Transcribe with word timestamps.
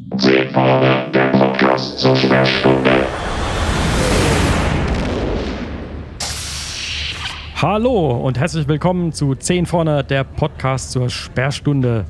Zehn 0.00 0.48
Vorne, 0.50 1.10
der 1.12 1.26
Podcast 1.28 1.98
zur 1.98 2.16
Sperrstunde. 2.16 2.90
Hallo 7.56 8.12
und 8.16 8.38
herzlich 8.38 8.66
willkommen 8.66 9.12
zu 9.12 9.34
10 9.34 9.66
vorne, 9.66 10.02
der 10.02 10.24
Podcast 10.24 10.92
zur 10.92 11.10
Sperrstunde. 11.10 12.06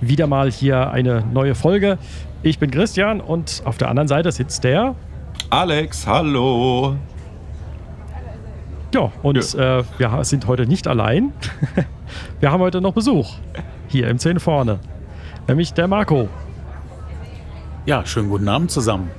Wieder 0.00 0.26
mal 0.26 0.50
hier 0.50 0.90
eine 0.90 1.24
neue 1.30 1.54
Folge. 1.54 1.98
Ich 2.42 2.58
bin 2.58 2.70
Christian 2.70 3.20
und 3.20 3.62
auf 3.66 3.76
der 3.76 3.90
anderen 3.90 4.08
Seite 4.08 4.32
sitzt 4.32 4.64
der. 4.64 4.94
Alex, 5.50 6.06
hallo. 6.06 6.96
Ja, 8.94 9.12
und 9.22 9.36
Äh, 9.54 9.84
wir 9.98 10.24
sind 10.24 10.46
heute 10.46 10.66
nicht 10.66 10.88
allein. 10.88 11.34
wir 12.40 12.50
haben 12.50 12.60
heute 12.60 12.80
noch 12.80 12.94
Besuch 12.94 13.34
hier 13.88 14.08
im 14.08 14.18
10 14.18 14.40
vorne, 14.40 14.78
nämlich 15.46 15.74
der 15.74 15.86
Marco. 15.86 16.30
Ja, 17.86 18.04
schönen 18.04 18.28
guten 18.28 18.48
Abend 18.48 18.68
zusammen. 18.72 19.12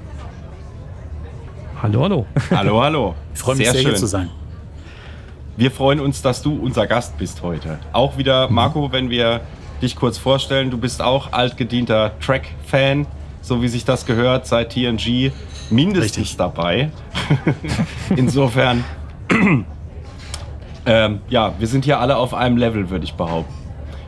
Hallo, 1.82 2.04
hallo. 2.04 2.26
Hallo, 2.52 2.84
hallo. 2.84 3.16
Ich 3.34 3.40
freue 3.40 3.56
mich 3.56 3.66
sehr, 3.66 3.74
sehr 3.74 3.82
schön. 3.82 3.92
hier 3.92 3.98
zu 3.98 4.08
sein. 4.08 4.30
Wir 5.56 5.72
freuen 5.72 6.02
uns, 6.02 6.22
dass 6.22 6.42
du 6.42 6.54
unser 6.54 6.86
Gast 6.86 7.18
bist 7.18 7.44
heute. 7.44 7.80
Auch 7.94 8.18
wieder, 8.18 8.50
Marco, 8.50 8.92
wenn 8.92 9.10
wir 9.10 9.40
dich 9.82 9.96
kurz 9.96 10.18
vorstellen, 10.18 10.70
du 10.70 10.78
bist 10.78 11.02
auch 11.02 11.32
altgedienter 11.32 12.20
Track-Fan, 12.20 13.08
so 13.42 13.62
wie 13.62 13.70
sich 13.70 13.86
das 13.86 14.06
gehört, 14.06 14.48
seit 14.48 14.74
TNG 14.74 15.32
mindestens 15.70 16.18
Richtig. 16.18 16.38
dabei. 16.38 16.92
Insofern, 18.18 18.84
ähm, 20.86 21.22
ja, 21.30 21.54
wir 21.58 21.68
sind 21.68 21.86
hier 21.86 22.02
alle 22.02 22.18
auf 22.18 22.34
einem 22.34 22.58
Level, 22.58 22.90
würde 22.90 23.06
ich 23.06 23.14
behaupten, 23.14 23.54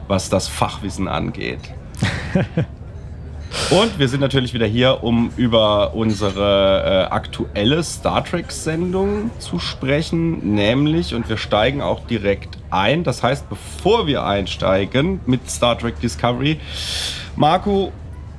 was 0.10 0.30
das 0.30 0.50
Fachwissen 0.50 1.08
angeht. 1.08 1.62
Und 3.70 4.00
wir 4.00 4.08
sind 4.08 4.20
natürlich 4.22 4.54
wieder 4.54 4.66
hier, 4.66 5.04
um 5.04 5.32
über 5.38 5.94
unsere 5.94 7.08
äh, 7.10 7.14
aktuelle 7.14 7.84
Star 7.84 8.24
Trek-Sendung 8.24 9.32
zu 9.40 9.60
sprechen, 9.60 10.56
nämlich, 10.56 11.14
und 11.14 11.30
wir 11.30 11.38
steigen 11.38 11.82
auch 11.82 12.06
direkt 12.08 12.58
ein. 12.70 13.04
Das 13.04 13.24
heißt, 13.24 13.50
bevor 13.50 14.08
wir 14.08 14.24
einsteigen 14.24 15.20
mit 15.26 15.50
Star 15.50 15.78
Trek 15.78 16.00
Discovery, 16.00 16.60
Marco, 17.36 17.92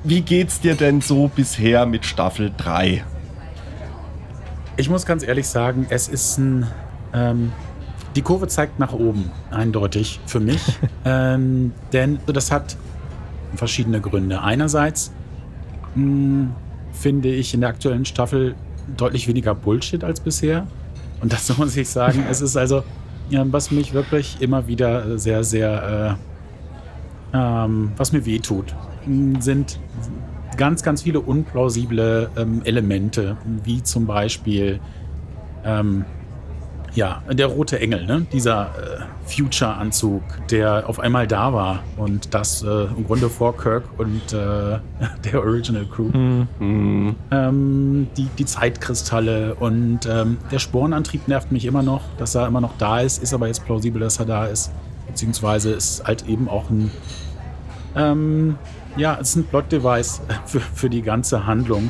wie 0.03 0.21
geht's 0.21 0.59
dir 0.59 0.75
denn 0.75 1.01
so 1.01 1.27
bisher 1.27 1.85
mit 1.85 2.05
Staffel 2.05 2.51
3? 2.57 3.03
Ich 4.77 4.89
muss 4.89 5.05
ganz 5.05 5.23
ehrlich 5.23 5.47
sagen, 5.47 5.87
es 5.89 6.07
ist 6.07 6.37
ein. 6.37 6.67
Ähm, 7.13 7.51
die 8.15 8.21
Kurve 8.21 8.47
zeigt 8.47 8.79
nach 8.79 8.91
oben, 8.91 9.31
eindeutig 9.51 10.19
für 10.25 10.39
mich. 10.41 10.61
ähm, 11.05 11.71
denn 11.93 12.19
das 12.25 12.51
hat 12.51 12.75
verschiedene 13.55 14.01
Gründe. 14.01 14.41
Einerseits 14.41 15.11
mh, 15.95 16.47
finde 16.93 17.29
ich 17.29 17.53
in 17.53 17.61
der 17.61 17.69
aktuellen 17.69 18.05
Staffel 18.05 18.55
deutlich 18.97 19.27
weniger 19.27 19.55
Bullshit 19.55 20.03
als 20.03 20.19
bisher. 20.19 20.67
Und 21.21 21.33
dazu 21.33 21.53
muss 21.57 21.75
ich 21.77 21.89
sagen, 21.89 22.25
es 22.29 22.41
ist 22.41 22.57
also, 22.57 22.83
ja, 23.29 23.45
was 23.51 23.71
mich 23.71 23.93
wirklich 23.93 24.37
immer 24.41 24.67
wieder 24.67 25.17
sehr, 25.17 25.43
sehr, 25.43 26.17
äh, 27.33 27.37
ähm, 27.37 27.91
was 27.95 28.11
mir 28.11 28.25
wehtut, 28.25 28.75
mh, 29.05 29.41
sind 29.41 29.79
ganz, 30.57 30.83
ganz 30.83 31.03
viele 31.03 31.21
unplausible 31.21 32.29
ähm, 32.37 32.61
Elemente, 32.65 33.37
wie 33.63 33.81
zum 33.83 34.05
Beispiel 34.05 34.79
ähm, 35.63 36.05
ja, 36.93 37.21
der 37.31 37.47
rote 37.47 37.79
Engel, 37.79 38.05
ne? 38.05 38.25
dieser 38.33 38.65
äh, 38.65 39.29
Future-Anzug, 39.29 40.23
der 40.49 40.89
auf 40.89 40.99
einmal 40.99 41.25
da 41.25 41.53
war 41.53 41.79
und 41.97 42.33
das 42.33 42.63
äh, 42.63 42.85
im 42.85 43.05
Grunde 43.05 43.29
vor 43.29 43.55
Kirk 43.55 43.83
und 43.97 44.33
äh, 44.33 44.79
der 45.23 45.39
Original 45.39 45.85
Crew. 45.85 46.09
Ähm, 46.61 48.07
die, 48.17 48.27
die 48.37 48.45
Zeitkristalle 48.45 49.55
und 49.55 49.99
ähm, 50.05 50.37
der 50.51 50.59
Sporenantrieb 50.59 51.27
nervt 51.27 51.51
mich 51.51 51.65
immer 51.65 51.83
noch, 51.83 52.01
dass 52.17 52.35
er 52.35 52.45
immer 52.47 52.61
noch 52.61 52.77
da 52.77 52.99
ist, 52.99 53.23
ist 53.23 53.33
aber 53.33 53.47
jetzt 53.47 53.65
plausibel, 53.65 54.01
dass 54.01 54.19
er 54.19 54.25
da 54.25 54.45
ist. 54.45 54.71
Beziehungsweise 55.07 55.71
ist 55.71 56.03
halt 56.05 56.27
eben 56.27 56.49
auch 56.49 56.69
ein, 56.69 56.91
ähm, 57.95 58.57
ja, 58.97 59.17
es 59.19 59.29
ist 59.29 59.35
ein 59.37 59.45
Plot-Device 59.45 60.21
für, 60.45 60.59
für 60.59 60.89
die 60.89 61.01
ganze 61.01 61.45
Handlung. 61.45 61.89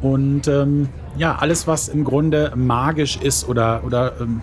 Und 0.00 0.48
ähm, 0.48 0.88
ja, 1.20 1.36
alles, 1.36 1.66
was 1.66 1.88
im 1.88 2.02
Grunde 2.02 2.50
magisch 2.56 3.18
ist 3.18 3.46
oder, 3.46 3.84
oder 3.84 4.18
ähm, 4.22 4.40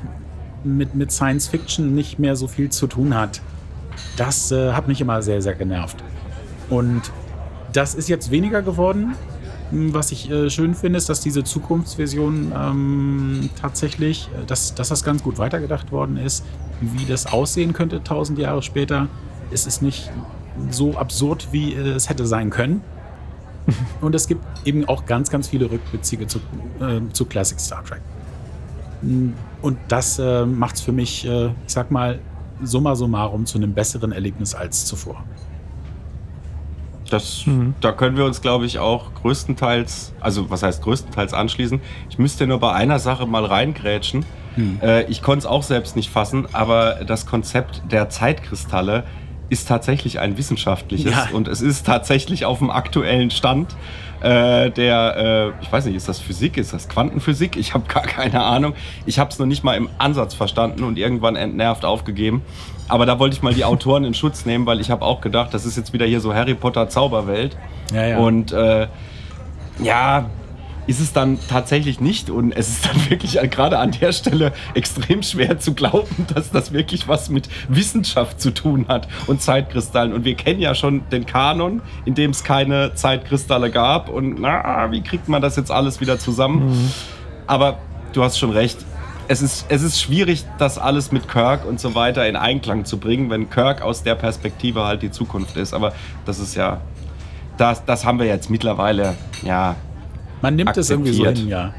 mit, 0.64 0.94
mit 0.94 1.12
Science 1.12 1.48
Fiction 1.48 1.96
nicht 1.96 2.20
mehr 2.20 2.36
so 2.36 2.48
viel 2.48 2.70
zu 2.70 2.86
tun 2.86 3.16
hat, 3.16 3.42
das 4.16 4.52
äh, 4.52 4.74
hat 4.74 4.88
mich 4.88 5.02
immer 5.02 5.24
sehr, 5.24 5.42
sehr 5.42 5.56
genervt. 5.56 6.04
Und 6.70 7.02
das 7.74 7.96
ist 7.96 8.10
jetzt 8.10 8.30
weniger 8.30 8.62
geworden. 8.62 9.16
Hm, 9.72 9.92
Was 9.96 10.12
ich 10.12 10.30
äh, 10.30 10.52
schön 10.52 10.76
finde, 10.76 10.98
ist, 10.98 11.10
dass 11.10 11.20
diese 11.20 11.44
Zukunftsvision 11.44 12.54
ähm, 12.56 13.50
tatsächlich, 13.60 14.30
äh, 14.36 14.46
dass, 14.46 14.76
dass 14.76 14.90
das 14.90 15.04
ganz 15.04 15.24
gut 15.24 15.40
weitergedacht 15.40 15.92
worden 15.92 16.18
ist, 16.18 16.46
wie 16.80 17.06
das 17.06 17.26
aussehen 17.26 17.74
könnte 17.74 18.04
tausend 18.04 18.38
Jahre 18.38 18.62
später. 18.62 19.08
Es 19.50 19.66
ist 19.66 19.82
nicht 19.82 20.12
so 20.70 20.96
absurd, 20.96 21.48
wie 21.52 21.74
äh, 21.74 21.96
es 21.96 22.08
hätte 22.08 22.28
sein 22.28 22.52
können. 22.52 22.84
Und 24.02 24.16
es 24.16 24.28
gibt 24.28 24.44
eben 24.66 24.88
auch 24.88 25.06
ganz, 25.06 25.30
ganz 25.30 25.48
viele 25.48 25.70
Rückbezüge 25.70 26.28
zu, 26.28 26.40
äh, 26.80 27.02
zu 27.14 27.26
Classic 27.26 27.60
Star 27.60 27.84
Trek. 27.84 28.02
Mm, 29.02 29.30
Und 29.62 29.78
das 29.88 30.20
äh, 30.20 30.46
macht 30.46 30.76
es 30.76 30.82
für 30.82 30.92
mich, 30.92 31.26
äh, 31.26 31.48
ich 31.48 31.74
sag 31.74 31.92
mal, 31.92 32.20
summa 32.64 32.96
summarum 32.96 33.46
zu 33.46 33.58
einem 33.58 33.74
besseren 33.74 34.12
Erlebnis 34.12 34.56
als 34.56 34.86
zuvor. 34.86 35.24
Das, 37.10 37.46
Da 37.80 37.94
können 37.94 38.18
wir 38.18 38.26
uns, 38.26 38.42
glaube 38.42 38.66
ich, 38.66 38.80
auch 38.80 39.14
größtenteils, 39.14 40.14
also 40.20 40.50
was 40.50 40.64
heißt 40.64 40.84
größtenteils 40.84 41.34
anschließen. 41.34 41.80
Ich 42.10 42.20
müsste 42.20 42.48
nur 42.48 42.60
bei 42.60 42.74
einer 42.74 43.00
Sache 43.00 43.26
mal 43.26 43.46
reingrätschen. 43.46 44.26
Äh, 44.82 45.04
ich 45.06 45.22
konnte 45.22 45.40
es 45.40 45.46
auch 45.46 45.64
selbst 45.64 45.96
nicht 45.96 46.10
fassen, 46.10 46.48
aber 46.52 47.06
das 47.06 47.26
Konzept 47.26 47.84
der 47.92 48.10
Zeitkristalle 48.10 49.04
ist 49.50 49.68
tatsächlich 49.68 50.20
ein 50.20 50.38
wissenschaftliches 50.38 51.12
Ja. 51.12 51.30
und 51.34 51.48
es 51.48 51.62
ist 51.62 51.86
tatsächlich 51.86 52.46
auf 52.46 52.60
dem 52.60 52.70
aktuellen 52.70 53.32
Stand 53.32 53.76
äh, 54.20 54.72
der, 54.72 55.54
äh, 55.60 55.64
ich 55.64 55.72
weiß 55.72 55.86
nicht, 55.86 55.96
ist 55.96 56.10
das 56.10 56.20
Physik, 56.20 56.58
ist 56.58 56.74
das 56.74 56.90
Quantenphysik? 56.90 57.56
Ich 57.56 57.76
habe 57.76 57.86
gar 57.88 58.02
keine 58.02 58.42
Ahnung. 58.44 58.74
Ich 59.06 59.20
habe 59.20 59.30
es 59.30 59.38
noch 59.38 59.46
nicht 59.46 59.64
mal 59.64 59.76
im 59.76 59.90
Ansatz 60.00 60.34
verstanden 60.34 60.84
und 60.84 60.98
irgendwann 60.98 61.36
entnervt 61.36 61.86
aufgegeben. 61.86 62.42
Aber 62.88 63.06
da 63.06 63.20
wollte 63.20 63.36
ich 63.36 63.44
mal 63.44 63.54
die 63.54 63.64
Autoren 63.64 64.04
in 64.06 64.16
Schutz 64.16 64.46
nehmen, 64.46 64.66
weil 64.66 64.80
ich 64.82 64.90
habe 64.90 65.06
auch 65.06 65.22
gedacht, 65.22 65.54
das 65.54 65.66
ist 65.66 65.78
jetzt 65.78 65.94
wieder 65.94 66.06
hier 66.08 66.20
so 66.20 66.34
Harry 66.34 66.56
Potter 66.56 66.90
Zauberwelt. 66.90 67.56
Ja, 67.94 68.08
ja. 68.08 68.18
Und 68.18 68.52
äh, 68.54 68.88
ja, 69.84 70.30
ist 70.88 71.02
es 71.02 71.14
dann 71.14 71.38
tatsächlich 71.50 72.00
nicht. 72.00 72.30
Und 72.30 72.52
es 72.54 72.70
ist 72.70 72.86
dann 72.88 73.10
wirklich 73.10 73.34
gerade 73.52 73.78
an 73.78 73.92
der 73.92 74.12
Stelle 74.14 74.54
extrem 74.74 75.22
schwer 75.22 75.60
zu 75.60 75.74
glauben, 75.74 76.26
dass 76.34 76.52
das 76.52 76.74
wirklich 76.74 77.08
was 77.08 77.30
mit 77.30 77.50
Wissenschaft 77.68 78.42
zu 78.42 78.52
tun 78.54 78.86
hat 78.88 79.08
und 79.28 79.42
Zeitkristallen. 79.42 80.14
Und 80.14 80.26
wir 80.26 80.36
kennen 80.36 80.60
ja 80.60 80.74
schon 80.74 81.08
den 81.10 81.26
Kanon, 81.26 81.82
in 82.06 82.16
dem 82.16 82.32
es 82.32 82.44
keine 82.44 82.96
Zeitkristalle 82.96 83.70
gab. 83.70 84.10
Und 84.10 84.40
na, 84.40 84.92
wie 84.92 85.02
kriegt 85.02 85.28
man 85.28 85.42
das 85.42 85.56
jetzt 85.58 85.72
alles 85.72 86.02
wieder 86.02 86.18
zusammen? 86.18 86.92
Aber 87.46 87.78
du 88.14 88.24
hast 88.24 88.40
schon 88.40 88.52
recht. 88.52 88.78
Es 89.30 89.42
ist, 89.42 89.66
es 89.68 89.84
ist 89.84 90.00
schwierig, 90.00 90.46
das 90.58 90.78
alles 90.78 91.12
mit 91.12 91.28
Kirk 91.28 91.66
und 91.66 91.82
so 91.82 91.96
weiter 91.96 92.26
in 92.30 92.38
Einklang 92.38 92.86
zu 92.86 92.98
bringen, 92.98 93.30
wenn 93.30 93.50
Kirk 93.50 93.82
aus 93.82 94.02
der 94.02 94.16
Perspektive 94.16 94.86
halt 94.86 95.02
die 95.02 95.12
Zukunft 95.12 95.58
ist. 95.58 95.74
Aber 95.74 95.92
das 96.26 96.40
ist 96.40 96.56
ja, 96.56 96.80
das, 97.58 97.84
das 97.84 98.06
haben 98.06 98.20
wir 98.20 98.26
jetzt 98.26 98.50
mittlerweile, 98.50 99.16
ja, 99.44 99.76
Man 100.42 100.56
nimmt 100.56 100.76
es 100.78 100.90
irgendwie 100.90 101.14
so 101.14 101.26
hin, 101.26 101.48
ja. 101.48 101.74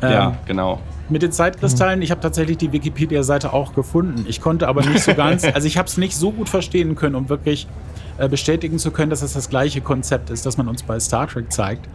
ja, 0.00 0.28
Ähm, 0.28 0.34
genau. 0.46 0.80
Mit 1.08 1.22
den 1.22 1.32
Zeitkristallen, 1.32 2.00
ich 2.00 2.10
habe 2.10 2.20
tatsächlich 2.20 2.56
die 2.56 2.72
Wikipedia-Seite 2.72 3.52
auch 3.52 3.74
gefunden. 3.74 4.24
Ich 4.28 4.40
konnte 4.40 4.66
aber 4.68 4.82
nicht 4.84 5.00
so 5.02 5.14
ganz, 5.14 5.44
also 5.54 5.66
ich 5.66 5.76
habe 5.76 5.88
es 5.88 5.96
nicht 5.98 6.16
so 6.16 6.30
gut 6.32 6.48
verstehen 6.48 6.94
können, 6.94 7.14
um 7.16 7.28
wirklich 7.28 7.66
äh, 8.18 8.28
bestätigen 8.28 8.78
zu 8.78 8.90
können, 8.92 9.10
dass 9.10 9.20
es 9.22 9.34
das 9.34 9.50
gleiche 9.50 9.80
Konzept 9.80 10.30
ist, 10.30 10.46
das 10.46 10.56
man 10.56 10.68
uns 10.68 10.82
bei 10.82 10.98
Star 11.00 11.26
Trek 11.28 11.52
zeigt. 11.52 11.86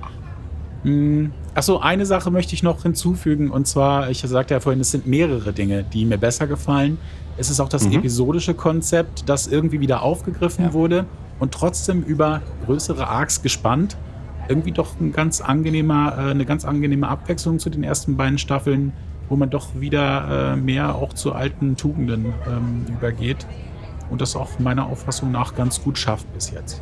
Hm, 0.83 1.31
Achso, 1.55 1.79
eine 1.79 2.05
Sache 2.05 2.29
möchte 2.29 2.53
ich 2.53 2.61
noch 2.61 2.83
hinzufügen, 2.83 3.49
und 3.49 3.65
zwar, 3.65 4.11
ich 4.11 4.19
sagte 4.21 4.53
ja 4.53 4.59
vorhin, 4.59 4.79
es 4.79 4.91
sind 4.91 5.07
mehrere 5.07 5.51
Dinge, 5.51 5.83
die 5.83 6.05
mir 6.05 6.17
besser 6.19 6.45
gefallen. 6.45 6.99
Es 7.37 7.49
ist 7.49 7.59
auch 7.59 7.69
das 7.69 7.85
episodische 7.87 8.53
Konzept, 8.53 9.27
das 9.27 9.47
irgendwie 9.47 9.79
wieder 9.79 10.01
aufgegriffen 10.03 10.65
Ja. 10.65 10.73
wurde 10.73 11.05
und 11.39 11.51
trotzdem 11.53 12.03
über 12.03 12.41
größere 12.65 13.07
Arcs 13.07 13.41
gespannt. 13.41 13.97
Irgendwie 14.47 14.71
doch 14.71 14.99
ein 14.99 15.11
ganz 15.11 15.41
angenehmer, 15.41 16.15
äh, 16.17 16.31
eine 16.31 16.45
ganz 16.45 16.65
angenehme 16.65 17.07
Abwechslung 17.07 17.59
zu 17.59 17.69
den 17.69 17.83
ersten 17.83 18.17
beiden 18.17 18.37
Staffeln, 18.37 18.93
wo 19.29 19.35
man 19.35 19.49
doch 19.49 19.79
wieder 19.79 20.53
äh, 20.53 20.55
mehr 20.55 20.95
auch 20.95 21.13
zu 21.13 21.33
alten 21.33 21.75
Tugenden 21.75 22.33
ähm, 22.47 22.85
übergeht. 22.87 23.45
Und 24.09 24.21
das 24.21 24.35
auch 24.35 24.57
meiner 24.59 24.85
Auffassung 24.85 25.31
nach 25.31 25.55
ganz 25.55 25.83
gut 25.83 25.97
schafft 25.97 26.31
bis 26.33 26.51
jetzt. 26.51 26.81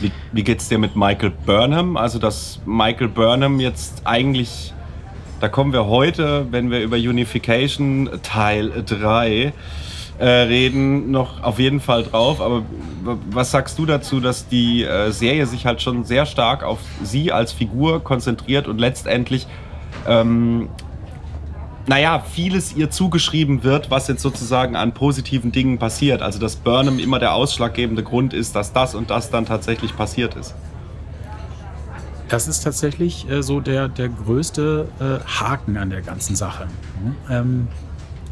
Wie, 0.00 0.12
wie 0.32 0.44
geht's 0.44 0.68
dir 0.68 0.78
mit 0.78 0.94
Michael 0.94 1.32
Burnham? 1.46 1.96
Also, 1.96 2.18
dass 2.18 2.60
Michael 2.66 3.08
Burnham 3.08 3.60
jetzt 3.60 4.02
eigentlich, 4.04 4.74
da 5.40 5.48
kommen 5.48 5.72
wir 5.72 5.86
heute, 5.86 6.46
wenn 6.50 6.70
wir 6.70 6.80
über 6.80 6.96
Unification 6.96 8.10
Teil 8.22 8.84
3 8.84 9.52
äh, 10.18 10.26
reden, 10.26 11.10
noch 11.10 11.42
auf 11.42 11.58
jeden 11.58 11.80
Fall 11.80 12.04
drauf. 12.04 12.40
Aber 12.40 12.62
was 13.30 13.50
sagst 13.50 13.78
du 13.78 13.86
dazu, 13.86 14.20
dass 14.20 14.48
die 14.48 14.82
äh, 14.82 15.10
Serie 15.10 15.46
sich 15.46 15.66
halt 15.66 15.82
schon 15.82 16.04
sehr 16.04 16.26
stark 16.26 16.62
auf 16.62 16.78
sie 17.02 17.32
als 17.32 17.52
Figur 17.52 18.02
konzentriert 18.02 18.68
und 18.68 18.78
letztendlich, 18.78 19.46
ähm, 20.06 20.68
naja, 21.86 22.20
vieles 22.20 22.74
ihr 22.74 22.90
zugeschrieben 22.90 23.62
wird, 23.62 23.90
was 23.90 24.08
jetzt 24.08 24.22
sozusagen 24.22 24.74
an 24.74 24.92
positiven 24.92 25.52
Dingen 25.52 25.78
passiert. 25.78 26.22
Also 26.22 26.38
dass 26.38 26.56
Burnham 26.56 26.98
immer 26.98 27.18
der 27.18 27.34
ausschlaggebende 27.34 28.02
Grund 28.02 28.32
ist, 28.32 28.56
dass 28.56 28.72
das 28.72 28.94
und 28.94 29.10
das 29.10 29.30
dann 29.30 29.44
tatsächlich 29.46 29.96
passiert 29.96 30.34
ist. 30.34 30.54
Das 32.28 32.48
ist 32.48 32.64
tatsächlich 32.64 33.28
äh, 33.30 33.42
so 33.42 33.60
der, 33.60 33.88
der 33.88 34.08
größte 34.08 34.88
äh, 34.98 35.28
Haken 35.28 35.76
an 35.76 35.90
der 35.90 36.02
ganzen 36.02 36.34
Sache. 36.34 36.66
Mhm. 37.00 37.16
Ähm, 37.30 37.68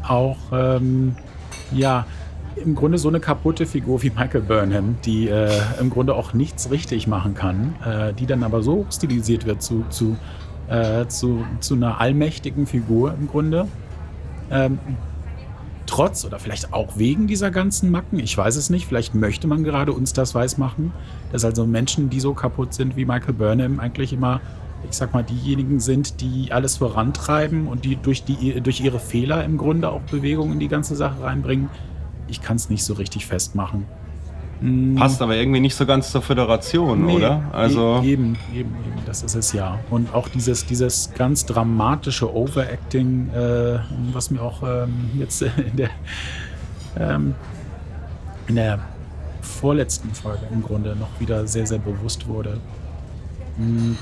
auch, 0.07 0.37
ähm, 0.51 1.15
ja, 1.71 2.05
im 2.55 2.75
Grunde 2.75 2.97
so 2.97 3.09
eine 3.09 3.19
kaputte 3.19 3.65
Figur 3.65 4.01
wie 4.01 4.09
Michael 4.09 4.41
Burnham, 4.41 4.97
die 5.05 5.27
äh, 5.27 5.51
im 5.79 5.89
Grunde 5.89 6.15
auch 6.15 6.33
nichts 6.33 6.71
richtig 6.71 7.07
machen 7.07 7.33
kann, 7.33 7.75
äh, 7.85 8.13
die 8.13 8.25
dann 8.25 8.43
aber 8.43 8.63
so 8.63 8.85
stilisiert 8.91 9.45
wird 9.45 9.61
zu, 9.61 9.83
zu, 9.89 10.15
äh, 10.69 11.05
zu, 11.07 11.45
zu 11.59 11.75
einer 11.75 11.99
allmächtigen 11.99 12.65
Figur 12.65 13.13
im 13.19 13.27
Grunde. 13.27 13.67
Ähm, 14.49 14.79
trotz 15.85 16.25
oder 16.25 16.39
vielleicht 16.39 16.73
auch 16.73 16.97
wegen 16.97 17.27
dieser 17.27 17.51
ganzen 17.51 17.91
Macken, 17.91 18.19
ich 18.19 18.37
weiß 18.37 18.55
es 18.55 18.69
nicht, 18.69 18.87
vielleicht 18.87 19.15
möchte 19.15 19.47
man 19.47 19.63
gerade 19.63 19.91
uns 19.91 20.13
das 20.13 20.33
weismachen, 20.33 20.91
dass 21.31 21.45
also 21.45 21.65
Menschen, 21.65 22.09
die 22.09 22.19
so 22.19 22.33
kaputt 22.33 22.73
sind 22.73 22.95
wie 22.95 23.05
Michael 23.05 23.33
Burnham, 23.33 23.79
eigentlich 23.79 24.13
immer, 24.13 24.41
ich 24.89 24.95
sag 24.95 25.13
mal, 25.13 25.23
diejenigen 25.23 25.79
sind, 25.79 26.21
die 26.21 26.51
alles 26.51 26.77
vorantreiben 26.77 27.67
und 27.67 27.85
die 27.85 27.95
durch, 27.95 28.23
die 28.23 28.61
durch 28.61 28.81
ihre 28.81 28.99
Fehler 28.99 29.43
im 29.43 29.57
Grunde 29.57 29.89
auch 29.89 30.01
Bewegung 30.01 30.51
in 30.51 30.59
die 30.59 30.67
ganze 30.67 30.95
Sache 30.95 31.23
reinbringen. 31.23 31.69
Ich 32.27 32.41
kann 32.41 32.55
es 32.57 32.69
nicht 32.69 32.83
so 32.83 32.93
richtig 32.93 33.25
festmachen. 33.25 33.85
Mm, 34.61 34.95
Passt 34.95 35.21
aber 35.21 35.35
irgendwie 35.35 35.59
nicht 35.59 35.75
so 35.75 35.85
ganz 35.85 36.11
zur 36.11 36.21
Föderation, 36.21 37.05
nee, 37.05 37.15
oder? 37.15 37.41
Also 37.51 38.01
e- 38.03 38.11
eben, 38.11 38.37
eben, 38.53 38.73
eben, 38.85 39.01
das 39.05 39.23
ist 39.23 39.35
es 39.35 39.53
ja. 39.53 39.79
Und 39.89 40.13
auch 40.13 40.29
dieses, 40.29 40.65
dieses 40.65 41.11
ganz 41.13 41.45
dramatische 41.45 42.33
Overacting, 42.33 43.29
äh, 43.33 43.79
was 44.13 44.31
mir 44.31 44.41
auch 44.41 44.63
ähm, 44.63 45.09
jetzt 45.17 45.41
in 45.71 45.75
der, 45.75 45.89
ähm, 46.97 47.35
in 48.47 48.55
der 48.55 48.79
vorletzten 49.41 50.09
Folge 50.13 50.47
im 50.51 50.63
Grunde 50.63 50.95
noch 50.95 51.19
wieder 51.19 51.47
sehr, 51.47 51.67
sehr 51.67 51.79
bewusst 51.79 52.27
wurde. 52.27 52.59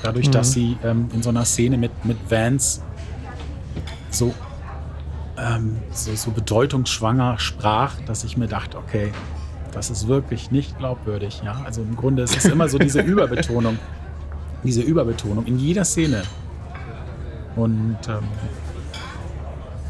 Dadurch, 0.02 0.30
dass 0.30 0.52
sie 0.52 0.76
ähm, 0.82 1.08
in 1.12 1.22
so 1.22 1.30
einer 1.30 1.44
Szene 1.44 1.76
mit, 1.76 2.04
mit 2.04 2.18
Vance 2.28 2.82
so, 4.10 4.34
ähm, 5.38 5.76
so, 5.92 6.14
so 6.14 6.30
bedeutungsschwanger 6.32 7.38
sprach, 7.38 8.00
dass 8.02 8.24
ich 8.24 8.36
mir 8.36 8.48
dachte, 8.48 8.78
okay, 8.78 9.12
das 9.72 9.90
ist 9.90 10.08
wirklich 10.08 10.50
nicht 10.50 10.78
glaubwürdig. 10.78 11.42
Ja? 11.44 11.60
Also 11.64 11.82
im 11.82 11.96
Grunde 11.96 12.22
ist 12.22 12.36
es 12.36 12.46
immer 12.46 12.68
so 12.68 12.78
diese 12.78 13.00
Überbetonung, 13.02 13.78
diese 14.62 14.82
Überbetonung 14.82 15.46
in 15.46 15.58
jeder 15.58 15.84
Szene. 15.84 16.22
Und 17.56 17.98
ähm, 18.08 18.24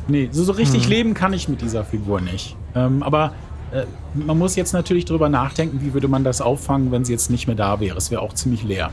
nee, 0.08 0.28
so, 0.30 0.44
so 0.44 0.52
richtig 0.52 0.88
leben 0.88 1.14
kann 1.14 1.32
ich 1.32 1.48
mit 1.48 1.62
dieser 1.62 1.84
Figur 1.84 2.20
nicht. 2.20 2.56
Ähm, 2.74 3.02
aber 3.02 3.32
äh, 3.72 3.84
man 4.14 4.38
muss 4.38 4.56
jetzt 4.56 4.72
natürlich 4.72 5.04
drüber 5.04 5.28
nachdenken, 5.28 5.80
wie 5.80 5.94
würde 5.94 6.08
man 6.08 6.24
das 6.24 6.40
auffangen, 6.40 6.92
wenn 6.92 7.04
sie 7.04 7.12
jetzt 7.12 7.30
nicht 7.30 7.46
mehr 7.46 7.56
da 7.56 7.80
wäre. 7.80 7.96
Es 7.96 8.10
wäre 8.10 8.20
auch 8.22 8.34
ziemlich 8.34 8.62
leer. 8.62 8.90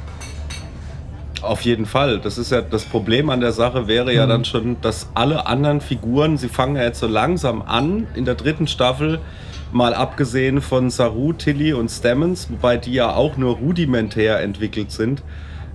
Auf 1.41 1.61
jeden 1.61 1.85
Fall. 1.85 2.19
Das 2.19 2.37
ist 2.37 2.51
ja 2.51 2.61
das 2.61 2.85
Problem 2.85 3.29
an 3.29 3.41
der 3.41 3.51
Sache 3.51 3.87
wäre 3.87 4.13
ja 4.13 4.27
dann 4.27 4.45
schon, 4.45 4.79
dass 4.81 5.09
alle 5.15 5.47
anderen 5.47 5.81
Figuren, 5.81 6.37
sie 6.37 6.49
fangen 6.49 6.75
ja 6.75 6.83
jetzt 6.83 6.99
so 6.99 7.07
langsam 7.07 7.63
an 7.63 8.07
in 8.15 8.25
der 8.25 8.35
dritten 8.35 8.67
Staffel, 8.67 9.19
mal 9.71 9.93
abgesehen 9.93 10.61
von 10.61 10.89
Saru, 10.89 11.33
Tilly 11.33 11.73
und 11.73 11.89
Stammens, 11.89 12.49
wobei 12.51 12.77
die 12.77 12.93
ja 12.93 13.15
auch 13.15 13.37
nur 13.37 13.55
rudimentär 13.55 14.39
entwickelt 14.41 14.91
sind, 14.91 15.23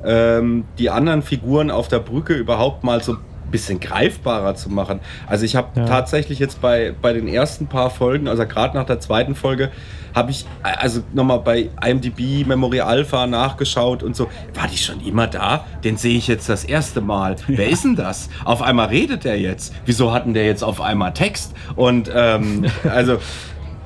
ähm, 0.04 0.64
die 0.78 0.90
anderen 0.90 1.22
Figuren 1.22 1.70
auf 1.70 1.88
der 1.88 1.98
Brücke 1.98 2.34
überhaupt 2.34 2.84
mal 2.84 3.02
so 3.02 3.16
bisschen 3.50 3.80
greifbarer 3.80 4.54
zu 4.54 4.70
machen. 4.70 5.00
Also 5.26 5.44
ich 5.44 5.56
habe 5.56 5.68
Ja. 5.80 5.86
tatsächlich 5.86 6.38
jetzt 6.38 6.60
bei, 6.60 6.94
bei 7.00 7.12
den 7.12 7.28
ersten 7.28 7.66
paar 7.66 7.90
Folgen, 7.90 8.28
also 8.28 8.46
gerade 8.46 8.76
nach 8.76 8.86
der 8.86 9.00
zweiten 9.00 9.34
Folge, 9.34 9.70
habe 10.14 10.30
ich 10.30 10.46
also 10.62 11.02
nochmal 11.12 11.40
bei 11.40 11.68
IMDb 11.84 12.46
Memory 12.46 12.80
Alpha 12.80 13.26
nachgeschaut 13.26 14.02
und 14.02 14.16
so. 14.16 14.28
War 14.54 14.66
die 14.66 14.78
schon 14.78 15.00
immer 15.04 15.26
da? 15.26 15.66
Den 15.84 15.98
sehe 15.98 16.16
ich 16.16 16.26
jetzt 16.26 16.48
das 16.48 16.64
erste 16.64 17.02
Mal. 17.02 17.36
Wer 17.46 17.68
ist 17.68 17.84
denn 17.84 17.96
das? 17.96 18.30
Auf 18.44 18.62
einmal 18.62 18.86
redet 18.88 19.24
der 19.24 19.38
jetzt. 19.38 19.74
Wieso 19.84 20.12
hatten 20.14 20.32
der 20.32 20.46
jetzt 20.46 20.64
auf 20.64 20.80
einmal 20.80 21.12
Text? 21.12 21.52
Und 21.74 22.10
ähm, 22.14 22.64
also 22.90 23.18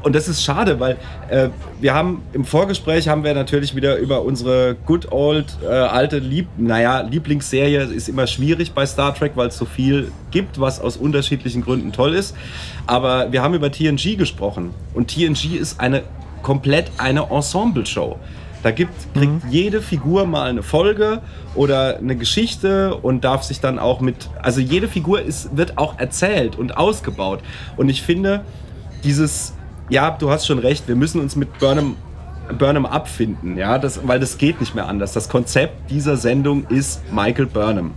und 0.02 0.14
das 0.14 0.28
ist 0.28 0.42
schade, 0.42 0.80
weil 0.80 0.96
äh, 1.28 1.48
wir 1.80 1.94
haben 1.94 2.22
im 2.32 2.44
Vorgespräch 2.44 3.08
haben 3.08 3.22
wir 3.22 3.34
natürlich 3.34 3.74
wieder 3.74 3.96
über 3.96 4.22
unsere 4.22 4.76
good 4.86 5.12
old 5.12 5.58
äh, 5.62 5.66
alte 5.66 6.18
Lieb 6.18 6.48
naja, 6.56 7.00
Lieblingsserie 7.02 7.82
ist 7.82 8.08
immer 8.08 8.26
schwierig 8.26 8.72
bei 8.72 8.86
Star 8.86 9.14
Trek, 9.14 9.32
weil 9.34 9.48
es 9.48 9.58
so 9.58 9.66
viel 9.66 10.10
gibt, 10.30 10.58
was 10.58 10.80
aus 10.80 10.96
unterschiedlichen 10.96 11.62
Gründen 11.62 11.92
toll 11.92 12.14
ist. 12.14 12.34
Aber 12.86 13.30
wir 13.30 13.42
haben 13.42 13.54
über 13.54 13.70
TNG 13.70 14.16
gesprochen 14.16 14.70
und 14.94 15.08
TNG 15.08 15.56
ist 15.58 15.80
eine 15.80 16.02
komplett 16.42 16.90
eine 16.96 17.30
Ensemble-Show. 17.30 18.18
Da 18.62 18.70
gibt, 18.70 18.92
kriegt 19.14 19.44
jede 19.50 19.80
Figur 19.80 20.26
mal 20.26 20.48
eine 20.48 20.62
Folge 20.62 21.22
oder 21.54 21.96
eine 21.96 22.16
Geschichte 22.16 22.94
und 22.94 23.24
darf 23.24 23.42
sich 23.42 23.60
dann 23.60 23.78
auch 23.78 24.00
mit, 24.00 24.28
also 24.42 24.60
jede 24.60 24.88
Figur 24.88 25.22
ist, 25.22 25.56
wird 25.56 25.78
auch 25.78 25.98
erzählt 25.98 26.56
und 26.56 26.76
ausgebaut. 26.76 27.40
Und 27.78 27.88
ich 27.88 28.02
finde, 28.02 28.44
dieses, 29.02 29.54
ja, 29.90 30.10
du 30.12 30.30
hast 30.30 30.46
schon 30.46 30.58
recht, 30.58 30.88
wir 30.88 30.96
müssen 30.96 31.20
uns 31.20 31.36
mit 31.36 31.58
Burnham, 31.58 31.96
Burnham 32.58 32.86
abfinden, 32.86 33.56
ja, 33.56 33.78
das, 33.78 34.06
weil 34.06 34.20
das 34.20 34.38
geht 34.38 34.60
nicht 34.60 34.74
mehr 34.74 34.86
anders. 34.86 35.12
Das 35.12 35.28
Konzept 35.28 35.90
dieser 35.90 36.16
Sendung 36.16 36.66
ist 36.68 37.02
Michael 37.12 37.46
Burnham. 37.46 37.92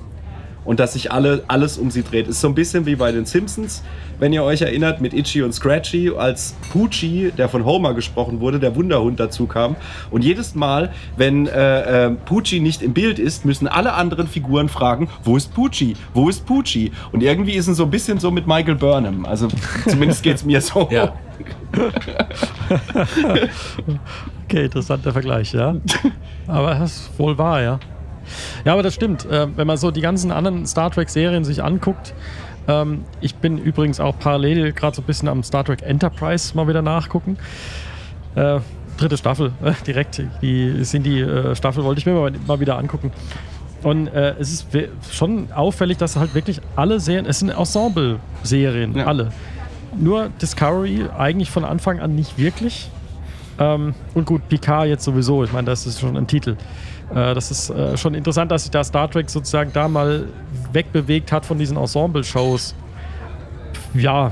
Und 0.65 0.79
dass 0.79 0.93
sich 0.93 1.11
alle, 1.11 1.43
alles 1.47 1.77
um 1.77 1.91
sie 1.91 2.03
dreht. 2.03 2.27
Ist 2.27 2.41
so 2.41 2.47
ein 2.47 2.55
bisschen 2.55 2.85
wie 2.85 2.95
bei 2.95 3.11
den 3.11 3.25
Simpsons, 3.25 3.83
wenn 4.19 4.31
ihr 4.31 4.43
euch 4.43 4.61
erinnert, 4.61 5.01
mit 5.01 5.13
Itchy 5.13 5.41
und 5.41 5.53
Scratchy, 5.53 6.11
als 6.17 6.55
Poochie, 6.71 7.31
der 7.37 7.49
von 7.49 7.65
Homer 7.65 7.93
gesprochen 7.93 8.39
wurde, 8.39 8.59
der 8.59 8.75
Wunderhund 8.75 9.19
dazu 9.19 9.47
kam. 9.47 9.75
Und 10.11 10.23
jedes 10.23 10.55
Mal, 10.55 10.91
wenn 11.17 11.47
äh, 11.47 12.05
äh, 12.05 12.11
Poochie 12.11 12.59
nicht 12.59 12.81
im 12.81 12.93
Bild 12.93 13.19
ist, 13.19 13.45
müssen 13.45 13.67
alle 13.67 13.93
anderen 13.93 14.27
Figuren 14.27 14.69
fragen, 14.69 15.09
wo 15.23 15.35
ist 15.35 15.53
Poochie? 15.53 15.95
Wo 16.13 16.29
ist 16.29 16.45
Poochie? 16.45 16.91
Und 17.11 17.23
irgendwie 17.23 17.53
ist 17.53 17.67
es 17.67 17.77
so 17.77 17.83
ein 17.83 17.91
bisschen 17.91 18.19
so 18.19 18.31
mit 18.31 18.47
Michael 18.47 18.75
Burnham. 18.75 19.25
Also 19.25 19.47
zumindest 19.87 20.23
geht 20.23 20.37
es 20.37 20.45
mir 20.45 20.61
so. 20.61 20.87
Ja. 20.91 21.13
Okay, 24.53 24.65
interessanter 24.65 25.11
Vergleich, 25.11 25.51
ja. 25.53 25.75
Aber 26.47 26.75
das 26.75 26.97
ist 26.97 27.19
wohl 27.19 27.35
wahr, 27.39 27.63
ja. 27.63 27.79
Ja, 28.65 28.73
aber 28.73 28.83
das 28.83 28.93
stimmt. 28.93 29.25
Äh, 29.25 29.47
wenn 29.55 29.67
man 29.67 29.77
so 29.77 29.91
die 29.91 30.01
ganzen 30.01 30.31
anderen 30.31 30.65
Star 30.65 30.91
Trek-Serien 30.91 31.43
sich 31.43 31.63
anguckt, 31.63 32.13
ähm, 32.67 33.03
ich 33.21 33.35
bin 33.35 33.57
übrigens 33.57 33.99
auch 33.99 34.17
parallel 34.19 34.71
gerade 34.71 34.95
so 34.95 35.01
ein 35.01 35.05
bisschen 35.05 35.27
am 35.27 35.43
Star 35.43 35.63
Trek 35.65 35.81
Enterprise 35.81 36.55
mal 36.55 36.67
wieder 36.67 36.81
nachgucken. 36.81 37.37
Äh, 38.35 38.59
dritte 38.97 39.17
Staffel, 39.17 39.51
äh, 39.63 39.73
direkt. 39.85 40.21
Die 40.41 40.83
sind 40.85 41.03
die 41.03 41.19
äh, 41.19 41.55
Staffel, 41.55 41.83
wollte 41.83 41.99
ich 41.99 42.05
mir 42.05 42.13
mal, 42.13 42.31
mal 42.47 42.59
wieder 42.59 42.77
angucken. 42.77 43.11
Und 43.83 44.07
äh, 44.07 44.35
es 44.39 44.51
ist 44.51 44.67
schon 45.11 45.51
auffällig, 45.51 45.97
dass 45.97 46.15
halt 46.15 46.33
wirklich 46.35 46.61
alle 46.77 47.01
Serien, 47.01 47.25
es 47.25 47.39
sind 47.39 47.49
Ensemble-Serien, 47.49 48.95
Ja. 48.95 49.07
alle. 49.07 49.31
Nur 49.99 50.29
Discovery 50.41 51.05
eigentlich 51.17 51.51
von 51.51 51.65
Anfang 51.65 51.99
an 51.99 52.15
nicht 52.15 52.37
wirklich. 52.37 52.89
Ähm, 53.59 53.93
und 54.13 54.25
gut, 54.25 54.47
Picard 54.49 54.87
jetzt 54.87 55.03
sowieso. 55.03 55.43
Ich 55.43 55.51
meine, 55.51 55.65
das 55.65 55.85
ist 55.85 55.99
schon 55.99 56.17
ein 56.17 56.27
Titel. 56.27 56.57
Äh, 57.11 57.33
das 57.33 57.51
ist 57.51 57.69
äh, 57.69 57.97
schon 57.97 58.13
interessant, 58.13 58.51
dass 58.51 58.63
sich 58.63 58.71
da 58.71 58.83
Star 58.83 59.09
Trek 59.09 59.29
sozusagen 59.29 59.71
da 59.73 59.87
mal 59.87 60.27
wegbewegt 60.71 61.31
hat 61.31 61.45
von 61.45 61.57
diesen 61.57 61.77
Ensemble-Shows. 61.77 62.75
Ja, 63.93 64.31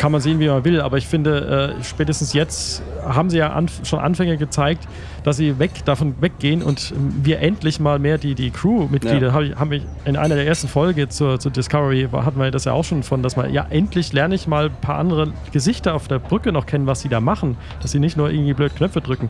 kann 0.00 0.12
man 0.12 0.22
sehen, 0.22 0.40
wie 0.40 0.48
man 0.48 0.64
will, 0.64 0.80
aber 0.80 0.96
ich 0.96 1.06
finde, 1.06 1.74
äh, 1.78 1.84
spätestens 1.84 2.32
jetzt 2.32 2.82
haben 3.06 3.28
sie 3.28 3.36
ja 3.36 3.52
anf 3.52 3.86
schon 3.86 3.98
Anfänge 3.98 4.38
gezeigt, 4.38 4.88
dass 5.24 5.36
sie 5.36 5.58
weg 5.58 5.84
davon 5.84 6.14
weggehen 6.22 6.62
und 6.62 6.94
wir 6.96 7.40
endlich 7.40 7.80
mal 7.80 7.98
mehr 7.98 8.16
die, 8.16 8.34
die 8.34 8.50
Crew-Mitglieder 8.50 9.26
Ja. 9.26 9.32
hab 9.34 9.42
ich- 9.42 9.56
haben 9.56 9.70
wir 9.70 9.82
in 10.06 10.16
einer 10.16 10.36
der 10.36 10.46
ersten 10.46 10.68
Folge 10.68 11.10
zur, 11.10 11.38
zur 11.38 11.52
Discovery 11.52 12.08
hatten 12.10 12.40
wir 12.40 12.50
das 12.50 12.64
ja 12.64 12.72
auch 12.72 12.84
schon 12.84 13.02
von, 13.02 13.22
dass 13.22 13.36
man 13.36 13.52
ja 13.52 13.66
endlich 13.68 14.14
lerne 14.14 14.34
ich 14.36 14.46
mal 14.46 14.66
ein 14.66 14.80
paar 14.80 14.96
andere 14.96 15.34
Gesichter 15.52 15.94
auf 15.94 16.08
der 16.08 16.18
Brücke 16.18 16.50
noch 16.50 16.64
kennen, 16.64 16.86
was 16.86 17.00
sie 17.02 17.10
da 17.10 17.20
machen, 17.20 17.58
dass 17.82 17.90
sie 17.90 18.00
nicht 18.00 18.16
nur 18.16 18.30
irgendwie 18.30 18.54
blöd 18.54 18.74
Knöpfe 18.74 19.02
drücken. 19.02 19.28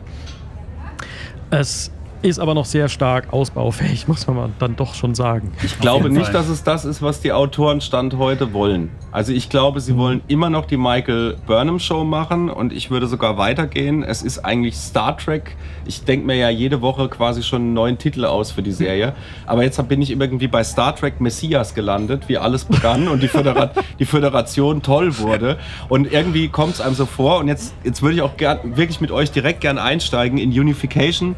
Es 1.49 1.91
ist 2.21 2.39
aber 2.39 2.53
noch 2.53 2.65
sehr 2.65 2.89
stark 2.89 3.33
ausbaufähig, 3.33 4.07
muss 4.07 4.27
man 4.27 4.53
dann 4.59 4.75
doch 4.75 4.93
schon 4.93 5.15
sagen. 5.15 5.51
Ich 5.63 5.79
glaube 5.79 6.09
nicht, 6.09 6.25
Fall. 6.25 6.33
dass 6.33 6.49
es 6.49 6.63
das 6.63 6.85
ist, 6.85 7.01
was 7.01 7.21
die 7.21 7.31
Autoren 7.33 7.81
Stand 7.81 8.17
heute 8.17 8.53
wollen. 8.53 8.89
Also 9.11 9.33
ich 9.33 9.49
glaube, 9.49 9.81
sie 9.81 9.97
wollen 9.97 10.21
immer 10.27 10.49
noch 10.49 10.65
die 10.65 10.77
Michael 10.77 11.37
Burnham 11.45 11.79
Show 11.79 12.03
machen 12.03 12.49
und 12.49 12.71
ich 12.71 12.91
würde 12.91 13.07
sogar 13.07 13.37
weitergehen. 13.37 14.03
Es 14.03 14.21
ist 14.21 14.39
eigentlich 14.39 14.77
Star 14.77 15.17
Trek. 15.17 15.55
Ich 15.85 16.03
denke 16.05 16.25
mir 16.25 16.35
ja 16.35 16.49
jede 16.49 16.81
Woche 16.81 17.09
quasi 17.09 17.43
schon 17.43 17.61
einen 17.61 17.73
neuen 17.73 17.97
Titel 17.97 18.25
aus 18.25 18.51
für 18.51 18.63
die 18.63 18.71
Serie. 18.71 19.13
Aber 19.45 19.63
jetzt 19.63 19.81
bin 19.87 20.01
ich 20.01 20.11
irgendwie 20.11 20.47
bei 20.47 20.63
Star 20.63 20.95
Trek 20.95 21.19
Messias 21.19 21.73
gelandet, 21.73 22.29
wie 22.29 22.37
alles 22.37 22.65
begann 22.65 23.07
und 23.07 23.21
die, 23.21 23.27
Föderat 23.27 23.75
die 23.99 24.05
Föderation 24.05 24.81
toll 24.81 25.17
wurde. 25.17 25.57
Und 25.89 26.11
irgendwie 26.11 26.47
kommt 26.47 26.75
es 26.75 26.81
einem 26.81 26.95
so 26.95 27.05
vor. 27.05 27.39
Und 27.39 27.47
jetzt, 27.47 27.73
jetzt 27.83 28.01
würde 28.01 28.15
ich 28.15 28.21
auch 28.21 28.37
gern, 28.37 28.77
wirklich 28.77 29.01
mit 29.01 29.11
euch 29.11 29.31
direkt 29.31 29.61
gern 29.61 29.77
einsteigen 29.77 30.37
in 30.37 30.51
Unification. 30.51 31.35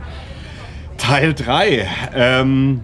Teil 0.98 1.34
3. 1.34 1.88
Ähm, 2.16 2.82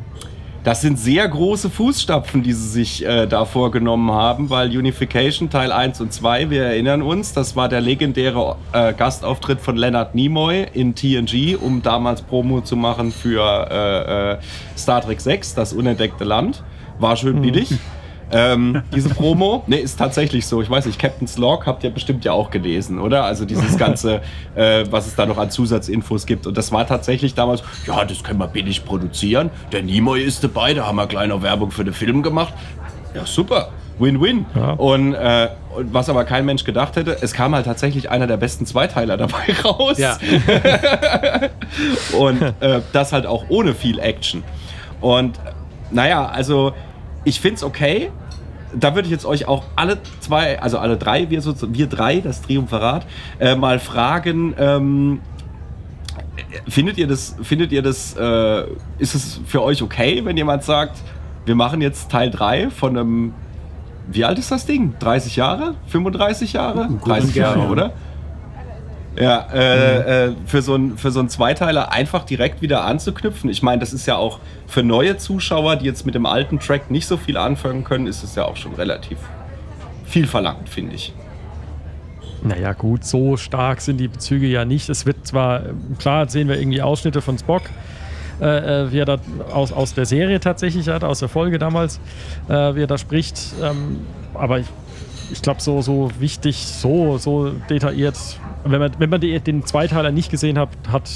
das 0.63 0.81
sind 0.81 0.99
sehr 0.99 1.27
große 1.27 1.69
Fußstapfen, 1.69 2.43
die 2.43 2.51
sie 2.51 2.67
sich 2.67 3.05
äh, 3.05 3.27
da 3.27 3.45
vorgenommen 3.45 4.11
haben, 4.11 4.49
weil 4.49 4.69
Unification 4.69 5.49
Teil 5.49 5.71
1 5.71 6.01
und 6.01 6.11
2, 6.11 6.49
wir 6.49 6.63
erinnern 6.63 7.01
uns, 7.01 7.33
das 7.33 7.55
war 7.55 7.69
der 7.69 7.79
legendäre 7.79 8.57
äh, 8.73 8.93
Gastauftritt 8.93 9.61
von 9.61 9.77
Leonard 9.77 10.15
Nimoy 10.15 10.67
in 10.73 10.95
TNG, 10.95 11.55
um 11.59 11.81
damals 11.81 12.21
Promo 12.21 12.59
zu 12.61 12.75
machen 12.75 13.11
für 13.11 13.41
äh, 13.71 14.33
äh, 14.33 14.37
Star 14.77 15.01
Trek 15.01 15.21
6, 15.21 15.55
das 15.55 15.71
unentdeckte 15.71 16.25
Land. 16.25 16.61
War 16.99 17.15
schön 17.15 17.41
billig. 17.41 17.69
Ähm, 18.31 18.83
diese 18.93 19.09
Promo, 19.09 19.63
ne, 19.67 19.77
ist 19.77 19.97
tatsächlich 19.97 20.45
so. 20.45 20.61
Ich 20.61 20.69
weiß 20.69 20.85
nicht, 20.85 20.99
Captain's 20.99 21.37
Log 21.37 21.65
habt 21.65 21.83
ihr 21.83 21.89
bestimmt 21.89 22.25
ja 22.25 22.31
auch 22.31 22.51
gelesen, 22.51 22.99
oder? 22.99 23.23
Also 23.23 23.45
dieses 23.45 23.77
ganze, 23.77 24.21
äh, 24.55 24.85
was 24.89 25.07
es 25.07 25.15
da 25.15 25.25
noch 25.25 25.37
an 25.37 25.49
Zusatzinfos 25.49 26.25
gibt. 26.25 26.47
Und 26.47 26.57
das 26.57 26.71
war 26.71 26.85
tatsächlich 26.85 27.33
damals, 27.33 27.63
ja, 27.85 28.05
das 28.05 28.23
können 28.23 28.39
wir 28.39 28.47
billig 28.47 28.85
produzieren. 28.85 29.49
Der 29.71 29.83
Nimoy 29.83 30.21
ist 30.21 30.43
dabei, 30.43 30.73
da 30.73 30.85
haben 30.85 30.97
wir 30.97 31.07
kleine 31.07 31.41
Werbung 31.41 31.71
für 31.71 31.83
den 31.83 31.93
Film 31.93 32.23
gemacht. 32.23 32.53
Ja, 33.13 33.25
super. 33.25 33.69
Win-win. 33.97 34.45
Ja. 34.55 34.71
Und, 34.71 35.13
äh, 35.13 35.49
und 35.75 35.93
was 35.93 36.09
aber 36.09 36.23
kein 36.23 36.45
Mensch 36.45 36.63
gedacht 36.63 36.95
hätte, 36.95 37.17
es 37.21 37.33
kam 37.33 37.53
halt 37.53 37.65
tatsächlich 37.65 38.09
einer 38.09 38.27
der 38.27 38.37
besten 38.37 38.65
Zweiteiler 38.65 39.17
dabei 39.17 39.53
raus. 39.63 39.97
Ja. 39.97 40.17
Und 42.17 42.41
äh, 42.61 42.81
das 42.93 43.11
halt 43.11 43.25
auch 43.25 43.45
ohne 43.49 43.73
viel 43.73 43.99
Action. 43.99 44.43
Und 45.01 45.39
naja, 45.91 46.27
also 46.27 46.73
ich 47.29 47.39
finde 47.39 47.55
es 47.55 47.63
okay. 47.63 48.11
Da 48.73 48.93
würde 48.93 49.07
ich 49.07 49.11
jetzt 49.11 49.25
euch 49.25 49.47
auch 49.47 49.63
alle 49.75 49.97
zwei, 50.19 50.61
also 50.61 50.77
alle 50.77 50.97
drei, 50.97 51.29
wir, 51.29 51.41
so, 51.41 51.55
wir 51.73 51.87
drei, 51.87 52.19
das 52.19 52.41
Triumvirat, 52.41 53.05
äh, 53.39 53.55
mal 53.55 53.79
fragen. 53.79 54.53
Ähm, 54.57 55.21
findet 56.67 56.97
ihr 56.97 57.07
das, 57.07 57.35
findet 57.41 57.71
ihr 57.71 57.81
das, 57.81 58.15
äh, 58.15 58.63
ist 58.99 59.15
es 59.15 59.41
für 59.45 59.63
euch 59.63 59.81
okay, 59.81 60.23
wenn 60.23 60.37
jemand 60.37 60.63
sagt, 60.63 60.97
wir 61.45 61.55
machen 61.55 61.81
jetzt 61.81 62.11
Teil 62.11 62.29
3 62.29 62.69
von 62.69 62.97
einem, 62.97 63.33
wie 64.07 64.23
alt 64.23 64.37
ist 64.37 64.51
das 64.51 64.65
Ding? 64.65 64.93
30 64.99 65.35
Jahre? 65.35 65.75
35 65.87 66.53
Jahre? 66.53 66.87
Gut 66.87 66.89
und 66.89 67.07
30 67.07 67.35
Jahre, 67.35 67.67
oder? 67.67 67.93
Ja, 69.17 69.47
äh, 69.51 70.27
äh, 70.27 70.33
für, 70.45 70.61
so 70.61 70.75
ein, 70.75 70.97
für 70.97 71.11
so 71.11 71.19
einen 71.19 71.29
Zweiteiler 71.29 71.91
einfach 71.91 72.25
direkt 72.25 72.61
wieder 72.61 72.85
anzuknüpfen. 72.85 73.49
Ich 73.49 73.63
meine, 73.63 73.79
das 73.79 73.91
ist 73.91 74.05
ja 74.05 74.15
auch 74.15 74.39
für 74.67 74.83
neue 74.83 75.17
Zuschauer, 75.17 75.77
die 75.77 75.85
jetzt 75.85 76.05
mit 76.05 76.15
dem 76.15 76.25
alten 76.25 76.59
Track 76.59 76.91
nicht 76.91 77.07
so 77.07 77.17
viel 77.17 77.35
anfangen 77.35 77.83
können, 77.83 78.07
ist 78.07 78.23
es 78.23 78.35
ja 78.35 78.45
auch 78.45 78.55
schon 78.55 78.75
relativ 78.75 79.17
viel 80.05 80.27
verlangt, 80.27 80.69
finde 80.69 80.95
ich. 80.95 81.13
Naja, 82.41 82.73
gut, 82.73 83.03
so 83.03 83.35
stark 83.35 83.81
sind 83.81 83.97
die 83.97 84.07
Bezüge 84.07 84.47
ja 84.47 84.63
nicht. 84.63 84.89
Es 84.89 85.05
wird 85.05 85.27
zwar, 85.27 85.63
klar, 85.97 86.29
sehen 86.29 86.47
wir 86.47 86.57
irgendwie 86.57 86.81
Ausschnitte 86.81 87.21
von 87.21 87.37
Spock, 87.37 87.63
äh, 88.39 88.83
äh, 88.85 88.91
wie 88.91 88.99
er 88.99 89.05
da 89.05 89.17
aus, 89.51 89.73
aus 89.73 89.93
der 89.93 90.05
Serie 90.05 90.39
tatsächlich 90.39 90.87
hat, 90.87 91.03
aus 91.03 91.19
der 91.19 91.27
Folge 91.27 91.59
damals, 91.59 91.99
äh, 92.47 92.53
wie 92.75 92.83
er 92.83 92.87
da 92.87 92.97
spricht. 92.97 93.37
Ähm, 93.61 93.99
aber 94.33 94.59
ich, 94.59 94.67
ich 95.31 95.41
glaube, 95.41 95.61
so, 95.61 95.81
so 95.81 96.09
wichtig, 96.19 96.65
so, 96.65 97.17
so 97.17 97.49
detailliert, 97.69 98.17
wenn 98.63 98.79
man, 98.79 98.91
wenn 98.97 99.09
man 99.09 99.21
die, 99.21 99.39
den 99.39 99.65
Zweiteiler 99.65 100.11
nicht 100.11 100.31
gesehen 100.31 100.57
hat, 100.57 100.69
hat, 100.91 101.09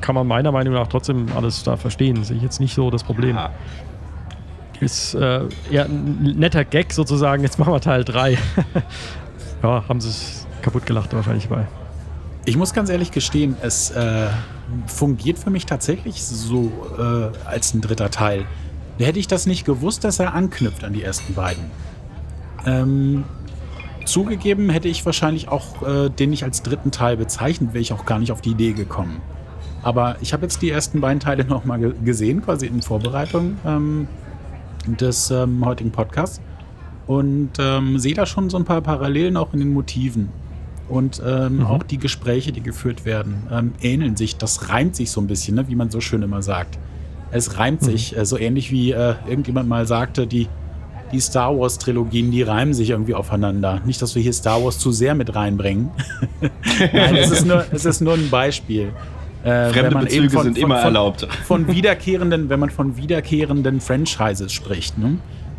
kann 0.00 0.14
man 0.14 0.26
meiner 0.26 0.52
Meinung 0.52 0.74
nach 0.74 0.86
trotzdem 0.88 1.26
alles 1.34 1.62
da 1.62 1.76
verstehen. 1.76 2.24
Sehe 2.24 2.36
ich 2.36 2.42
jetzt 2.42 2.60
nicht 2.60 2.74
so 2.74 2.90
das 2.90 3.04
Problem. 3.04 3.36
Ja. 3.36 3.50
Ist 4.80 5.14
äh, 5.14 5.40
eher 5.70 5.86
ein 5.86 6.34
netter 6.36 6.64
Gag 6.64 6.92
sozusagen. 6.92 7.42
Jetzt 7.42 7.58
machen 7.58 7.72
wir 7.72 7.80
Teil 7.80 8.04
3. 8.04 8.38
ja, 9.62 9.84
haben 9.88 10.00
sie 10.00 10.08
es 10.08 10.46
kaputt 10.62 10.86
gelacht 10.86 11.12
wahrscheinlich 11.14 11.48
bei. 11.48 11.66
Ich 12.44 12.56
muss 12.56 12.72
ganz 12.72 12.88
ehrlich 12.88 13.10
gestehen, 13.10 13.56
es 13.60 13.90
äh, 13.90 14.28
fungiert 14.86 15.38
für 15.38 15.50
mich 15.50 15.66
tatsächlich 15.66 16.22
so 16.24 16.72
äh, 16.98 17.46
als 17.46 17.74
ein 17.74 17.80
dritter 17.80 18.10
Teil. 18.10 18.46
Hätte 18.98 19.18
ich 19.18 19.28
das 19.28 19.46
nicht 19.46 19.64
gewusst, 19.64 20.04
dass 20.04 20.18
er 20.18 20.34
anknüpft 20.34 20.82
an 20.84 20.92
die 20.92 21.02
ersten 21.02 21.34
beiden. 21.34 21.64
Ähm, 22.66 23.24
zugegeben 24.10 24.70
hätte 24.70 24.88
ich 24.88 25.04
wahrscheinlich 25.06 25.48
auch 25.48 25.82
äh, 25.86 26.08
den 26.10 26.30
nicht 26.30 26.44
als 26.44 26.62
dritten 26.62 26.90
Teil 26.90 27.16
bezeichnet, 27.16 27.74
wäre 27.74 27.82
ich 27.82 27.92
auch 27.92 28.04
gar 28.04 28.18
nicht 28.18 28.32
auf 28.32 28.40
die 28.40 28.50
Idee 28.50 28.72
gekommen. 28.72 29.20
Aber 29.82 30.16
ich 30.20 30.32
habe 30.32 30.42
jetzt 30.42 30.60
die 30.62 30.70
ersten 30.70 31.00
beiden 31.00 31.20
Teile 31.20 31.44
nochmal 31.48 31.78
ge 31.78 31.92
gesehen, 32.04 32.42
quasi 32.42 32.66
in 32.66 32.82
Vorbereitung 32.82 33.56
ähm, 33.64 34.08
des 34.86 35.30
ähm, 35.30 35.64
heutigen 35.64 35.90
Podcasts. 35.90 36.40
Und 37.06 37.52
ähm, 37.58 37.98
sehe 37.98 38.14
da 38.14 38.26
schon 38.26 38.50
so 38.50 38.58
ein 38.58 38.64
paar 38.64 38.82
Parallelen 38.82 39.36
auch 39.38 39.54
in 39.54 39.60
den 39.60 39.72
Motiven. 39.72 40.28
Und 40.88 41.22
ähm, 41.24 41.64
auch 41.64 41.82
die 41.82 41.98
Gespräche, 41.98 42.52
die 42.52 42.62
geführt 42.62 43.04
werden, 43.04 43.46
ähm, 43.50 43.72
ähneln 43.80 44.16
sich. 44.16 44.36
Das 44.36 44.70
reimt 44.70 44.96
sich 44.96 45.10
so 45.10 45.20
ein 45.20 45.26
bisschen, 45.26 45.54
ne? 45.54 45.68
wie 45.68 45.74
man 45.74 45.90
so 45.90 46.00
schön 46.00 46.22
immer 46.22 46.42
sagt. 46.42 46.78
Es 47.30 47.58
reimt 47.58 47.82
sich, 47.82 48.16
äh, 48.16 48.24
so 48.24 48.38
ähnlich 48.38 48.70
wie 48.70 48.92
äh, 48.92 49.14
irgendjemand 49.26 49.68
mal 49.68 49.86
sagte, 49.86 50.26
die, 50.26 50.48
die 51.12 51.20
Star 51.20 51.58
Wars-Trilogien, 51.58 52.30
die 52.30 52.42
reimen 52.42 52.74
sich 52.74 52.90
irgendwie 52.90 53.14
aufeinander. 53.14 53.80
Nicht, 53.84 54.00
dass 54.02 54.14
wir 54.14 54.22
hier 54.22 54.32
Star 54.32 54.62
Wars 54.62 54.78
zu 54.78 54.92
sehr 54.92 55.14
mit 55.14 55.34
reinbringen. 55.34 55.90
Nein, 56.92 57.16
es 57.16 57.30
ist 57.30 57.46
nur, 57.46 57.64
es 57.70 57.84
ist 57.84 58.00
nur 58.00 58.14
ein 58.14 58.30
Beispiel. 58.30 58.92
Äh, 59.44 59.70
Fremde 59.70 59.96
Bezüge 59.96 60.40
sind 60.42 60.58
immer 60.58 60.78
erlaubt. 60.78 61.26
Von 61.44 61.68
wiederkehrenden, 61.68 62.48
wenn 62.48 62.60
man 62.60 62.70
von 62.70 62.96
wiederkehrenden 62.96 63.80
Franchises 63.80 64.52
spricht. 64.52 64.98
Ne? 64.98 65.18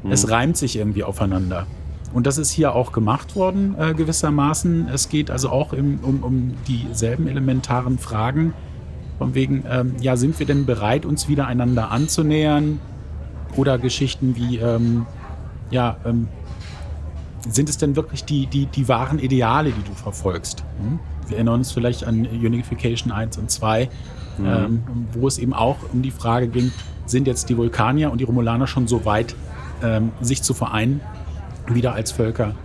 Es 0.09 0.29
reimt 0.29 0.57
sich 0.57 0.77
irgendwie 0.77 1.03
aufeinander. 1.03 1.65
Und 2.13 2.25
das 2.25 2.37
ist 2.37 2.49
hier 2.51 2.75
auch 2.75 2.91
gemacht 2.91 3.35
worden, 3.35 3.75
äh, 3.79 3.93
gewissermaßen. 3.93 4.89
Es 4.93 5.09
geht 5.09 5.29
also 5.29 5.49
auch 5.49 5.73
im, 5.73 5.99
um, 6.01 6.23
um 6.23 6.53
dieselben 6.67 7.27
elementaren 7.27 7.99
Fragen. 7.99 8.53
Von 9.17 9.35
wegen, 9.35 9.63
ähm, 9.69 9.95
ja, 10.01 10.15
sind 10.15 10.39
wir 10.39 10.45
denn 10.45 10.65
bereit, 10.65 11.05
uns 11.05 11.27
wieder 11.27 11.47
einander 11.47 11.91
anzunähern? 11.91 12.79
Oder 13.55 13.77
Geschichten 13.77 14.35
wie, 14.35 14.57
ähm, 14.57 15.05
ja, 15.71 15.97
ähm, 16.05 16.27
sind 17.47 17.69
es 17.69 17.77
denn 17.77 17.95
wirklich 17.95 18.25
die, 18.25 18.47
die, 18.47 18.65
die 18.65 18.87
wahren 18.87 19.19
Ideale, 19.19 19.71
die 19.71 19.83
du 19.83 19.93
verfolgst? 19.93 20.63
Hm? 20.81 20.99
Wir 21.27 21.37
erinnern 21.37 21.55
uns 21.55 21.71
vielleicht 21.71 22.03
an 22.05 22.25
Unification 22.25 23.11
1 23.11 23.37
und 23.37 23.51
2, 23.51 23.89
ähm, 24.43 24.83
wo 25.13 25.27
es 25.27 25.37
eben 25.37 25.53
auch 25.53 25.77
um 25.93 26.01
die 26.01 26.11
Frage 26.11 26.47
ging, 26.47 26.71
sind 27.05 27.27
jetzt 27.27 27.49
die 27.49 27.57
Vulkanier 27.57 28.11
und 28.11 28.19
die 28.19 28.23
Romulaner 28.23 28.67
schon 28.67 28.87
so 28.87 29.05
weit, 29.05 29.35
ähm, 29.83 30.11
sich 30.21 30.41
zu 30.43 30.53
vereinen, 30.53 31.01
wieder 31.67 31.93
als 31.93 32.11
Völker? 32.11 32.55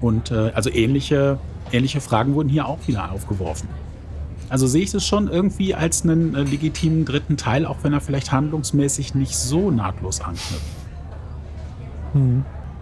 Und 0.00 0.30
äh, 0.30 0.52
also 0.54 0.70
ähnliche, 0.70 1.38
ähnliche 1.72 2.00
Fragen 2.00 2.34
wurden 2.34 2.48
hier 2.48 2.66
auch 2.66 2.78
wieder 2.86 3.10
aufgeworfen. 3.10 3.68
Also 4.48 4.66
sehe 4.66 4.82
ich 4.82 4.94
es 4.94 5.04
schon 5.04 5.28
irgendwie 5.28 5.74
als 5.74 6.02
einen 6.02 6.34
äh, 6.34 6.42
legitimen 6.42 7.04
dritten 7.04 7.36
Teil, 7.36 7.66
auch 7.66 7.78
wenn 7.82 7.92
er 7.92 8.00
vielleicht 8.00 8.30
handlungsmäßig 8.30 9.14
nicht 9.14 9.36
so 9.36 9.70
nahtlos 9.70 10.20
anknüpft. 10.20 10.75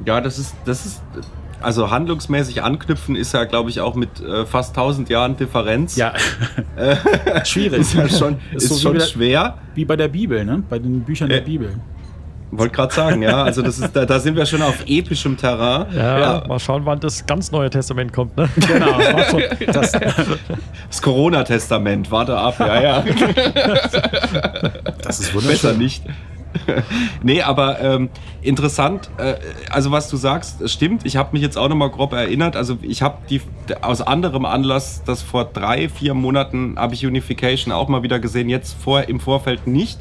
Ja, 0.04 0.20
das 0.20 0.38
ist, 0.38 0.54
das 0.64 0.84
ist, 0.86 1.02
also 1.62 1.90
handlungsmäßig 1.90 2.62
anknüpfen 2.62 3.16
ist 3.16 3.32
ja, 3.32 3.44
glaube 3.44 3.70
ich, 3.70 3.80
auch 3.80 3.94
mit 3.94 4.20
äh, 4.20 4.44
fast 4.44 4.70
1000 4.76 5.08
Jahren 5.08 5.36
Differenz. 5.36 5.96
Ja, 5.96 6.12
schwierig. 7.44 7.80
Ist 7.80 7.94
ja 7.94 8.08
schon, 8.08 8.36
Ist 8.52 8.64
ist 8.64 8.68
so 8.68 8.74
wie 8.76 8.80
schon 8.80 8.94
wieder- 8.94 9.06
schwer. 9.06 9.58
Wie 9.74 9.84
bei 9.84 9.96
der 9.96 10.08
Bibel, 10.08 10.44
ne? 10.44 10.62
Bei 10.68 10.78
den 10.78 11.00
Büchern 11.02 11.28
der 11.28 11.38
Äh, 11.38 11.42
Bibel. 11.42 11.74
Wollte 12.50 12.74
gerade 12.76 12.94
sagen, 12.94 13.22
ja. 13.22 13.42
Also 13.42 13.62
das 13.62 13.78
ist, 13.80 13.96
da, 13.96 14.04
da 14.04 14.20
sind 14.20 14.36
wir 14.36 14.46
schon 14.46 14.62
auf 14.62 14.84
epischem 14.86 15.36
Terrain. 15.36 15.86
Ja, 15.92 16.44
mal 16.46 16.60
schauen, 16.60 16.82
wann 16.84 17.00
das 17.00 17.24
ganz 17.26 17.50
neue 17.50 17.68
Testament 17.70 18.12
kommt. 18.12 18.36
Ne? 18.36 18.48
Genau. 18.68 18.98
Das, 19.72 19.92
Das 19.92 21.02
Corona-Testament, 21.02 22.10
warte 22.12 22.36
ab, 22.38 22.54
ja, 22.60 22.80
ja. 22.80 23.04
das 25.02 25.18
ist 25.20 25.32
Besser 25.32 25.34
wunderschön. 25.34 25.78
nicht. 25.78 26.04
nee, 27.22 27.42
aber 27.42 27.80
ähm, 27.80 28.10
interessant, 28.42 29.10
äh, 29.18 29.34
also 29.70 29.90
was 29.90 30.08
du 30.08 30.16
sagst, 30.16 30.68
stimmt. 30.68 31.04
Ich 31.04 31.16
habe 31.16 31.30
mich 31.32 31.42
jetzt 31.42 31.56
auch 31.56 31.68
nochmal 31.68 31.90
grob 31.90 32.12
erinnert. 32.12 32.56
Also 32.56 32.78
ich 32.82 33.02
habe 33.02 33.18
die 33.28 33.40
aus 33.80 34.00
anderem 34.00 34.44
Anlass, 34.44 35.02
das 35.04 35.22
vor 35.22 35.44
drei, 35.44 35.88
vier 35.88 36.14
Monaten 36.14 36.76
habe 36.78 36.94
ich 36.94 37.06
Unification 37.06 37.72
auch 37.72 37.88
mal 37.88 38.02
wieder 38.02 38.18
gesehen, 38.18 38.48
jetzt 38.48 38.76
vor, 38.82 39.08
im 39.08 39.20
Vorfeld 39.20 39.66
nicht. 39.66 39.98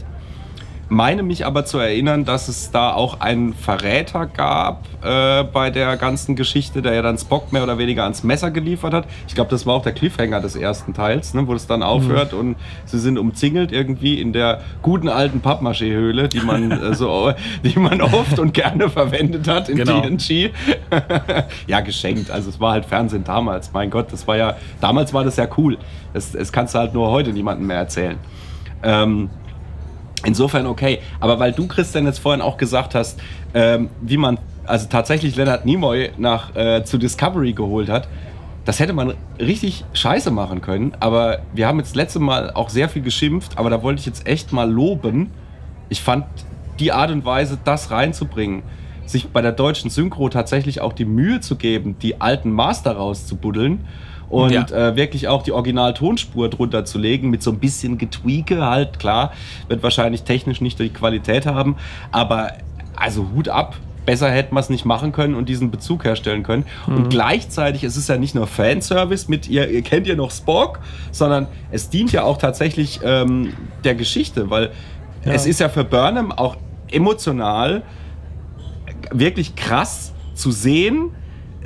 Meine 0.90 1.24
mich 1.24 1.46
aber 1.46 1.66
zu 1.66 1.80
erinnern, 1.80 2.26
dass 2.26 2.48
es 2.48 2.72
da 2.72 2.94
auch 2.94 3.20
einen 3.20 3.54
Verräter 3.54 4.26
gab 4.28 4.86
äh, 5.04 5.44
bei 5.44 5.70
der 5.70 5.98
ganzen 5.98 6.36
Geschichte, 6.36 6.82
der 6.82 6.94
ja 6.94 7.02
dann 7.02 7.18
Spock 7.18 7.52
mehr 7.52 7.64
oder 7.64 7.78
weniger 7.78 8.04
ans 8.04 8.24
Messer 8.24 8.52
geliefert 8.52 8.94
hat. 8.94 9.06
Ich 9.28 9.36
glaube, 9.36 9.50
das 9.50 9.66
war 9.66 9.76
auch 9.76 9.82
der 9.84 9.94
Cliffhanger 9.94 10.40
des 10.42 10.56
ersten 10.56 10.94
Teils, 10.94 11.34
ne, 11.34 11.48
wo 11.48 11.54
es 11.54 11.68
dann 11.68 11.82
aufhört 11.84 12.34
und 12.34 12.56
sie 12.86 13.00
sind 13.00 13.18
umzingelt 13.18 13.72
irgendwie 13.72 14.20
in 14.22 14.34
der 14.34 14.62
guten 14.82 15.10
alten 15.10 15.42
Pappmaché-Höhle, 15.42 16.28
die 16.28 16.42
man 16.42 16.72
äh, 16.72 16.94
so, 16.94 17.34
die 17.64 17.80
man 17.80 18.02
oft 18.02 18.38
und 18.40 18.54
gerne 18.54 18.90
verwendet 18.90 19.48
hat 19.48 19.70
in 19.70 19.78
Genau. 19.78 20.02
TNG. 20.02 20.52
ja, 21.68 21.80
geschenkt. 21.82 22.30
Also 22.30 22.50
es 22.50 22.60
war 22.60 22.74
halt 22.74 22.86
Fernsehen 22.86 23.24
damals. 23.24 23.72
Mein 23.74 23.90
Gott, 23.90 24.12
das 24.12 24.28
war 24.28 24.38
ja 24.38 24.56
damals 24.80 25.14
war 25.14 25.24
das 25.24 25.38
ja 25.38 25.48
cool. 25.58 25.78
Das, 26.14 26.32
das 26.34 26.52
kannst 26.52 26.76
du 26.76 26.80
halt 26.80 26.94
nur 26.94 27.10
heute 27.10 27.32
niemandem 27.32 27.68
mehr 27.68 27.78
erzählen. 27.78 28.18
Ähm, 28.84 29.30
Insofern 30.26 30.66
okay. 30.68 31.00
Aber 31.20 31.40
weil 31.40 31.52
du, 31.52 31.68
Christian, 31.68 32.06
jetzt 32.06 32.20
vorhin 32.20 32.42
auch 32.42 32.58
gesagt 32.58 32.96
hast, 32.96 33.20
ähm, 33.54 33.90
wie 34.02 34.18
man 34.18 34.40
also 34.66 34.88
tatsächlich 34.90 35.36
Leonard 35.36 35.66
Nimoy 35.66 36.12
nach, 36.18 36.56
äh, 36.56 36.84
zu 36.84 36.98
Discovery 36.98 37.54
geholt 37.54 37.90
hat, 37.90 38.08
das 38.66 38.80
hätte 38.80 38.94
man 38.94 39.14
richtig 39.40 39.84
scheiße 39.94 40.32
machen 40.32 40.62
können. 40.62 40.94
Aber 41.00 41.40
wir 41.54 41.68
haben 41.68 41.80
jetzt 41.80 41.96
letzte 41.96 42.20
Mal 42.20 42.52
auch 42.52 42.70
sehr 42.70 42.88
viel 42.88 43.02
geschimpft, 43.02 43.58
aber 43.58 43.70
da 43.70 43.84
wollte 43.84 44.00
ich 44.00 44.06
jetzt 44.06 44.26
echt 44.26 44.54
mal 44.54 44.72
loben. 44.72 45.32
Ich 45.90 46.02
fand 46.02 46.26
die 46.80 46.92
Art 46.92 47.12
und 47.12 47.26
Weise, 47.26 47.58
das 47.64 47.92
reinzubringen, 47.92 48.64
sich 49.06 49.28
bei 49.30 49.42
der 49.42 49.52
deutschen 49.52 49.90
Synchro 49.90 50.30
tatsächlich 50.30 50.80
auch 50.80 50.94
die 50.94 51.06
Mühe 51.06 51.42
zu 51.42 51.58
geben, 51.58 51.98
die 52.02 52.22
alten 52.22 52.52
Master 52.52 52.94
rauszubuddeln 52.94 53.86
und 54.30 54.52
Ja. 54.52 54.66
äh, 54.90 54.96
wirklich 54.96 55.28
auch 55.28 55.44
die 55.44 55.52
Original-Tonspur 55.52 56.50
drunter 56.50 56.86
zu 56.86 56.98
legen, 56.98 57.30
mit 57.30 57.44
so 57.44 57.52
ein 57.52 57.60
bisschen 57.60 57.98
Getweake 57.98 58.62
halt, 58.66 59.00
klar, 59.00 59.32
wird 59.68 59.84
wahrscheinlich 59.84 60.24
technisch 60.24 60.62
nicht 60.62 60.80
die 60.80 60.90
Qualität 60.90 61.46
haben, 61.46 61.76
aber 62.12 62.54
also 62.96 63.28
Hut 63.36 63.50
ab. 63.50 63.76
Besser 64.06 64.30
hätten 64.30 64.54
wir 64.54 64.60
es 64.60 64.70
nicht 64.70 64.84
machen 64.84 65.14
können 65.14 65.34
und 65.34 65.48
diesen 65.48 65.72
Bezug 65.72 66.04
herstellen 66.04 66.44
können. 66.44 66.66
Und 66.88 67.10
gleichzeitig, 67.10 67.86
es 67.86 67.96
ist 67.96 68.10
ja 68.10 68.18
nicht 68.18 68.36
nur 68.36 68.48
Fanservice 68.48 69.30
mit, 69.30 69.48
ihr, 69.48 69.70
ihr 69.70 69.82
kennt 69.82 70.08
ja 70.08 70.16
noch 70.16 70.30
Spock, 70.30 70.80
sondern 71.14 71.48
es 71.72 71.90
dient 71.90 72.12
ja 72.12 72.24
auch 72.24 72.38
tatsächlich 72.38 73.00
ähm, 73.06 73.54
der 73.86 73.96
Geschichte, 73.96 74.50
weil 74.50 74.72
es 75.24 75.46
ist 75.46 75.62
ja 75.62 75.70
für 75.70 75.86
Burnham 75.86 76.34
auch 76.34 76.58
emotional 76.92 77.84
wirklich 79.12 79.56
krass 79.56 80.14
zu 80.34 80.52
sehen. 80.52 81.12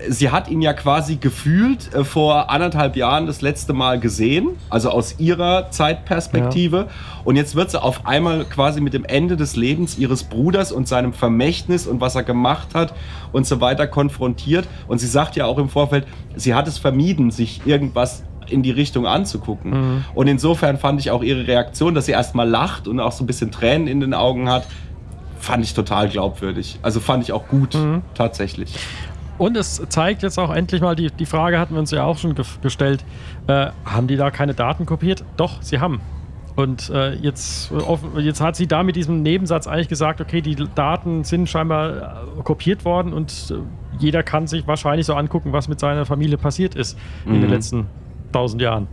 Sie 0.10 0.30
hat 0.30 0.50
ihn 0.50 0.62
ja 0.62 0.74
quasi 0.74 1.16
gefühlt 1.16 1.94
äh, 1.94 2.04
vor 2.04 2.52
anderthalb 2.52 2.96
Jahren 2.96 3.26
das 3.26 3.42
letzte 3.42 3.74
Mal 3.74 4.00
gesehen, 4.00 4.50
also 4.70 4.90
aus 4.90 5.20
ihrer 5.20 5.72
Zeitperspektive. 5.72 6.88
Und 7.24 7.36
jetzt 7.36 7.56
wird 7.56 7.72
sie 7.72 7.82
auf 7.82 8.06
einmal 8.06 8.46
quasi 8.46 8.80
mit 8.80 8.94
dem 8.94 9.06
Ende 9.06 9.38
des 9.38 9.56
Lebens 9.56 9.98
ihres 9.98 10.24
Bruders 10.24 10.72
und 10.72 10.88
seinem 10.88 11.14
Vermächtnis 11.14 11.88
und 11.88 12.00
was 12.00 12.16
er 12.16 12.24
gemacht 12.24 12.76
hat 12.76 12.94
und 13.32 13.48
so 13.48 13.60
weiter 13.60 13.88
konfrontiert. 13.88 14.68
Und 14.88 15.00
sie 15.00 15.08
sagt 15.08 15.36
ja 15.36 15.46
auch 15.46 15.58
im 15.58 15.70
Vorfeld, 15.70 16.06
sie 16.36 16.54
hat 16.54 16.68
es 16.68 16.78
vermieden, 16.78 17.32
sich 17.32 17.62
irgendwas 17.66 18.24
in 18.50 18.64
die 18.64 18.72
Richtung 18.72 19.06
anzugucken. 19.06 20.06
Und 20.14 20.28
insofern 20.28 20.78
fand 20.78 21.00
ich 21.00 21.12
auch 21.12 21.24
ihre 21.24 21.48
Reaktion, 21.48 21.94
dass 21.96 22.06
sie 22.06 22.14
erstmal 22.14 22.48
lacht 22.48 22.88
und 22.88 23.00
auch 23.00 23.12
so 23.12 23.24
ein 23.24 23.28
bisschen 23.28 23.52
Tränen 23.52 23.88
in 23.88 24.00
den 24.00 24.14
Augen 24.14 24.50
hat, 24.50 24.66
fand 25.40 25.64
ich 25.64 25.74
total 25.74 26.10
glaubwürdig. 26.10 26.80
Also 26.82 27.00
fand 27.00 27.24
ich 27.24 27.32
auch 27.32 27.48
gut, 27.48 27.78
tatsächlich. 28.14 28.74
Und 29.38 29.56
es 29.56 29.82
zeigt 29.90 30.24
jetzt 30.24 30.40
auch 30.40 30.54
endlich 30.54 30.82
mal, 30.82 30.96
die, 30.96 31.12
die 31.12 31.26
Frage 31.26 31.60
hatten 31.60 31.74
wir 31.76 31.80
uns 31.80 31.92
ja 31.92 32.04
auch 32.04 32.18
schon 32.18 32.34
gef- 32.34 32.60
gestellt, 32.62 33.06
äh, 33.48 33.68
haben 33.86 34.08
die 34.08 34.16
da 34.18 34.32
keine 34.32 34.54
Daten 34.54 34.86
kopiert? 34.86 35.24
Doch, 35.38 35.62
sie 35.62 35.80
haben. 35.80 36.02
Und 36.56 36.90
äh, 36.90 37.14
jetzt, 37.14 37.72
äh, 37.72 38.20
jetzt 38.20 38.42
hat 38.42 38.56
sie 38.56 38.66
da 38.66 38.82
mit 38.82 38.96
diesem 38.96 39.22
Nebensatz 39.22 39.68
eigentlich 39.68 39.90
gesagt, 39.90 40.22
okay, 40.22 40.42
die 40.42 40.56
Daten 40.74 41.24
sind 41.24 41.48
scheinbar 41.48 42.26
äh, 42.40 42.42
kopiert 42.44 42.84
worden 42.84 43.14
und 43.14 43.54
äh, 43.56 43.60
jeder 44.00 44.24
kann 44.24 44.48
sich 44.48 44.66
wahrscheinlich 44.68 45.06
so 45.06 45.14
angucken, 45.14 45.54
was 45.54 45.68
mit 45.68 45.80
seiner 45.80 46.06
Familie 46.06 46.38
passiert 46.40 46.74
ist 46.74 46.98
in 47.28 47.42
den 47.42 47.50
letzten 47.52 47.86
tausend 48.32 48.62
Jahren. 48.62 48.88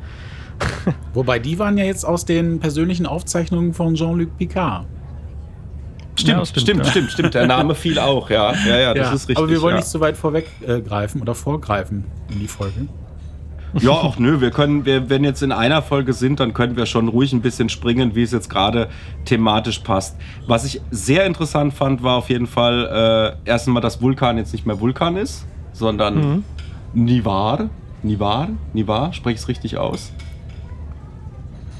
Wobei 1.15 1.39
die 1.39 1.59
waren 1.59 1.79
ja 1.79 1.85
jetzt 1.85 2.05
aus 2.05 2.27
den 2.27 2.61
persönlichen 2.61 3.07
Aufzeichnungen 3.07 3.73
von 3.73 3.95
Jean-Luc 3.95 4.37
Picard. 4.37 4.85
Stimmt, 6.16 6.38
Ja, 6.38 6.44
stimmt, 6.44 6.62
stimmt, 6.62 6.87
stimmt, 6.87 7.06
ja. 7.06 7.12
stimmt, 7.12 7.35
Der 7.35 7.47
Name 7.47 7.75
fiel 7.75 7.99
auch, 7.99 8.30
ja. 8.30 8.52
Ja, 8.66 8.78
ja, 8.78 8.94
das 8.94 9.09
ist 9.09 9.28
richtig. 9.28 9.38
aber 9.38 9.49
wir 9.49 9.61
wollen 9.61 9.75
ja. 9.75 9.80
nicht 9.80 9.88
so 9.88 10.00
weit 10.00 10.16
vorweggreifen 10.16 11.21
äh, 11.21 11.23
oder 11.23 11.35
vorgreifen 11.35 12.04
in 12.30 12.40
die 12.40 12.49
Folge. 12.49 12.87
Ja, 13.80 13.90
auch 13.90 14.18
nö, 14.18 14.40
wir 14.40 14.52
können, 14.52 14.85
wir, 14.85 15.11
wenn 15.11 15.25
jetzt 15.25 15.42
in 15.42 15.50
einer 15.50 15.83
Folge 15.83 16.12
sind, 16.12 16.38
dann 16.38 16.54
können 16.54 16.76
wir 16.76 16.87
schon 16.87 17.09
ruhig 17.09 17.33
ein 17.33 17.40
bisschen 17.40 17.68
springen, 17.68 18.14
wie 18.14 18.23
es 18.23 18.30
jetzt 18.30 18.49
gerade 18.49 18.88
thematisch 19.25 19.80
passt. 19.80 20.16
Was 20.47 20.64
ich 20.64 20.80
sehr 20.92 21.26
interessant 21.26 21.75
fand, 21.75 22.04
war 22.04 22.16
auf 22.18 22.30
jeden 22.30 22.47
Fall 22.47 23.37
äh, 23.44 23.50
erst 23.50 23.66
einmal, 23.66 23.83
dass 23.83 24.00
Vulkan 24.00 24.38
jetzt 24.38 24.52
nicht 24.52 24.64
mehr 24.64 24.78
Vulkan 24.78 25.16
ist, 25.16 25.44
sondern 25.73 26.44
Nivar. 26.92 27.68
Nivar? 28.04 28.50
Nivar? 28.73 29.12
Spreche 29.12 29.35
ich 29.35 29.40
es 29.40 29.49
richtig 29.49 29.76
aus? 29.76 30.12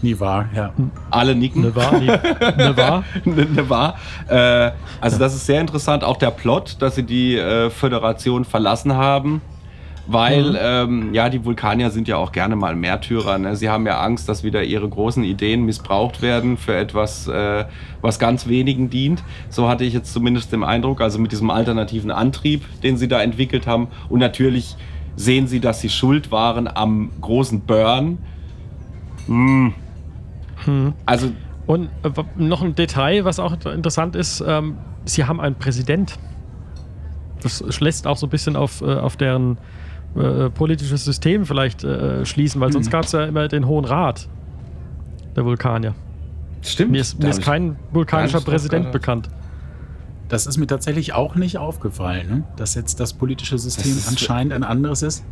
Nie 0.05 0.21
wahr, 0.21 0.51
ja. 0.55 0.71
Alle 1.11 1.35
nicken. 1.35 1.63
Ne? 1.63 1.73
Ne, 1.75 2.75
ne 2.75 3.05
ne, 3.25 3.47
ne 3.47 3.71
war. 3.71 3.95
Äh, 4.29 4.73
also 5.01 5.19
das 5.19 5.35
ist 5.35 5.47
sehr 5.47 5.63
interessant, 5.63 6.05
auch 6.05 6.19
der 6.19 6.31
Plot, 6.31 6.77
dass 6.81 6.97
sie 6.97 7.05
die 7.05 7.39
äh, 7.39 7.71
Föderation 7.71 8.45
verlassen 8.45 8.93
haben. 8.93 9.41
Weil, 10.07 10.59
ähm, 10.61 11.15
ja, 11.15 11.31
die 11.31 11.43
Vulkanier 11.43 11.91
sind 11.91 12.07
ja 12.07 12.19
auch 12.19 12.33
gerne 12.33 12.55
mal 12.55 12.77
Märtyrer. 12.77 13.39
Ne? 13.39 13.57
Sie 13.57 13.71
haben 13.71 13.87
ja 13.87 13.99
Angst, 14.01 14.29
dass 14.29 14.45
wieder 14.45 14.63
ihre 14.63 14.87
großen 14.87 15.25
Ideen 15.25 15.65
missbraucht 15.65 16.21
werden 16.21 16.59
für 16.59 16.77
etwas, 16.77 17.27
äh, 17.27 17.65
was 18.03 18.19
ganz 18.19 18.47
wenigen 18.47 18.91
dient. 18.91 19.23
So 19.49 19.71
hatte 19.71 19.85
ich 19.85 19.95
jetzt 19.95 20.13
zumindest 20.13 20.53
den 20.53 20.65
Eindruck, 20.65 21.01
also 21.01 21.19
mit 21.19 21.33
diesem 21.33 21.49
alternativen 21.49 22.11
Antrieb, 22.11 22.63
den 22.83 22.99
sie 22.99 23.09
da 23.09 23.23
entwickelt 23.23 23.67
haben. 23.67 23.89
Und 24.11 24.19
natürlich 24.19 24.77
sehen 25.17 25.47
sie, 25.47 25.61
dass 25.61 25.81
sie 25.81 25.89
schuld 25.89 26.31
waren 26.31 26.69
am 26.69 27.11
großen 27.23 27.61
Burn. 27.61 28.19
Hm. 29.27 29.73
Also 31.07 31.31
Und 31.67 31.89
äh, 32.03 32.11
noch 32.37 32.63
ein 32.63 32.75
Detail, 32.75 33.25
was 33.25 33.39
auch 33.39 33.53
interessant 33.67 34.17
ist, 34.17 34.43
ähm, 34.47 34.77
sie 35.05 35.25
haben 35.25 35.41
einen 35.41 35.55
Präsident. 35.57 36.19
Das 37.43 37.63
lässt 37.81 38.07
auch 38.07 38.17
so 38.17 38.27
ein 38.27 38.31
bisschen 38.31 38.57
auf, 38.57 38.81
äh, 38.81 38.85
auf 38.95 39.17
deren 39.17 39.59
äh, 40.17 40.49
politisches 40.51 41.05
System 41.05 41.45
vielleicht 41.45 41.85
äh, 41.85 42.25
schließen, 42.25 42.61
weil 42.61 42.73
sonst 42.73 42.91
gab 42.91 43.05
es 43.05 43.13
ja 43.13 43.25
immer 43.25 43.49
den 43.49 43.67
Hohen 43.67 43.85
Rat 43.85 44.29
der 45.37 45.45
Vulkanier. 45.45 45.95
stimmt. 46.63 46.93
Mir 46.93 47.01
ist, 47.01 47.19
mir 47.21 47.29
ist 47.31 47.43
kein 47.43 47.77
vulkanischer 47.93 48.41
Präsident 48.41 48.93
bekannt. 48.93 49.29
Das 50.29 50.47
ist 50.47 50.57
mir 50.57 50.67
tatsächlich 50.67 51.13
auch 51.13 51.35
nicht 51.35 51.59
aufgefallen, 51.59 52.29
ne? 52.29 52.43
dass 52.57 52.75
jetzt 52.75 52.99
das 53.01 53.13
politische 53.13 53.59
System 53.59 53.91
Das 53.93 53.99
ist- 54.05 54.09
anscheinend 54.09 54.53
ein 54.55 54.63
anderes 54.65 55.03
ist. 55.03 55.25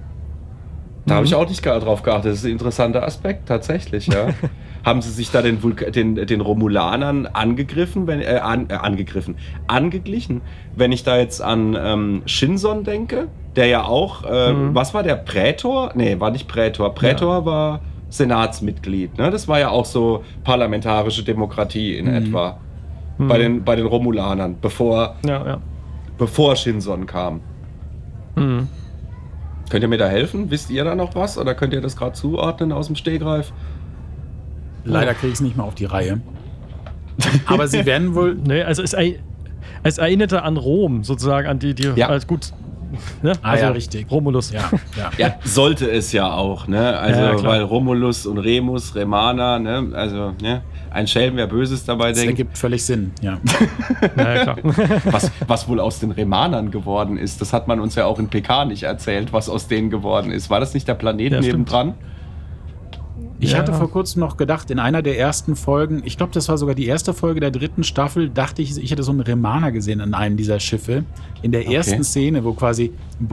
Da 1.06 1.14
Mhm. 1.14 1.16
habe 1.16 1.26
ich 1.26 1.34
auch 1.34 1.48
nicht 1.48 1.62
gar 1.62 1.80
drauf 1.80 2.02
geachtet. 2.02 2.32
Das 2.32 2.38
ist 2.40 2.44
ein 2.44 2.52
interessanter 2.52 3.04
Aspekt, 3.04 3.48
tatsächlich, 3.48 4.06
ja. 4.08 4.28
Haben 4.84 5.00
sie 5.00 5.10
sich 5.10 5.30
da 5.30 5.42
den, 5.42 5.62
Vulka 5.62 5.90
den, 5.90 6.16
den 6.16 6.40
Romulanern 6.40 7.26
angegriffen, 7.26 8.06
wenn, 8.08 8.20
äh, 8.20 8.40
an, 8.42 8.66
äh, 8.68 8.74
angegriffen, 8.74 9.36
angeglichen? 9.68 10.40
Wenn 10.74 10.90
ich 10.90 11.04
da 11.04 11.16
jetzt 11.18 11.40
an 11.40 11.76
ähm, 11.80 12.22
Shinson 12.26 12.82
denke, 12.82 13.28
der 13.54 13.66
ja 13.66 13.84
auch, 13.84 14.24
äh, 14.24 14.52
Mhm. 14.52 14.74
was 14.74 14.92
war 14.94 15.02
der 15.04 15.14
Prätor? 15.16 15.92
Nee, 15.94 16.18
war 16.18 16.30
nicht 16.32 16.48
Prätor. 16.48 16.94
Prätor 16.94 17.44
war 17.46 17.80
Senatsmitglied, 18.08 19.18
ne? 19.18 19.30
Das 19.30 19.46
war 19.48 19.58
ja 19.60 19.68
auch 19.70 19.84
so 19.86 20.24
parlamentarische 20.44 21.22
Demokratie 21.22 21.96
in 21.96 22.06
Mhm. 22.06 22.14
etwa. 22.14 22.58
Bei, 23.18 23.38
den, 23.38 23.62
bei 23.62 23.76
den 23.76 23.86
Romulanern, 23.86 24.56
bevor, 24.60 25.14
Ja, 25.24 25.46
ja. 25.46 25.58
bevor 26.18 26.56
Shinson 26.56 27.06
kam. 27.06 27.40
Mhm. 28.36 28.66
Könnt 29.70 29.82
ihr 29.84 29.88
mir 29.88 29.98
da 29.98 30.08
helfen? 30.08 30.50
Wisst 30.50 30.70
ihr 30.70 30.82
da 30.82 30.94
noch 30.96 31.14
was? 31.14 31.38
Oder 31.38 31.54
könnt 31.54 31.72
ihr 31.72 31.80
das 31.80 31.96
gerade 31.96 32.12
zuordnen 32.14 32.72
aus 32.72 32.86
dem 32.88 32.96
Stegreif? 32.96 33.52
Leider 34.84 35.14
kriege 35.14 35.28
ich 35.28 35.34
es 35.34 35.40
nicht 35.40 35.56
mehr 35.56 35.66
auf 35.66 35.74
die 35.74 35.84
Reihe. 35.84 36.20
Aber 37.46 37.68
sie 37.68 37.84
werden 37.86 38.14
wohl. 38.14 38.34
Nee, 38.34 38.62
also 38.62 38.82
es, 38.82 38.94
es 39.82 39.98
erinnerte 39.98 40.42
an 40.42 40.56
Rom, 40.56 41.04
sozusagen, 41.04 41.46
an 41.48 41.58
die, 41.58 41.74
die 41.74 41.90
Ja. 41.96 42.08
als 42.08 42.26
gut. 42.26 42.52
Ne? 43.22 43.32
Ah, 43.42 43.56
ja, 43.56 43.70
richtig. 43.70 44.10
Romulus. 44.10 44.52
Ja, 44.52 44.70
ja. 44.98 45.10
Ja, 45.16 45.34
sollte 45.44 45.90
es 45.90 46.12
ja 46.12 46.30
auch, 46.34 46.66
ne? 46.68 46.98
Also, 46.98 47.42
weil 47.46 47.62
Romulus 47.62 48.26
und 48.26 48.36
Remus, 48.36 48.94
Remana, 48.94 49.58
ne? 49.58 49.88
Also, 49.94 50.34
ne? 50.42 50.60
Ein 50.90 51.06
Schelm, 51.06 51.36
wer 51.36 51.46
Böses 51.46 51.86
dabei 51.86 52.10
Das 52.10 52.18
denkt. 52.18 52.32
ergibt 52.38 52.58
völlig 52.58 52.84
Sinn, 52.84 53.12
ja. 53.22 53.38
Ja, 54.18 54.42
klar. 54.42 54.56
Was, 55.06 55.30
was 55.46 55.66
wohl 55.68 55.80
aus 55.80 56.00
den 56.00 56.10
Remanern 56.10 56.70
geworden 56.70 57.16
ist, 57.16 57.40
das 57.40 57.54
hat 57.54 57.66
man 57.66 57.80
uns 57.80 57.94
ja 57.94 58.04
auch 58.04 58.18
in 58.18 58.28
PK 58.28 58.66
nicht 58.66 58.82
erzählt, 58.82 59.32
was 59.32 59.48
aus 59.48 59.68
denen 59.68 59.88
geworden 59.88 60.30
ist. 60.30 60.50
War 60.50 60.60
das 60.60 60.74
nicht 60.74 60.86
der 60.86 60.92
Planet 60.94 61.32
Ja, 61.32 61.42
stimmt. 61.42 61.70
Ich 63.42 63.50
Ja. 63.52 63.58
hatte 63.58 63.72
vor 63.72 63.90
kurzem 63.90 64.20
noch 64.20 64.36
gedacht, 64.36 64.70
in 64.70 64.78
einer 64.78 65.02
der 65.02 65.18
ersten 65.18 65.56
Folgen, 65.56 66.02
ich 66.04 66.16
glaube, 66.16 66.32
das 66.32 66.48
war 66.48 66.56
sogar 66.58 66.76
die 66.76 66.86
erste 66.86 67.12
Folge 67.12 67.40
der 67.40 67.50
dritten 67.50 67.82
Staffel, 67.82 68.28
dachte 68.28 68.62
ich, 68.62 68.78
ich 68.80 68.88
hätte 68.92 69.02
so 69.02 69.10
einen 69.10 69.18
Remaner 69.18 69.72
gesehen 69.72 69.98
in 69.98 70.14
einem 70.14 70.36
dieser 70.36 70.60
Schiffe. 70.60 71.02
In 71.42 71.50
der 71.50 71.62
Okay. 71.62 71.74
ersten 71.74 72.04
Szene, 72.04 72.44
wo 72.44 72.52
quasi, 72.52 72.92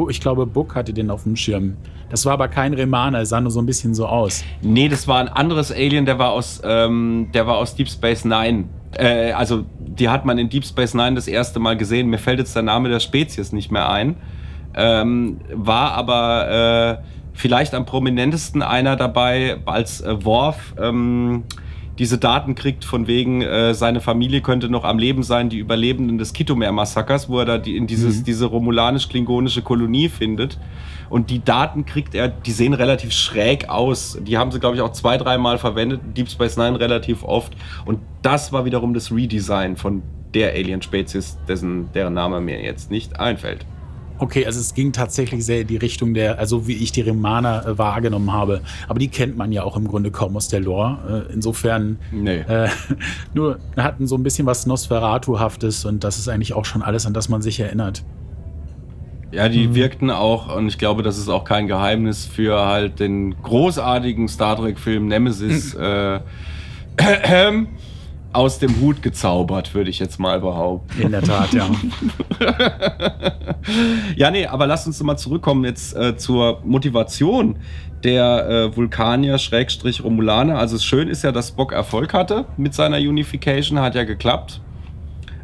ich 0.09 0.19
glaube, 0.19 0.47
Book 0.47 0.73
hatte 0.73 0.93
den 0.93 1.11
auf 1.11 1.23
dem 1.23 1.35
Schirm. 1.35 1.77
Das 2.09 2.25
war 2.25 2.33
aber 2.33 2.47
kein 2.47 2.73
Remaner, 2.73 3.19
es 3.19 3.29
sah 3.29 3.39
nur 3.39 3.51
so 3.51 3.59
ein 3.61 3.67
bisschen 3.67 3.93
so 3.93 4.07
aus. 4.07 4.43
Nee, 4.63 4.89
das 4.89 5.07
war 5.07 5.19
ein 5.19 5.27
anderes 5.29 5.71
Alien, 5.71 6.07
der 6.07 6.17
war 6.17 6.31
aus, 6.31 6.59
ähm, 6.63 7.27
der 7.35 7.45
war 7.45 7.57
aus 7.57 7.75
Deep 7.75 7.87
Space 7.87 8.25
Nine. 8.25 8.63
Äh, 8.97 9.33
also, 9.33 9.63
die 9.79 10.09
hat 10.09 10.25
man 10.25 10.39
in 10.39 10.49
Deep 10.49 10.65
Space 10.65 10.95
Nine 10.95 11.13
das 11.13 11.27
erste 11.27 11.59
Mal 11.59 11.77
gesehen. 11.77 12.09
Mir 12.09 12.17
fällt 12.17 12.39
jetzt 12.39 12.55
der 12.55 12.63
Name 12.63 12.89
der 12.89 12.99
Spezies 12.99 13.51
nicht 13.51 13.71
mehr 13.71 13.87
ein. 13.91 14.15
Ähm, 14.73 15.37
war 15.53 15.91
aber 15.91 16.97
äh, 17.03 17.18
vielleicht 17.39 17.73
am 17.73 17.85
prominentesten 17.85 18.61
einer 18.61 18.97
dabei, 18.97 19.57
als 19.65 20.01
äh, 20.01 20.25
Worf 20.25 20.73
ähm, 20.77 21.43
diese 21.97 22.17
Daten 22.17 22.53
kriegt, 22.53 22.83
von 22.83 23.07
wegen, 23.07 23.41
äh, 23.41 23.73
seine 23.73 24.01
Familie 24.01 24.41
könnte 24.41 24.69
noch 24.69 24.83
am 24.83 24.99
Leben 24.99 25.23
sein, 25.23 25.49
die 25.49 25.57
Überlebenden 25.57 26.17
des 26.17 26.33
Kitomer-Massakers, 26.33 27.29
wo 27.29 27.39
er 27.39 27.45
da 27.45 27.57
die, 27.57 27.77
in 27.77 27.87
dieses, 27.87 28.23
diese 28.23 28.45
romulanisch-klingonische 28.45 29.61
Kolonie 29.61 30.09
findet. 30.09 30.59
Und 31.09 31.29
die 31.29 31.43
Daten 31.43 31.85
kriegt 31.85 32.13
er, 32.13 32.27
die 32.27 32.51
sehen 32.51 32.73
relativ 32.73 33.13
schräg 33.13 33.69
aus. 33.69 34.17
Die 34.21 34.37
haben 34.37 34.51
sie, 34.51 34.59
glaube 34.59 34.75
ich, 34.75 34.81
auch 34.81 34.91
zwei, 34.91 35.17
dreimal 35.17 35.57
verwendet, 35.57 36.01
Deep 36.15 36.29
Space 36.29 36.57
Nine 36.57 36.79
relativ 36.79 37.23
oft. 37.23 37.53
Und 37.85 37.99
das 38.21 38.51
war 38.51 38.65
wiederum 38.65 38.93
das 38.93 39.11
Redesign 39.13 39.77
von 39.77 40.03
der 40.33 40.53
Alien-Spezies, 40.53 41.37
dessen, 41.47 41.89
deren 41.93 42.13
Name 42.13 42.41
mir 42.41 42.61
jetzt 42.61 42.91
nicht 42.91 43.19
einfällt. 43.19 43.65
Okay, 44.19 44.45
also 44.45 44.59
es 44.59 44.73
ging 44.73 44.91
tatsächlich 44.91 45.45
sehr 45.45 45.61
in 45.61 45.67
die 45.67 45.77
Richtung 45.77 46.13
der, 46.13 46.39
also 46.39 46.67
wie 46.67 46.73
ich 46.73 46.91
die 46.91 47.01
Remaner 47.01 47.65
äh, 47.65 47.77
wahrgenommen 47.77 48.33
habe. 48.33 48.61
Aber 48.87 48.99
die 48.99 49.07
kennt 49.07 49.37
man 49.37 49.51
ja 49.51 49.63
auch 49.63 49.77
im 49.77 49.87
Grunde 49.87 50.11
kaum 50.11 50.35
aus 50.35 50.49
der 50.49 50.59
Lore. 50.59 51.25
Äh, 51.29 51.33
insofern 51.33 51.97
Nee. 52.11 52.39
äh, 52.39 52.67
nur 53.33 53.59
hatten 53.77 54.07
so 54.07 54.15
ein 54.15 54.23
bisschen 54.23 54.45
was 54.45 54.65
Nosferatu-haftes 54.65 55.85
und 55.85 56.03
das 56.03 56.19
ist 56.19 56.27
eigentlich 56.27 56.53
auch 56.53 56.65
schon 56.65 56.81
alles, 56.81 57.05
an 57.05 57.13
das 57.13 57.29
man 57.29 57.41
sich 57.41 57.59
erinnert. 57.59 58.03
Ja, 59.31 59.47
die 59.47 59.75
wirkten 59.75 60.09
auch, 60.09 60.55
und 60.55 60.67
ich 60.67 60.79
glaube, 60.79 61.03
das 61.03 61.19
ist 61.19 61.29
auch 61.29 61.43
kein 61.43 61.67
Geheimnis 61.67 62.25
für 62.25 62.65
halt 62.65 62.99
den 62.99 63.35
großartigen 63.43 64.27
Star 64.27 64.57
Trek-Film 64.57 65.07
Nemesis 65.07 65.75
äh, 65.75 66.19
aus 68.31 68.59
dem 68.59 68.79
Hut 68.79 69.01
gezaubert, 69.01 69.73
würde 69.73 69.89
ich 69.89 69.99
jetzt 69.99 70.19
mal 70.19 70.39
behaupten. 70.39 71.01
In 71.01 71.11
der 71.11 71.21
Tat, 71.21 71.53
ja. 71.53 71.67
Ja, 74.15 74.31
nee, 74.31 74.45
aber 74.45 74.67
lasst 74.67 74.87
uns 74.87 75.01
mal 75.03 75.17
zurückkommen 75.17 75.65
jetzt 75.65 75.95
äh, 75.95 76.17
zur 76.17 76.61
Motivation 76.63 77.57
der 78.03 78.49
äh, 78.49 78.75
Vulkanier 78.75 79.37
Schrägstrich 79.37 80.03
Romulaner. 80.03 80.57
Also 80.57 80.75
es 80.77 80.85
schön 80.85 81.07
ist 81.07 81.23
ja, 81.23 81.31
dass 81.31 81.49
Spock 81.49 81.71
Erfolg 81.71 82.13
hatte 82.13 82.45
mit 82.57 82.73
seiner 82.73 82.97
Unification, 82.97 83.79
hat 83.79 83.95
ja 83.95 84.03
geklappt. 84.05 84.61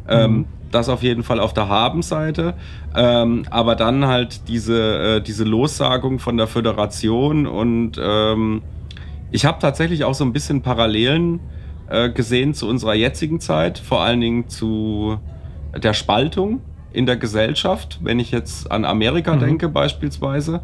Ähm, 0.08 0.46
das 0.70 0.88
auf 0.88 1.02
jeden 1.02 1.22
Fall 1.22 1.40
auf 1.40 1.52
der 1.52 1.68
Habenseite. 1.68 2.54
Ähm, 2.94 3.44
aber 3.50 3.76
dann 3.76 4.06
halt 4.06 4.48
diese, 4.48 5.16
äh, 5.16 5.20
diese 5.20 5.44
Lossagung 5.44 6.18
von 6.18 6.36
der 6.36 6.46
Föderation 6.46 7.46
und 7.46 8.00
ähm, 8.02 8.62
ich 9.30 9.44
habe 9.44 9.58
tatsächlich 9.60 10.04
auch 10.04 10.14
so 10.14 10.24
ein 10.24 10.32
bisschen 10.32 10.62
Parallelen 10.62 11.40
äh, 11.88 12.10
gesehen 12.10 12.54
zu 12.54 12.68
unserer 12.68 12.94
jetzigen 12.94 13.40
Zeit, 13.40 13.78
vor 13.78 14.00
allen 14.02 14.20
Dingen 14.20 14.48
zu 14.48 15.18
der 15.76 15.92
Spaltung 15.94 16.60
in 16.92 17.06
der 17.06 17.16
Gesellschaft, 17.16 17.98
wenn 18.02 18.18
ich 18.18 18.30
jetzt 18.30 18.70
an 18.70 18.84
Amerika 18.84 19.34
Mhm. 19.36 19.40
denke 19.40 19.68
beispielsweise. 19.68 20.60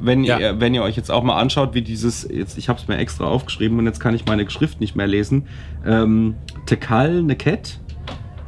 Wenn, 0.00 0.22
Ja. 0.24 0.38
ihr, 0.38 0.60
wenn 0.60 0.74
ihr 0.74 0.82
euch 0.82 0.96
jetzt 0.96 1.10
auch 1.10 1.22
mal 1.24 1.36
anschaut, 1.40 1.74
wie 1.74 1.82
dieses, 1.82 2.28
jetzt, 2.30 2.56
ich 2.58 2.68
habe 2.68 2.78
es 2.78 2.86
mir 2.86 2.98
extra 2.98 3.24
aufgeschrieben 3.26 3.78
und 3.78 3.86
jetzt 3.86 3.98
kann 3.98 4.14
ich 4.14 4.26
meine 4.26 4.48
Schrift 4.48 4.80
nicht 4.80 4.94
mehr 4.94 5.06
lesen, 5.08 5.46
ähm, 5.84 6.34
Tekal 6.66 7.22
Neket, 7.22 7.80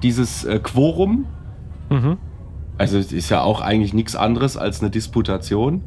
dieses 0.03 0.45
äh, 0.45 0.61
Quorum, 0.63 1.27
Mhm. 1.91 2.19
also 2.79 2.99
es 2.99 3.13
ist 3.13 3.31
ja 3.31 3.43
auch 3.43 3.61
eigentlich 3.61 3.93
nichts 3.95 4.15
anderes 4.15 4.57
als 4.57 4.81
eine 4.81 4.91
Disputation. 4.91 5.83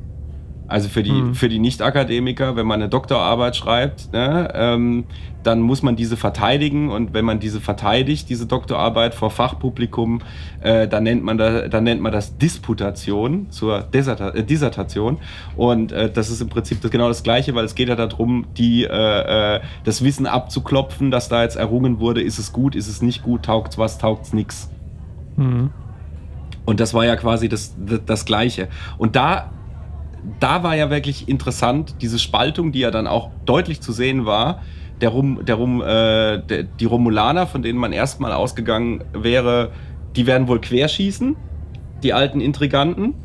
Also 0.67 0.87
für 0.89 1.03
die, 1.03 1.11
Mhm. 1.11 1.35
für 1.35 1.49
die 1.49 1.59
Nicht-Akademiker, 1.59 2.55
wenn 2.55 2.65
man 2.65 2.81
eine 2.81 2.89
Doktorarbeit 2.89 3.55
schreibt, 3.55 4.13
ne, 4.13 4.49
ähm, 4.55 5.03
dann 5.43 5.59
muss 5.59 5.83
man 5.83 5.97
diese 5.97 6.15
verteidigen 6.15 6.89
und 6.89 7.13
wenn 7.13 7.25
man 7.25 7.41
diese 7.41 7.59
verteidigt, 7.59 8.29
diese 8.29 8.45
Doktorarbeit 8.45 9.13
vor 9.13 9.29
Fachpublikum, 9.29 10.21
äh, 10.61 10.87
dann, 10.87 11.03
nennt 11.03 11.21
man 11.21 11.37
da, 11.37 11.67
dann 11.67 11.83
nennt 11.83 12.01
man 12.01 12.13
das 12.13 12.37
Disputation 12.37 13.47
zur 13.49 13.81
Deserta 13.81 14.29
äh, 14.29 14.43
Dissertation 14.43 15.17
und 15.57 15.91
äh, 15.91 16.09
das 16.09 16.29
ist 16.29 16.41
im 16.41 16.47
Prinzip 16.47 16.81
das, 16.81 16.91
genau 16.91 17.09
das 17.09 17.23
Gleiche, 17.23 17.53
weil 17.55 17.65
es 17.65 17.75
geht 17.75 17.89
ja 17.89 17.95
darum, 17.95 18.45
die, 18.57 18.85
äh, 18.85 19.55
äh, 19.57 19.59
das 19.83 20.01
Wissen 20.03 20.27
abzuklopfen, 20.27 21.11
dass 21.11 21.27
da 21.27 21.43
jetzt 21.43 21.57
errungen 21.57 21.99
wurde, 21.99 22.21
ist 22.21 22.39
es 22.39 22.53
gut, 22.53 22.73
ist 22.73 22.87
es 22.87 23.01
nicht 23.01 23.21
gut, 23.21 23.43
taugt's 23.43 23.77
was, 23.77 23.97
taugt's 23.97 24.31
nix. 24.31 24.71
Mhm. 25.35 25.71
Und 26.65 26.79
das 26.79 26.93
war 26.93 27.05
ja 27.05 27.17
quasi 27.17 27.49
das, 27.49 27.75
das, 27.77 27.99
das 28.05 28.25
Gleiche. 28.25 28.69
Und 28.97 29.17
da, 29.17 29.51
da 30.39 30.63
war 30.63 30.75
ja 30.75 30.89
wirklich 30.89 31.27
interessant, 31.27 31.95
diese 32.01 32.19
Spaltung, 32.19 32.71
die 32.71 32.79
ja 32.79 32.91
dann 32.91 33.07
auch 33.07 33.29
deutlich 33.45 33.81
zu 33.81 33.91
sehen 33.91 34.25
war. 34.25 34.61
Der 35.01 35.09
Rum, 35.09 35.43
der 35.43 35.55
Rum, 35.55 35.81
äh, 35.81 36.39
der, 36.39 36.63
die 36.63 36.85
Romulaner, 36.85 37.47
von 37.47 37.61
denen 37.61 37.79
man 37.79 37.91
erstmal 37.91 38.31
ausgegangen 38.31 39.03
wäre, 39.13 39.71
die 40.15 40.27
werden 40.27 40.47
wohl 40.47 40.61
querschießen, 40.61 41.35
die 42.03 42.13
alten 42.13 42.39
Intriganten. 42.39 43.15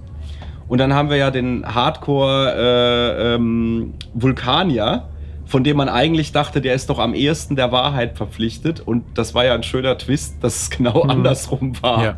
Und 0.66 0.78
dann 0.78 0.92
haben 0.92 1.08
wir 1.08 1.16
ja 1.16 1.30
den 1.30 1.64
Hardcore 1.66 2.54
äh, 2.56 3.34
ähm, 3.34 3.94
Vulkanier, 4.14 5.08
von 5.46 5.64
dem 5.64 5.78
man 5.78 5.88
eigentlich 5.88 6.32
dachte, 6.32 6.60
der 6.60 6.74
ist 6.74 6.90
doch 6.90 6.98
am 6.98 7.14
ehesten 7.14 7.56
der 7.56 7.72
Wahrheit 7.72 8.16
verpflichtet. 8.18 8.80
Und 8.80 9.04
das 9.14 9.34
war 9.34 9.46
ja 9.46 9.54
ein 9.54 9.62
schöner 9.62 9.96
Twist, 9.96 10.42
dass 10.42 10.62
es 10.62 10.70
genau 10.70 11.04
Mhm. 11.04 11.10
andersrum 11.10 11.82
war. 11.82 12.04
Ja. 12.04 12.16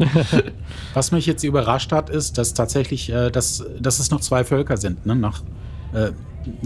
Was 0.94 1.12
mich 1.12 1.26
jetzt 1.26 1.44
überrascht 1.44 1.92
hat, 1.92 2.10
ist, 2.10 2.38
dass 2.38 2.54
tatsächlich, 2.54 3.10
äh, 3.12 3.30
dass, 3.30 3.64
dass 3.78 3.98
es 3.98 4.10
noch 4.10 4.20
zwei 4.20 4.44
Völker 4.44 4.76
sind, 4.76 5.06
ne? 5.06 5.14
nach 5.14 5.42
äh, 5.92 6.10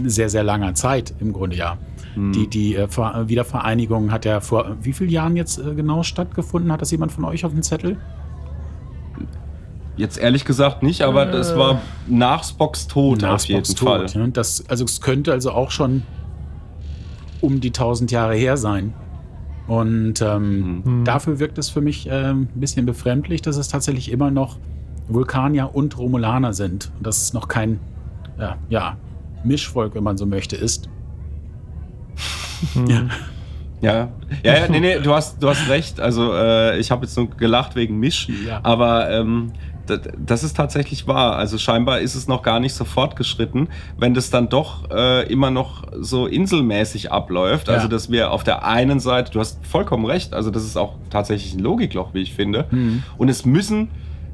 sehr, 0.03 0.29
sehr 0.29 0.43
langer 0.43 0.73
Zeit 0.73 1.13
im 1.19 1.33
Grunde 1.33 1.55
ja. 1.55 1.77
Die, 2.15 2.47
die 2.47 2.75
äh, 2.75 2.87
Ver 2.87 3.27
Wiedervereinigung 3.27 4.11
hat 4.11 4.23
ja 4.23 4.39
vor 4.39 4.77
wie 4.81 4.93
vielen 4.93 5.09
Jahren 5.09 5.35
jetzt 5.35 5.57
äh, 5.57 5.75
genau 5.75 6.01
stattgefunden? 6.01 6.71
Hat 6.71 6.81
das 6.81 6.91
jemand 6.91 7.11
von 7.11 7.25
euch 7.25 7.43
auf 7.43 7.51
dem 7.51 7.61
Zettel? 7.61 7.97
Jetzt 9.97 10.17
ehrlich 10.17 10.45
gesagt 10.45 10.81
nicht, 10.81 11.01
aber 11.01 11.25
das 11.25 11.57
war 11.57 11.81
nach 12.07 12.43
Spocks 12.43 12.87
Tod 12.87 13.21
Nach 13.21 13.35
auf 13.35 13.45
jeden 13.45 13.65
Spocks 13.65 13.79
Fall. 13.79 14.05
Tod, 14.05 14.15
ne? 14.15 14.29
Das, 14.29 14.63
also 14.69 14.85
es 14.85 15.01
könnte 15.01 15.31
also 15.33 15.51
auch 15.51 15.71
schon 15.71 16.03
um 17.41 17.59
die 17.59 17.71
tausend 17.71 18.11
Jahre 18.11 18.35
her 18.35 18.55
sein. 18.57 18.93
Und 19.67 20.21
ähm, 20.21 20.81
Mhm. 20.85 21.05
dafür 21.05 21.39
wirkt 21.39 21.57
es 21.57 21.69
für 21.69 21.81
mich 21.81 22.07
ähm, 22.11 22.49
ein 22.55 22.59
bisschen 22.59 22.85
befremdlich, 22.85 23.41
dass 23.41 23.57
es 23.57 23.67
tatsächlich 23.67 24.11
immer 24.11 24.29
noch 24.31 24.57
Vulkanier 25.07 25.73
und 25.73 25.97
Romulaner 25.97 26.53
sind. 26.53 26.91
Und 26.97 27.07
dass 27.07 27.21
es 27.21 27.33
noch 27.33 27.47
kein 27.47 27.79
ja, 28.39 28.57
ja, 28.69 28.97
Mischvolk, 29.43 29.95
wenn 29.95 30.03
man 30.03 30.17
so 30.17 30.25
möchte, 30.25 30.55
ist. 30.55 30.89
Mhm. 32.75 32.87
Ja. 32.87 33.01
Ja, 33.81 34.09
ja, 34.43 34.55
ja 34.61 34.67
nee, 34.69 34.79
nee, 34.79 34.99
du 34.99 35.13
hast, 35.13 35.43
du 35.43 35.49
hast 35.49 35.67
recht. 35.69 35.99
Also 35.99 36.33
äh, 36.33 36.79
ich 36.79 36.91
habe 36.91 37.05
jetzt 37.05 37.15
nur 37.17 37.29
gelacht 37.29 37.75
wegen 37.75 37.99
Misch, 37.99 38.29
Ja. 38.47 38.59
aber 38.63 39.09
ähm, 39.11 39.51
das, 39.87 40.43
ist 40.43 40.55
tatsächlich 40.55 41.07
wahr. 41.07 41.35
Also 41.35 41.57
scheinbar 41.57 41.99
ist 41.99 42.15
es 42.15 42.27
noch 42.27 42.41
gar 42.43 42.59
nicht 42.59 42.73
so 42.73 42.85
fortgeschritten, 42.85 43.69
wenn 43.97 44.13
das 44.13 44.29
dann 44.29 44.49
doch 44.49 44.89
äh, 44.91 45.27
immer 45.31 45.51
noch 45.51 45.83
so 45.99 46.27
inselmäßig 46.27 47.11
abläuft. 47.11 47.67
Ja. 47.67 47.75
Also 47.75 47.87
dass 47.87 48.09
wir 48.09 48.31
auf 48.31 48.43
der 48.43 48.65
einen 48.65 48.99
Seite, 48.99 49.31
du 49.31 49.39
hast 49.39 49.65
vollkommen 49.65 50.05
recht, 50.05 50.33
also 50.33 50.51
das 50.51 50.63
ist 50.63 50.77
auch 50.77 50.95
tatsächlich 51.09 51.53
ein 51.53 51.59
Logikloch, 51.59 52.13
wie 52.13 52.21
ich 52.21 52.33
finde. 52.33 52.65
Mhm. 52.71 53.03
Und 53.17 53.29
es 53.29 53.45
müssen, 53.45 53.89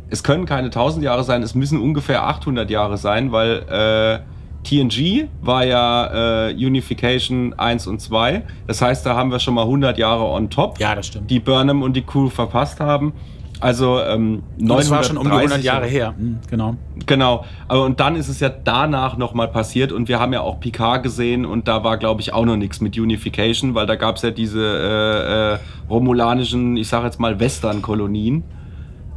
es 0.09 0.23
können 0.23 0.45
keine 0.45 0.67
1000 0.67 1.03
Jahre 1.03 1.23
sein, 1.23 1.43
es 1.43 1.55
müssen 1.55 1.79
ungefähr 1.79 2.23
800 2.23 2.69
Jahre 2.69 2.97
sein, 2.97 3.31
weil 3.31 3.63
äh, 3.69 4.19
TNG 4.63 5.27
war 5.41 5.65
ja 5.65 6.49
äh, 6.49 6.53
Unification 6.53 7.53
1 7.53 7.87
und 7.87 7.99
2. 7.99 8.43
Das 8.67 8.81
heißt, 8.81 9.05
da 9.05 9.15
haben 9.15 9.31
wir 9.31 9.39
schon 9.39 9.55
mal 9.55 9.63
100 9.63 9.97
Jahre 9.97 10.25
on 10.25 10.49
top, 10.49 10.79
Ja, 10.79 10.95
das 10.95 11.07
stimmt. 11.07 11.29
die 11.31 11.39
Burnham 11.39 11.81
und 11.81 11.93
die 11.95 12.03
Crew 12.03 12.29
verpasst 12.29 12.79
haben. 12.79 13.13
Also 13.61 13.99
ähm, 14.01 14.41
Und 14.59 14.67
das 14.69 14.89
war 14.89 15.03
schon 15.03 15.17
um 15.17 15.23
die 15.25 15.29
100 15.31 15.63
930 15.63 15.65
Jahre 15.65 15.85
her. 15.85 16.13
Mhm, 16.17 16.39
genau. 16.49 16.75
Genau, 17.05 17.45
aber 17.67 17.85
und 17.85 17.99
dann 17.99 18.15
ist 18.15 18.27
es 18.27 18.39
ja 18.39 18.49
danach 18.49 19.17
nochmal 19.17 19.47
passiert 19.47 19.91
und 19.91 20.07
wir 20.07 20.19
haben 20.19 20.33
ja 20.33 20.41
auch 20.41 20.59
Picard 20.59 21.03
gesehen 21.03 21.45
und 21.45 21.67
da 21.67 21.83
war, 21.83 21.97
glaube 21.97 22.21
ich, 22.21 22.33
auch 22.33 22.45
noch 22.45 22.57
nichts 22.57 22.81
mit 22.81 22.97
Unification, 22.97 23.73
weil 23.75 23.85
da 23.85 23.95
gab 23.95 24.17
es 24.17 24.23
ja 24.23 24.31
diese 24.31 24.61
äh, 24.61 25.53
äh, 25.53 25.59
romulanischen, 25.89 26.75
ich 26.75 26.87
sage 26.89 27.05
jetzt 27.05 27.19
mal 27.19 27.39
Western-Kolonien, 27.39 28.43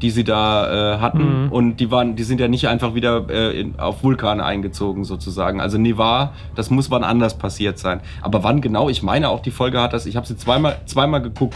die 0.03 0.11
sie 0.11 0.25
da 0.25 0.95
äh, 0.97 0.99
hatten 0.99 1.45
Mhm. 1.47 1.53
und 1.53 1.77
die 1.77 1.91
waren, 1.91 2.15
die 2.17 2.25
sind 2.25 2.41
ja 2.41 2.49
nicht 2.49 2.69
einfach 2.69 2.95
wieder 2.95 3.27
äh, 3.31 3.59
in, 3.59 3.79
auf 3.79 4.03
Vulkan 4.03 4.41
eingezogen 4.41 5.05
sozusagen. 5.05 5.61
Also 5.61 5.79
Nevar, 5.79 6.33
das 6.55 6.69
muss 6.69 6.91
wann 6.91 7.05
anders 7.05 7.39
passiert 7.39 7.79
sein. 7.79 8.01
Aber 8.21 8.43
wann 8.45 8.61
genau? 8.61 8.89
Ich 8.91 9.03
meine 9.03 9.29
auch 9.31 9.41
die 9.41 9.51
Folge 9.53 9.81
hat 9.81 9.93
das. 9.95 10.05
Ich 10.05 10.17
habe 10.17 10.27
sie 10.27 10.37
zweimal, 10.37 10.77
zweimal 10.85 11.23
geguckt 11.23 11.55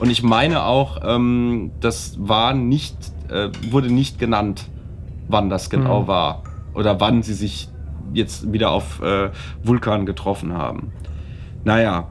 und 0.00 0.10
ich 0.10 0.22
meine 0.22 0.64
auch, 0.64 0.98
ähm, 1.04 1.70
das 1.80 2.16
war 2.18 2.52
nicht, 2.54 2.96
äh, 3.30 3.48
wurde 3.70 3.92
nicht 3.92 4.18
genannt, 4.18 4.68
wann 5.28 5.48
das 5.50 5.70
genau 5.70 6.02
Mhm. 6.02 6.06
war 6.08 6.42
oder 6.74 6.98
wann 7.00 7.22
sie 7.22 7.34
sich 7.34 7.68
jetzt 8.12 8.52
wieder 8.52 8.70
auf 8.70 9.00
äh, 9.02 9.30
Vulkan 9.62 10.04
getroffen 10.06 10.52
haben. 10.52 10.92
Naja, 11.64 12.08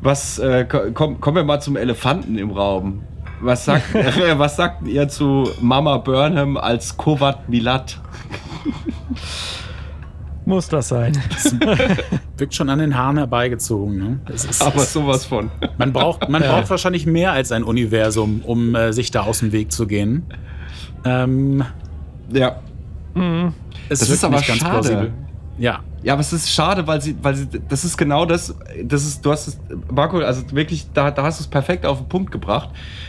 was 0.00 0.38
äh, 0.38 0.64
ko- 0.64 0.92
komm, 0.94 1.20
kommen 1.20 1.36
wir 1.36 1.44
mal 1.44 1.60
zum 1.60 1.76
Elefanten 1.76 2.38
im 2.38 2.50
Raum. 2.52 3.02
Was 3.40 3.64
sagt, 3.64 3.92
was 4.38 4.56
sagt 4.56 4.86
ihr 4.86 5.08
zu 5.08 5.48
Mama 5.60 5.96
Burnham 5.98 6.56
als 6.56 6.96
Kovat 6.96 7.48
Milat? 7.48 7.98
Muss 10.46 10.68
das 10.68 10.88
sein. 10.88 11.12
wirkt 12.38 12.54
schon 12.54 12.70
an 12.70 12.78
den 12.78 12.96
Haaren 12.96 13.18
herbeigezogen. 13.18 13.98
Ne? 13.98 14.20
Ist, 14.32 14.62
Aber 14.62 14.78
sowas 14.80 15.24
von. 15.26 15.50
man 15.76 15.92
braucht, 15.92 16.28
man 16.28 16.40
braucht 16.40 16.70
wahrscheinlich 16.70 17.04
mehr 17.04 17.32
als 17.32 17.50
ein 17.52 17.64
Universum, 17.64 18.42
um 18.44 18.74
äh, 18.74 18.92
sich 18.92 19.10
da 19.10 19.22
aus 19.22 19.40
dem 19.40 19.50
Weg 19.52 19.72
zu 19.72 19.86
gehen. 19.88 20.22
Ähm, 21.04 21.64
Ja. 22.32 22.60
es 23.88 23.98
Das 24.00 24.08
ist 24.10 24.24
aber 24.24 24.36
nicht 24.36 24.46
ganz 24.46 24.60
schade. 24.60 24.72
plausibel. 24.72 25.12
Ja, 25.58 25.80
Ja, 26.02 26.12
aber 26.12 26.20
es 26.20 26.32
ist 26.32 26.50
schade, 26.52 26.86
weil 26.86 27.00
sie, 27.00 27.16
weil 27.22 27.34
sie, 27.34 27.48
das 27.68 27.84
ist 27.84 27.96
genau 27.96 28.24
das, 28.26 28.54
das 28.84 29.04
ist, 29.04 29.24
du 29.24 29.32
hast 29.32 29.48
es, 29.48 29.58
Marco, 29.92 30.18
also 30.18 30.42
wirklich, 30.52 30.86
da, 30.92 31.10
da 31.10 31.24
hast 31.24 31.40
du 31.40 31.44
es 31.44 31.48
perfekt 31.48 31.86
auf 31.86 31.98
den 31.98 32.08
Punkt 32.08 32.30
gebracht. 32.30 32.68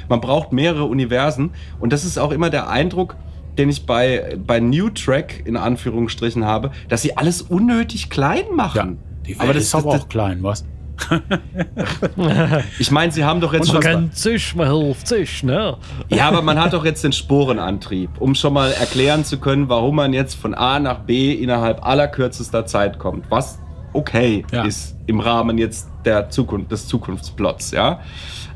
Man 0.10 0.21
braucht 0.21 0.54
mehrere 0.54 0.86
Universen 0.86 1.52
und 1.80 1.91
das 1.93 2.04
ist 2.06 2.17
auch 2.17 2.32
immer 2.32 2.50
der 2.50 2.69
Eindruck, 2.69 3.15
den 3.58 3.70
ich 3.70 3.86
bei, 3.86 4.38
bei 4.46 4.60
New 4.60 4.89
Track 4.89 5.43
in 5.46 5.58
Anführungsstrichen 5.58 6.46
habe, 6.46 6.72
dass 6.89 7.02
sie 7.02 7.17
alles 7.17 7.41
unnötig 7.41 8.10
klein 8.10 8.46
ja. 8.50 8.56
machen. 8.56 9.00
Die 9.26 9.32
Welt 9.32 9.41
aber 9.41 9.54
das, 9.54 9.63
ist 9.63 9.76
aber 9.76 9.93
das, 9.93 10.02
auch 10.02 10.10
klein, 10.10 10.43
was? 10.43 10.65
ich 12.80 12.89
meine, 12.91 13.12
sie 13.12 13.24
haben 13.24 13.39
doch 13.39 13.54
jetzt 13.54 13.70
Und 13.70 13.74
schon, 13.74 13.82
kein 13.82 14.12
Zisch, 14.13 14.56
man 14.56 14.67
hilft 14.67 15.08
sich, 15.08 15.43
ne? 15.43 15.78
ja, 16.10 16.28
aber 16.28 16.41
man 16.41 16.60
hat 16.60 16.74
doch 16.74 16.86
jetzt 16.86 17.04
den 17.04 17.13
Sporenantrieb, 17.13 18.10
um 18.20 18.34
schon 18.36 18.54
mal 18.54 18.72
erklären 18.72 19.24
zu 19.24 19.38
können, 19.38 19.70
warum 19.70 19.96
man 19.96 20.13
jetzt 20.13 20.36
von 20.36 20.56
A 20.56 20.80
nach 20.80 21.00
B 21.00 21.34
innerhalb 21.34 21.86
allerkürzester 21.86 22.65
Zeit 22.65 22.98
kommt. 22.98 23.26
Was 23.30 23.60
okay 23.93 24.43
Ja. 24.52 24.63
ist 24.63 24.96
im 25.06 25.20
Rahmen 25.20 25.58
jetzt 25.58 25.88
der 26.06 26.30
Zukunft, 26.30 26.72
des 26.72 26.88
Zukunftsplots, 26.88 27.72
ja. 27.72 28.00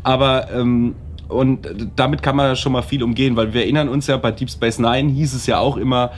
Aber 0.04 0.52
ähm, 0.52 0.96
und 1.32 1.68
damit 1.96 2.22
kann 2.22 2.36
man 2.36 2.48
ja 2.48 2.56
schon 2.56 2.72
mal 2.74 2.82
viel 2.82 3.04
umgehen, 3.04 3.36
weil 3.36 3.54
wir 3.54 3.62
erinnern 3.62 3.90
uns 3.90 4.08
ja 4.08 4.18
bei 4.18 4.32
Deep 4.32 4.50
Space 4.50 4.80
Nine 4.80 5.10
hieß 5.12 5.34
es 5.34 5.46
ja 5.48 5.60
auch 5.60 5.78
immer, 5.78 6.12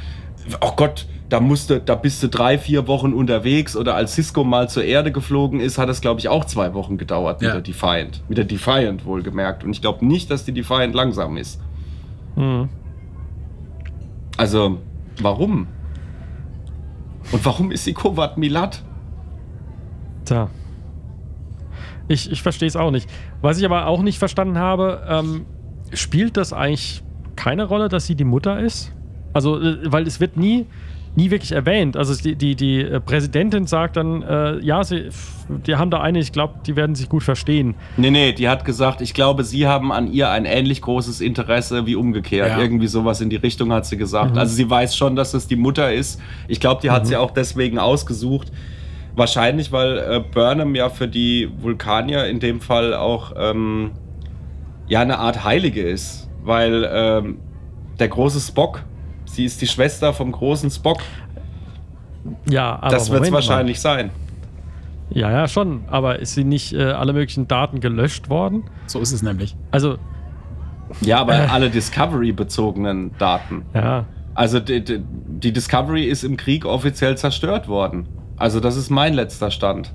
oh 0.62 0.72
Gott, 0.76 1.06
da 1.30 1.40
musste, 1.40 1.80
da 1.80 1.96
bist 1.96 2.22
du 2.22 2.28
drei, 2.28 2.58
vier 2.58 2.88
Wochen 2.88 3.14
unterwegs 3.14 3.76
oder 3.76 3.96
als 3.96 4.14
Cisco 4.14 4.44
mal 4.44 4.70
zur 4.70 4.84
Erde 4.84 5.12
geflogen 5.12 5.60
ist, 5.60 5.78
hat 5.78 5.90
es 5.90 6.02
glaube 6.02 6.20
ich 6.20 6.30
auch 6.30 6.46
zwei 6.46 6.74
Wochen 6.74 6.98
gedauert 6.98 7.42
mit 7.42 7.48
Ja. 7.48 7.54
der 7.54 7.62
Defiant, 7.62 8.22
mit 8.30 8.38
der 8.38 8.46
Defiant 8.46 9.06
wohlgemerkt. 9.06 9.64
Und 9.64 9.72
ich 9.72 9.82
glaube 9.82 10.06
nicht, 10.06 10.30
dass 10.30 10.46
die 10.46 10.52
Defiant 10.52 10.94
langsam 10.94 11.38
ist. 11.38 11.60
Hm. 12.36 12.70
Also, 14.38 14.80
warum? 15.22 15.68
Und 17.32 17.46
warum 17.46 17.72
ist 17.72 17.86
sie 17.86 17.94
Kovat 17.94 18.38
Milat? 18.38 18.84
Tja. 20.26 20.50
Ich, 22.08 22.32
ich 22.32 22.42
verstehe 22.42 22.68
es 22.68 22.76
auch 22.76 22.92
nicht. 22.92 23.10
Was 23.44 23.60
ich 23.60 23.66
aber 23.66 23.88
auch 23.88 24.02
nicht 24.02 24.20
verstanden 24.20 24.58
habe, 24.58 25.04
ähm, 25.06 25.46
spielt 25.92 26.38
das 26.38 26.54
eigentlich 26.54 27.04
keine 27.36 27.66
Rolle, 27.66 27.90
dass 27.90 28.08
sie 28.08 28.16
die 28.16 28.24
Mutter 28.24 28.58
ist? 28.58 28.94
Also, 29.34 29.60
äh, 29.60 29.80
weil 29.84 30.08
es 30.08 30.22
wird 30.22 30.38
nie, 30.38 30.66
nie 31.18 31.30
wirklich 31.30 31.52
erwähnt. 31.52 31.98
Also 31.98 32.16
die, 32.16 32.38
die, 32.38 32.56
die 32.56 32.80
äh, 32.80 33.02
Präsidentin 33.02 33.68
sagt 33.68 33.98
dann, 33.98 34.22
äh, 34.22 34.60
ja, 34.60 34.82
sie, 34.86 35.10
die 35.68 35.76
haben 35.76 35.92
da 35.92 36.00
eine, 36.00 36.20
ich 36.20 36.32
glaube, 36.32 36.54
die 36.66 36.78
werden 36.78 36.96
sich 36.96 37.10
gut 37.10 37.24
verstehen. 37.24 37.76
Nee, 37.98 38.12
nee, 38.12 38.32
die 38.32 38.48
hat 38.48 38.64
gesagt, 38.64 39.02
ich 39.02 39.14
glaube, 39.14 39.44
sie 39.44 39.68
haben 39.68 39.92
an 39.92 40.10
ihr 40.10 40.30
ein 40.30 40.46
ähnlich 40.46 40.82
großes 40.82 41.20
Interesse 41.20 41.86
wie 41.86 41.98
umgekehrt. 41.98 42.52
Ja. 42.52 42.62
Irgendwie 42.62 42.88
sowas 42.88 43.20
in 43.20 43.30
die 43.30 43.36
Richtung 43.36 43.74
hat 43.74 43.86
sie 43.86 43.98
gesagt. 43.98 44.38
Also 44.38 44.56
sie 44.56 44.70
weiß 44.70 44.96
schon, 44.96 45.18
dass 45.18 45.34
es 45.34 45.48
die 45.48 45.58
Mutter 45.58 45.92
ist. 45.92 46.22
Ich 46.48 46.62
glaube, 46.62 46.80
die 46.82 46.92
hat 46.92 47.08
sie 47.08 47.18
auch 47.18 47.32
deswegen 47.32 47.78
ausgesucht. 47.78 48.54
Wahrscheinlich, 49.16 49.72
weil 49.72 49.98
äh, 50.00 50.20
Burnham 50.34 50.76
ja 50.76 50.90
für 50.90 51.08
die 51.08 51.50
Vulkanier 51.62 52.26
in 52.26 52.40
dem 52.40 52.62
Fall 52.62 52.94
auch 52.94 53.34
ähm, 53.38 53.92
ja 54.88 55.02
eine 55.02 55.20
Art 55.20 55.44
Heilige 55.44 55.82
ist. 55.82 56.30
Weil 56.44 56.90
ähm, 56.92 57.38
der 58.00 58.10
große 58.10 58.40
Spock, 58.40 58.84
sie 59.26 59.46
ist 59.46 59.62
die 59.62 59.68
Schwester 59.68 60.14
vom 60.14 60.32
großen 60.32 60.70
Spock. 60.72 61.00
Ja, 62.50 62.78
aber 62.82 62.90
das 62.90 63.10
wird 63.10 63.24
es 63.24 63.30
Moment 63.30 63.32
mal. 63.32 63.36
wahrscheinlich 63.38 63.80
sein. 63.80 64.10
Ja, 65.10 65.30
ja, 65.32 65.48
schon. 65.48 65.84
Aber 65.88 66.20
ist 66.20 66.34
sie 66.34 66.44
nicht 66.44 66.74
äh, 66.74 66.84
alle 66.84 67.14
möglichen 67.14 67.48
Daten 67.48 67.80
gelöscht 67.80 68.30
worden? 68.30 68.64
So 68.88 69.00
ist 69.00 69.12
es 69.12 69.22
nämlich. 69.22 69.56
Also, 69.72 69.98
Ja, 71.02 71.20
aber 71.20 71.34
alle 71.52 71.70
Discovery-bezogenen 71.70 73.12
Daten. 73.18 73.66
ja. 73.74 74.06
Also 74.36 74.60
die, 74.60 74.84
die, 74.84 75.00
die 75.28 75.54
Discovery 75.54 76.06
ist 76.06 76.24
im 76.24 76.38
Krieg 76.38 76.66
offiziell 76.66 77.16
zerstört 77.16 77.68
worden. 77.68 78.08
Also 78.38 78.60
das 78.60 78.76
ist 78.76 78.90
mein 78.90 79.14
letzter 79.14 79.52
Stand. 79.52 79.92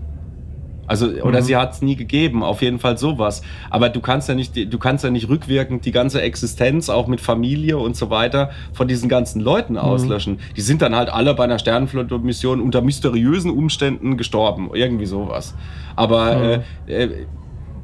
Also, 0.87 1.07
oder 1.22 1.40
Mhm. 1.40 1.44
sie 1.44 1.57
hat 1.57 1.72
es 1.74 1.83
nie 1.83 1.96
gegeben, 1.96 2.42
auf 2.42 2.62
jeden 2.62 2.79
Fall 2.79 2.96
sowas. 2.96 3.42
Aber 3.68 3.90
du 3.90 4.01
kannst 4.01 4.27
ja 4.31 4.35
nicht, 4.35 4.57
du 4.57 4.79
kannst 4.79 5.05
ja 5.05 5.11
nicht 5.11 5.29
rückwirkend 5.29 5.85
die 5.85 5.92
ganze 5.92 6.22
Existenz, 6.22 6.88
auch 6.88 7.07
mit 7.09 7.20
Familie 7.20 7.77
und 7.77 7.94
so 7.94 8.09
weiter, 8.09 8.51
von 8.72 8.88
diesen 8.88 9.11
ganzen 9.11 9.40
Leuten 9.42 9.74
Mhm. 9.74 9.81
auslöschen. 9.81 10.40
Die 10.57 10.62
sind 10.62 10.81
dann 10.81 10.94
halt 10.96 11.11
alle 11.11 11.35
bei 11.35 11.44
einer 11.44 11.59
Sternenflotte-Mission 11.59 12.62
unter 12.62 12.81
mysteriösen 12.81 13.51
Umständen 13.51 14.16
gestorben. 14.16 14.70
Irgendwie 14.72 15.05
sowas. 15.05 15.55
Aber 15.94 16.35
Mhm. 16.37 16.62
äh, 16.90 17.05
äh, 17.05 17.27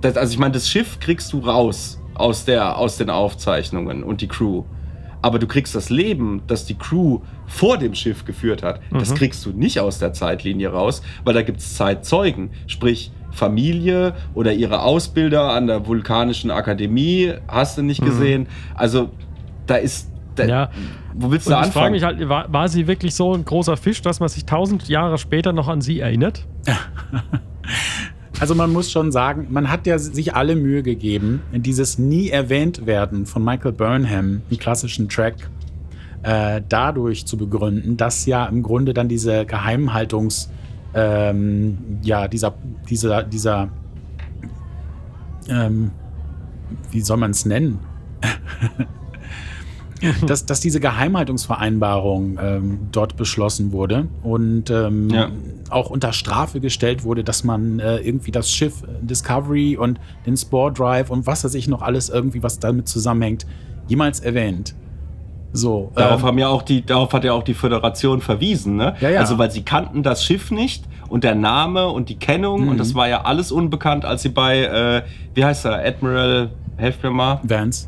das, 0.00 0.16
also 0.16 0.32
ich 0.32 0.38
meine, 0.38 0.52
das 0.52 0.66
Schiff 0.70 0.98
kriegst 0.98 1.30
du 1.34 1.40
raus 1.40 2.00
aus, 2.14 2.46
der, 2.46 2.78
aus 2.78 2.96
den 2.96 3.10
Aufzeichnungen 3.10 4.02
und 4.02 4.22
die 4.22 4.28
Crew. 4.28 4.64
Aber 5.24 5.38
du 5.38 5.46
kriegst 5.46 5.74
das 5.74 5.88
Leben, 5.88 6.42
das 6.48 6.66
die 6.66 6.74
Crew 6.74 7.20
vor 7.46 7.78
dem 7.78 7.94
Schiff 7.94 8.26
geführt 8.26 8.62
hat, 8.62 8.80
das 8.92 9.10
Mhm. 9.10 9.14
kriegst 9.14 9.46
du 9.46 9.52
nicht 9.52 9.80
aus 9.80 9.98
der 9.98 10.12
Zeitlinie 10.12 10.68
raus, 10.68 11.00
weil 11.24 11.32
da 11.32 11.40
gibt 11.40 11.60
es 11.60 11.76
Zeitzeugen. 11.76 12.50
Sprich, 12.66 13.10
Familie 13.30 14.12
oder 14.34 14.52
ihre 14.52 14.82
Ausbilder 14.82 15.50
an 15.52 15.66
der 15.66 15.86
Vulkanischen 15.86 16.50
Akademie, 16.50 17.32
hast 17.48 17.78
du 17.78 17.82
nicht 17.82 18.04
gesehen. 18.04 18.48
Also, 18.74 19.08
da 19.66 19.76
ist. 19.76 20.10
Da, 20.34 20.42
Mhm. 20.44 20.48
Ja. 20.50 20.70
Wo 21.14 21.30
willst 21.30 21.46
Und 21.46 21.52
du 21.54 21.58
ich 21.60 21.64
frage 21.66 21.66
anfangen? 21.68 21.92
mich 21.92 22.02
halt, 22.02 22.28
war, 22.28 22.52
war 22.52 22.68
sie 22.68 22.86
wirklich 22.86 23.14
so 23.14 23.32
ein 23.32 23.44
großer 23.46 23.76
Fisch, 23.78 24.02
dass 24.02 24.20
man 24.20 24.28
sich 24.28 24.44
tausend 24.44 24.88
Jahre 24.88 25.16
später 25.16 25.52
noch 25.54 25.68
an 25.68 25.80
sie 25.80 26.00
erinnert? 26.00 26.44
Also 28.40 28.54
man 28.54 28.72
muss 28.72 28.90
schon 28.90 29.12
sagen, 29.12 29.46
man 29.50 29.70
hat 29.70 29.86
ja 29.86 29.98
sich 29.98 30.34
alle 30.34 30.56
Mühe 30.56 30.82
gegeben, 30.82 31.42
dieses 31.52 31.98
nie 31.98 32.30
erwähnt 32.30 32.84
werden 32.84 33.26
von 33.26 33.44
Michael 33.44 33.72
Burnham 33.72 34.42
im 34.50 34.58
klassischen 34.58 35.08
Track 35.08 35.48
äh, 36.24 36.60
dadurch 36.68 37.26
zu 37.26 37.36
begründen, 37.36 37.96
dass 37.96 38.26
ja 38.26 38.46
im 38.46 38.62
Grunde 38.62 38.92
dann 38.92 39.08
diese 39.08 39.46
Geheimhaltungs, 39.46 40.50
ähm, 40.94 41.78
ja, 42.02 42.28
dieser, 42.28 42.54
dieser, 42.88 43.22
dieser, 43.22 43.68
ähm, 45.48 45.90
wie 46.90 47.00
soll 47.00 47.18
man 47.18 47.30
es 47.30 47.44
nennen? 47.44 47.78
dass, 50.26 50.46
dass 50.46 50.60
diese 50.60 50.80
Geheimhaltungsvereinbarung 50.80 52.38
ähm, 52.40 52.78
dort 52.92 53.16
beschlossen 53.16 53.72
wurde 53.72 54.06
und 54.22 54.70
ähm, 54.70 55.08
Ja. 55.10 55.28
auch 55.70 55.90
unter 55.90 56.12
Strafe 56.12 56.60
gestellt 56.60 57.04
wurde, 57.04 57.24
dass 57.24 57.44
man 57.44 57.78
äh, 57.80 57.98
irgendwie 57.98 58.30
das 58.30 58.50
Schiff 58.50 58.82
äh, 58.82 58.86
Discovery 59.04 59.76
und 59.76 59.98
den 60.26 60.36
Spore 60.36 60.72
Drive 60.72 61.10
und 61.10 61.26
was 61.26 61.44
weiß 61.44 61.54
ich 61.54 61.68
noch 61.68 61.82
alles 61.82 62.08
irgendwie, 62.08 62.42
was 62.42 62.58
damit 62.58 62.88
zusammenhängt, 62.88 63.46
jemals 63.88 64.20
erwähnt. 64.20 64.74
So. 65.52 65.92
Darauf, 65.94 66.20
ähm, 66.20 66.26
haben 66.26 66.38
ja 66.38 66.48
auch 66.48 66.62
die, 66.62 66.84
darauf 66.84 67.12
hat 67.12 67.22
ja 67.24 67.32
auch 67.32 67.44
die 67.44 67.54
Föderation 67.54 68.20
verwiesen, 68.20 68.76
ne? 68.76 68.96
Ja, 69.00 69.10
ja. 69.10 69.20
Also, 69.20 69.38
weil 69.38 69.50
sie 69.52 69.62
kannten 69.62 70.02
das 70.02 70.24
Schiff 70.24 70.50
nicht 70.50 70.84
und 71.08 71.22
der 71.22 71.36
Name 71.36 71.88
und 71.88 72.08
die 72.08 72.16
Kennung 72.16 72.62
Mhm. 72.62 72.68
und 72.70 72.78
das 72.78 72.94
war 72.96 73.08
ja 73.08 73.22
alles 73.22 73.52
unbekannt, 73.52 74.04
als 74.04 74.22
sie 74.22 74.30
bei, 74.30 74.62
äh, 74.64 75.02
wie 75.34 75.44
heißt 75.44 75.64
er, 75.66 75.84
Admiral, 75.86 76.50
helft 76.76 77.04
mir 77.04 77.10
mal, 77.10 77.38
Vance. 77.44 77.86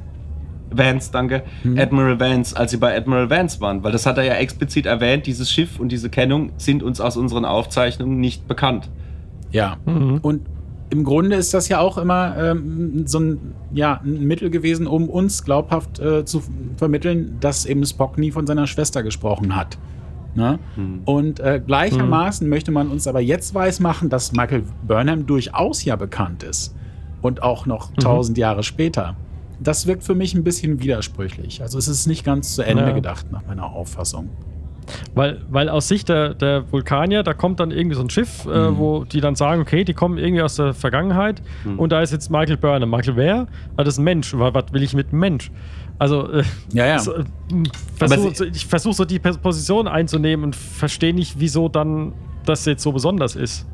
Vance, 0.71 1.11
danke, 1.13 1.43
Mhm. 1.63 1.79
Admiral 1.79 2.21
Vance, 2.21 2.57
als 2.57 2.71
sie 2.73 2.77
bei 2.77 2.97
Admiral 2.97 3.31
Vance 3.31 3.61
waren, 3.61 3.83
weil 3.85 3.93
das 3.93 4.07
hat 4.07 4.19
er 4.19 4.25
ja 4.25 4.35
explizit 4.35 4.87
erwähnt, 4.87 5.27
dieses 5.27 5.51
Schiff 5.51 5.79
und 5.79 5.91
diese 5.93 6.11
Kennung 6.11 6.51
sind 6.57 6.83
uns 6.83 7.01
aus 7.01 7.17
unseren 7.17 7.45
Aufzeichnungen 7.45 8.19
nicht 8.19 8.47
bekannt. 8.49 8.89
Ja. 9.51 9.77
Mhm. 9.87 10.19
Und 10.23 10.43
im 10.91 11.05
Grunde 11.05 11.37
ist 11.37 11.53
das 11.53 11.69
ja 11.69 11.81
auch 11.81 11.99
immer 11.99 12.37
ähm, 12.39 13.07
so 13.07 13.19
ein, 13.19 13.55
ja, 13.73 14.01
ein 14.05 14.25
Mittel 14.25 14.51
gewesen, 14.51 14.87
um 14.87 15.09
uns 15.09 15.45
glaubhaft 15.45 15.99
äh, 15.99 16.25
zu 16.25 16.43
vermitteln, 16.77 17.39
dass 17.41 17.67
eben 17.67 17.85
Spock 17.85 18.19
nie 18.19 18.31
von 18.31 18.47
seiner 18.47 18.67
Schwester 18.67 19.03
gesprochen 19.03 19.57
hat. 19.57 19.79
Ne? 20.37 20.59
Und 21.07 21.41
äh, 21.41 21.61
gleichermaßen 21.67 22.49
möchte 22.49 22.71
man 22.71 22.89
uns 22.89 23.07
aber 23.07 23.21
jetzt 23.21 23.55
weismachen, 23.55 24.11
dass 24.11 24.33
Michael 24.33 24.65
Burnham 24.87 25.27
durchaus 25.27 25.85
ja 25.85 25.97
bekannt 25.97 26.43
ist. 26.43 26.75
Und 27.23 27.43
auch 27.43 27.67
noch 27.67 27.93
tausend 27.95 28.39
Jahre 28.39 28.63
später. 28.63 29.17
Das 29.61 29.87
wirkt 29.87 30.05
für 30.05 30.15
mich 30.15 30.35
ein 30.35 30.45
bisschen 30.45 30.81
widersprüchlich. 30.81 31.63
Also 31.63 31.79
es 31.79 31.89
ist 31.89 32.07
nicht 32.07 32.25
ganz 32.25 32.55
zu 32.55 32.63
Ende 32.63 32.85
Ja. 32.85 32.91
gedacht, 32.93 33.27
nach 33.33 33.47
meiner 33.47 33.65
Auffassung. 33.73 34.29
Weil, 35.17 35.41
weil 35.51 35.69
aus 35.69 35.89
Sicht 35.89 36.09
der, 36.09 36.35
der 36.35 36.71
Vulkanier, 36.71 37.25
da 37.25 37.35
kommt 37.35 37.59
dann 37.59 37.73
irgendwie 37.73 37.97
so 37.97 38.03
ein 38.03 38.11
Schiff, 38.11 38.47
äh, 38.47 38.71
Mhm. 38.71 38.79
wo 38.79 39.05
die 39.05 39.21
dann 39.21 39.35
sagen, 39.35 39.61
okay, 39.61 39.83
die 39.83 39.95
kommen 39.95 40.17
irgendwie 40.17 40.43
aus 40.43 40.55
der 40.57 40.75
Vergangenheit 40.75 41.43
und 41.77 41.91
da 41.91 42.03
ist 42.03 42.13
jetzt 42.13 42.31
Michael 42.31 42.57
Burnham. 42.57 42.91
Michael 42.91 43.17
wer? 43.17 43.47
Ah, 43.77 43.83
das 43.83 43.95
ist 43.95 43.99
ein 43.99 44.05
Mensch. 44.05 44.33
Was, 44.35 44.55
was 44.55 44.73
will 44.73 44.83
ich 44.85 44.95
mit 44.95 45.13
Mensch? 45.13 45.51
Also, 45.99 46.31
äh, 46.31 46.45
Ja, 46.73 46.87
ja. 46.87 46.99
so, 47.01 47.15
äh, 47.17 47.25
versuch, 47.97 48.33
ich 48.53 48.67
versuche 48.67 48.95
so 48.95 49.05
die 49.05 49.19
Pos- 49.19 49.39
Position 49.39 49.89
einzunehmen 49.89 50.45
und 50.45 50.55
verstehe 50.55 51.15
nicht, 51.15 51.41
wieso 51.41 51.69
dann 51.69 52.13
das 52.45 52.65
jetzt 52.67 52.83
so 52.85 52.93
besonders 52.93 53.35
ist. 53.35 53.67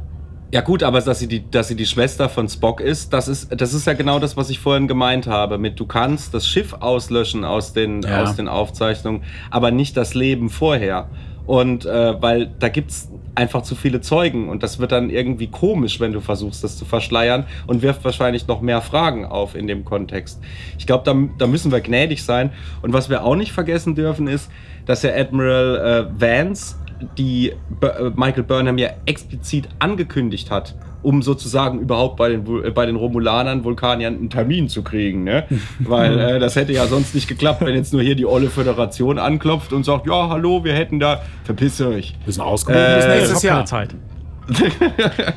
Ja 0.52 0.60
gut, 0.60 0.82
aber 0.82 1.00
dass 1.00 1.18
sie, 1.18 1.28
die, 1.28 1.50
dass 1.50 1.68
sie 1.68 1.76
die 1.76 1.86
Schwester 1.86 2.28
von 2.28 2.46
Spock 2.46 2.82
ist, 2.82 3.12
das 3.14 3.26
ist, 3.26 3.48
das 3.58 3.72
ist 3.72 3.86
ja 3.86 3.94
genau 3.94 4.18
das, 4.18 4.36
was 4.36 4.50
ich 4.50 4.58
vorhin 4.58 4.86
gemeint 4.86 5.26
habe. 5.26 5.56
Mit 5.56 5.80
du 5.80 5.86
kannst 5.86 6.34
das 6.34 6.46
Schiff 6.46 6.74
auslöschen 6.78 7.44
aus 7.44 7.72
den, 7.72 8.02
Ja. 8.02 8.22
aus 8.22 8.36
den 8.36 8.48
Aufzeichnungen, 8.48 9.22
aber 9.50 9.70
nicht 9.70 9.96
das 9.96 10.12
Leben 10.14 10.50
vorher. 10.50 11.08
Und 11.46 11.86
äh, 11.86 12.20
weil 12.22 12.50
da 12.58 12.68
gibt 12.68 12.90
es 12.90 13.08
einfach 13.34 13.62
zu 13.62 13.74
viele 13.74 14.02
Zeugen 14.02 14.50
und 14.50 14.62
das 14.62 14.78
wird 14.78 14.92
dann 14.92 15.08
irgendwie 15.08 15.46
komisch, 15.46 15.98
wenn 16.00 16.12
du 16.12 16.20
versuchst, 16.20 16.62
das 16.62 16.76
zu 16.76 16.84
verschleiern 16.84 17.46
und 17.66 17.80
wirft 17.80 18.04
wahrscheinlich 18.04 18.46
noch 18.46 18.60
mehr 18.60 18.82
Fragen 18.82 19.24
auf 19.24 19.54
in 19.54 19.66
dem 19.66 19.84
Kontext. 19.86 20.38
Ich 20.78 20.86
glaube, 20.86 21.02
da, 21.04 21.16
da 21.38 21.46
müssen 21.46 21.72
wir 21.72 21.80
gnädig 21.80 22.22
sein. 22.22 22.50
Und 22.82 22.92
was 22.92 23.08
wir 23.08 23.24
auch 23.24 23.36
nicht 23.36 23.52
vergessen 23.52 23.94
dürfen, 23.94 24.28
ist, 24.28 24.50
dass 24.84 25.00
der 25.00 25.18
Admiral 25.18 26.08
äh, 26.18 26.20
Vance 26.20 26.76
die 27.18 27.52
B 27.80 27.86
äh, 27.86 28.10
Michael 28.14 28.42
Burnham 28.44 28.78
ja 28.78 28.90
explizit 29.06 29.68
angekündigt 29.78 30.50
hat, 30.50 30.74
um 31.02 31.22
sozusagen 31.22 31.80
überhaupt 31.80 32.16
bei 32.16 32.28
den, 32.30 32.64
äh, 32.64 32.70
bei 32.70 32.86
den 32.86 32.96
Romulanern, 32.96 33.64
Vulkaniern 33.64 34.14
einen 34.16 34.30
Termin 34.30 34.68
zu 34.68 34.82
kriegen. 34.82 35.24
Ne? 35.24 35.44
Weil 35.80 36.18
äh, 36.18 36.38
das 36.38 36.56
hätte 36.56 36.72
ja 36.72 36.86
sonst 36.86 37.14
nicht 37.14 37.28
geklappt, 37.28 37.60
wenn 37.64 37.74
jetzt 37.74 37.92
nur 37.92 38.02
hier 38.02 38.14
die 38.14 38.26
olle 38.26 38.48
Föderation 38.50 39.18
anklopft 39.18 39.72
und 39.72 39.84
sagt, 39.84 40.06
ja, 40.06 40.28
hallo, 40.28 40.64
wir 40.64 40.74
hätten 40.74 41.00
da, 41.00 41.22
verpiss 41.44 41.80
euch. 41.80 42.14
Wir 42.24 42.32
sind 42.32 42.42
ausgebucht 42.42 42.80
bis 42.82 42.86
Äh, 42.86 42.98
Ich 42.98 43.04
habe 43.04 43.16
nächstes 43.18 43.42
keine 43.42 43.54
Jahr. 43.54 43.66
Zeit. 43.66 43.94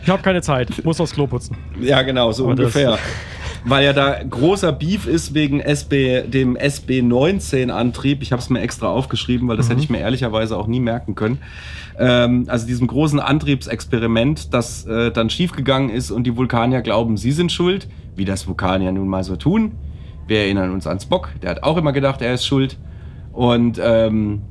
ich 0.03 0.09
habe 0.09 0.21
keine 0.23 0.41
Zeit. 0.41 0.83
Muss 0.83 0.99
aufs 0.99 1.13
Klo 1.13 1.27
putzen. 1.27 1.55
Ja, 1.79 2.01
genau, 2.01 2.31
so 2.31 2.45
Aber 2.45 2.55
das- 2.55 2.65
ungefähr. 2.65 2.97
Weil 3.67 3.83
ja 3.83 3.93
da 3.93 4.21
großer 4.23 4.71
Beef 4.71 5.07
ist 5.07 5.33
wegen 5.33 5.59
SB, 5.59 6.27
dem 6.27 6.55
SB19-Antrieb. 6.55 8.21
Ich 8.21 8.31
habe 8.31 8.39
es 8.39 8.51
mir 8.51 8.61
extra 8.61 8.89
aufgeschrieben, 8.89 9.47
weil 9.47 9.57
das 9.57 9.69
hätte 9.69 9.81
ich 9.81 9.89
mir 9.89 9.97
ehrlicherweise 9.97 10.55
auch 10.55 10.67
nie 10.67 10.79
merken 10.79 11.15
können. 11.15 11.39
Ähm, 11.97 12.45
also 12.47 12.67
diesem 12.67 12.85
großen 12.85 13.19
Antriebsexperiment, 13.19 14.53
das 14.53 14.85
äh, 14.85 15.11
dann 15.11 15.31
schiefgegangen 15.31 15.89
ist 15.89 16.11
und 16.11 16.25
die 16.25 16.37
Vulkanier 16.37 16.81
glauben, 16.81 17.17
sie 17.17 17.31
sind 17.31 17.51
schuld, 17.51 17.87
wie 18.15 18.23
das 18.23 18.45
Vulkanier 18.47 18.91
nun 18.91 19.07
mal 19.07 19.23
so 19.23 19.35
tun. 19.35 19.71
Wir 20.27 20.41
erinnern 20.41 20.71
uns 20.71 20.85
an 20.85 20.99
Spock, 20.99 21.29
der 21.41 21.49
hat 21.49 21.63
auch 21.63 21.77
immer 21.77 21.91
gedacht, 21.91 22.21
er 22.21 22.35
ist 22.35 22.45
schuld. 22.45 22.77
Und 23.33 23.81
ähm, 23.83 24.43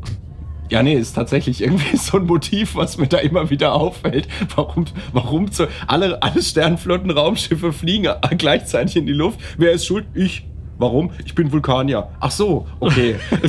ja, 0.70 0.82
nee, 0.82 0.94
ist 0.94 1.12
tatsächlich 1.14 1.60
irgendwie 1.62 1.96
so 1.96 2.18
ein 2.18 2.26
Motiv, 2.26 2.74
was 2.74 2.96
mir 2.98 3.06
da 3.06 3.18
immer 3.18 3.50
wieder 3.50 3.74
auffällt. 3.74 4.26
Warum, 4.56 4.86
warum 5.12 5.50
zu, 5.52 5.68
alle, 5.86 6.22
alle 6.22 6.40
Sternflotten-Raumschiffe 6.42 7.72
fliegen 7.72 8.08
gleichzeitig 8.38 8.96
in 8.96 9.06
die 9.06 9.12
Luft? 9.12 9.40
Wer 9.58 9.72
ist 9.72 9.86
schuld? 9.86 10.06
Ich. 10.14 10.46
Warum? 10.76 11.12
Ich 11.24 11.34
bin 11.36 11.52
Vulkanier. 11.52 12.08
Ach 12.18 12.32
so, 12.32 12.66
okay. 12.80 13.14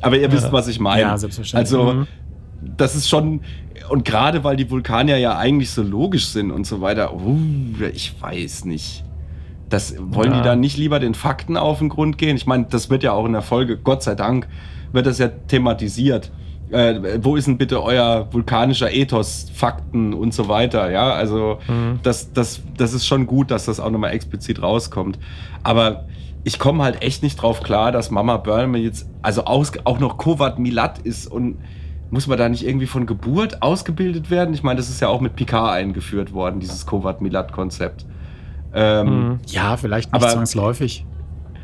Aber 0.00 0.16
ihr 0.18 0.30
wisst, 0.32 0.52
was 0.52 0.68
ich 0.68 0.80
meine. 0.80 1.02
Ja, 1.02 1.18
selbstverständlich. 1.18 1.72
Also, 1.78 1.92
Mhm. 1.92 2.06
das 2.76 2.94
ist 2.94 3.08
schon. 3.08 3.40
Und 3.88 4.04
gerade 4.04 4.44
weil 4.44 4.56
die 4.56 4.70
Vulkanier 4.70 5.16
ja 5.16 5.36
eigentlich 5.36 5.70
so 5.70 5.82
logisch 5.82 6.26
sind 6.28 6.50
und 6.52 6.66
so 6.66 6.80
weiter, 6.80 7.14
uh, 7.14 7.36
ich 7.92 8.14
weiß 8.20 8.64
nicht. 8.66 9.02
Das 9.70 9.94
wollen 9.98 10.32
Ja. 10.32 10.38
die 10.38 10.44
dann 10.44 10.60
nicht 10.60 10.76
lieber 10.76 10.98
den 11.00 11.14
Fakten 11.14 11.56
auf 11.56 11.78
den 11.78 11.88
Grund 11.88 12.18
gehen? 12.18 12.36
Ich 12.36 12.46
meine, 12.46 12.66
das 12.68 12.90
wird 12.90 13.02
ja 13.02 13.12
auch 13.12 13.24
in 13.24 13.32
der 13.32 13.42
Folge, 13.42 13.78
Gott 13.78 14.02
sei 14.02 14.14
Dank, 14.14 14.46
wird 14.92 15.06
das 15.06 15.18
ja 15.18 15.28
thematisiert. 15.28 16.30
Äh, 16.70 17.18
wo 17.24 17.34
ist 17.36 17.46
denn 17.48 17.58
bitte 17.58 17.82
euer 17.82 18.28
vulkanischer 18.32 18.92
Ethos, 18.92 19.50
Fakten 19.52 20.12
und 20.14 20.32
so 20.34 20.48
weiter? 20.48 20.90
Ja, 20.90 21.12
also 21.12 21.58
das, 22.02 22.32
das, 22.32 22.62
das 22.76 22.92
ist 22.92 23.06
schon 23.06 23.26
gut, 23.26 23.50
dass 23.50 23.64
das 23.64 23.80
auch 23.80 23.90
nochmal 23.90 24.12
explizit 24.12 24.62
rauskommt. 24.62 25.18
Aber 25.64 26.04
ich 26.44 26.58
komme 26.58 26.82
halt 26.84 27.02
echt 27.02 27.22
nicht 27.22 27.36
drauf 27.42 27.62
klar, 27.62 27.90
dass 27.92 28.10
Mama 28.10 28.36
Burnham 28.36 28.74
jetzt 28.76 29.08
also 29.22 29.44
aus, 29.44 29.72
auch 29.84 29.98
noch 29.98 30.16
Kovat 30.16 30.58
Milat 30.58 30.98
ist 31.00 31.26
und 31.26 31.58
muss 32.10 32.26
man 32.26 32.38
da 32.38 32.48
nicht 32.48 32.66
irgendwie 32.66 32.86
von 32.86 33.06
Geburt 33.06 33.62
ausgebildet 33.62 34.30
werden? 34.30 34.52
Ich 34.54 34.62
meine, 34.64 34.76
das 34.78 34.88
ist 34.88 35.00
ja 35.00 35.08
auch 35.08 35.20
mit 35.20 35.36
Picard 35.36 35.72
eingeführt 35.74 36.32
worden, 36.32 36.58
dieses 36.60 36.86
Kovat 36.86 37.20
Milat 37.20 37.52
Konzept. 37.52 38.04
Ähm, 38.74 39.06
Mhm. 39.28 39.38
Ja, 39.48 39.76
vielleicht 39.76 40.12
nicht 40.12 40.22
Aber- 40.22 40.32
zwangsläufig. 40.32 41.04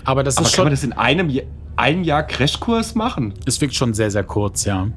Aber 0.05 0.23
das 0.23 0.37
Aber 0.37 0.47
ist 0.47 0.55
kann 0.55 0.65
man 0.65 0.69
schon. 0.69 0.73
das 0.73 0.85
in 0.85 0.93
einem, 0.93 1.29
Ja- 1.31 1.43
einem 1.77 2.03
Jahr 2.05 2.23
Crashkurs 2.23 2.95
machen? 2.95 3.35
Es 3.45 3.61
wirkt 3.61 3.75
schon 3.75 3.93
sehr, 3.95 4.11
sehr 4.11 4.25
kurz, 4.25 4.65
ja. 4.65 4.89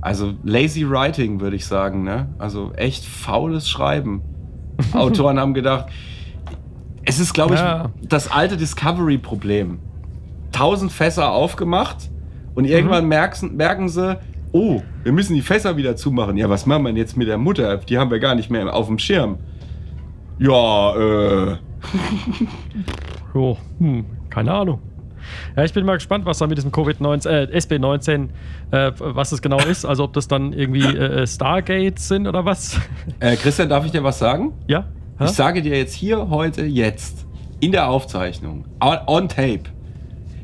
Also 0.00 0.34
lazy 0.44 0.88
writing, 0.88 1.40
würde 1.40 1.56
ich 1.56 1.66
sagen, 1.66 2.02
ne? 2.04 2.28
Also 2.38 2.72
echt 2.74 3.04
faules 3.04 3.68
Schreiben. 3.68 4.22
Autoren 4.92 5.38
haben 5.38 5.54
gedacht, 5.54 5.86
es 7.04 7.18
ist, 7.20 7.32
glaube 7.32 7.54
ich, 7.54 7.60
Ja. 7.60 7.90
das 8.08 8.30
alte 8.30 8.56
Discovery-Problem. 8.56 9.78
Tausend 10.52 10.92
Fässer 10.92 11.30
aufgemacht 11.32 12.10
und 12.54 12.64
irgendwann 12.64 13.06
merken, 13.08 13.56
merken 13.56 13.88
sie, 13.88 14.18
oh, 14.52 14.82
wir 15.02 15.12
müssen 15.12 15.34
die 15.34 15.42
Fässer 15.42 15.76
wieder 15.76 15.96
zumachen. 15.96 16.36
Ja, 16.36 16.48
was 16.48 16.66
machen 16.66 16.82
wir 16.84 16.90
denn 16.90 16.96
jetzt 16.96 17.16
mit 17.16 17.26
der 17.28 17.38
Mutter? 17.38 17.76
Die 17.78 17.98
haben 17.98 18.10
wir 18.10 18.20
gar 18.20 18.34
nicht 18.34 18.50
mehr 18.50 18.72
auf 18.74 18.86
dem 18.86 18.98
Schirm. 18.98 19.38
Ja, 20.38 20.96
äh. 20.96 21.56
Jo, 23.34 23.56
hm, 23.78 24.04
keine 24.30 24.52
Ahnung. 24.52 24.80
Ja, 25.56 25.64
ich 25.64 25.72
bin 25.72 25.84
mal 25.86 25.94
gespannt, 25.94 26.26
was 26.26 26.38
da 26.38 26.46
mit 26.46 26.58
diesem 26.58 26.70
Covid-19, 26.70 27.28
äh, 27.28 27.58
SB19, 27.58 28.28
äh, 28.70 28.92
was 28.98 29.32
es 29.32 29.40
genau 29.40 29.58
ist. 29.58 29.84
Also 29.84 30.04
ob 30.04 30.12
das 30.12 30.28
dann 30.28 30.52
irgendwie 30.52 30.84
äh, 30.84 31.26
Stargates 31.26 32.08
sind 32.08 32.26
oder 32.26 32.44
was. 32.44 32.78
äh 33.20 33.36
Christian, 33.36 33.68
darf 33.68 33.84
ich 33.84 33.92
dir 33.92 34.04
was 34.04 34.18
sagen? 34.18 34.52
ja? 34.66 34.86
Hä? 35.18 35.26
Ich 35.26 35.30
sage 35.30 35.62
dir 35.62 35.76
jetzt 35.76 35.94
hier, 35.94 36.28
heute, 36.28 36.64
jetzt, 36.64 37.24
in 37.60 37.70
der 37.70 37.88
Aufzeichnung, 37.88 38.64
on, 38.80 38.98
on 39.06 39.28
tape, 39.28 39.62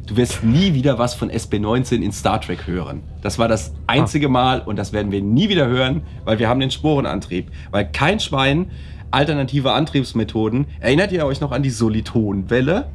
du 0.06 0.16
wirst 0.16 0.44
nie 0.44 0.74
wieder 0.74 0.98
was 0.98 1.14
von 1.14 1.28
SB19 1.28 2.02
in 2.02 2.12
Star 2.12 2.40
Trek 2.40 2.66
hören. 2.68 3.02
Das 3.20 3.38
war 3.38 3.48
das 3.48 3.74
einzige 3.88 4.28
Mal 4.28 4.60
und 4.60 4.76
das 4.76 4.92
werden 4.92 5.10
wir 5.10 5.22
nie 5.22 5.48
wieder 5.48 5.66
hören, 5.66 6.02
weil 6.24 6.38
wir 6.38 6.48
haben 6.48 6.60
den 6.60 6.70
Sporenantrieb. 6.70 7.50
Weil 7.72 7.90
kein 7.90 8.20
Schwein 8.20 8.70
alternative 9.10 9.72
Antriebsmethoden. 9.72 10.66
Erinnert 10.80 11.12
ihr 11.12 11.26
euch 11.26 11.40
noch 11.40 11.52
an 11.52 11.62
die 11.62 11.70
Solitonwelle? 11.70 12.90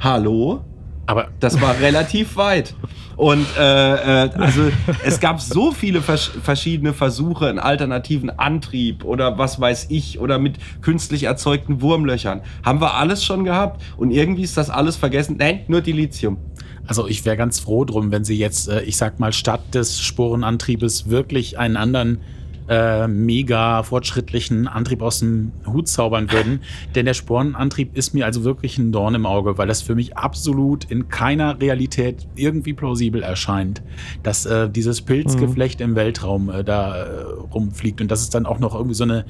Hallo? 0.00 0.64
Aber 1.06 1.28
Das 1.40 1.60
war 1.60 1.78
relativ 1.80 2.36
weit. 2.36 2.74
Und 3.16 3.46
äh, 3.58 4.26
äh, 4.26 4.30
also 4.34 4.70
es 5.04 5.18
gab 5.18 5.40
so 5.40 5.72
viele 5.72 6.02
vers 6.02 6.30
verschiedene 6.42 6.92
Versuche, 6.92 7.48
einen 7.48 7.58
alternativen 7.58 8.30
Antrieb 8.30 9.04
oder 9.04 9.38
was 9.38 9.60
weiß 9.60 9.86
ich 9.88 10.20
oder 10.20 10.38
mit 10.38 10.58
künstlich 10.82 11.24
erzeugten 11.24 11.80
Wurmlöchern. 11.80 12.42
Haben 12.64 12.80
wir 12.80 12.94
alles 12.94 13.24
schon 13.24 13.42
gehabt 13.42 13.82
und 13.96 14.12
irgendwie 14.12 14.42
ist 14.42 14.56
das 14.56 14.70
alles 14.70 14.96
vergessen. 14.96 15.36
Nein, 15.38 15.62
nur 15.66 15.80
Dilithium. 15.80 16.38
Also 16.86 17.08
ich 17.08 17.24
wäre 17.24 17.36
ganz 17.36 17.58
froh 17.58 17.84
drum, 17.84 18.12
wenn 18.12 18.24
sie 18.24 18.38
jetzt, 18.38 18.68
äh, 18.68 18.82
ich 18.82 18.96
sag 18.96 19.18
mal, 19.18 19.32
statt 19.32 19.74
des 19.74 20.00
Sporenantriebes 20.00 21.10
wirklich 21.10 21.58
einen 21.58 21.76
anderen 21.76 22.20
äh, 22.68 23.08
mega 23.08 23.82
fortschrittlichen 23.82 24.68
Antrieb 24.68 25.02
aus 25.02 25.20
dem 25.20 25.52
Hut 25.66 25.88
zaubern 25.88 26.30
würden. 26.30 26.60
Denn 26.94 27.06
der 27.06 27.14
Sporenantrieb 27.14 27.96
ist 27.96 28.14
mir 28.14 28.26
also 28.26 28.44
wirklich 28.44 28.78
ein 28.78 28.92
Dorn 28.92 29.14
im 29.14 29.26
Auge, 29.26 29.58
weil 29.58 29.66
das 29.68 29.82
für 29.82 29.94
mich 29.94 30.16
absolut 30.16 30.84
in 30.84 31.08
keiner 31.08 31.60
Realität 31.60 32.26
irgendwie 32.34 32.74
plausibel 32.74 33.22
erscheint, 33.22 33.82
dass 34.22 34.46
äh, 34.46 34.68
dieses 34.68 35.02
Pilzgeflecht 35.02 35.80
im 35.80 35.94
Weltraum 35.96 36.50
äh, 36.50 36.62
da 36.64 36.96
äh, 36.96 37.22
rumfliegt 37.52 38.00
und 38.00 38.10
dass 38.10 38.20
es 38.20 38.30
dann 38.30 38.46
auch 38.46 38.58
noch 38.58 38.74
irgendwie 38.74 38.94
so 38.94 39.04
eine 39.04 39.24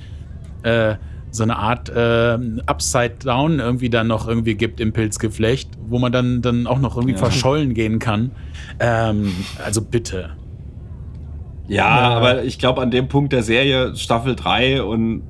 äh, 0.63 0.97
so 1.31 1.43
eine 1.43 1.57
Art 1.57 1.91
äh, 1.91 2.39
Upside 2.67 3.17
Down 3.23 3.59
irgendwie 3.61 3.91
dann 3.91 4.07
noch 4.07 4.27
irgendwie 4.27 4.55
gibt 4.55 4.81
im 4.81 4.93
Pilzgeflecht, 4.95 5.69
wo 5.87 5.99
man 5.99 6.11
dann, 6.11 6.41
dann 6.41 6.67
auch 6.67 6.79
noch 6.79 6.97
irgendwie 6.97 7.13
Ja. 7.13 7.19
verschollen 7.19 7.75
gehen 7.75 7.99
kann. 7.99 8.31
Ähm, 8.81 9.33
also 9.63 9.83
bitte. 9.83 10.31
Ja, 11.69 11.87
aber 11.87 12.45
ich 12.45 12.59
glaube 12.59 12.81
an 12.81 12.91
dem 12.91 13.09
Punkt 13.09 13.33
der 13.33 13.43
Serie 13.43 13.95
Staffel 13.95 14.35
3 14.35 14.83
und 14.83 15.23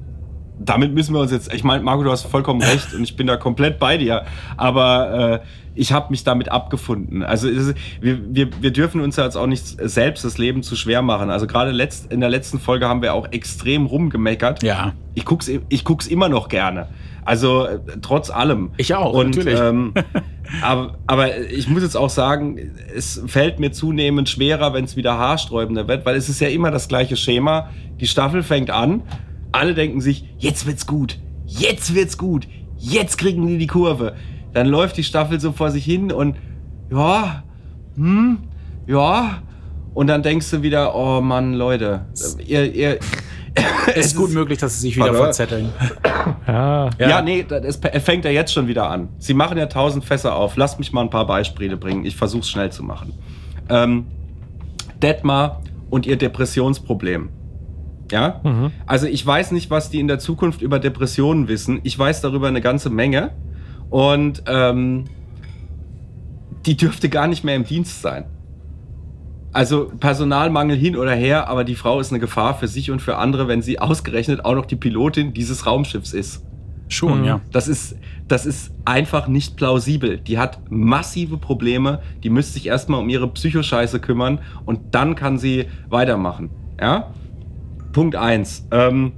damit 0.61 0.92
müssen 0.92 1.14
wir 1.14 1.20
uns 1.20 1.31
jetzt, 1.31 1.53
ich 1.53 1.64
meine, 1.64 1.83
Marco, 1.83 2.03
du 2.03 2.11
hast 2.11 2.24
vollkommen 2.24 2.62
recht 2.62 2.94
und 2.94 3.03
ich 3.03 3.16
bin 3.16 3.27
da 3.27 3.37
komplett 3.37 3.79
bei 3.79 3.96
dir, 3.96 4.24
aber 4.57 5.42
äh, 5.42 5.46
ich 5.79 5.93
habe 5.93 6.11
mich 6.11 6.25
damit 6.25 6.51
abgefunden. 6.51 7.23
Also 7.23 7.49
ist, 7.49 7.75
wir, 8.01 8.19
wir, 8.35 8.49
wir 8.61 8.73
dürfen 8.73 9.01
uns 9.01 9.17
ja 9.17 9.25
jetzt 9.25 9.37
auch 9.37 9.47
nicht 9.47 9.64
selbst 9.81 10.25
das 10.25 10.37
Leben 10.37 10.62
zu 10.62 10.75
schwer 10.75 11.03
machen. 11.03 11.31
Also 11.31 11.47
gerade 11.47 11.71
letzt, 11.71 12.12
in 12.12 12.21
der 12.21 12.29
letzten 12.29 12.59
Folge 12.59 12.88
haben 12.88 13.01
wir 13.01 13.14
auch 13.14 13.31
extrem 13.31 13.87
rumgemeckert. 13.87 14.62
Ja. 14.62 14.95
Ich 15.14 15.25
guck's, 15.25 15.49
ich 15.69 15.85
guck's 15.85 16.07
immer 16.09 16.29
noch 16.29 16.49
gerne. 16.49 16.88
Also 17.25 17.67
äh, 17.67 17.79
trotz 18.03 18.31
allem. 18.31 18.71
Ich 18.77 18.95
auch, 18.95 19.12
Und, 19.12 19.37
natürlich. 19.37 19.61
Ähm, 19.61 19.95
aber, 20.62 20.99
aber 21.07 21.38
ich 21.38 21.69
muss 21.69 21.83
jetzt 21.83 21.97
auch 21.97 22.11
sagen, 22.11 22.73
es 22.95 23.23
fällt 23.27 23.61
mir 23.61 23.71
zunehmend 23.71 24.29
schwerer, 24.29 24.75
wenn 24.75 24.85
es 24.85 24.97
wieder 24.97 25.17
haarsträubender 25.17 25.87
wird, 25.87 26.05
weil 26.07 26.17
es 26.17 26.29
ist 26.29 26.41
ja 26.41 26.49
immer 26.49 26.71
das 26.71 26.88
gleiche 26.88 27.17
Schema. 27.17 27.71
Die 28.01 28.07
Staffel 28.07 28.43
fängt 28.43 28.71
an, 28.71 29.03
alle 29.53 29.75
denken 29.75 30.01
sich, 30.01 30.25
jetzt 30.38 30.67
wird's 30.67 30.87
gut, 30.87 31.19
jetzt 31.47 31.95
wird's 31.95 32.19
gut, 32.19 32.49
jetzt 32.79 33.19
kriegen 33.19 33.47
die 33.47 33.59
die 33.59 33.67
Kurve. 33.67 34.14
Dann 34.52 34.66
läuft 34.66 34.96
die 34.96 35.04
Staffel 35.04 35.40
so 35.40 35.52
vor 35.52 35.70
sich 35.70 35.84
hin 35.84 36.12
und 36.12 36.37
ja, 36.90 37.42
hm, 37.96 38.38
ja. 38.87 39.42
Und 39.94 40.06
dann 40.06 40.22
denkst 40.22 40.50
du 40.50 40.62
wieder, 40.62 40.94
oh 40.94 41.20
Mann, 41.20 41.54
Leute, 41.54 42.06
ihr, 42.46 42.72
ihr, 42.72 42.98
Es 43.94 44.06
ist 44.06 44.16
gut 44.16 44.32
möglich, 44.32 44.58
dass 44.58 44.74
sie 44.74 44.88
sich 44.88 44.96
wieder 44.96 45.14
verzetteln. 45.14 45.72
Ja. 46.46 46.90
Ja, 46.98 47.22
nee, 47.22 47.44
das 47.48 47.78
es 47.82 48.04
fängt 48.04 48.24
ja 48.24 48.30
jetzt 48.30 48.52
schon 48.52 48.68
wieder 48.68 48.88
an. 48.90 49.08
Sie 49.18 49.34
machen 49.34 49.58
ja 49.58 49.66
tausend 49.66 50.04
Fässer 50.04 50.34
auf. 50.34 50.56
Lasst 50.56 50.78
mich 50.78 50.92
mal 50.92 51.02
ein 51.02 51.11
paar 51.11 51.26
Beispiele 51.26 51.76
bringen. 51.76 52.04
Ich 52.04 52.16
versuche 52.16 52.42
es 52.42 52.50
schnell 52.50 52.70
zu 52.70 52.82
machen. 52.82 53.14
Ähm, 53.68 54.06
Detmar 55.02 55.62
und 55.90 56.06
ihr 56.06 56.16
Depressionsproblem. 56.16 57.30
Ja? 58.11 58.40
Mhm. 58.42 58.72
Also 58.87 59.06
ich 59.06 59.24
weiß 59.24 59.52
nicht, 59.52 59.70
was 59.70 59.90
die 59.90 60.00
in 60.00 60.08
der 60.08 60.18
Zukunft 60.18 60.62
über 60.62 60.78
Depressionen 60.78 61.48
wissen. 61.48 61.80
Ich 61.82 61.98
weiß 61.98 62.20
darüber 62.20 62.48
eine 62.48 62.61
ganze 62.61 62.90
Menge. 62.90 63.30
Und 63.90 64.42
ähm, 64.46 65.05
die 66.66 66.77
dürfte 66.77 67.09
gar 67.09 67.27
nicht 67.27 67.45
mehr 67.45 67.57
im 67.57 67.64
Dienst 67.64 68.03
sein. 68.03 68.24
Also 69.53 69.91
Personalmangel 69.99 70.76
hin 70.76 70.95
oder 70.97 71.14
her, 71.14 71.49
aber 71.49 71.64
die 71.64 71.74
Frau 71.74 72.01
ist 72.01 72.12
eine 72.12 72.20
Gefahr 72.20 72.55
für 72.55 72.68
sich 72.68 72.91
und 72.91 73.01
für 73.01 73.16
andere, 73.16 73.49
wenn 73.49 73.62
sie 73.62 73.78
ausgerechnet 73.78 74.45
auch 74.45 74.55
noch 74.55 74.66
die 74.66 74.76
Pilotin 74.76 75.32
dieses 75.32 75.66
Raumschiffs 75.66 76.12
ist. 76.12 76.45
Schon, 76.89 77.20
Mhm. 77.20 77.24
ja. 77.26 77.41
Das 77.53 77.68
ist, 77.68 77.97
das 78.28 78.47
ist 78.47 78.72
einfach 78.84 79.28
nicht 79.28 79.57
plausibel. 79.57 80.18
Die 80.18 80.39
hat 80.39 80.59
massive 80.70 81.39
Probleme. 81.39 82.01
Die 82.22 82.30
müsste 82.30 82.55
sich 82.55 82.66
erstmal 82.66 83.01
um 83.01 83.09
ihre 83.09 83.28
Psychoscheiße 83.28 84.01
kümmern 84.01 84.41
und 84.64 84.95
dann 84.95 85.14
kann 85.14 85.39
sie 85.39 85.66
weitermachen. 85.89 86.51
Ja? 86.80 87.11
Punkt 87.93 88.16
1. 88.16 88.68
Ähm, 88.70 89.12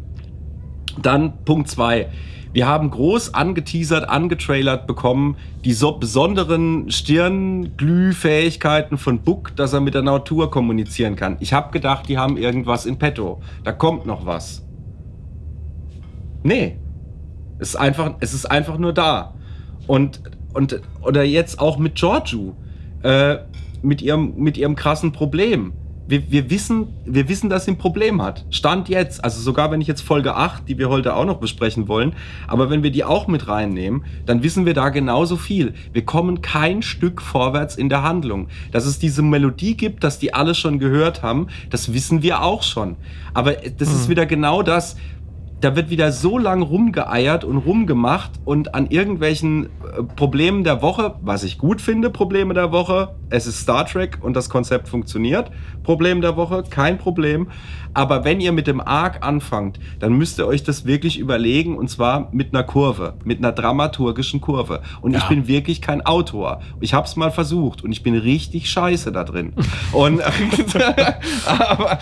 dann 1.02 1.44
Punkt 1.44 1.68
2. 1.68 2.08
Wir 2.52 2.66
haben 2.66 2.90
groß 2.90 3.34
angeteasert, 3.34 4.08
angetrailert 4.08 4.88
bekommen, 4.88 5.36
die 5.64 5.72
so 5.72 5.92
besonderen 5.92 6.90
Stirnglühfähigkeiten 6.90 8.98
von 8.98 9.20
Book, 9.20 9.54
dass 9.54 9.72
er 9.72 9.80
mit 9.80 9.94
der 9.94 10.02
Natur 10.02 10.50
kommunizieren 10.50 11.14
kann. 11.14 11.36
Ich 11.38 11.52
habe 11.52 11.70
gedacht, 11.70 12.08
die 12.08 12.18
haben 12.18 12.36
irgendwas 12.36 12.86
in 12.86 12.98
petto. 12.98 13.40
Da 13.62 13.70
kommt 13.70 14.04
noch 14.04 14.26
was. 14.26 14.66
Nee, 16.42 16.76
es 17.60 17.68
ist 17.70 17.76
einfach, 17.76 18.14
es 18.18 18.34
ist 18.34 18.46
einfach 18.46 18.78
nur 18.78 18.92
da. 18.92 19.34
Und, 19.86 20.20
und 20.52 20.80
oder 21.02 21.22
jetzt 21.22 21.60
auch 21.60 21.78
mit 21.78 21.94
Giorgio, 21.94 22.56
äh, 23.02 23.36
mit, 23.82 24.02
ihrem, 24.02 24.34
mit 24.36 24.58
ihrem 24.58 24.74
krassen 24.74 25.12
Problem. 25.12 25.72
Wir, 26.10 26.28
wir, 26.28 26.50
wissen, 26.50 26.88
wir 27.04 27.28
wissen, 27.28 27.48
dass 27.48 27.66
sie 27.66 27.70
ein 27.70 27.78
Problem 27.78 28.20
hat. 28.20 28.44
Stand 28.50 28.88
jetzt, 28.88 29.22
also 29.22 29.40
sogar 29.40 29.70
wenn 29.70 29.80
ich 29.80 29.86
jetzt 29.86 30.00
Folge 30.00 30.34
8, 30.34 30.68
die 30.68 30.76
wir 30.76 30.88
heute 30.88 31.14
auch 31.14 31.24
noch 31.24 31.36
besprechen 31.36 31.86
wollen, 31.86 32.14
aber 32.48 32.68
wenn 32.68 32.82
wir 32.82 32.90
die 32.90 33.04
auch 33.04 33.28
mit 33.28 33.46
reinnehmen, 33.46 34.04
dann 34.26 34.42
wissen 34.42 34.66
wir 34.66 34.74
da 34.74 34.88
genauso 34.88 35.36
viel. 35.36 35.72
Wir 35.92 36.04
kommen 36.04 36.42
kein 36.42 36.82
Stück 36.82 37.22
vorwärts 37.22 37.76
in 37.76 37.88
der 37.88 38.02
Handlung. 38.02 38.48
Dass 38.72 38.86
es 38.86 38.98
diese 38.98 39.22
Melodie 39.22 39.76
gibt, 39.76 40.02
dass 40.02 40.18
die 40.18 40.34
alle 40.34 40.56
schon 40.56 40.80
gehört 40.80 41.22
haben, 41.22 41.46
das 41.70 41.92
wissen 41.92 42.22
wir 42.22 42.42
auch 42.42 42.64
schon. 42.64 42.96
Aber 43.32 43.52
das 43.52 43.92
ist 43.92 44.08
wieder 44.08 44.26
genau 44.26 44.64
das, 44.64 44.96
da 45.60 45.76
wird 45.76 45.90
wieder 45.90 46.10
so 46.12 46.38
lang 46.38 46.62
rumgeeiert 46.62 47.44
und 47.44 47.58
rumgemacht 47.58 48.30
und 48.44 48.74
an 48.74 48.86
irgendwelchen 48.88 49.66
äh, 49.66 50.02
Problemen 50.16 50.64
der 50.64 50.80
Woche, 50.82 51.16
was 51.20 51.42
ich 51.42 51.58
gut 51.58 51.80
finde, 51.80 52.08
Probleme 52.10 52.54
der 52.54 52.72
Woche, 52.72 53.14
es 53.28 53.46
ist 53.46 53.60
Star 53.60 53.84
Trek 53.86 54.18
und 54.22 54.34
das 54.34 54.48
Konzept 54.48 54.88
funktioniert. 54.88 55.50
Problem 55.82 56.20
der 56.20 56.36
Woche, 56.36 56.64
kein 56.68 56.98
Problem. 56.98 57.48
Aber 57.92 58.24
wenn 58.24 58.40
ihr 58.40 58.52
mit 58.52 58.66
dem 58.66 58.80
Arc 58.80 59.24
anfangt, 59.26 59.78
dann 59.98 60.12
müsst 60.14 60.38
ihr 60.38 60.46
euch 60.46 60.62
das 60.62 60.86
wirklich 60.86 61.18
überlegen 61.18 61.76
und 61.76 61.88
zwar 61.90 62.28
mit 62.32 62.54
einer 62.54 62.62
Kurve, 62.64 63.14
mit 63.24 63.38
einer 63.38 63.52
dramaturgischen 63.52 64.40
Kurve. 64.40 64.80
Und 65.00 65.14
ich 65.16 65.22
Ja. 65.22 65.28
bin 65.28 65.46
wirklich 65.48 65.80
kein 65.82 66.04
Autor. 66.06 66.60
Ich 66.80 66.94
habe 66.94 67.06
es 67.06 67.16
mal 67.16 67.30
versucht 67.30 67.82
und 67.84 67.92
ich 67.92 68.02
bin 68.02 68.16
richtig 68.16 68.70
scheiße 68.70 69.12
da 69.12 69.24
drin. 69.24 69.52
und 69.92 70.20
aber 71.46 71.98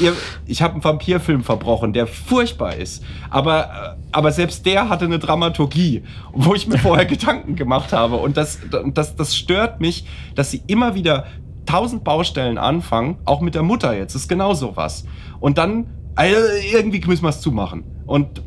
ihr, 0.00 0.14
ich 0.46 0.62
habe 0.62 0.74
einen 0.74 0.84
Vampirfilm 0.84 1.42
verbrochen, 1.42 1.92
der 1.92 2.06
furchtbar 2.06 2.76
ist. 2.76 3.02
Aber, 3.30 3.96
äh, 3.98 4.02
aber 4.12 4.32
selbst 4.32 4.66
der 4.66 4.88
hatte 4.88 5.06
eine 5.06 5.18
Dramaturgie, 5.18 6.02
wo 6.32 6.54
ich 6.54 6.66
mir 6.68 6.78
vorher 6.78 7.06
Gedanken 7.06 7.56
gemacht 7.56 7.92
habe. 7.92 8.16
Und 8.16 8.36
das, 8.36 8.58
das, 8.94 9.16
das 9.16 9.36
stört 9.36 9.80
mich, 9.80 10.04
dass 10.34 10.50
sie 10.50 10.62
immer 10.66 10.94
wieder 10.94 11.26
tausend 11.66 12.04
Baustellen 12.04 12.58
anfangen, 12.58 13.18
auch 13.24 13.40
mit 13.40 13.54
der 13.54 13.62
Mutter 13.62 13.96
jetzt, 13.96 14.14
ist 14.14 14.28
genau 14.28 14.54
sowas. 14.54 15.04
Und 15.38 15.58
dann, 15.58 15.86
äh, 16.18 16.32
irgendwie 16.72 17.00
müssen 17.06 17.22
wir 17.22 17.28
es 17.28 17.40
zumachen. 17.40 17.84
Und 18.06 18.42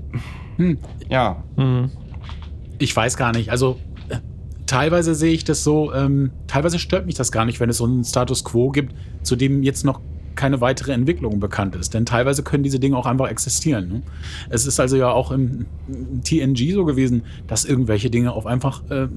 Hm. 0.57 0.77
ja, 1.09 1.43
Mhm. 1.55 1.89
Ich 2.79 2.95
weiß 2.95 3.17
gar 3.17 3.31
nicht. 3.31 3.49
Also 3.49 3.79
äh, 4.09 4.17
teilweise 4.65 5.15
sehe 5.15 5.31
ich 5.31 5.45
das 5.45 5.63
so, 5.63 5.93
ähm, 5.93 6.31
teilweise 6.47 6.79
stört 6.79 7.05
mich 7.05 7.15
das 7.15 7.31
gar 7.31 7.45
nicht, 7.45 7.59
wenn 7.59 7.69
es 7.69 7.77
so 7.77 7.85
einen 7.85 8.03
Status 8.03 8.43
quo 8.43 8.71
gibt, 8.71 8.93
zu 9.21 9.35
dem 9.35 9.63
jetzt 9.63 9.85
noch 9.85 10.01
keine 10.35 10.61
weitere 10.61 10.91
Entwicklung 10.91 11.39
bekannt 11.39 11.75
ist. 11.75 11.93
Denn 11.93 12.05
teilweise 12.05 12.43
können 12.43 12.63
diese 12.63 12.79
Dinge 12.79 12.97
auch 12.97 13.05
einfach 13.05 13.29
existieren. 13.29 13.87
Ne? 13.87 14.01
Es 14.49 14.65
ist 14.65 14.79
also 14.79 14.95
ja 14.95 15.09
auch 15.09 15.31
im, 15.31 15.65
TNG 16.23 16.73
so 16.73 16.85
gewesen, 16.85 17.23
dass 17.47 17.65
irgendwelche 17.65 18.09
Dinge 18.09 18.31
auf 18.31 18.45
einfach 18.45 18.81
äh, 18.89 19.07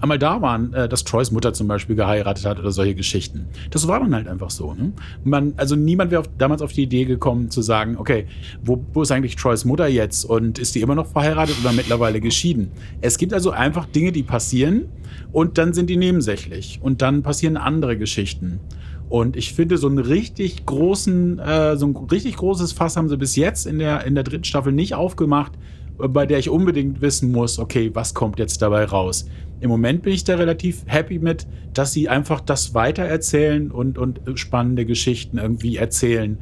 einmal 0.00 0.18
da 0.18 0.42
waren, 0.42 0.72
äh, 0.72 0.88
dass 0.88 1.04
Troys 1.04 1.30
Mutter 1.30 1.52
zum 1.52 1.68
Beispiel 1.68 1.96
geheiratet 1.96 2.44
hat 2.44 2.58
oder 2.58 2.70
solche 2.72 2.94
Geschichten. 2.94 3.46
Das 3.70 3.86
war 3.88 4.00
dann 4.00 4.14
halt 4.14 4.28
einfach 4.28 4.50
so. 4.50 4.74
Ne? 4.74 4.92
Man, 5.24 5.54
also 5.56 5.76
niemand 5.76 6.10
wäre 6.10 6.24
damals 6.38 6.62
auf 6.62 6.72
die 6.72 6.82
Idee 6.82 7.04
gekommen 7.04 7.50
zu 7.50 7.62
sagen, 7.62 7.96
okay, 7.98 8.26
wo, 8.64 8.84
wo 8.92 9.02
ist 9.02 9.12
eigentlich 9.12 9.36
Troys 9.36 9.64
Mutter 9.64 9.86
jetzt 9.86 10.24
und 10.24 10.58
ist 10.58 10.74
die 10.74 10.80
immer 10.80 10.94
noch 10.94 11.06
verheiratet 11.06 11.56
oder 11.60 11.72
mittlerweile 11.72 12.20
geschieden? 12.20 12.70
Es 13.00 13.18
gibt 13.18 13.32
also 13.32 13.50
einfach 13.50 13.86
Dinge, 13.86 14.12
die 14.12 14.22
passieren 14.22 14.86
und 15.32 15.58
dann 15.58 15.74
sind 15.74 15.90
die 15.90 15.96
nebensächlich 15.96 16.78
und 16.82 17.02
dann 17.02 17.22
passieren 17.22 17.56
andere 17.56 17.96
Geschichten. 17.96 18.60
Und 19.08 19.36
ich 19.36 19.52
finde, 19.54 19.76
so 19.76 19.86
einen 19.86 19.98
richtig 19.98 20.64
großen, 20.66 21.38
äh, 21.38 21.76
so 21.76 21.86
ein 21.86 21.96
richtig 21.96 22.36
großes 22.36 22.72
Fass 22.72 22.96
haben 22.96 23.08
sie 23.08 23.16
bis 23.16 23.36
jetzt 23.36 23.66
in 23.66 23.78
der, 23.78 24.04
in 24.06 24.14
der 24.14 24.24
dritten 24.24 24.44
Staffel 24.44 24.72
nicht 24.72 24.94
aufgemacht, 24.94 25.52
äh, 26.00 26.08
bei 26.08 26.26
der 26.26 26.38
ich 26.38 26.48
unbedingt 26.48 27.00
wissen 27.00 27.30
muss, 27.30 27.58
okay, 27.58 27.90
was 27.94 28.14
kommt 28.14 28.38
jetzt 28.38 28.62
dabei 28.62 28.84
raus? 28.84 29.26
Im 29.60 29.70
Moment 29.70 30.02
bin 30.02 30.12
ich 30.12 30.24
da 30.24 30.34
relativ 30.36 30.82
happy 30.86 31.18
mit, 31.18 31.46
dass 31.74 31.92
sie 31.92 32.08
einfach 32.08 32.40
das 32.40 32.74
weitererzählen 32.74 33.70
und, 33.70 33.98
und 33.98 34.20
spannende 34.34 34.84
Geschichten 34.84 35.38
irgendwie 35.38 35.76
erzählen. 35.76 36.38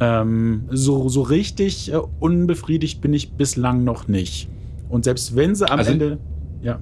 Ähm, 0.00 0.62
so, 0.70 1.08
so 1.08 1.22
richtig 1.22 1.92
äh, 1.92 1.98
unbefriedigt 2.18 3.00
bin 3.02 3.12
ich 3.14 3.32
bislang 3.32 3.84
noch 3.84 4.08
nicht. 4.08 4.48
Und 4.88 5.04
selbst 5.04 5.36
wenn 5.36 5.54
sie 5.54 5.70
am 5.70 5.78
Also- 5.78 5.92
Ende. 5.92 6.18
Ja. 6.62 6.80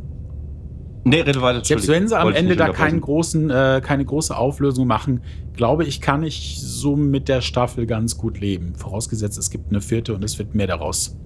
Nee, 1.09 1.20
rede 1.20 1.42
weiter. 1.42 1.64
Selbst 1.64 1.88
wenn 1.88 2.09
sie 2.09 2.18
am 2.18 2.32
Ende 2.32 2.56
da 2.56 2.70
keinen 2.70 3.00
großen, 3.00 3.50
äh, 3.50 3.80
keine 3.84 4.04
große 4.04 4.36
Auflösung 4.36 4.86
machen, 4.86 5.22
glaube 5.56 5.84
ich, 5.84 6.00
kann 6.00 6.22
ich 6.22 6.61
so 6.61 6.96
mit 6.96 7.28
der 7.28 7.40
Staffel 7.40 7.86
ganz 7.86 8.16
gut 8.16 8.40
leben. 8.40 8.74
Vorausgesetzt, 8.76 9.38
es 9.38 9.50
gibt 9.50 9.70
eine 9.70 9.80
vierte 9.80 10.14
und 10.14 10.24
es 10.24 10.38
wird 10.38 10.54
mehr 10.54 10.66
daraus 10.66 11.16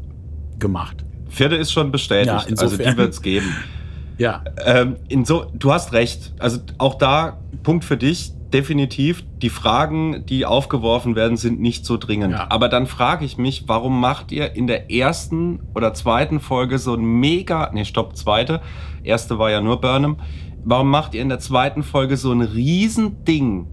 gemacht. 0.59 1.05
Vierte 1.29 1.57
ist 1.57 1.73
schon 1.73 1.91
bestätigt, 1.91 2.27
Ja, 2.27 2.57
also 2.59 2.77
die 2.77 2.97
wird 2.97 3.13
es 3.13 3.23
geben. 3.23 3.47
Ja, 4.19 4.45
Ähm, 4.65 4.97
inso, 5.09 5.47
du 5.55 5.73
hast 5.73 5.93
recht. 5.93 6.35
Also 6.39 6.59
auch 6.79 6.95
da, 6.95 7.41
Punkt 7.63 7.85
für 7.85 7.97
dich, 7.97 8.33
definitiv. 8.53 9.25
Die 9.43 9.49
Fragen, 9.49 10.25
die 10.27 10.47
aufgeworfen 10.47 11.17
werden, 11.17 11.37
sind 11.37 11.61
nicht 11.61 11.85
so 11.85 11.97
dringend. 11.97 12.33
Ja. 12.33 12.47
Aber 12.51 12.69
dann 12.69 12.87
frage 12.87 13.25
ich 13.25 13.39
mich, 13.39 13.65
warum 13.67 14.01
macht 14.01 14.33
ihr 14.33 14.55
in 14.55 14.67
der 14.67 14.91
ersten 14.91 15.61
oder 15.75 15.95
zweiten 15.95 16.41
Folge 16.41 16.79
so 16.79 16.95
ein 16.95 17.05
mega, 17.05 17.71
nee, 17.73 17.85
stopp, 17.85 18.17
zweite. 18.17 18.61
Erste 19.03 19.39
war 19.39 19.51
ja 19.51 19.61
nur 19.61 19.81
Burnham. 19.81 20.19
Warum 20.65 20.91
macht 20.91 21.15
ihr 21.15 21.23
in 21.23 21.29
der 21.29 21.41
zweiten 21.41 21.83
Folge 21.83 22.17
so 22.17 22.31
ein 22.33 22.41
Riesending 22.41 23.67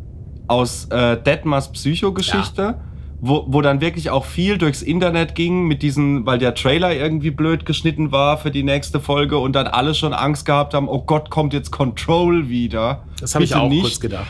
aus 0.47 0.85
äh, 0.85 1.21
Detmers 1.21 1.71
Psychogeschichte? 1.71 2.81
Wo, 3.21 3.43
wo 3.49 3.61
dann 3.61 3.81
wirklich 3.81 4.11
auch 4.11 4.23
viel 4.23 4.57
durchs 4.57 4.81
Internet 4.81 5.35
ging 5.35 5.67
mit 5.67 5.81
diesen, 5.81 6.25
weil 6.25 6.39
der 6.39 6.55
Trailer 6.55 6.95
irgendwie 6.95 7.31
blöd 7.31 7.65
geschnitten 7.65 8.13
war 8.13 8.37
für 8.37 8.49
die 8.49 8.63
nächste 8.63 9.01
Folge 9.01 9.37
und 9.39 9.57
dann 9.57 9.67
alle 9.67 9.93
schon 9.93 10.13
Angst 10.13 10.45
gehabt 10.45 10.73
haben, 10.73 10.87
oh 10.87 11.01
Gott, 11.01 11.29
kommt 11.29 11.53
jetzt 11.53 11.69
Control 11.69 12.47
wieder. 12.47 13.03
das 13.19 13.35
habe 13.35 13.43
ich 13.43 13.53
auch 13.53 13.67
nicht. 13.67 13.81
kurz 13.81 13.99
gedacht. 13.99 14.25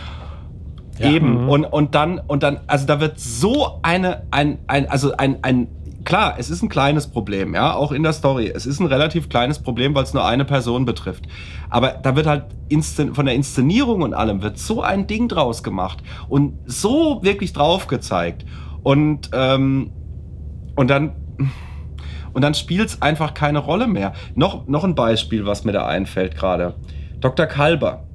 Ja. 1.00 1.10
Eben. 1.10 1.44
Mhm. 1.44 1.50
Und, 1.50 1.66
und 1.66 1.96
dann, 1.96 2.20
und 2.20 2.44
dann, 2.44 2.60
also 2.68 2.86
da 2.86 3.00
wird 3.00 3.20
so 3.20 3.80
eine, 3.82 4.24
ein, 4.32 4.60
ein, 4.68 4.90
also 4.90 5.16
ein, 5.16 5.38
ein, 5.44 5.68
klar, 6.04 6.36
es 6.38 6.50
ist 6.50 6.62
ein 6.62 6.70
kleines 6.70 7.08
Problem, 7.08 7.54
ja, 7.56 7.74
auch 7.74 7.92
in 7.92 8.04
der 8.04 8.14
Story. 8.14 8.52
Es 8.54 8.66
ist 8.66 8.80
ein 8.80 8.88
relativ 8.88 9.30
kleines 9.30 9.60
Problem, 9.60 9.96
weil 9.96 10.04
es 10.04 10.14
nur 10.14 10.26
eine 10.26 10.44
Person 10.44 10.86
betrifft. 10.86 11.26
Aber 11.70 11.92
da 11.92 12.16
wird 12.16 12.28
halt 12.28 12.46
von 13.14 13.26
der 13.26 13.36
Inszenierung 13.36 14.02
und 14.02 14.14
allem 14.14 14.42
wird 14.42 14.58
so 14.60 14.82
ein 14.82 15.08
Ding 15.08 15.28
draus 15.28 15.64
gemacht 15.64 16.00
und 16.28 16.58
so 16.66 17.20
wirklich 17.24 17.54
drauf 17.54 17.88
gezeigt. 17.88 18.46
Und, 18.84 19.30
ähm, 19.34 19.92
und 20.76 20.90
dann, 20.90 21.14
und 22.34 22.42
dann 22.42 22.54
spielt 22.54 22.90
es 22.90 23.02
einfach 23.02 23.34
keine 23.34 23.60
Rolle 23.60 23.88
mehr. 23.88 24.14
Noch, 24.36 24.68
noch 24.68 24.84
ein 24.84 24.96
Beispiel, 24.96 25.46
was 25.46 25.64
mir 25.64 25.72
da 25.72 25.86
einfällt 25.86 26.36
gerade. 26.36 26.76
Dr. 27.20 27.46
Kalber. 27.46 28.06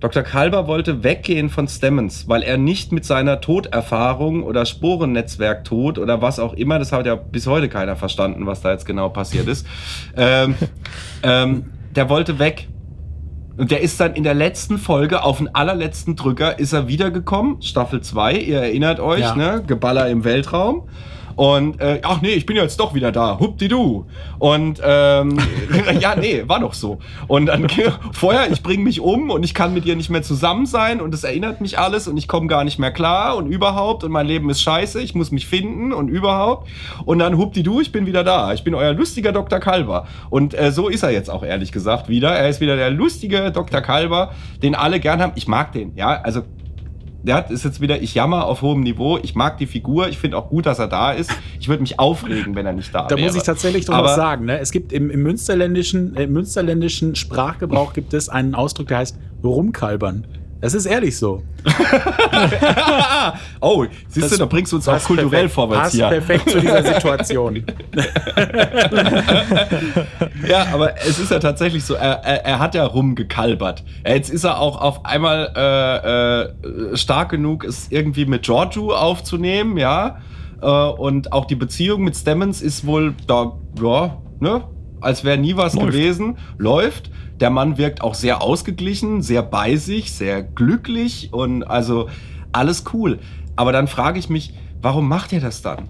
Dr. 0.00 0.22
Kalber 0.22 0.68
wollte 0.68 1.02
weggehen 1.02 1.50
von 1.50 1.66
Stemmons, 1.66 2.28
weil 2.28 2.42
er 2.42 2.56
nicht 2.56 2.92
mit 2.92 3.04
seiner 3.04 3.40
Toderfahrung 3.40 4.44
oder 4.44 4.64
Sporennetzwerk-Tod 4.64 5.98
oder 5.98 6.22
was 6.22 6.38
auch 6.38 6.52
immer, 6.54 6.78
das 6.78 6.92
hat 6.92 7.06
ja 7.06 7.16
bis 7.16 7.46
heute 7.48 7.68
keiner 7.68 7.96
verstanden, 7.96 8.46
was 8.46 8.60
da 8.60 8.70
jetzt 8.70 8.86
genau 8.86 9.08
passiert 9.08 9.48
ist, 9.48 9.66
ähm, 10.16 10.54
ähm, 11.22 11.72
der 11.96 12.08
wollte 12.08 12.38
weg. 12.38 12.68
Und 13.56 13.72
der 13.72 13.80
ist 13.80 13.98
dann 13.98 14.14
in 14.14 14.22
der 14.22 14.34
letzten 14.34 14.78
Folge 14.78 15.24
auf 15.24 15.38
den 15.38 15.52
allerletzten 15.52 16.14
Drücker 16.14 16.60
ist 16.60 16.72
er 16.72 16.86
wiedergekommen, 16.86 17.60
Staffel 17.60 18.00
2, 18.00 18.34
ihr 18.34 18.60
erinnert 18.60 19.00
euch, 19.00 19.20
Ja. 19.20 19.34
ne? 19.34 19.64
Geballer 19.66 20.08
im 20.08 20.22
Weltraum. 20.22 20.88
Und 21.38 21.80
äh, 21.80 22.00
ach 22.02 22.20
nee, 22.20 22.32
ich 22.32 22.46
bin 22.46 22.56
jetzt 22.56 22.80
doch 22.80 22.94
wieder 22.94 23.12
da. 23.12 23.38
Huppdidu. 23.38 24.06
Und 24.40 24.82
ähm, 24.84 25.38
ja, 26.00 26.16
nee, 26.16 26.42
war 26.48 26.58
doch 26.58 26.74
so. 26.74 26.98
Und 27.28 27.46
dann 27.46 27.68
vorher, 28.12 28.50
ich 28.50 28.60
bringe 28.60 28.82
mich 28.82 29.00
um 29.00 29.30
und 29.30 29.44
ich 29.44 29.54
kann 29.54 29.72
mit 29.72 29.86
ihr 29.86 29.94
nicht 29.94 30.10
mehr 30.10 30.22
zusammen 30.22 30.66
sein 30.66 31.00
und 31.00 31.14
es 31.14 31.22
erinnert 31.22 31.60
mich 31.60 31.78
alles 31.78 32.08
und 32.08 32.16
ich 32.16 32.26
komme 32.26 32.48
gar 32.48 32.64
nicht 32.64 32.80
mehr 32.80 32.90
klar 32.90 33.36
und 33.36 33.46
überhaupt 33.46 34.02
und 34.02 34.10
mein 34.10 34.26
Leben 34.26 34.50
ist 34.50 34.62
scheiße, 34.62 35.00
ich 35.00 35.14
muss 35.14 35.30
mich 35.30 35.46
finden 35.46 35.92
und 35.92 36.08
überhaupt. 36.08 36.68
Und 37.04 37.20
dann 37.20 37.38
huppdidu, 37.38 37.80
ich 37.80 37.92
bin 37.92 38.04
wieder 38.04 38.24
da. 38.24 38.52
Ich 38.52 38.64
bin 38.64 38.74
euer 38.74 38.92
lustiger 38.92 39.30
Dr. 39.30 39.60
Kalber. 39.60 40.08
Und 40.30 40.58
äh, 40.58 40.72
so 40.72 40.88
ist 40.88 41.04
er 41.04 41.12
jetzt 41.12 41.30
auch 41.30 41.44
ehrlich 41.44 41.70
gesagt 41.70 42.08
wieder. 42.08 42.30
Er 42.30 42.48
ist 42.48 42.60
wieder 42.60 42.74
der 42.74 42.90
lustige 42.90 43.52
Dr. 43.52 43.80
Kalber, 43.80 44.32
den 44.64 44.74
alle 44.74 44.98
gern 44.98 45.22
haben. 45.22 45.34
Ich 45.36 45.46
mag 45.46 45.70
den, 45.70 45.94
ja. 45.94 46.20
Also 46.20 46.42
der 47.28 47.50
ist 47.50 47.64
jetzt 47.64 47.80
wieder, 47.80 48.00
ich 48.00 48.14
jammer 48.14 48.46
auf 48.46 48.62
hohem 48.62 48.80
Niveau. 48.80 49.18
Ich 49.22 49.34
mag 49.34 49.58
die 49.58 49.66
Figur. 49.66 50.08
Ich 50.08 50.18
finde 50.18 50.38
auch 50.38 50.48
gut, 50.48 50.64
dass 50.64 50.78
er 50.78 50.88
da 50.88 51.12
ist. 51.12 51.30
Ich 51.60 51.68
würde 51.68 51.82
mich 51.82 51.98
aufregen, 51.98 52.54
wenn 52.54 52.64
er 52.64 52.72
nicht 52.72 52.94
da, 52.94 53.02
Da 53.02 53.16
wäre. 53.16 53.26
muss 53.26 53.36
ich 53.36 53.42
tatsächlich 53.42 53.84
doch 53.84 54.02
was 54.02 54.16
sagen. 54.16 54.46
Ne? 54.46 54.58
Es 54.58 54.72
gibt 54.72 54.92
im, 54.92 55.10
im, 55.10 55.22
münsterländischen, 55.22 56.16
äh, 56.16 56.24
im 56.24 56.32
münsterländischen 56.32 57.14
Sprachgebrauch 57.14 57.92
gibt 57.92 58.14
es 58.14 58.30
einen 58.30 58.54
Ausdruck, 58.54 58.88
der 58.88 58.98
heißt 58.98 59.18
rumkalbern. 59.44 60.26
Das 60.60 60.74
ist 60.74 60.86
ehrlich 60.86 61.16
so. 61.16 61.42
oh, 63.60 63.84
siehst 64.08 64.24
Das 64.24 64.32
du, 64.32 64.38
da 64.38 64.46
bringst 64.46 64.72
du 64.72 64.76
uns 64.76 64.88
auch 64.88 65.00
kulturell 65.04 65.28
perfekt, 65.30 65.52
vorwärts 65.52 65.82
passt 65.82 65.94
hier. 65.94 66.06
perfekt 66.08 66.50
zu 66.50 66.60
dieser 66.60 66.82
Situation. 66.82 67.64
Ja, 70.48 70.66
aber 70.72 70.96
es 70.98 71.18
ist 71.18 71.30
ja 71.30 71.38
tatsächlich 71.38 71.84
so, 71.84 71.94
er, 71.94 72.24
er, 72.24 72.44
er 72.44 72.58
hat 72.58 72.74
ja 72.74 72.84
rumgekalbert. 72.84 73.84
Jetzt 74.06 74.30
ist 74.30 74.44
er 74.44 74.60
auch 74.60 74.80
auf 74.80 75.04
einmal 75.04 75.52
äh, 75.54 76.92
äh, 76.92 76.96
stark 76.96 77.30
genug, 77.30 77.64
es 77.64 77.88
irgendwie 77.90 78.24
mit 78.24 78.42
Giorgio 78.44 78.94
aufzunehmen, 78.94 79.76
ja. 79.76 80.18
Äh, 80.62 80.66
und 80.66 81.32
auch 81.32 81.44
die 81.44 81.56
Beziehung 81.56 82.02
mit 82.02 82.16
Stemmons 82.16 82.62
ist 82.62 82.86
wohl 82.86 83.14
da, 83.26 83.52
ja, 83.82 84.16
ne, 84.40 84.62
als 85.00 85.24
wäre 85.24 85.38
nie 85.38 85.56
was 85.56 85.74
Läuft. 85.74 85.86
gewesen. 85.88 86.36
Läuft. 86.56 87.10
Der 87.40 87.50
Mann 87.50 87.78
wirkt 87.78 88.02
auch 88.02 88.14
sehr 88.14 88.42
ausgeglichen, 88.42 89.22
sehr 89.22 89.42
bei 89.42 89.76
sich, 89.76 90.12
sehr 90.12 90.42
glücklich 90.42 91.32
und 91.32 91.62
also 91.62 92.08
alles 92.52 92.84
cool. 92.92 93.20
Aber 93.56 93.72
dann 93.72 93.86
frage 93.86 94.18
ich 94.18 94.28
mich, 94.28 94.54
warum 94.82 95.08
macht 95.08 95.32
er 95.32 95.40
das 95.40 95.62
dann? 95.62 95.88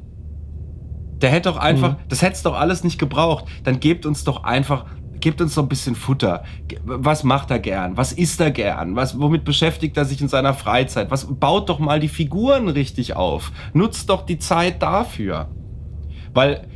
Der 1.21 1.31
hätte 1.31 1.49
doch 1.49 1.57
einfach, 1.57 1.97
das 2.09 2.23
hätte 2.23 2.35
es 2.35 2.43
doch 2.43 2.55
alles 2.55 2.85
nicht 2.85 2.99
gebraucht. 2.99 3.47
Dann 3.65 3.81
gebt 3.81 4.07
uns 4.07 4.25
doch 4.25 4.45
einfach, 4.45 4.85
gebt 5.21 5.41
uns 5.41 5.55
doch 5.55 5.65
ein 5.65 5.69
bisschen 5.69 5.95
Futter. 5.95 6.45
Was 6.85 7.25
macht 7.25 7.51
er 7.51 7.59
gern? 7.59 7.97
Was 7.97 8.13
isst 8.13 8.41
er 8.41 8.51
gern? 8.51 8.95
Was, 8.95 9.19
womit 9.19 9.45
beschäftigt 9.45 9.97
er 9.97 10.05
sich 10.05 10.21
in 10.21 10.29
seiner 10.29 10.55
Freizeit? 10.55 11.11
Was, 11.11 11.27
baut 11.29 11.69
doch 11.69 11.79
mal 11.79 11.99
die 11.99 12.09
Figuren 12.09 12.69
richtig 12.69 13.17
auf. 13.17 13.53
Nutzt 13.73 14.11
doch 14.11 14.25
die 14.25 14.39
Zeit 14.39 14.83
dafür. 14.83 15.49
Weil 16.35 16.69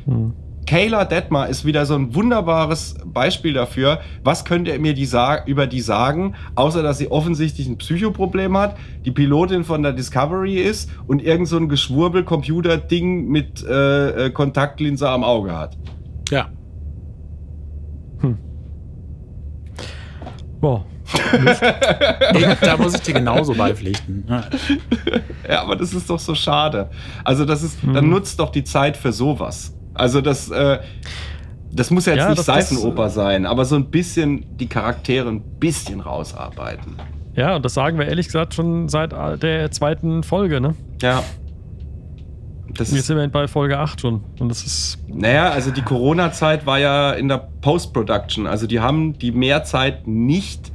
Kayla 0.66 1.04
Detmar 1.04 1.48
ist 1.48 1.64
wieder 1.64 1.86
so 1.86 1.94
ein 1.94 2.14
wunderbares 2.14 2.96
Beispiel 3.04 3.52
dafür. 3.52 4.00
Was 4.22 4.44
könnt 4.44 4.68
ihr 4.68 4.78
mir 4.78 4.94
die 4.94 5.08
über 5.46 5.66
die 5.66 5.80
sagen, 5.80 6.34
außer 6.54 6.82
dass 6.82 6.98
sie 6.98 7.10
offensichtlich 7.10 7.68
ein 7.68 7.78
Psychoproblem 7.78 8.56
hat, 8.56 8.76
die 9.04 9.10
Pilotin 9.10 9.64
von 9.64 9.82
der 9.82 9.92
Discovery 9.92 10.56
ist 10.58 10.90
und 11.06 11.22
irgend 11.22 11.48
so 11.48 11.56
ein 11.56 11.68
Geschwurbel-Computer-Ding 11.68 13.28
mit 13.28 13.64
äh, 13.64 14.26
äh, 14.26 14.30
Kontaktlinse 14.30 15.08
am 15.08 15.24
Auge 15.24 15.56
hat. 15.56 15.76
Ja. 16.30 16.48
Boah. 20.60 20.86
Ey, 21.32 22.56
da 22.60 22.76
muss 22.76 22.94
ich 22.94 23.00
dir 23.02 23.14
genauso 23.14 23.54
beipflichten. 23.54 24.24
Ja. 24.28 24.44
Ja, 25.48 25.62
aber 25.62 25.74
das 25.74 25.92
ist 25.92 26.08
doch 26.08 26.20
so 26.20 26.36
schade. 26.36 26.88
Also 27.24 27.44
das 27.44 27.64
ist, 27.64 27.78
dann 27.92 28.08
nutzt 28.08 28.38
doch 28.38 28.50
die 28.50 28.62
Zeit 28.62 28.96
für 28.96 29.12
sowas. 29.12 29.74
Also 29.95 30.20
das, 30.20 30.51
äh, 30.51 30.78
das 31.72 31.90
muss 31.90 32.07
ja 32.07 32.14
jetzt 32.14 32.22
Ja, 32.22 32.30
nicht 32.30 32.43
Seifenoper 32.43 33.11
sein, 33.11 33.47
aber 33.47 33.64
so 33.64 33.76
ein 33.76 33.90
bisschen 33.90 34.45
die 34.57 34.66
Charaktere 34.66 35.28
ein 35.28 35.40
bisschen 35.59 36.01
rausarbeiten. 36.01 36.97
Ja, 37.34 37.57
und 37.57 37.64
das 37.64 37.74
sagen 37.74 37.99
wir 37.99 38.07
ehrlich 38.07 38.26
gesagt 38.26 38.55
schon 38.55 38.88
seit 38.88 39.12
äh, 39.12 39.38
der 39.38 39.70
zweiten 39.70 40.22
Folge, 40.22 40.61
ne? 40.61 40.74
Ja. 41.01 41.22
Das 42.74 42.90
Jetzt 42.90 43.07
sind 43.07 43.18
wir 43.18 43.28
bei 43.28 43.49
Folge 43.49 43.78
8 43.78 44.01
schon. 44.01 44.22
Und 44.38 44.49
das 44.49 44.64
ist. 44.64 44.99
naja, 45.09 45.51
also 45.51 45.70
die 45.70 45.82
Corona-Zeit 45.82 46.64
war 46.64 46.78
ja 46.78 47.12
in 47.12 47.28
der 47.28 47.49
Post-Production. 47.61 48.47
Also 48.47 48.66
die 48.66 48.80
haben 48.80 49.18
die 49.18 49.30
Mehrzeit 49.30 50.07
nicht 50.07 50.72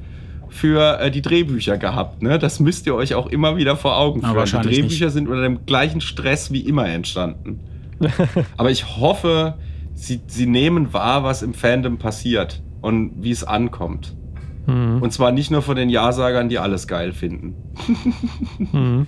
für 0.49 0.99
äh, 0.99 1.11
die 1.11 1.21
Drehbücher 1.21 1.77
gehabt. 1.77 2.21
Ne? 2.21 2.37
Das 2.39 2.59
müsst 2.59 2.85
ihr 2.85 2.95
euch 2.95 3.15
auch 3.15 3.27
immer 3.27 3.57
wieder 3.57 3.75
vor 3.77 3.97
Augen 3.97 4.21
führen. 4.21 4.45
Die 4.45 4.69
Drehbücher 4.69 5.05
nicht. 5.05 5.13
sind 5.13 5.27
unter 5.27 5.41
dem 5.43 5.65
gleichen 5.65 6.01
Stress 6.01 6.51
wie 6.51 6.61
immer 6.61 6.87
entstanden. 6.87 7.59
Aber 8.57 8.71
ich 8.71 8.97
hoffe, 8.97 9.57
sie, 9.93 10.21
sie 10.27 10.45
nehmen 10.45 10.93
wahr, 10.93 11.23
was 11.23 11.41
im 11.41 11.53
Fandom 11.53 11.97
passiert 11.97 12.61
und 12.81 13.23
wie 13.23 13.31
es 13.31 13.43
ankommt. 13.43 14.15
Mhm. 14.67 15.01
Und 15.01 15.11
zwar 15.11 15.31
nicht 15.31 15.49
nur 15.49 15.61
von 15.61 15.75
den 15.75 15.89
Ja-Sagern, 15.89 16.49
die 16.49 16.59
alles 16.59 16.87
geil 16.87 17.13
finden. 17.13 17.55
Mhm. 18.73 19.07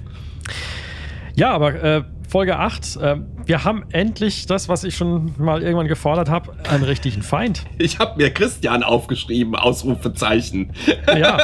Ja, 1.35 1.51
aber 1.51 1.81
äh, 1.81 2.03
Folge 2.27 2.59
8, 2.59 2.97
äh, 2.97 3.15
wir 3.45 3.63
haben 3.63 3.83
endlich 3.91 4.45
das, 4.45 4.67
was 4.69 4.83
ich 4.83 4.95
schon 4.95 5.33
mal 5.37 5.63
irgendwann 5.63 5.87
gefordert 5.87 6.29
habe, 6.29 6.51
einen 6.69 6.83
richtigen 6.83 7.23
Feind. 7.23 7.63
Ich 7.77 7.97
habe 7.99 8.17
mir 8.17 8.29
Christian 8.31 8.83
aufgeschrieben, 8.83 9.55
Ausrufezeichen. 9.55 10.73
Ja. 11.07 11.39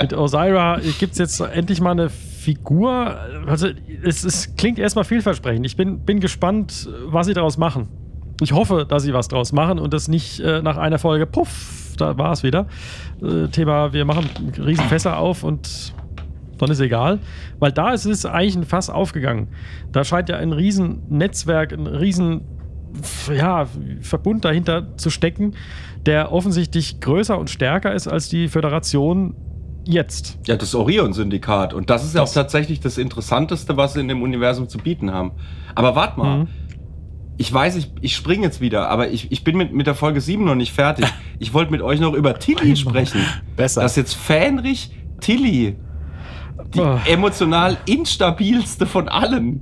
Mit 0.00 0.14
Osira 0.14 0.78
gibt 0.98 1.12
es 1.12 1.18
jetzt 1.18 1.40
endlich 1.40 1.80
mal 1.80 1.90
eine 1.90 2.10
Figur. 2.44 3.16
Also, 3.46 3.68
es, 4.02 4.24
es 4.24 4.54
klingt 4.56 4.78
erstmal 4.78 5.04
vielversprechend. 5.04 5.64
Ich 5.64 5.76
bin, 5.76 6.00
bin 6.00 6.20
gespannt, 6.20 6.88
was 7.06 7.26
sie 7.26 7.34
daraus 7.34 7.56
machen. 7.56 7.88
Ich 8.40 8.52
hoffe, 8.52 8.84
dass 8.86 9.04
sie 9.04 9.14
was 9.14 9.28
draus 9.28 9.52
machen 9.52 9.78
und 9.78 9.94
das 9.94 10.08
nicht 10.08 10.40
äh, 10.40 10.60
nach 10.60 10.76
einer 10.76 10.98
Folge, 10.98 11.26
puff, 11.26 11.94
da 11.96 12.18
war 12.18 12.32
es 12.32 12.42
wieder. 12.42 12.66
Äh, 13.22 13.48
Thema, 13.48 13.92
wir 13.92 14.04
machen 14.04 14.28
riesen 14.58 14.84
Fässer 14.86 15.18
auf 15.18 15.42
und 15.42 15.94
dann 16.58 16.70
ist 16.70 16.80
egal. 16.80 17.18
Weil 17.58 17.72
da 17.72 17.92
ist 17.92 18.04
es 18.04 18.26
eigentlich 18.26 18.56
ein 18.56 18.64
Fass 18.64 18.90
aufgegangen. 18.90 19.48
Da 19.92 20.04
scheint 20.04 20.28
ja 20.28 20.36
ein 20.36 20.52
riesen 20.52 21.02
Netzwerk, 21.08 21.72
ein 21.72 21.86
riesen 21.86 22.42
ja, 23.34 23.66
Verbund 24.00 24.44
dahinter 24.44 24.96
zu 24.96 25.10
stecken, 25.10 25.54
der 26.06 26.32
offensichtlich 26.32 27.00
größer 27.00 27.38
und 27.38 27.50
stärker 27.50 27.94
ist 27.94 28.06
als 28.06 28.28
die 28.28 28.48
Föderation 28.48 29.34
jetzt. 29.84 30.38
Ja, 30.46 30.56
das 30.56 30.74
Orion-Syndikat. 30.74 31.74
Und 31.74 31.90
das 31.90 32.04
ist 32.04 32.14
ja 32.14 32.22
auch 32.22 32.32
tatsächlich 32.32 32.80
das 32.80 32.98
Interessanteste, 32.98 33.76
was 33.76 33.94
sie 33.94 34.00
in 34.00 34.08
dem 34.08 34.22
Universum 34.22 34.68
zu 34.68 34.78
bieten 34.78 35.12
haben. 35.12 35.32
Aber 35.74 35.94
warte 35.96 36.18
mal. 36.18 36.38
Mhm. 36.38 36.48
Ich 37.36 37.52
weiß, 37.52 37.74
ich, 37.74 37.90
ich 38.00 38.14
springe 38.14 38.44
jetzt 38.44 38.60
wieder, 38.60 38.88
aber 38.90 39.10
ich, 39.10 39.32
ich 39.32 39.42
bin 39.42 39.56
mit, 39.56 39.72
mit 39.72 39.88
der 39.88 39.96
Folge 39.96 40.20
7 40.20 40.44
noch 40.44 40.54
nicht 40.54 40.72
fertig. 40.72 41.04
Ich 41.40 41.52
wollte 41.52 41.72
mit 41.72 41.82
euch 41.82 41.98
noch 41.98 42.14
über 42.14 42.38
Tilly 42.38 42.76
sprechen. 42.76 43.20
Besser. 43.56 43.82
Das 43.82 43.92
ist 43.92 43.96
jetzt 43.96 44.14
Fähnrich 44.14 44.92
Tilly. 45.20 45.76
Die 46.72 46.78
Oh. 46.80 46.96
emotional 47.06 47.76
instabilste 47.86 48.86
von 48.86 49.08
allen. 49.08 49.60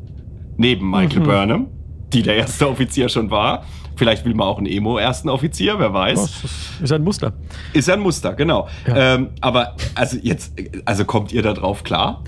Neben 0.58 0.90
Michael 0.90 1.20
Mhm. 1.20 1.24
Burnham, 1.24 1.66
die 2.12 2.22
der 2.22 2.36
erste 2.36 2.68
Offizier 2.68 3.08
schon 3.08 3.30
war. 3.30 3.64
Vielleicht 4.02 4.24
will 4.24 4.34
man 4.34 4.48
auch 4.48 4.58
einen 4.58 4.66
Emo-ersten 4.66 5.28
Offizier, 5.28 5.78
wer 5.78 5.94
weiß. 5.94 6.42
Das 6.42 6.52
ist 6.82 6.92
ein 6.92 7.04
Muster. 7.04 7.32
Ist 7.72 7.86
ja 7.86 7.94
ein 7.94 8.00
Muster, 8.00 8.34
genau. 8.34 8.68
Ja. 8.84 9.14
Ähm, 9.14 9.30
aber 9.40 9.76
also 9.94 10.16
jetzt, 10.20 10.54
also 10.84 11.04
kommt 11.04 11.30
ihr 11.32 11.42
da 11.42 11.52
drauf 11.52 11.84
klar? 11.84 12.24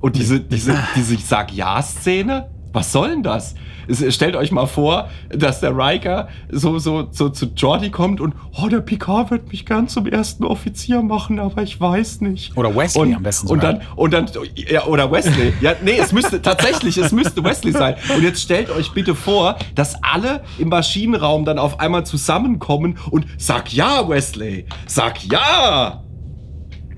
Und 0.00 0.16
diese, 0.16 0.40
diese, 0.40 0.74
diese 0.96 1.16
Sag-Ja-Szene? 1.16 2.48
Was 2.74 2.90
soll 2.90 3.10
denn 3.10 3.22
das? 3.22 3.54
Es, 3.86 4.14
stellt 4.14 4.34
euch 4.34 4.50
mal 4.50 4.66
vor, 4.66 5.08
dass 5.30 5.60
der 5.60 5.76
Riker 5.76 6.28
so, 6.50 6.80
so, 6.80 7.06
so 7.12 7.28
zu 7.28 7.46
Jordi 7.56 7.90
kommt 7.90 8.20
und, 8.20 8.34
oh, 8.60 8.66
der 8.68 8.80
Picard 8.80 9.30
wird 9.30 9.52
mich 9.52 9.64
gern 9.64 9.86
zum 9.86 10.06
ersten 10.06 10.42
Offizier 10.42 11.00
machen, 11.00 11.38
aber 11.38 11.62
ich 11.62 11.80
weiß 11.80 12.20
nicht. 12.22 12.56
Oder 12.56 12.74
Wesley 12.74 13.02
und, 13.02 13.14
am 13.14 13.22
besten 13.22 13.48
Und 13.48 13.60
sogar. 13.60 13.74
dann, 13.74 13.86
und 13.94 14.12
dann, 14.12 14.26
ja, 14.56 14.86
oder 14.86 15.10
Wesley. 15.12 15.52
Ja, 15.60 15.74
nee, 15.84 15.98
es 15.98 16.12
müsste, 16.12 16.42
tatsächlich, 16.42 16.98
es 16.98 17.12
müsste 17.12 17.44
Wesley 17.44 17.70
sein. 17.72 17.94
Und 18.12 18.24
jetzt 18.24 18.42
stellt 18.42 18.70
euch 18.70 18.90
bitte 18.90 19.14
vor, 19.14 19.56
dass 19.76 19.94
alle 20.02 20.42
im 20.58 20.68
Maschinenraum 20.68 21.44
dann 21.44 21.60
auf 21.60 21.78
einmal 21.78 22.04
zusammenkommen 22.04 22.98
und 23.10 23.24
sag 23.38 23.72
ja, 23.72 24.08
Wesley, 24.08 24.66
sag 24.86 25.24
ja! 25.24 26.02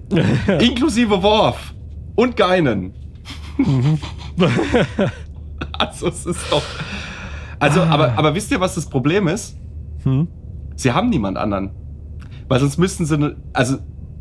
Inklusive 0.58 1.22
Worf 1.22 1.74
und 2.14 2.34
Geinen. 2.34 2.94
also, 5.78 6.08
es 6.08 6.26
ist 6.26 6.40
doch. 6.50 6.62
Also, 7.58 7.80
aber, 7.82 8.16
aber 8.18 8.34
wisst 8.34 8.50
ihr, 8.50 8.60
was 8.60 8.74
das 8.74 8.86
Problem 8.86 9.28
ist? 9.28 9.56
Hm? 10.04 10.28
Sie 10.76 10.92
haben 10.92 11.08
niemand 11.08 11.38
anderen. 11.38 11.70
Weil 12.48 12.60
sonst 12.60 12.78
müssten 12.78 13.06
sie, 13.06 13.16
ne- 13.18 13.36
also 13.52 13.78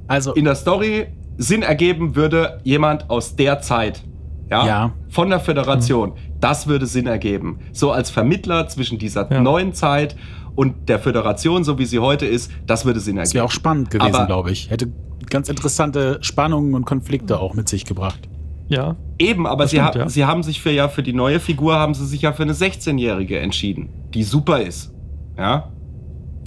Also, 0.07 0.33
in 0.33 0.45
der 0.45 0.55
Story 0.55 1.07
Sinn 1.38 1.61
ergeben 1.63 2.15
würde 2.15 2.59
jemand 2.63 3.09
aus 3.09 3.36
der 3.36 3.59
Zeit. 3.61 4.03
Ja. 4.49 4.65
Ja. 4.65 4.93
Von 5.09 5.29
der 5.29 5.39
Föderation. 5.39 6.13
Das 6.39 6.67
würde 6.67 6.86
Sinn 6.86 7.07
ergeben. 7.07 7.59
So 7.73 7.91
als 7.91 8.09
Vermittler 8.09 8.67
zwischen 8.67 8.99
dieser 8.99 9.29
Ja. 9.31 9.41
neuen 9.41 9.73
Zeit 9.73 10.15
und 10.55 10.88
der 10.88 10.99
Föderation, 10.99 11.63
so 11.63 11.77
wie 11.77 11.86
sie 11.86 11.99
heute 11.99 12.25
ist, 12.25 12.51
das 12.67 12.86
würde 12.86 12.99
Sinn 13.01 13.17
ergeben. 13.17 13.25
das 13.25 13.33
wäre 13.33 13.45
auch 13.45 13.51
spannend 13.51 13.89
gewesen, 13.91 14.25
glaube 14.27 14.51
ich. 14.51 14.69
Hätte 14.69 14.91
ganz 15.29 15.49
interessante 15.49 16.19
Spannungen 16.21 16.73
und 16.75 16.86
Konflikte 16.86 17.39
auch 17.39 17.53
mit 17.55 17.67
sich 17.67 17.83
gebracht. 17.86 18.29
Ja. 18.68 18.95
Eben, 19.20 19.47
aber 19.47 19.68
sie, 19.68 19.78
stimmt, 19.78 19.95
ha 19.95 19.99
ja. 19.99 20.09
sie 20.09 20.26
haben 20.26 20.43
sich 20.43 20.61
für 20.61 20.72
ja 20.72 20.88
für 20.88 21.03
die 21.03 21.13
neue 21.13 21.39
Figur 21.39 21.76
haben 21.76 21.93
sie 21.93 22.05
sich 22.05 22.24
ja 22.24 22.34
für 22.34 22.43
eine 22.43 22.53
16-Jährige 22.53 23.39
entschieden, 23.39 23.89
die 24.13 24.24
super 24.24 24.61
ist. 24.61 24.93
Ja. 25.38 25.72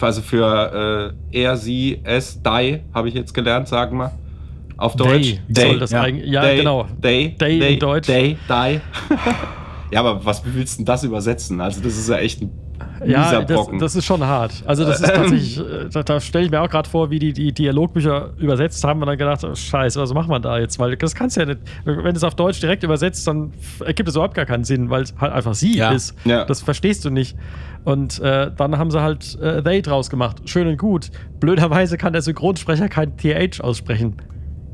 Also 0.00 0.22
für 0.22 1.14
äh, 1.32 1.40
er, 1.42 1.56
sie, 1.56 2.00
es, 2.04 2.40
die, 2.42 2.80
habe 2.94 3.08
ich 3.08 3.14
jetzt 3.14 3.34
gelernt, 3.34 3.68
sagen 3.68 3.98
wir. 3.98 4.12
Auf 4.76 4.94
Deutsch. 4.94 5.40
Day 5.48 5.70
soll 5.70 5.78
das 5.80 5.90
ja. 5.90 6.02
eigentlich. 6.02 6.30
Ja, 6.30 6.42
Day, 6.42 6.56
genau. 6.58 6.86
Day, 7.02 7.34
Day 7.36 7.58
Day 7.58 7.74
in 7.74 7.80
Deutsch. 7.80 8.06
Day, 8.06 8.36
die. 8.48 8.80
ja, 9.90 10.00
aber 10.00 10.24
was 10.24 10.44
wie 10.46 10.54
willst 10.54 10.74
du 10.74 10.78
denn 10.78 10.86
das 10.86 11.02
übersetzen? 11.02 11.60
Also 11.60 11.80
das 11.80 11.98
ist 11.98 12.08
ja 12.08 12.16
echt 12.18 12.40
ein 12.42 12.50
Ja, 13.06 13.42
das, 13.42 13.66
das 13.78 13.96
ist 13.96 14.04
schon 14.04 14.22
hart. 14.24 14.52
Also 14.66 14.84
das 14.84 15.00
ist 15.00 15.06
tatsächlich, 15.06 15.58
äh, 15.58 15.88
da, 15.92 16.02
da 16.02 16.20
stelle 16.20 16.44
ich 16.46 16.50
mir 16.50 16.60
auch 16.60 16.68
gerade 16.68 16.88
vor, 16.88 17.10
wie 17.10 17.18
die, 17.18 17.32
die 17.32 17.52
Dialogbücher 17.52 18.30
übersetzt 18.38 18.82
haben 18.84 19.00
und 19.00 19.06
dann 19.06 19.18
gedacht, 19.18 19.44
oh, 19.44 19.54
scheiße, 19.54 20.00
was 20.00 20.12
macht 20.14 20.28
man 20.28 20.42
da 20.42 20.58
jetzt? 20.58 20.78
Weil 20.78 20.96
das 20.96 21.14
kannst 21.14 21.36
du 21.36 21.40
ja 21.40 21.46
nicht, 21.46 21.60
wenn 21.84 22.02
du 22.04 22.10
es 22.12 22.24
auf 22.24 22.34
Deutsch 22.34 22.60
direkt 22.60 22.82
übersetzt, 22.82 23.26
dann 23.26 23.52
ergibt 23.84 24.08
es 24.08 24.14
überhaupt 24.14 24.34
gar 24.34 24.46
keinen 24.46 24.64
Sinn, 24.64 24.90
weil 24.90 25.02
es 25.02 25.14
halt 25.20 25.32
einfach 25.32 25.54
sie 25.54 25.76
Ja. 25.76 25.92
ist. 25.92 26.14
Ja. 26.24 26.44
Das 26.44 26.60
verstehst 26.62 27.04
du 27.04 27.10
nicht. 27.10 27.36
Und 27.84 28.18
äh, 28.20 28.50
dann 28.56 28.76
haben 28.78 28.90
sie 28.90 29.00
halt 29.00 29.38
äh, 29.40 29.62
they 29.62 29.80
draus 29.82 30.10
gemacht. 30.10 30.42
Schön 30.46 30.66
und 30.68 30.76
gut. 30.78 31.10
Blöderweise 31.40 31.96
kann 31.96 32.12
der 32.12 32.22
Synchronsprecher 32.22 32.88
kein 32.88 33.16
TH 33.16 33.60
aussprechen. 33.60 34.16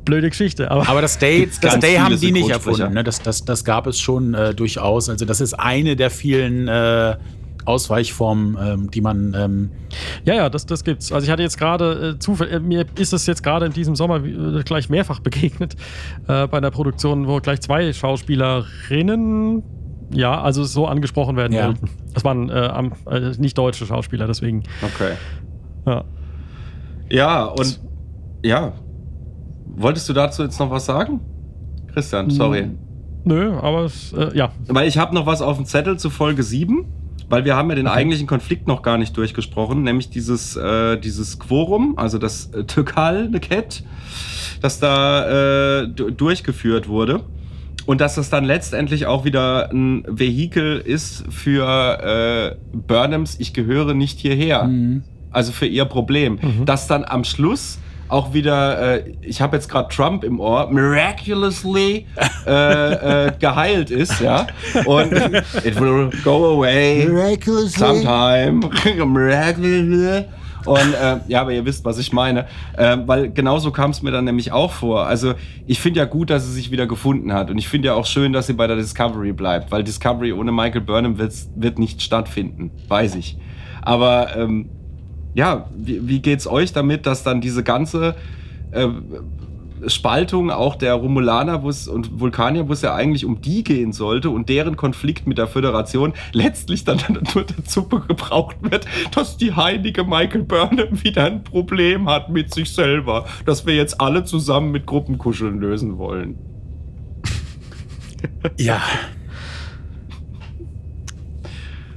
Blöde 0.05 0.29
Geschichte, 0.29 0.70
aber, 0.70 0.87
Aber 0.87 1.01
das 1.01 1.18
Day, 1.18 1.49
das 1.62 1.79
Day 1.79 1.97
haben 1.97 2.20
die 2.20 2.31
nicht 2.31 2.51
erfunden. 2.51 2.93
Ne? 2.93 3.03
Das, 3.05 3.22
das, 3.22 3.45
das 3.47 3.64
gab 3.64 3.87
es 3.87 3.99
schon 3.99 4.35
äh, 4.35 4.55
durchaus. 4.55 5.09
Also 5.09 5.25
das 5.25 5.41
ist 5.41 5.55
eine 5.55 5.97
der 5.97 6.11
vielen 6.11 6.68
äh, 6.68 7.16
Ausweichformen, 7.64 8.56
ähm, 8.60 8.90
die 8.90 9.00
man. 9.00 9.34
Ähm, 9.36 9.70
Ja, 10.24 10.34
ja, 10.34 10.50
das, 10.50 10.66
das 10.66 10.84
gibt's. 10.84 11.12
Also 11.12 11.24
ich 11.24 11.30
hatte 11.30 11.42
jetzt 11.42 11.58
gerade 11.58 12.14
äh, 12.16 12.18
Zufall, 12.18 12.48
äh, 12.48 12.60
mir 12.60 12.84
ist 12.98 13.12
es 13.12 13.26
jetzt 13.26 13.42
gerade 13.42 13.66
in 13.66 13.72
diesem 13.72 13.96
Sommer 13.96 14.24
äh, 14.24 14.62
gleich 14.64 14.88
mehrfach 14.90 15.20
begegnet 15.20 15.74
äh, 16.28 16.46
bei 16.46 16.58
einer 16.58 16.70
Produktion, 16.70 17.26
wo 17.26 17.38
gleich 17.40 17.60
zwei 17.60 17.92
Schauspielerinnen, 17.92 19.62
ja, 20.12 20.40
also 20.40 20.64
so 20.64 20.86
angesprochen 20.86 21.36
werden 21.36 21.52
Ja. 21.52 21.66
wollten. 21.68 21.88
Das 22.12 22.24
waren 22.24 22.48
äh, 22.50 22.52
am- 22.52 22.92
äh, 23.10 23.30
nicht 23.38 23.56
deutsche 23.58 23.86
Schauspieler, 23.86 24.26
deswegen. 24.26 24.62
okay. 24.82 25.12
Ja. 25.86 26.04
Ja, 27.10 27.44
und 27.44 27.80
ja. 28.42 28.72
Wolltest 29.76 30.08
du 30.08 30.12
dazu 30.12 30.42
jetzt 30.42 30.58
noch 30.60 30.70
was 30.70 30.86
sagen? 30.86 31.20
Christian, 31.92 32.30
sorry. 32.30 32.70
Nö, 33.24 33.52
aber 33.58 33.84
es, 33.84 34.12
äh, 34.12 34.36
ja. 34.36 34.50
Weil 34.68 34.86
ich 34.88 34.98
habe 34.98 35.14
noch 35.14 35.26
was 35.26 35.42
auf 35.42 35.56
dem 35.56 35.64
Zettel 35.66 35.98
zu 35.98 36.10
Folge 36.10 36.42
7, 36.42 36.84
weil 37.35 37.45
wir 37.45 37.57
haben 37.57 37.68
ja 37.68 37.74
den 37.74 37.89
eigentlichen 37.89 38.28
Konflikt 38.28 38.68
noch 38.68 38.82
gar 38.82 38.97
nicht 38.97 39.16
durchgesprochen, 39.16 39.82
nämlich 39.82 40.09
dieses, 40.09 40.55
äh, 40.55 40.97
dieses 40.97 41.41
Quorum, 41.41 41.99
also 41.99 42.16
das 42.18 42.47
äh, 42.55 42.62
Türkal-Neket, 42.62 43.82
das 44.61 44.78
da 44.78 45.80
äh, 45.82 45.89
du- 45.89 46.11
durchgeführt 46.11 46.87
wurde. 46.87 47.24
Und 47.87 48.01
dass 48.01 48.14
das 48.14 48.30
dann 48.30 48.45
letztendlich 48.45 49.07
auch 49.07 49.24
wieder 49.24 49.68
ein 49.72 50.05
Vehikel 50.09 50.78
ist 50.78 51.24
für 51.28 52.55
äh, 52.55 52.57
Burnhams, 52.72 53.35
ich 53.41 53.53
gehöre 53.53 53.95
nicht 53.95 54.20
hierher. 54.20 54.70
Also 55.32 55.51
für 55.51 55.66
ihr 55.66 55.87
Problem. 55.87 56.39
Dass 56.64 56.87
dann 56.87 57.05
am 57.05 57.24
Schluss 57.24 57.78
auch 58.14 58.32
wieder, 58.32 58.96
äh, 59.04 59.12
ich 59.22 59.40
habe 59.40 59.56
jetzt 59.56 59.68
gerade 59.68 59.88
Trump 59.94 60.22
im 60.24 60.38
Ohr, 60.40 60.70
miraculously 60.70 62.06
äh, 62.46 63.26
äh, 63.26 63.32
geheilt 63.38 63.90
ist, 63.90 64.20
ja. 64.20 64.46
Und 64.86 65.12
it 65.64 65.78
will 65.80 66.10
go 66.22 66.56
away 66.56 67.06
sometime. 67.68 68.60
Miraculously. 69.06 70.24
Und 70.66 70.94
äh, 70.94 71.16
ja, 71.28 71.42
aber 71.42 71.52
ihr 71.52 71.64
wisst, 71.66 71.84
was 71.84 71.98
ich 71.98 72.12
meine. 72.12 72.46
Ähm, 72.78 73.02
weil 73.06 73.30
genauso 73.30 73.70
kam 73.70 73.90
es 73.90 74.00
mir 74.00 74.12
dann 74.12 74.24
nämlich 74.24 74.50
auch 74.50 74.72
vor. 74.72 75.06
Also 75.06 75.34
ich 75.66 75.78
finde 75.80 75.98
ja 76.00 76.06
gut, 76.06 76.30
dass 76.30 76.46
sie 76.46 76.52
sich 76.52 76.70
wieder 76.70 76.86
gefunden 76.86 77.34
hat. 77.34 77.50
Und 77.50 77.58
ich 77.58 77.68
finde 77.68 77.88
ja 77.88 77.94
auch 77.94 78.06
schön, 78.06 78.32
dass 78.32 78.46
sie 78.46 78.54
bei 78.54 78.66
der 78.66 78.76
Discovery 78.76 79.32
bleibt. 79.32 79.70
Weil 79.70 79.84
Discovery 79.84 80.32
ohne 80.32 80.52
Michael 80.52 80.80
Burnham 80.80 81.18
wird's- 81.18 81.50
wird 81.54 81.78
nicht 81.78 82.00
stattfinden. 82.00 82.70
Weiß 82.88 83.14
ich. 83.16 83.36
Aber 83.82 84.34
ähm, 84.36 84.70
ja, 85.35 85.68
wie, 85.76 86.09
wie 86.09 86.20
geht's 86.20 86.47
euch 86.47 86.72
damit, 86.72 87.07
dass 87.07 87.22
dann 87.22 87.41
diese 87.41 87.62
ganze 87.62 88.14
äh, 88.70 88.89
Spaltung 89.87 90.51
auch 90.51 90.76
der 90.76 90.95
Romulaner 90.95 91.62
und 91.62 92.20
Vulkanier, 92.20 92.68
wo 92.68 92.72
es 92.72 92.82
ja 92.82 92.95
eigentlich 92.95 93.24
um 93.24 93.41
die 93.41 93.64
gehen 93.64 93.93
sollte 93.93 94.30
und 94.30 94.49
deren 94.49 94.76
Konflikt 94.76 95.26
mit 95.26 95.39
der 95.39 95.47
Föderation 95.47 96.14
letztlich 96.32 96.85
dann 96.85 96.99
nur 97.35 97.45
dazu 97.45 97.87
gebraucht 97.89 98.57
wird, 98.61 98.87
dass 99.14 99.37
die 99.37 99.55
heilige 99.55 100.05
Michael 100.05 100.45
Burnham 100.45 101.03
wieder 101.03 101.24
ein 101.26 101.45
Problem 101.45 102.09
hat 102.09 102.30
mit 102.30 102.55
sich 102.55 102.72
selber, 102.72 103.26
das 103.45 103.66
wir 103.66 103.74
jetzt 103.74 104.01
alle 104.01 104.24
zusammen 104.24 104.70
mit 104.70 104.87
Gruppenkuscheln 104.87 105.59
lösen 105.59 105.99
wollen. 105.99 106.39
ja. 108.59 108.80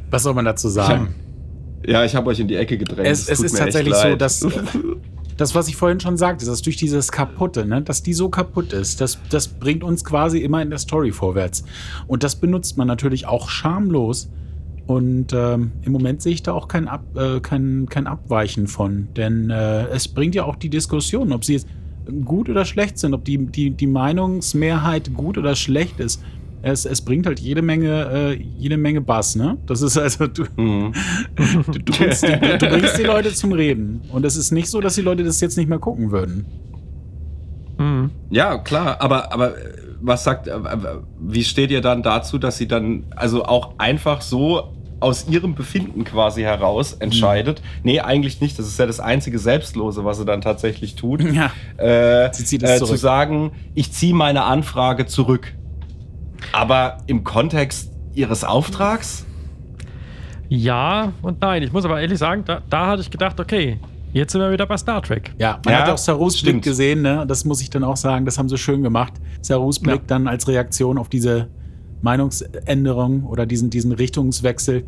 Was 0.10 0.24
soll 0.24 0.34
man 0.34 0.46
dazu 0.46 0.70
sagen? 0.70 1.10
Ja, 1.10 1.27
ich 1.88 2.16
habe 2.16 2.30
euch 2.30 2.40
in 2.40 2.48
die 2.48 2.56
Ecke 2.56 2.78
gedrängt. 2.78 3.08
Es, 3.08 3.30
es 3.30 3.42
ist 3.42 3.58
tatsächlich 3.58 3.96
so, 3.96 4.16
dass 4.16 4.46
das, 5.38 5.56
was 5.56 5.68
ich 5.68 5.76
vorhin 5.76 6.00
schon 6.00 6.18
sagte, 6.18 6.46
dass 6.46 6.62
durch 6.62 6.76
dieses 6.76 7.12
Kaputte, 7.12 7.66
ne, 7.66 7.82
dass 7.82 8.04
die 8.04 8.14
so 8.14 8.30
kaputt 8.30 8.74
ist, 8.74 9.00
das, 9.00 9.20
das 9.30 9.48
bringt 9.48 9.84
uns 9.84 10.04
quasi 10.04 10.40
immer 10.40 10.62
in 10.62 10.70
der 10.70 10.80
Story 10.80 11.12
vorwärts. 11.12 11.64
Und 12.08 12.24
das 12.24 12.36
benutzt 12.36 12.78
man 12.78 12.88
natürlich 12.88 13.28
auch 13.28 13.50
schamlos. 13.50 14.30
Und 14.88 15.34
ähm, 15.34 15.72
im 15.84 15.92
Moment 15.92 16.22
sehe 16.22 16.34
ich 16.34 16.44
da 16.44 16.54
auch 16.54 16.68
kein, 16.68 16.88
Ab, 16.88 17.04
äh, 17.16 17.40
kein, 17.40 17.88
kein 17.90 18.08
Abweichen 18.08 18.68
von. 18.68 19.10
Denn 19.16 19.50
äh, 19.50 19.88
es 19.88 20.08
bringt 20.08 20.34
ja 20.34 20.46
auch 20.46 20.56
die 20.56 20.70
Diskussion, 20.70 21.32
ob 21.34 21.44
sie 21.44 21.54
jetzt 21.54 21.68
gut 22.26 22.50
oder 22.50 22.66
schlecht 22.66 22.98
sind, 22.98 23.14
ob 23.14 23.26
die, 23.26 23.38
die, 23.38 23.72
die 23.72 23.88
Meinungsmehrheit 23.88 25.14
gut 25.14 25.38
oder 25.38 25.56
schlecht 25.56 26.00
ist. 26.00 26.22
Es, 26.62 26.86
es 26.86 27.01
bringt 27.01 27.26
halt 27.28 27.39
jede 27.39 27.62
Menge, 27.62 28.10
äh, 28.12 28.43
jede 28.58 28.78
Menge 28.78 29.01
Bass, 29.01 29.36
ne? 29.36 29.58
Das 29.68 29.82
ist 29.82 29.97
also, 29.97 30.28
du, 30.28 30.43
Mhm. 30.55 30.93
Du, 31.36 31.80
du, 31.80 31.91
bringst 31.93 32.24
die, 32.24 32.58
du 32.58 32.68
bringst 32.68 32.97
die 32.97 33.03
Leute 33.03 33.34
zum 33.34 33.51
Reden. 33.51 34.01
Und 34.12 34.26
es 34.26 34.36
ist 34.36 34.51
nicht 34.51 34.70
so, 34.70 34.82
dass 34.82 34.95
die 34.95 35.01
Leute 35.01 35.24
das 35.24 35.39
jetzt 35.39 35.58
nicht 35.58 35.70
mehr 35.70 35.80
gucken 35.80 36.12
würden. 36.12 36.45
Mhm. 37.78 38.12
Ja, 38.30 38.58
klar, 38.58 38.97
aber, 38.99 39.32
aber 39.32 39.58
äh, 39.58 39.74
was 40.01 40.24
sagt, 40.24 40.47
äh, 40.47 40.51
äh, 40.51 40.78
wie 41.20 41.43
steht 41.43 41.72
ihr 41.72 41.82
dann 41.82 42.03
dazu, 42.03 42.38
dass 42.38 42.58
sie 42.58 42.68
dann 42.68 43.03
also 43.16 43.45
auch 43.45 43.76
einfach 43.78 44.22
so 44.22 44.74
aus 44.99 45.28
ihrem 45.30 45.53
Befinden 45.53 46.03
quasi 46.05 46.41
heraus 46.41 46.93
entscheidet? 46.93 47.62
Nee, 47.84 47.99
eigentlich 47.99 48.41
nicht. 48.41 48.58
Das 48.58 48.66
ist 48.68 48.80
ja 48.80 48.88
das 48.88 48.99
einzige 48.99 49.38
Selbstlose, 49.38 50.03
was 50.05 50.18
sie 50.18 50.26
dann 50.26 50.41
tatsächlich 50.41 50.95
tut. 50.95 51.22
Ja. 51.22 51.51
Äh, 51.78 52.34
Sie 52.34 52.45
zieht 52.45 52.64
es 52.64 52.72
äh, 52.72 52.78
zurück. 52.78 52.89
zu 52.91 52.97
sagen, 52.97 53.51
ich 53.76 53.91
ziehe 53.91 54.16
meine 54.16 54.43
Anfrage 54.43 55.05
zurück. 55.05 55.53
Aber 56.54 56.98
im 57.08 57.24
Kontext 57.24 57.92
ihres 58.14 58.44
Auftrags? 58.44 59.26
Ja 60.50 61.12
und 61.22 61.42
nein. 61.42 61.64
Ich 61.64 61.74
muss 61.74 61.86
aber 61.86 62.00
ehrlich 62.00 62.18
sagen, 62.20 62.44
da, 62.46 62.62
da 62.70 62.88
hatte 62.88 63.02
ich 63.02 63.12
gedacht, 63.12 63.40
okay, 63.40 63.80
jetzt 64.14 64.32
sind 64.32 64.42
wir 64.42 64.52
wieder 64.52 64.66
bei 64.66 64.78
Star 64.78 65.02
Trek. 65.02 65.34
Ja, 65.38 65.60
man 65.66 65.74
Ja, 65.74 65.82
hat 65.82 65.90
auch 65.90 65.98
Sarus 65.98 66.42
Blick 66.42 66.62
gesehen, 66.62 67.02
ne? 67.02 67.26
Das 67.28 67.44
muss 67.46 67.62
ich 67.62 67.70
dann 67.70 67.84
auch 67.84 67.98
sagen, 67.98 68.26
das 68.26 68.38
haben 68.38 68.48
sie 68.50 68.58
schön 68.58 68.82
gemacht. 68.82 69.14
Sarus 69.42 69.80
Blick 69.80 69.96
Ja. 70.02 70.08
dann 70.08 70.28
als 70.28 70.48
Reaktion 70.48 70.98
auf 70.98 71.10
diese 71.10 71.50
Meinungsänderung 72.02 73.26
oder 73.26 73.46
diesen, 73.46 73.70
diesen 73.70 73.92
Richtungswechsel 73.92 74.86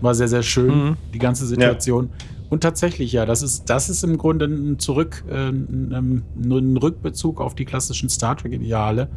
war 0.00 0.14
sehr, 0.14 0.28
sehr 0.28 0.42
schön, 0.42 0.68
Mhm. 0.90 0.96
die 1.14 1.18
ganze 1.18 1.46
Situation. 1.46 2.10
Und 2.50 2.62
tatsächlich, 2.62 3.12
ja, 3.12 3.26
das 3.26 3.42
ist, 3.42 3.68
das 3.68 3.88
ist 3.90 4.04
im 4.04 4.16
Grunde 4.16 4.46
ein 4.46 4.78
Zurück, 4.78 5.24
äh, 5.30 5.48
ein, 5.48 5.92
ähm, 5.94 6.22
nur 6.36 6.60
ein 6.60 6.76
Rückbezug 6.76 7.40
auf 7.40 7.54
die 7.54 7.64
klassischen 7.64 8.08
Star 8.08 8.36
Trek-Ideale. 8.36 9.08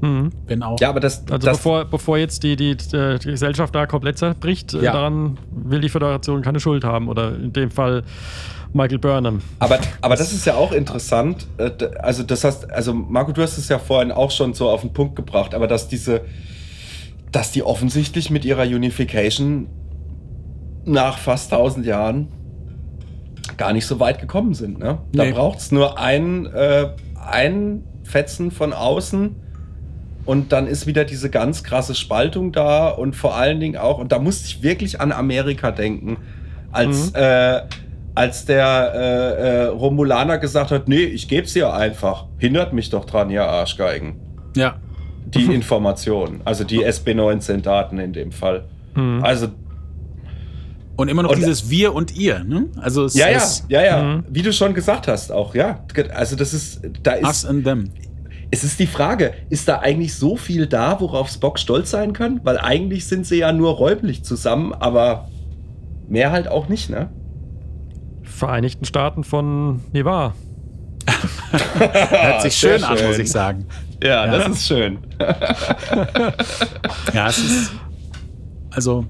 Mhm. 0.00 0.30
Wenn 0.46 0.62
auch. 0.62 0.78
Ja, 0.80 0.90
aber 0.90 1.00
das, 1.00 1.20
Also 1.30 1.46
das 1.46 1.56
bevor, 1.58 1.84
bevor 1.86 2.18
jetzt 2.18 2.42
die, 2.42 2.56
die, 2.56 2.76
die 2.76 3.18
Gesellschaft 3.22 3.74
da 3.74 3.86
komplett 3.86 4.18
zerbricht, 4.18 4.74
äh, 4.74 4.82
Ja. 4.82 4.92
daran 4.92 5.38
will 5.50 5.80
die 5.80 5.88
Föderation 5.88 6.42
keine 6.42 6.60
Schuld 6.60 6.84
haben. 6.84 7.08
Oder 7.08 7.34
in 7.34 7.52
dem 7.52 7.70
Fall 7.70 8.02
Michael 8.74 8.98
Burnham. 8.98 9.40
Aber, 9.58 9.78
aber 10.02 10.16
das 10.16 10.32
ist 10.32 10.44
ja 10.44 10.54
auch 10.54 10.72
interessant. 10.72 11.46
äh, 11.56 11.70
Also, 12.00 12.22
das 12.24 12.44
heißt, 12.44 12.70
also 12.70 12.92
Marco, 12.92 13.32
du 13.32 13.40
hast 13.42 13.56
es 13.56 13.68
ja 13.68 13.78
vorhin 13.78 14.12
auch 14.12 14.30
schon 14.30 14.52
so 14.54 14.68
auf 14.68 14.82
den 14.82 14.92
Punkt 14.92 15.16
gebracht, 15.16 15.54
aber 15.54 15.66
dass 15.66 15.88
diese, 15.88 16.22
dass 17.32 17.52
die 17.52 17.62
offensichtlich 17.62 18.30
mit 18.30 18.44
ihrer 18.44 18.64
Unification 18.64 19.68
nach 20.84 21.18
fast 21.18 21.52
1000 21.52 21.86
Jahren 21.86 22.28
gar 23.56 23.72
nicht 23.72 23.86
so 23.86 23.98
weit 23.98 24.20
gekommen 24.20 24.52
sind. 24.54 24.78
Ne? 24.78 24.98
Da 25.12 25.24
Nee. 25.24 25.32
braucht 25.32 25.58
es 25.60 25.72
nur 25.72 25.98
ein, 25.98 26.46
äh, 26.46 26.90
ein 27.24 27.82
Fetzen 28.04 28.50
von 28.50 28.72
außen 28.72 29.34
und 30.26 30.52
dann 30.52 30.66
ist 30.66 30.86
wieder 30.86 31.04
diese 31.04 31.30
ganz 31.30 31.62
krasse 31.62 31.94
Spaltung 31.94 32.52
da 32.52 32.88
und 32.88 33.14
vor 33.16 33.36
allen 33.36 33.60
Dingen 33.60 33.76
auch, 33.76 33.98
und 33.98 34.12
da 34.12 34.18
musste 34.18 34.46
ich 34.46 34.62
wirklich 34.62 35.00
an 35.00 35.12
Amerika 35.12 35.70
denken, 35.70 36.18
als, 36.72 37.12
äh, 37.14 37.60
als 38.14 38.44
der 38.44 38.92
äh, 38.94 38.98
äh, 38.98 39.64
Romulaner 39.66 40.38
gesagt 40.38 40.70
hat, 40.72 40.88
nee, 40.88 41.04
ich 41.04 41.28
geb's 41.28 41.52
dir 41.54 41.72
einfach. 41.72 42.26
Hindert 42.38 42.72
mich 42.72 42.90
doch 42.90 43.04
dran, 43.04 43.30
ihr 43.30 43.44
Arschgeigen. 43.44 44.16
Ja. 44.56 44.76
Die 45.26 45.44
Information, 45.54 46.40
also 46.44 46.64
die 46.64 46.84
SB19-Daten 46.84 47.98
in 47.98 48.12
dem 48.12 48.32
Fall. 48.32 48.64
Mhm. 48.94 49.22
Also, 49.22 49.48
Und 50.96 51.08
immer 51.08 51.22
noch 51.22 51.30
Und- 51.30 51.38
dieses 51.38 51.68
Wir 51.68 51.94
und 51.94 52.16
Ihr, 52.16 52.42
ne? 52.44 52.66
Also 52.80 53.04
es 53.04 53.14
ja, 53.14 53.28
ja, 53.28 53.36
ist 53.36 53.64
ja, 53.68 53.82
ja, 53.84 54.02
Mhm. 54.02 54.24
wie 54.30 54.42
du 54.42 54.52
schon 54.52 54.72
gesagt 54.72 55.08
hast, 55.08 55.30
auch, 55.30 55.54
ja. 55.54 55.80
Also, 56.14 56.36
das 56.36 56.54
ist, 56.54 56.80
da 57.02 57.16
Us 57.22 57.38
ist, 57.38 57.44
and 57.46 57.64
Them. 57.64 57.90
Es 58.50 58.64
ist 58.64 58.78
die 58.78 58.86
Frage, 58.86 59.34
ist 59.50 59.68
da 59.68 59.78
eigentlich 59.80 60.14
so 60.14 60.36
viel 60.36 60.66
da, 60.66 61.00
worauf 61.00 61.28
Spock 61.28 61.58
stolz 61.58 61.90
sein 61.90 62.12
kann? 62.12 62.40
Weil 62.44 62.58
eigentlich 62.58 63.06
sind 63.06 63.26
sie 63.26 63.38
ja 63.38 63.52
nur 63.52 63.72
räumlich 63.72 64.24
zusammen, 64.24 64.72
aber 64.72 65.28
mehr 66.08 66.30
halt 66.32 66.48
auch 66.48 66.68
nicht, 66.68 66.88
ne? 66.90 67.10
Vereinigten 68.22 68.84
Staaten 68.84 69.24
von 69.24 69.80
Nevar. 69.92 70.34
Hört 71.78 72.42
sich 72.42 72.54
sehr 72.56 72.78
schön 72.78 72.84
an, 72.84 72.96
schön. 72.98 73.06
muss 73.08 73.18
ich 73.18 73.30
sagen. 73.30 73.66
Ja, 74.02 74.26
Ja. 74.26 74.38
das 74.38 74.48
ist 74.48 74.66
schön. 74.66 74.98
Ja, 77.14 77.28
es 77.28 77.38
ist. 77.38 77.72
Also, 78.70 79.06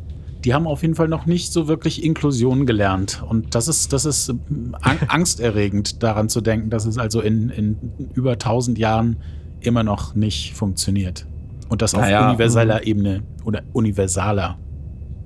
die 0.46 0.54
haben 0.54 0.68
auf 0.68 0.82
jeden 0.82 0.94
Fall 0.94 1.08
noch 1.08 1.26
nicht 1.26 1.52
so 1.52 1.66
wirklich 1.66 2.04
Inklusion 2.04 2.66
gelernt. 2.66 3.20
Und 3.28 3.56
das 3.56 3.66
ist, 3.66 3.92
das 3.92 4.04
ist 4.04 4.28
ähm, 4.28 4.76
ang 4.80 4.98
angsterregend, 5.08 6.04
daran 6.04 6.28
zu 6.28 6.40
denken, 6.40 6.70
dass 6.70 6.86
es 6.86 6.98
also 6.98 7.20
in, 7.20 7.50
in 7.50 7.76
über 8.14 8.32
1000 8.32 8.78
Jahren 8.78 9.16
immer 9.60 9.82
noch 9.82 10.14
nicht 10.14 10.54
funktioniert. 10.54 11.26
Und 11.68 11.82
das 11.82 11.96
auf 11.96 12.02
Naja, 12.02 12.28
universaler 12.28 12.86
Ebene 12.86 13.24
oder 13.44 13.64
universaler, 13.72 14.56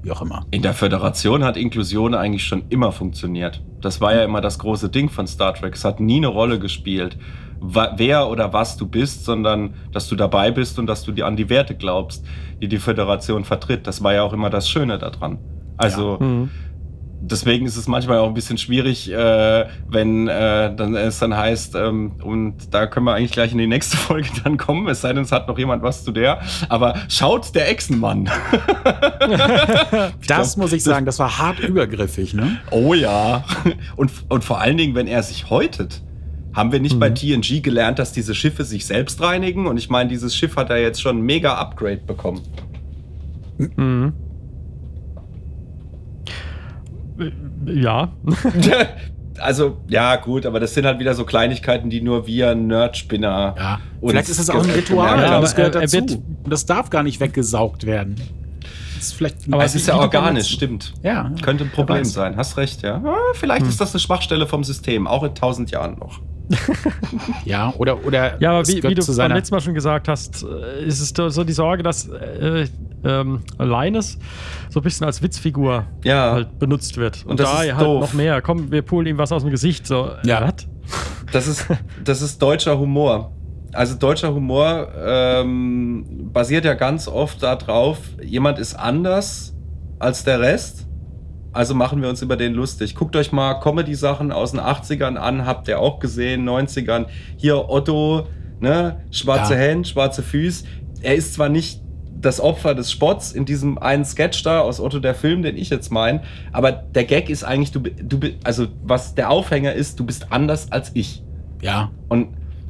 wie 0.03 0.11
auch 0.11 0.23
immer. 0.23 0.47
In 0.53 0.62
der 0.62 0.73
Föderation 0.73 1.45
hat 1.45 1.59
Inklusion 1.59 2.14
eigentlich 2.14 2.45
schon 2.45 2.62
immer 2.71 2.91
funktioniert. 2.91 3.62
Das 3.83 4.01
war 4.01 4.14
ja 4.14 4.25
immer 4.25 4.41
das 4.41 4.59
große 4.59 4.89
Ding 4.89 5.11
von 5.11 5.27
Star 5.27 5.53
Trek. 5.53 5.75
Es 5.75 5.85
hat 5.85 6.01
nie 6.01 6.16
eine 6.16 6.29
Rolle 6.29 6.59
gespielt, 6.59 7.18
wer 7.61 8.29
oder 8.29 8.53
was 8.53 8.77
du 8.77 8.87
bist, 8.87 9.25
sondern 9.25 9.75
dass 9.93 10.09
du 10.09 10.17
dabei 10.17 10.51
bist 10.51 10.79
und 10.79 10.87
dass 10.87 11.03
du 11.05 11.13
dir 11.13 11.27
an 11.27 11.37
die 11.37 11.49
Werte 11.51 11.75
glaubst, 11.75 12.25
die 12.61 12.69
die 12.69 12.79
Föderation 12.79 13.45
vertritt. 13.45 13.87
Das 13.87 14.03
war 14.03 14.15
ja 14.15 14.23
auch 14.23 14.33
immer 14.33 14.51
das 14.51 14.69
Schöne 14.69 14.99
daran. 14.99 15.39
Also 15.77 16.19
Mhm. 16.21 16.51
deswegen 17.23 17.67
ist 17.67 17.77
es 17.77 17.87
manchmal 17.87 18.19
auch 18.19 18.27
ein 18.29 18.35
bisschen 18.35 18.57
schwierig, 18.59 19.11
äh, 19.13 19.67
wenn 19.89 20.27
äh, 20.29 20.75
dann 20.75 20.95
es 20.97 21.19
dann 21.19 21.37
heißt, 21.37 21.75
ähm, 21.75 22.13
und 22.23 22.73
da 22.73 22.87
können 22.87 23.05
wir 23.07 23.15
eigentlich 23.15 23.33
gleich 23.33 23.53
in 23.53 23.59
die 23.59 23.67
nächste 23.67 23.97
Folge 24.09 24.29
dann 24.43 24.57
kommen, 24.57 24.89
es 24.89 25.03
sei 25.03 25.13
denn, 25.13 25.23
es 25.25 25.33
hat 25.33 25.47
noch 25.49 25.59
jemand 25.59 25.83
was 25.83 26.03
zu 26.05 26.13
der. 26.13 26.41
Aber 26.71 26.95
schaut 27.09 27.55
der 27.55 27.69
Echsenmann. 27.71 28.29
Das 30.27 30.57
muss 30.57 30.73
ich 30.73 30.83
sagen, 30.83 31.07
das 31.07 31.19
war 31.19 31.39
hart 31.39 31.59
übergriffig, 31.61 32.35
ne? 32.35 32.59
Oh 32.71 32.95
ja. 32.95 33.45
Und, 33.97 34.11
und 34.29 34.45
vor 34.45 34.61
allen 34.61 34.77
Dingen, 34.77 34.95
wenn 34.95 35.07
er 35.07 35.23
sich 35.23 35.51
häutet. 35.51 36.03
Haben 36.53 36.72
wir 36.72 36.80
nicht 36.80 36.98
bei 36.98 37.11
TNG 37.11 37.62
gelernt, 37.62 37.98
dass 38.01 38.12
diese 38.12 38.34
Schiffe 38.34 38.64
sich 38.64 38.84
selbst 38.86 39.20
reinigen? 39.22 39.66
Und 39.66 39.76
ich 39.76 39.88
meine, 39.88 40.09
dieses 40.09 40.34
Schiff 40.34 40.57
hat 40.57 40.68
ja 40.70 40.76
jetzt 40.76 41.01
schon 41.01 41.18
ein 41.18 41.22
mega 41.22 41.55
Upgrade 41.55 42.01
bekommen. 42.07 42.40
Mhm. 43.76 44.12
Ja. 47.66 48.11
also, 49.38 49.76
ja, 49.88 50.16
gut, 50.16 50.46
aber 50.46 50.59
das 50.61 50.74
sind 50.74 50.86
halt 50.86 50.98
wieder 50.98 51.14
so 51.14 51.24
Kleinigkeiten, 51.24 51.90
die 51.90 52.01
nur 52.01 52.26
wir 52.26 52.55
Nerdspinner. 52.55 53.55
Ja. 53.57 53.78
Vielleicht 54.05 54.28
ist 54.30 54.38
es 54.38 54.51
auch 54.51 54.64
ein 54.64 54.70
Ritual, 54.70 55.20
Ja, 55.22 55.30
aber 55.32 55.42
das 55.42 55.55
gehört 55.55 55.74
er- 55.74 55.82
er 55.82 55.86
dazu. 55.86 55.96
wird- 55.98 56.11
Und 56.44 56.51
das 56.51 56.64
darf 56.66 56.88
gar 56.90 57.03
nicht 57.03 57.20
weggesaugt 57.20 57.84
werden. 57.86 58.16
Das 58.96 59.07
ist 59.09 59.12
vielleicht 59.14 59.36
Aber 59.51 59.64
es 59.64 59.74
ist 59.74 59.86
ja 59.88 59.96
organisch, 59.98 60.48
stimmt. 60.48 60.92
Ja, 61.03 61.30
Könnte 61.42 61.64
ein 61.64 61.70
Problem 61.70 62.05
sein, 62.05 62.36
hast 62.36 62.57
recht, 62.59 62.82
ja. 62.82 62.96
Ah, 63.05 63.16
vielleicht 63.34 63.66
ist 63.66 63.80
das 63.80 63.92
eine 63.94 64.01
Schwachstelle 64.01 64.46
vom 64.46 64.62
System, 64.64 65.07
auch 65.07 65.22
in 65.22 65.34
tausend 65.34 65.70
Jahren 65.70 65.98
noch. 65.98 66.20
Ja, 67.44 67.72
oder, 67.78 68.05
oder 68.05 68.40
Ja, 68.40 68.53
aber 68.53 68.66
wie, 68.68 68.82
wie 68.82 68.94
du 68.94 69.16
beim 69.16 69.32
letzten 69.32 69.55
Mal 69.55 69.61
schon 69.61 69.74
gesagt 69.74 70.09
hast, 70.09 70.42
äh, 70.44 70.84
ist 70.84 71.01
es 71.01 71.34
so 71.34 71.44
die 71.44 71.53
Sorge, 71.53 71.82
dass 71.82 72.09
äh, 72.09 72.66
ähm, 73.05 73.40
Linus 73.59 74.18
so 74.68 74.80
ein 74.80 74.82
bisschen 74.82 75.07
als 75.07 75.22
Witzfigur 75.22 75.86
Ja. 76.05 76.32
halt 76.32 76.59
benutzt 76.59 76.96
wird. 76.96 77.22
Und, 77.24 77.32
Und 77.32 77.40
das 77.40 77.51
da 77.51 77.62
ist 77.62 77.74
halt 77.74 77.86
doof. 77.86 78.01
noch 78.01 78.12
mehr. 78.14 78.42
Komm, 78.42 78.70
wir 78.70 78.82
poolen 78.82 79.07
ihm 79.07 79.18
was 79.18 79.32
aus 79.32 79.42
dem 79.42 79.51
Gesicht. 79.51 79.86
So, 79.86 80.11
Ja. 80.24 80.40
äh, 80.40 80.44
was? 80.48 80.66
Das 81.32 81.46
ist, 81.46 81.66
das 82.05 82.22
ist 82.22 82.40
deutscher 82.42 82.78
Humor. 82.78 83.32
Also 83.72 83.94
deutscher 83.96 84.34
Humor 84.34 84.88
ähm, 84.98 86.05
basiert 86.32 86.64
ja 86.64 86.74
ganz 86.74 87.07
oft 87.07 87.40
darauf, 87.42 87.98
jemand 88.20 88.59
ist 88.59 88.74
anders 88.74 89.55
als 90.01 90.24
der 90.24 90.40
Rest. 90.40 90.86
Also 91.53 91.74
machen 91.74 92.01
wir 92.01 92.09
uns 92.09 92.22
über 92.22 92.36
den 92.36 92.55
lustig. 92.55 92.94
Guckt 92.94 93.16
euch 93.16 93.32
mal 93.32 93.55
Comedy-Sachen 93.55 94.30
aus 94.30 94.53
den 94.53 94.61
80ern 94.61 95.16
an, 95.16 95.46
habt 95.46 95.66
ihr 95.68 95.80
auch 95.80 95.98
gesehen, 95.98 96.48
90ern. 96.48 97.07
Hier 97.36 97.68
Otto, 97.68 98.28
ne? 98.61 99.01
schwarze 99.11 99.55
Ja. 99.55 99.61
Hände, 99.61 99.88
schwarze 99.88 100.22
Füße. 100.22 100.64
Er 101.03 101.14
ist 101.14 101.34
zwar 101.34 101.48
nicht 101.48 101.80
das 102.20 102.40
Opfer 102.40 102.74
des 102.74 102.92
Spotts 102.92 103.32
in 103.32 103.44
diesem 103.44 103.78
einen 103.78 104.05
Sketch 104.05 104.42
da 104.42 104.61
aus 104.61 104.80
Otto 104.80 104.98
der 105.01 105.14
Film, 105.14 105.42
den 105.42 105.57
ich 105.57 105.70
jetzt 105.70 105.90
meine, 105.90 106.22
aber 106.53 106.70
der 106.72 107.05
Gag 107.05 107.30
ist 107.30 107.44
eigentlich, 107.44 107.72
du, 107.72 107.80
du, 107.80 108.18
also 108.44 108.66
was 108.82 109.14
der 109.14 109.30
Aufhänger 109.30 109.72
ist, 109.72 109.98
du 109.98 110.05
bist 110.05 110.30
anders 110.30 110.70
als 110.70 110.90
ich. 110.94 111.22
Ja, 111.62 111.90
Und, 112.09 112.28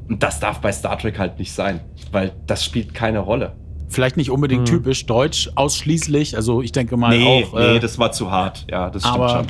und 0.09 0.23
das 0.23 0.41
darf 0.41 0.61
bei 0.61 0.73
Star 0.73 0.99
Trek 0.99 1.19
halt 1.19 1.39
nicht 1.39 1.53
sein, 1.53 1.81
weil 2.13 2.33
das 2.47 2.65
spielt 2.65 2.95
keine 2.95 3.21
Rolle. 3.21 3.53
Vielleicht 3.91 4.17
nicht 4.17 4.31
unbedingt 4.31 4.69
Hm. 4.69 4.77
typisch 4.79 5.05
deutsch 5.07 5.51
ausschließlich. 5.57 6.37
Also 6.37 6.63
ich 6.63 6.73
denke 6.73 6.97
mal 6.97 7.09
auch. 7.09 7.53
nee, 7.55 7.77
äh, 7.77 7.79
das 7.81 7.99
war 7.99 8.13
zu 8.13 8.31
hart. 8.31 8.67
Ja, 8.71 8.89
das 8.89 9.03
stimmt 9.03 9.17
aber 9.17 9.29
schon. 9.29 9.47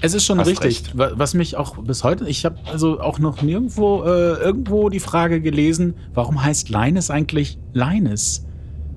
es 0.00 0.14
ist 0.14 0.24
schon 0.24 0.38
Hast 0.38 0.48
richtig. 0.48 0.64
recht. 0.66 0.98
Wa- 0.98 1.12
Was 1.14 1.34
mich 1.34 1.56
auch 1.56 1.76
bis 1.78 2.02
heute, 2.04 2.26
ich 2.28 2.44
habe 2.44 2.56
also 2.72 3.00
auch 3.00 3.18
noch 3.18 3.42
nirgendwo 3.42 4.02
äh, 4.02 4.34
irgendwo 4.40 4.88
die 4.88 5.00
Frage 5.00 5.40
gelesen, 5.40 5.94
warum 6.14 6.42
heißt 6.42 6.68
Linus 6.70 7.10
eigentlich 7.10 7.58
Linus? 7.72 8.44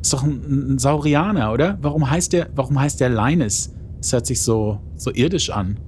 Ist 0.01 0.13
doch 0.13 0.23
ein, 0.23 0.73
ein 0.75 0.79
Saurianer, 0.79 1.51
oder? 1.51 1.77
Warum 1.81 2.09
heißt 2.09 2.33
der, 2.33 2.47
warum 2.55 2.79
heißt 2.79 2.99
der 2.99 3.09
Linus? 3.09 3.73
Das 3.99 4.13
hört 4.13 4.25
sich 4.27 4.41
so, 4.41 4.79
so 4.95 5.11
irdisch 5.11 5.49
an. 5.49 5.79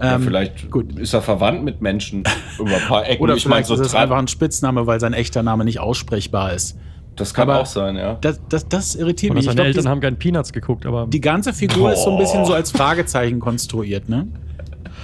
ja, 0.00 0.14
Ähm, 0.16 0.22
vielleicht 0.22 0.70
gut. 0.70 0.98
ist 0.98 1.12
er 1.12 1.20
verwandt 1.22 1.62
mit 1.62 1.82
Menschen 1.82 2.24
über 2.58 2.76
ein 2.76 2.88
paar 2.88 3.06
Ecken. 3.08 3.22
Oder 3.22 3.34
Ich 3.36 3.44
mein, 3.46 3.64
vielleicht 3.64 3.80
ist 3.80 3.86
es 3.86 3.94
einfach 3.94 4.16
ein 4.16 4.28
Spitzname, 4.28 4.86
weil 4.86 4.98
sein 4.98 5.12
echter 5.12 5.42
Name 5.42 5.64
nicht 5.66 5.78
aussprechbar 5.78 6.52
ist. 6.54 6.78
Das 7.18 7.34
kann 7.34 7.50
aber- 7.50 7.60
auch 7.60 7.66
sein, 7.66 7.96
ja. 7.96 8.16
Das, 8.20 8.40
das, 8.48 8.66
das 8.68 8.94
irritiert 8.94 9.34
mich. 9.34 9.40
Ich 9.40 9.46
seine 9.46 9.56
glaub, 9.56 9.66
Eltern 9.66 9.82
die, 9.84 9.88
haben 9.88 10.00
keinen 10.00 10.16
Peanuts 10.18 10.52
geguckt, 10.52 10.86
aber 10.86 11.06
die 11.08 11.20
ganze 11.20 11.52
Figur 11.52 11.92
ist 11.92 12.04
so 12.04 12.12
ein 12.12 12.18
bisschen 12.18 12.44
so 12.44 12.54
als 12.54 12.70
Fragezeichen 12.70 13.40
konstruiert, 13.40 14.08
ne? 14.08 14.26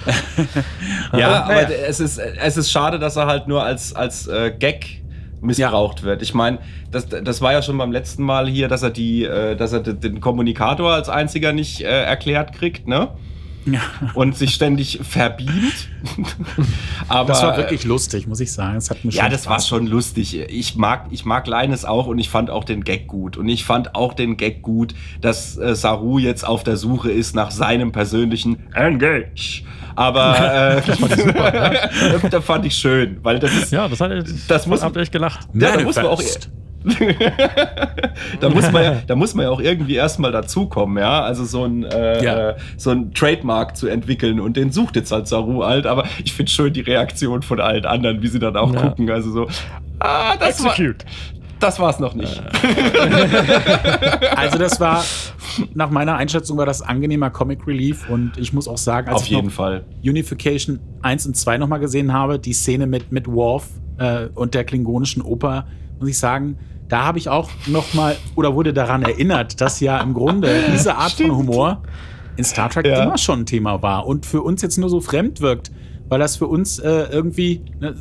Ja, 1.17 1.43
aber 1.43 1.53
naja. 1.53 1.67
es 1.87 1.99
ist, 1.99 2.17
es 2.19 2.57
ist 2.57 2.71
schade, 2.71 2.99
dass 2.99 3.15
er 3.15 3.27
halt 3.27 3.47
nur 3.47 3.63
als, 3.63 3.95
als 3.95 4.27
äh, 4.27 4.51
Gag 4.57 5.01
missbraucht 5.41 6.03
wird. 6.03 6.21
Ich 6.21 6.33
meine, 6.33 6.59
das, 6.91 7.07
das 7.07 7.41
war 7.41 7.53
ja 7.53 7.61
schon 7.61 7.77
beim 7.77 7.91
letzten 7.91 8.23
Mal 8.23 8.47
hier, 8.47 8.67
dass 8.67 8.83
er 8.83 8.89
die, 8.89 9.23
äh, 9.25 9.55
dass 9.55 9.73
er 9.73 9.79
den- 9.81 9.99
den 9.99 10.21
Kommunikator 10.21 10.91
als 10.93 11.09
einziger 11.09 11.53
nicht 11.53 11.81
äh, 11.81 11.85
erklärt 12.03 12.53
kriegt, 12.53 12.87
ne? 12.87 13.09
Und 14.13 14.37
sich 14.37 14.53
ständig 14.53 14.99
verbeamt. 15.01 15.89
aber 17.07 17.27
Das 17.27 17.41
war 17.41 17.57
wirklich 17.57 17.83
lustig, 17.83 18.27
muss 18.27 18.39
ich 18.39 18.51
sagen. 18.51 18.75
Das 18.75 18.89
hat 18.89 19.03
mir 19.03 19.11
Ja, 19.11 19.29
das 19.29 19.47
war 19.47 19.59
schon 19.59 19.87
lustig. 19.87 20.39
Ich 20.49 20.75
mag, 20.75 21.07
ich 21.11 21.25
mag 21.25 21.47
Linus 21.47 21.85
auch 21.85 22.07
und 22.07 22.19
ich 22.19 22.29
fand 22.29 22.49
auch 22.49 22.63
den 22.63 22.83
Gag 22.83 23.07
gut. 23.07 23.37
Und 23.37 23.49
ich 23.49 23.65
fand 23.65 23.95
auch 23.95 24.13
den 24.13 24.37
Gag 24.37 24.61
gut, 24.61 24.93
dass 25.21 25.57
äh, 25.57 25.75
Saru 25.75 26.19
jetzt 26.19 26.45
auf 26.45 26.63
der 26.63 26.77
Suche 26.77 27.11
ist 27.11 27.35
nach 27.35 27.51
seinem 27.51 27.91
persönlichen 27.91 28.57
Engage. 28.73 29.63
Aber 29.95 30.81
äh, 30.85 32.29
das 32.29 32.43
fand 32.45 32.65
ich 32.65 32.75
schön, 32.75 33.17
weil 33.23 33.39
das 33.39 33.53
ist, 33.53 33.71
ja, 33.71 33.87
das 33.87 33.99
hat 34.01 34.11
Das 34.47 34.67
muss- 34.67 34.83
habt 34.83 34.95
ihr 34.95 35.01
echt 35.03 35.11
gelacht. 35.11 35.47
ja, 35.53 35.75
da 35.77 35.83
muss 35.83 35.95
man 35.95 36.05
auch, 36.07 36.21
da 38.39 38.49
muss 38.49 38.71
man 38.71 38.83
ja, 38.83 39.01
da 39.07 39.15
muss 39.15 39.33
man 39.33 39.45
ja 39.45 39.51
auch 39.51 39.59
irgendwie 39.59 39.95
erstmal 39.95 40.31
dazukommen, 40.31 40.97
ja. 40.97 41.21
Also 41.23 41.43
so 41.45 41.65
ein, 41.65 41.83
äh, 41.83 42.23
Ja. 42.23 42.53
so 42.77 42.91
ein 42.91 43.13
Trademark 43.13 43.75
zu 43.75 43.87
entwickeln 43.87 44.39
und 44.39 44.55
den 44.57 44.71
sucht 44.71 44.95
jetzt 44.95 45.11
halt 45.11 45.27
Saru 45.27 45.63
halt. 45.63 45.87
Aber 45.87 46.05
ich 46.23 46.33
finde 46.33 46.51
schön 46.51 46.73
die 46.73 46.81
Reaktion 46.81 47.41
von 47.41 47.59
allen 47.59 47.85
anderen, 47.85 48.21
wie 48.21 48.27
sie 48.27 48.39
dann 48.39 48.55
auch 48.55 48.73
Ja. 48.73 48.81
gucken. 48.89 49.09
Also 49.09 49.31
so, 49.31 49.47
ah, 49.99 50.35
das 50.37 50.63
war, 50.63 50.75
Das 51.59 51.79
war's 51.79 51.99
noch 51.99 52.13
nicht. 52.13 52.41
Also 54.35 54.57
das 54.57 54.79
war, 54.79 55.03
nach 55.73 55.89
meiner 55.89 56.15
Einschätzung 56.17 56.57
war 56.57 56.65
das 56.65 56.81
angenehmer 56.81 57.29
Comic 57.29 57.65
Relief 57.67 58.09
und 58.09 58.37
ich 58.37 58.53
muss 58.53 58.67
auch 58.67 58.77
sagen, 58.77 59.07
als 59.07 59.17
Auf 59.17 59.23
ich 59.23 59.29
jeden 59.29 59.47
noch 59.47 59.53
Fall. 59.53 59.85
Unification 60.03 60.79
1 61.01 61.25
und 61.27 61.35
2 61.37 61.57
nochmal 61.57 61.79
gesehen 61.79 62.13
habe, 62.13 62.37
die 62.37 62.53
Szene 62.53 62.85
mit, 62.85 63.11
mit 63.11 63.27
Worf 63.27 63.67
äh, 63.97 64.27
und 64.35 64.53
der 64.53 64.63
klingonischen 64.65 65.21
Oper, 65.21 65.65
muss 65.99 66.09
ich 66.09 66.17
sagen, 66.17 66.57
da 66.89 67.03
habe 67.05 67.17
ich 67.17 67.29
auch 67.29 67.49
nochmal 67.67 68.15
oder 68.35 68.53
wurde 68.53 68.73
daran 68.73 69.01
erinnert, 69.03 69.59
dass 69.61 69.79
ja 69.79 69.99
im 70.01 70.13
Grunde 70.13 70.63
diese 70.73 70.95
Art 70.95 71.13
von 71.13 71.35
Humor 71.35 71.81
in 72.37 72.43
Star 72.43 72.69
Trek 72.69 72.85
Ja. 72.85 73.03
immer 73.03 73.17
schon 73.17 73.41
ein 73.41 73.45
Thema 73.45 73.81
war 73.81 74.05
und 74.05 74.25
für 74.25 74.41
uns 74.41 74.61
jetzt 74.61 74.77
nur 74.77 74.89
so 74.89 74.99
fremd 75.01 75.41
wirkt, 75.41 75.71
weil 76.09 76.19
das 76.19 76.35
für 76.35 76.47
uns 76.47 76.77
äh, 76.79 77.07
irgendwie, 77.11 77.61
ne, 77.79 77.95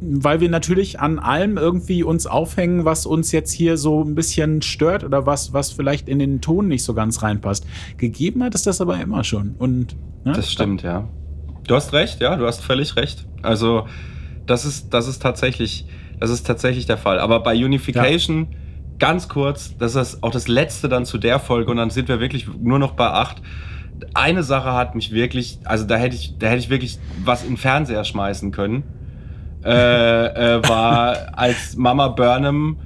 weil 0.00 0.40
wir 0.40 0.48
natürlich 0.48 1.00
an 1.00 1.18
allem 1.18 1.56
irgendwie 1.56 2.02
uns 2.02 2.26
aufhängen, 2.26 2.84
was 2.84 3.06
uns 3.06 3.32
jetzt 3.32 3.52
hier 3.52 3.76
so 3.76 4.02
ein 4.02 4.14
bisschen 4.14 4.62
stört 4.62 5.04
oder 5.04 5.26
was, 5.26 5.52
was 5.52 5.72
vielleicht 5.72 6.08
in 6.08 6.18
den 6.18 6.40
Ton 6.40 6.68
nicht 6.68 6.84
so 6.84 6.94
ganz 6.94 7.22
reinpasst. 7.22 7.66
Gegeben 7.98 8.42
hat 8.42 8.54
es 8.54 8.62
das 8.62 8.80
aber 8.80 9.00
immer 9.00 9.24
schon. 9.24 9.54
Und 9.58 9.96
ne, 10.24 10.32
Das 10.32 10.50
stimmt, 10.50 10.82
ja. 10.82 11.08
Du 11.66 11.74
hast 11.74 11.92
recht, 11.92 12.20
ja, 12.20 12.36
du 12.36 12.46
hast 12.46 12.62
völlig 12.62 12.96
recht. 12.96 13.26
Also, 13.42 13.86
das 14.46 14.64
ist, 14.64 14.92
das 14.92 15.06
ist 15.06 15.20
tatsächlich, 15.20 15.86
das 16.18 16.30
ist 16.30 16.46
tatsächlich 16.46 16.86
der 16.86 16.96
Fall. 16.96 17.18
Aber 17.18 17.40
bei 17.40 17.54
Unification, 17.54 18.48
ganz 18.98 19.28
kurz, 19.28 19.76
das 19.78 19.94
ist 19.94 20.22
auch 20.22 20.30
das 20.30 20.48
letzte 20.48 20.88
dann 20.88 21.04
zu 21.04 21.18
der 21.18 21.38
Folge 21.38 21.70
und 21.70 21.76
dann 21.76 21.90
sind 21.90 22.08
wir 22.08 22.20
wirklich 22.20 22.48
nur 22.58 22.78
noch 22.78 22.92
bei 22.92 23.06
acht. 23.06 23.42
Eine 24.14 24.42
Sache 24.42 24.72
hat 24.72 24.94
mich 24.94 25.12
wirklich, 25.12 25.58
also 25.64 25.84
da 25.84 25.96
hätte 25.96 26.16
ich, 26.16 26.38
da 26.38 26.46
hätte 26.46 26.58
ich 26.58 26.70
wirklich 26.70 26.98
was 27.22 27.42
in 27.42 27.50
den 27.50 27.56
Fernseher 27.58 28.04
schmeißen 28.04 28.50
können. 28.50 28.82
Äh, 29.64 30.56
äh, 30.56 30.68
war 30.68 31.38
als 31.38 31.76
Mama 31.76 32.08
Burnham, 32.08 32.78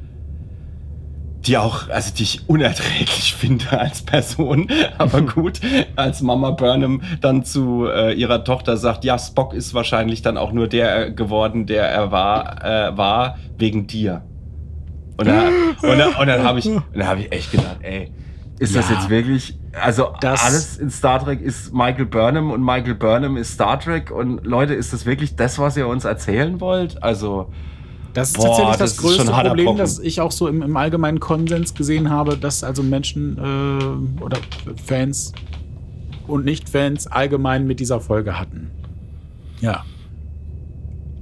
die 1.47 1.59
auch, 1.59 1.89
also 1.89 2.12
die 2.14 2.22
ich 2.22 2.49
unerträglich 2.49 3.35
finde 3.39 3.79
als 3.79 4.03
Person, 4.03 4.68
aber 4.99 5.22
gut, 5.35 5.61
als 5.97 6.22
Mama 6.22 6.51
Burnham 6.51 7.03
dann 7.20 7.45
zu 7.45 7.87
äh, 7.87 8.12
ihrer 8.14 8.45
Tochter 8.45 8.77
sagt, 8.77 9.05
ja, 9.05 9.18
Spock 9.18 9.55
ist 9.55 9.75
wahrscheinlich 9.75 10.22
dann 10.22 10.37
auch 10.37 10.53
nur 10.53 10.68
der 10.68 11.11
geworden, 11.11 11.66
der 11.66 11.89
er 11.89 12.11
war, 12.11 12.64
äh, 12.64 12.97
war 12.97 13.39
wegen 13.59 13.87
dir. 13.87 14.22
Und 15.16 15.29
dann, 15.29 15.53
und 15.81 15.99
dann, 15.99 16.14
und 16.14 16.27
dann 16.27 16.43
habe 16.43 16.59
ich, 16.59 16.66
und 16.66 16.83
dann 16.93 17.07
hab 17.07 17.18
ich 17.20 17.31
echt 17.31 17.53
gedacht, 17.53 17.77
ey, 17.83 18.11
ist 18.59 18.75
das 18.77 18.89
Ja. 18.89 18.97
jetzt 18.97 19.11
wirklich, 19.11 19.59
also 19.73 20.13
Das- 20.21 20.45
alles 20.45 20.77
in 20.79 20.91
Star 20.91 21.23
Trek 21.25 21.41
ist 21.41 21.73
Michael 21.75 22.07
Burnham 22.07 22.51
und 22.51 22.63
Michael 22.65 22.95
Burnham 22.95 23.37
ist 23.37 23.53
Star 23.55 23.79
Trek 23.81 24.11
und 24.11 24.45
Leute, 24.47 24.75
ist 24.75 24.93
das 24.93 25.07
wirklich 25.07 25.35
das, 25.37 25.59
was 25.59 25.77
ihr 25.77 25.89
uns 25.89 26.05
erzählen 26.05 26.61
wollt? 26.61 27.03
Also, 27.03 27.51
Das 28.13 28.29
ist 28.29 28.37
Boah, 28.37 28.47
tatsächlich 28.47 28.77
das 28.77 28.95
das, 28.95 29.03
größte 29.03 29.25
Problem, 29.25 29.65
Brocken. 29.67 29.79
das 29.81 29.99
ich 29.99 30.21
auch 30.21 30.31
so 30.31 30.47
im, 30.47 30.63
im 30.63 30.77
allgemeinen 30.77 31.19
Konsens 31.19 31.75
gesehen 31.75 32.11
habe, 32.11 32.37
dass 32.37 32.63
also 32.63 32.85
Menschen 32.85 33.37
äh, 33.39 34.23
oder 34.23 34.39
Fans 34.87 35.33
und 36.29 36.45
Nicht-Fans 36.45 37.09
allgemein 37.09 37.67
mit 37.67 37.81
dieser 37.81 37.99
Folge 38.01 38.39
hatten. 38.39 38.71
Ja. 39.61 39.83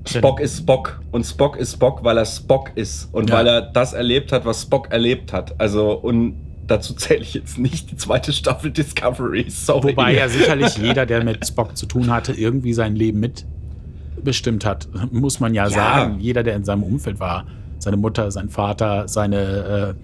Spock 0.07 0.41
ist 0.41 0.59
Spock 0.59 1.01
und 1.13 1.25
Spock 1.25 1.57
ist 1.57 1.73
Spock, 1.73 2.05
weil 2.05 2.19
er 2.19 2.27
Spock 2.27 2.73
ist 2.75 3.09
und 3.15 3.31
Ja. 3.31 3.37
weil 3.37 3.47
er 3.47 3.63
das 3.63 3.95
erlebt 3.95 4.31
hat, 4.33 4.45
was 4.45 4.61
Spock 4.63 4.91
erlebt 4.91 5.33
hat. 5.33 5.59
Also, 5.59 5.93
und 5.93 6.35
dazu 6.73 6.95
zähle 6.95 7.21
ich 7.21 7.35
jetzt 7.35 7.59
nicht 7.59 7.91
die 7.91 7.97
zweite 7.97 8.33
Staffel 8.33 8.71
Discovery. 8.71 9.47
Sorry. 9.49 9.93
Wobei 9.93 10.15
ja 10.15 10.29
sicherlich 10.29 10.77
jeder, 10.83 11.07
der 11.07 11.23
mit 11.23 11.47
Spock 11.47 11.77
zu 11.77 11.87
tun 11.87 12.11
hatte, 12.11 12.33
irgendwie 12.33 12.73
sein 12.73 12.97
Leben 12.97 13.21
mitbestimmt 13.21 14.65
hat, 14.65 14.89
muss 15.13 15.41
man 15.41 15.55
ja, 15.55 15.65
Ja. 15.65 15.71
sagen. 15.71 16.21
Jeder, 16.21 16.43
der 16.43 16.57
in 16.57 16.65
seinem 16.65 16.83
Umfeld 16.83 17.21
war, 17.21 17.47
seine 17.79 17.97
Mutter, 17.97 18.31
sein 18.31 18.49
Vater, 18.49 19.09
seine, 19.09 19.37
äh, 19.37 19.95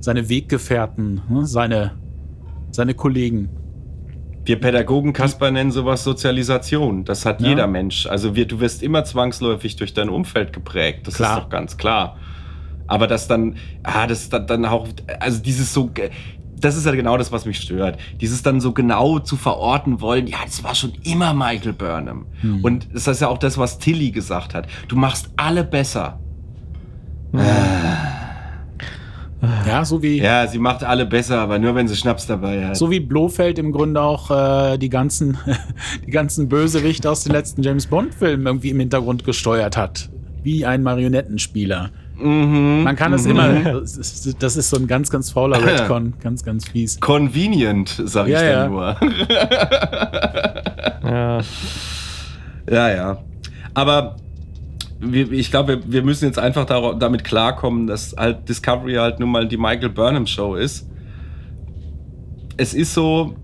seine 0.00 0.28
Weggefährten, 0.28 1.20
ne, 1.28 1.46
seine, 1.46 1.92
seine 2.70 2.94
Kollegen. 2.94 3.48
Wir 4.44 4.58
Pädagogen 4.60 5.12
Kasper 5.12 5.50
nennen 5.52 5.70
sowas 5.70 6.02
Sozialisation. 6.02 7.04
Das 7.04 7.24
hat 7.24 7.40
Ja. 7.40 7.48
jeder 7.50 7.66
Mensch. 7.68 8.06
Also 8.06 8.34
wir, 8.34 8.46
du 8.46 8.58
wirst 8.60 8.82
immer 8.82 9.04
zwangsläufig 9.04 9.76
durch 9.76 9.94
dein 9.94 10.08
Umfeld 10.08 10.52
geprägt. 10.52 11.06
Das 11.06 11.14
Klar. 11.14 11.38
ist 11.38 11.44
doch 11.44 11.48
ganz 11.48 11.76
klar. 11.76 12.16
Aber 12.86 13.06
das 13.06 13.28
dann, 13.28 13.56
ah, 13.82 14.06
das 14.06 14.28
dann, 14.28 14.46
dann 14.46 14.64
auch, 14.66 14.86
also 15.20 15.40
dieses 15.42 15.72
so, 15.72 15.86
ge- 15.86 16.10
das 16.60 16.76
ist 16.76 16.86
ja 16.86 16.92
genau 16.94 17.16
das, 17.16 17.32
was 17.32 17.44
mich 17.44 17.58
stört. 17.58 17.98
Dieses 18.20 18.42
dann 18.42 18.60
so 18.60 18.72
genau 18.72 19.18
zu 19.18 19.36
verorten 19.36 20.00
wollen, 20.00 20.26
ja, 20.28 20.38
das 20.44 20.62
war 20.62 20.74
schon 20.74 20.92
immer 21.02 21.34
Michael 21.34 21.72
Burnham. 21.72 22.26
Hm. 22.40 22.62
Und 22.64 22.88
das 22.94 23.08
ist 23.08 23.20
ja 23.20 23.28
auch 23.28 23.38
das, 23.38 23.58
was 23.58 23.78
Tilly 23.78 24.10
gesagt 24.12 24.54
hat. 24.54 24.66
Du 24.88 24.94
machst 24.96 25.30
alle 25.36 25.64
besser. 25.64 26.20
Ja, 29.66 29.84
so 29.84 30.02
wie, 30.02 30.18
Ja, 30.20 30.46
sie 30.46 30.58
macht 30.58 30.84
alle 30.84 31.04
besser, 31.04 31.40
aber 31.40 31.58
nur 31.58 31.74
wenn 31.74 31.88
sie 31.88 31.96
Schnaps 31.96 32.26
dabei 32.26 32.64
hat. 32.66 32.76
so 32.76 32.90
wie 32.92 33.00
Blofeld 33.00 33.58
im 33.58 33.72
Grunde 33.72 34.00
auch 34.00 34.30
äh, 34.30 34.78
die 34.78 34.88
ganzen, 34.88 35.36
die 36.06 36.10
ganzen 36.12 36.48
Bösewichte 36.48 37.10
aus 37.10 37.24
den 37.24 37.32
letzten 37.32 37.62
James 37.62 37.86
Bond-Filmen 37.88 38.46
irgendwie 38.46 38.70
im 38.70 38.78
Hintergrund 38.78 39.24
gesteuert 39.24 39.76
hat. 39.76 40.10
Wie 40.44 40.64
ein 40.64 40.82
Marionettenspieler. 40.84 41.90
Mhm. 42.22 42.84
Man 42.84 42.96
kann 42.96 43.12
es 43.12 43.26
immer, 43.26 43.52
das 43.52 43.96
ist, 43.96 44.42
das 44.42 44.56
ist 44.56 44.70
so 44.70 44.76
ein 44.76 44.86
ganz, 44.86 45.10
ganz 45.10 45.30
fauler 45.30 45.64
Redcon, 45.64 46.14
ganz, 46.22 46.44
ganz 46.44 46.68
fies. 46.68 47.00
Convenient, 47.00 48.00
sag 48.04 48.26
ich 48.26 48.32
Ja, 48.32 48.40
dann 48.42 48.50
ja. 48.50 48.68
nur. 48.68 48.96
Ja. 51.04 51.40
Ja, 52.70 52.90
ja. 52.90 53.18
Aber 53.74 54.16
ich 55.10 55.50
glaube, 55.50 55.80
wir, 55.84 55.92
wir 55.92 56.02
müssen 56.02 56.26
jetzt 56.26 56.38
einfach 56.38 56.64
damit 56.64 57.24
klarkommen, 57.24 57.88
dass 57.88 58.14
halt 58.16 58.48
Discovery 58.48 58.94
halt 58.94 59.18
nun 59.18 59.30
mal 59.30 59.48
die 59.48 59.56
Michael 59.56 59.88
Burnham 59.88 60.26
Show 60.26 60.54
ist. 60.54 60.88
Es 62.56 62.72
ist 62.72 62.94
so, 62.94 63.34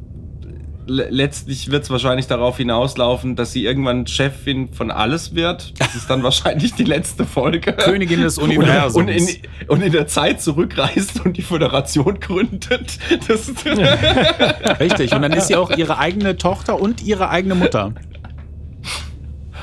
letztlich 0.89 1.70
wird 1.70 1.84
es 1.84 1.91
wahrscheinlich 1.91 2.26
darauf 2.26 2.57
hinauslaufen, 2.57 3.36
dass 3.36 3.53
sie 3.53 3.64
irgendwann 3.64 4.07
Chefin 4.07 4.72
von 4.72 4.91
alles 4.91 5.34
wird. 5.34 5.78
Das 5.80 5.95
ist 5.95 6.09
dann 6.11 6.22
wahrscheinlich 6.22 6.74
die 6.74 6.84
letzte 6.84 7.24
Folge. 7.24 7.72
Königin 7.72 8.22
des 8.22 8.39
Universums. 8.39 8.97
Und 8.97 9.09
in, 9.09 9.28
und 9.68 9.82
in 9.82 9.93
der 9.93 10.07
Zeit 10.07 10.41
zurückreist 10.43 11.24
und 11.24 11.36
die 11.36 11.43
Föderation 11.43 12.20
gründet. 12.20 12.99
Das 13.28 13.49
ist 13.49 13.64
Richtig. 14.80 15.12
Und 15.12 15.22
dann 15.22 15.32
ist 15.32 15.49
sie 15.49 15.57
auch 15.57 15.70
ihre 15.70 15.99
eigene 15.99 16.36
Tochter 16.36 16.80
und 16.80 17.03
ihre 17.03 17.28
eigene 17.30 17.55
Mutter. 17.55 17.93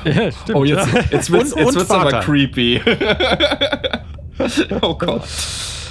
ja, 0.04 0.30
stimmt. 0.30 0.54
Oh, 0.54 0.64
jetzt, 0.64 0.88
jetzt 1.10 1.30
wird's, 1.30 1.52
Und- 1.52 1.58
jetzt 1.60 1.68
und 1.68 1.74
wird's 1.76 1.90
aber 1.90 2.20
creepy. 2.20 2.80
oh 4.82 4.94
Gott. 4.96 5.22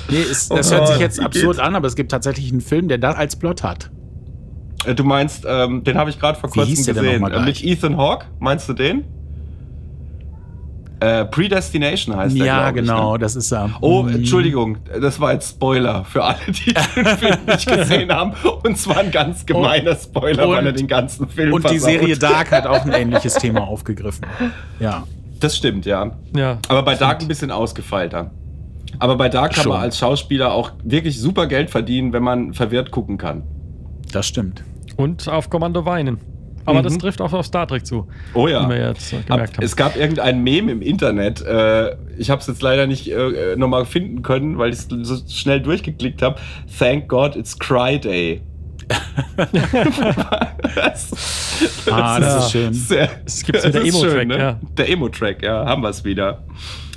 Nee, 0.09 0.21
ist, 0.21 0.51
Oh 0.51 0.57
das 0.57 0.71
hört 0.71 0.87
sich 0.87 0.99
jetzt 0.99 1.19
absurd 1.19 1.57
geht's? 1.57 1.67
an, 1.67 1.75
aber 1.75 1.87
es 1.87 1.95
gibt 1.95 2.11
tatsächlich 2.11 2.51
einen 2.51 2.61
Film, 2.61 2.87
der 2.87 2.99
das 2.99 3.15
als 3.15 3.35
Plot 3.37 3.63
hat. 3.63 3.89
Äh, 4.85 4.95
Du 4.95 5.03
meinst, 5.03 5.45
ähm, 5.47 5.83
den 5.83 5.97
habe 5.97 6.09
ich 6.09 6.19
gerade 6.19 6.39
vor 6.39 6.49
kurzem 6.49 6.75
gesehen. 6.75 7.23
Äh, 7.23 7.39
mit? 7.41 7.63
Ethan 7.63 7.97
Hawke, 7.97 8.25
meinst 8.39 8.67
du 8.69 8.73
den? 8.73 9.03
Äh, 11.01 11.25
Predestination 11.25 12.15
heißt 12.15 12.37
der, 12.37 12.45
ja, 12.45 12.71
glaub 12.71 12.75
ich, 12.77 12.81
genau, 12.81 13.13
ne? 13.13 13.19
das 13.19 13.35
ist 13.35 13.51
er. 13.51 13.69
Oh, 13.81 14.03
Mhm. 14.03 14.15
Entschuldigung, 14.15 14.77
das 15.01 15.19
war 15.19 15.33
jetzt 15.33 15.49
Spoiler 15.49 16.05
für 16.05 16.23
alle, 16.23 16.37
die 16.47 16.73
den 16.95 17.05
Film 17.05 17.37
nicht 17.45 17.67
gesehen 17.69 18.11
haben. 18.13 18.31
Und 18.63 18.77
zwar 18.77 18.99
ein 18.99 19.11
ganz 19.11 19.45
gemeiner 19.45 19.93
Spoiler, 19.95 20.47
weil 20.47 20.63
er 20.65 20.69
und- 20.69 20.79
den 20.79 20.87
ganzen 20.87 21.27
Film 21.27 21.51
Und 21.53 21.65
die 21.65 21.79
versaut. 21.79 21.89
Serie 21.89 22.17
Dark 22.17 22.51
hat 22.51 22.65
auch 22.65 22.85
ein 22.85 22.91
ähnliches 22.93 23.33
Thema 23.35 23.67
aufgegriffen. 23.67 24.25
Ja. 24.79 25.03
Das 25.41 25.57
stimmt, 25.57 25.85
ja. 25.85 26.11
ja. 26.33 26.59
Aber 26.69 26.81
bei 26.83 26.95
Dark 26.95 27.21
ein 27.21 27.27
bisschen 27.27 27.51
ausgefeilter. 27.51 28.31
Aber 28.97 29.17
bei 29.17 29.27
Dark 29.27 29.53
kann 29.53 29.63
Schon. 29.63 29.73
man 29.73 29.81
als 29.81 29.97
Schauspieler 29.99 30.53
auch 30.53 30.71
wirklich 30.81 31.19
super 31.19 31.47
Geld 31.47 31.69
verdienen, 31.69 32.13
wenn 32.13 32.23
man 32.23 32.53
verwirrt 32.53 32.91
gucken 32.91 33.17
kann. 33.17 33.43
Das 34.13 34.25
stimmt. 34.27 34.63
Und 34.97 35.27
auf 35.27 35.49
Kommando 35.49 35.85
weinen. 35.85 36.19
Aber 36.67 36.79
Mhm. 36.79 36.83
das 36.83 36.97
trifft 36.97 37.21
auch 37.21 37.31
auf 37.33 37.45
Star 37.45 37.67
Trek 37.67 37.85
zu. 37.85 38.07
Oh 38.33 38.47
ja. 38.47 38.65
Wie 38.65 38.73
wir 38.73 38.87
jetzt 38.87 39.13
äh, 39.13 39.17
gemerkt 39.21 39.57
haben. 39.57 39.63
es 39.63 39.75
gab 39.75 39.95
irgendein 39.95 40.41
Meme 40.43 40.71
im 40.71 40.81
Internet. 40.81 41.41
Äh, 41.41 41.95
ich 42.17 42.31
habe 42.31 42.41
es 42.41 42.47
jetzt 42.47 42.61
leider 42.63 42.87
nicht 42.87 43.07
äh, 43.11 43.55
nochmal 43.55 43.85
finden 43.85 44.23
können, 44.23 44.57
weil 44.57 44.71
ich 44.71 44.79
es 44.79 44.87
so 45.03 45.15
schnell 45.29 45.59
durchgeklickt 45.61 46.23
habe. 46.23 46.39
Thank 46.79 47.07
God 47.07 47.35
it's 47.35 47.57
Cry 47.59 47.99
Day. 47.99 48.41
das, 50.75 51.81
Ah, 51.91 52.19
das 52.19 52.45
ist 52.45 52.51
schön. 52.51 52.73
Sehr, 52.73 53.09
Es 53.25 53.43
gibt's 53.43 53.63
mit 53.65 53.73
der 53.73 53.81
das 53.81 53.89
ist 53.89 53.95
Emo-Track, 54.03 54.27
ne? 54.27 54.37
ja. 54.37 54.59
Der 54.77 54.89
Emo-Track, 54.89 55.43
ja, 55.43 55.65
haben 55.65 55.81
wir 55.83 55.89
es 55.89 56.03
wieder. 56.03 56.43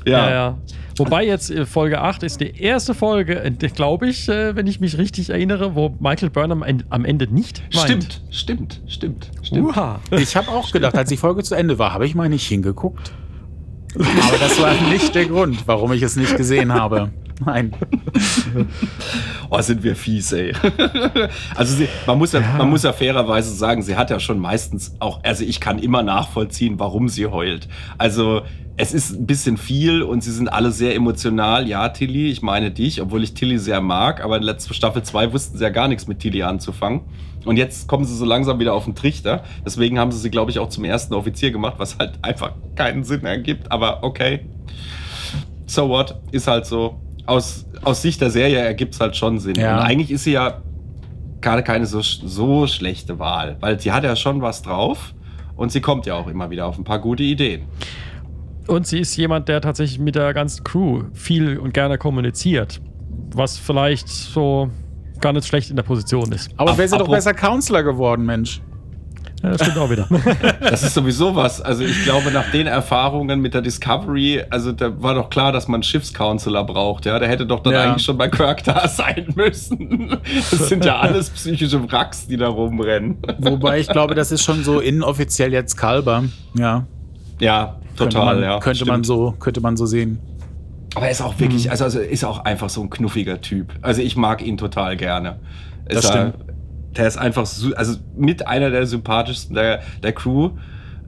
Ja, 0.06 0.12
Ja, 0.12 0.30
ja. 0.30 0.58
Wobei 0.98 1.24
jetzt 1.24 1.50
äh, 1.50 1.66
Folge 1.66 2.00
8 2.00 2.22
ist 2.22 2.40
die 2.40 2.60
erste 2.60 2.94
Folge, 2.94 3.52
glaube 3.74 4.08
ich, 4.08 4.28
äh, 4.28 4.56
wenn 4.56 4.66
ich 4.66 4.80
mich 4.80 4.98
richtig 4.98 5.30
erinnere, 5.30 5.74
wo 5.74 5.94
Michael 6.00 6.30
Burnham 6.30 6.64
am 6.90 7.04
Ende 7.04 7.32
nicht 7.32 7.62
weint. 7.74 7.84
stimmt, 7.84 8.20
stimmt, 8.30 8.80
stimmt, 8.86 9.30
stimmt. 9.42 9.66
Uha. 9.66 10.00
Ich 10.10 10.36
habe 10.36 10.48
auch 10.48 10.70
gedacht, 10.72 10.96
als 10.96 11.08
die 11.08 11.16
Folge 11.16 11.42
zu 11.42 11.54
Ende 11.54 11.78
war, 11.78 11.92
habe 11.92 12.06
ich 12.06 12.14
mal 12.14 12.28
nicht 12.28 12.46
hingeguckt. 12.46 13.12
Aber 13.94 14.38
das 14.38 14.60
war 14.60 14.74
nicht 14.90 15.14
der 15.14 15.26
Grund, 15.26 15.66
warum 15.66 15.92
ich 15.92 16.02
es 16.02 16.16
nicht 16.16 16.36
gesehen 16.36 16.72
habe. 16.72 17.10
Nein. 17.44 17.72
Oh, 19.50 19.58
sind 19.62 19.82
wir 19.82 19.96
fies, 19.96 20.30
ey. 20.32 20.52
also 21.54 21.74
sie, 21.74 21.88
man, 22.06 22.18
muss 22.18 22.32
ja, 22.32 22.40
man 22.58 22.68
muss 22.68 22.82
ja 22.82 22.92
fairerweise 22.92 23.50
sagen, 23.54 23.80
sie 23.80 23.96
hat 23.96 24.10
ja 24.10 24.20
schon 24.20 24.38
meistens 24.38 24.94
auch, 24.98 25.24
also 25.24 25.42
ich 25.42 25.58
kann 25.58 25.78
immer 25.78 26.02
nachvollziehen, 26.02 26.78
warum 26.78 27.08
sie 27.08 27.24
heult. 27.24 27.66
Also 27.96 28.42
es 28.76 28.92
ist 28.92 29.18
ein 29.18 29.26
bisschen 29.26 29.56
viel 29.56 30.02
und 30.02 30.22
sie 30.22 30.32
sind 30.32 30.48
alle 30.48 30.70
sehr 30.70 30.94
emotional. 30.94 31.66
Ja, 31.66 31.88
Tilly, 31.88 32.30
ich 32.30 32.42
meine 32.42 32.70
dich, 32.70 33.00
obwohl 33.00 33.22
ich 33.22 33.32
Tilly 33.32 33.58
sehr 33.58 33.80
mag, 33.80 34.22
aber 34.22 34.36
in 34.36 34.42
letzter 34.42 34.74
Staffel 34.74 35.02
2 35.02 35.32
wussten 35.32 35.56
sie 35.56 35.64
ja 35.64 35.70
gar 35.70 35.88
nichts 35.88 36.06
mit 36.06 36.20
Tilly 36.20 36.42
anzufangen. 36.42 37.00
Und 37.44 37.56
jetzt 37.56 37.88
kommen 37.88 38.04
sie 38.04 38.14
so 38.14 38.24
langsam 38.24 38.58
wieder 38.58 38.74
auf 38.74 38.84
den 38.84 38.94
Trichter. 38.94 39.42
Deswegen 39.64 39.98
haben 39.98 40.12
sie 40.12 40.18
sie, 40.18 40.30
glaube 40.30 40.50
ich, 40.50 40.58
auch 40.58 40.68
zum 40.68 40.84
ersten 40.84 41.14
Offizier 41.14 41.50
gemacht, 41.50 41.74
was 41.78 41.98
halt 41.98 42.12
einfach 42.22 42.52
keinen 42.74 43.04
Sinn 43.04 43.24
ergibt. 43.24 43.70
Aber 43.70 44.02
okay. 44.02 44.46
So 45.66 45.88
what? 45.88 46.20
Ist 46.32 46.46
halt 46.46 46.66
so. 46.66 47.00
Aus, 47.26 47.66
aus 47.82 48.00
Sicht 48.00 48.22
der 48.22 48.30
Serie 48.30 48.58
ergibt 48.58 48.94
es 48.94 49.00
halt 49.00 49.14
schon 49.14 49.38
Sinn. 49.38 49.54
Ja. 49.56 49.78
Und 49.78 49.82
eigentlich 49.84 50.10
ist 50.10 50.24
sie 50.24 50.32
ja 50.32 50.62
gerade 51.40 51.62
keine 51.62 51.86
so, 51.86 52.00
so 52.00 52.66
schlechte 52.66 53.18
Wahl, 53.18 53.56
weil 53.60 53.78
sie 53.78 53.92
hat 53.92 54.04
ja 54.04 54.16
schon 54.16 54.40
was 54.40 54.62
drauf 54.62 55.14
und 55.56 55.70
sie 55.70 55.80
kommt 55.80 56.06
ja 56.06 56.14
auch 56.14 56.26
immer 56.26 56.50
wieder 56.50 56.66
auf 56.66 56.78
ein 56.78 56.84
paar 56.84 57.00
gute 57.00 57.22
Ideen. 57.22 57.62
Und 58.66 58.86
sie 58.86 59.00
ist 59.00 59.16
jemand, 59.16 59.48
der 59.48 59.60
tatsächlich 59.60 59.98
mit 59.98 60.14
der 60.14 60.34
ganzen 60.34 60.62
Crew 60.62 61.04
viel 61.12 61.58
und 61.58 61.72
gerne 61.72 61.98
kommuniziert. 61.98 62.80
Was 63.30 63.58
vielleicht 63.58 64.08
so 64.08 64.70
gar 65.20 65.32
nicht 65.32 65.46
schlecht 65.46 65.70
in 65.70 65.76
der 65.76 65.82
Position 65.82 66.30
ist. 66.32 66.50
Aber 66.56 66.76
wäre 66.76 66.88
sie 66.88 66.98
doch 66.98 67.08
besser 67.08 67.34
Counselor 67.34 67.82
geworden, 67.82 68.24
Mensch. 68.26 68.60
Ja, 69.42 69.50
das 69.50 69.62
stimmt 69.62 69.78
auch 69.78 69.88
wieder. 69.88 70.08
Das 70.60 70.82
ist 70.82 70.94
sowieso 70.94 71.34
was. 71.36 71.60
Also 71.60 71.84
ich 71.84 72.02
glaube, 72.02 72.32
nach 72.32 72.50
den 72.50 72.66
Erfahrungen 72.66 73.40
mit 73.40 73.54
der 73.54 73.62
Discovery, 73.62 74.42
also 74.50 74.72
da 74.72 75.00
war 75.00 75.14
doch 75.14 75.30
klar, 75.30 75.52
dass 75.52 75.68
man 75.68 75.82
Schiffscounselor 75.84 76.64
braucht. 76.66 77.06
Ja, 77.06 77.18
der 77.20 77.28
hätte 77.28 77.46
doch 77.46 77.60
dann 77.60 77.72
Ja. 77.72 77.84
eigentlich 77.84 78.04
schon 78.04 78.18
bei 78.18 78.28
Kirk 78.28 78.64
da 78.64 78.88
sein 78.88 79.28
müssen. 79.36 80.18
Das 80.50 80.68
sind 80.68 80.84
ja 80.84 80.98
alles 80.98 81.30
psychische 81.30 81.80
Wracks, 81.90 82.26
die 82.26 82.36
da 82.36 82.48
rumrennen. 82.48 83.18
Wobei 83.38 83.78
ich 83.78 83.88
glaube, 83.88 84.16
das 84.16 84.32
ist 84.32 84.42
schon 84.42 84.64
so 84.64 84.80
inoffiziell 84.80 85.52
jetzt 85.52 85.76
Kalber. 85.76 86.24
Ja. 86.54 86.84
Ja, 87.38 87.76
könnte 87.96 88.16
Total, 88.16 88.34
man, 88.34 88.42
ja, 88.44 88.58
Könnte 88.58 88.84
man, 88.86 89.04
stimmt. 89.04 89.06
so, 89.06 89.34
könnte 89.38 89.60
man 89.60 89.76
so 89.76 89.86
sehen. 89.86 90.18
Aber 90.94 91.06
er 91.06 91.12
ist 91.12 91.20
auch 91.22 91.34
Mhm. 91.34 91.40
wirklich, 91.40 91.70
also, 91.70 91.84
also 91.84 92.00
ist 92.00 92.24
auch 92.24 92.44
einfach 92.44 92.70
so 92.70 92.82
ein 92.82 92.90
knuffiger 92.90 93.40
Typ. 93.40 93.72
Also 93.82 94.00
ich 94.02 94.16
mag 94.16 94.42
ihn 94.44 94.56
total 94.56 94.96
gerne. 94.96 95.38
Das 95.86 96.04
ist 96.04 96.10
stimmt. 96.10 96.34
Er, 96.38 96.54
der 96.96 97.06
ist 97.08 97.18
einfach, 97.18 97.46
so, 97.46 97.74
also 97.74 97.96
mit 98.16 98.46
einer 98.46 98.70
der 98.70 98.86
sympathischsten 98.86 99.54
der, 99.54 99.80
der 100.02 100.12
Crew. 100.12 100.50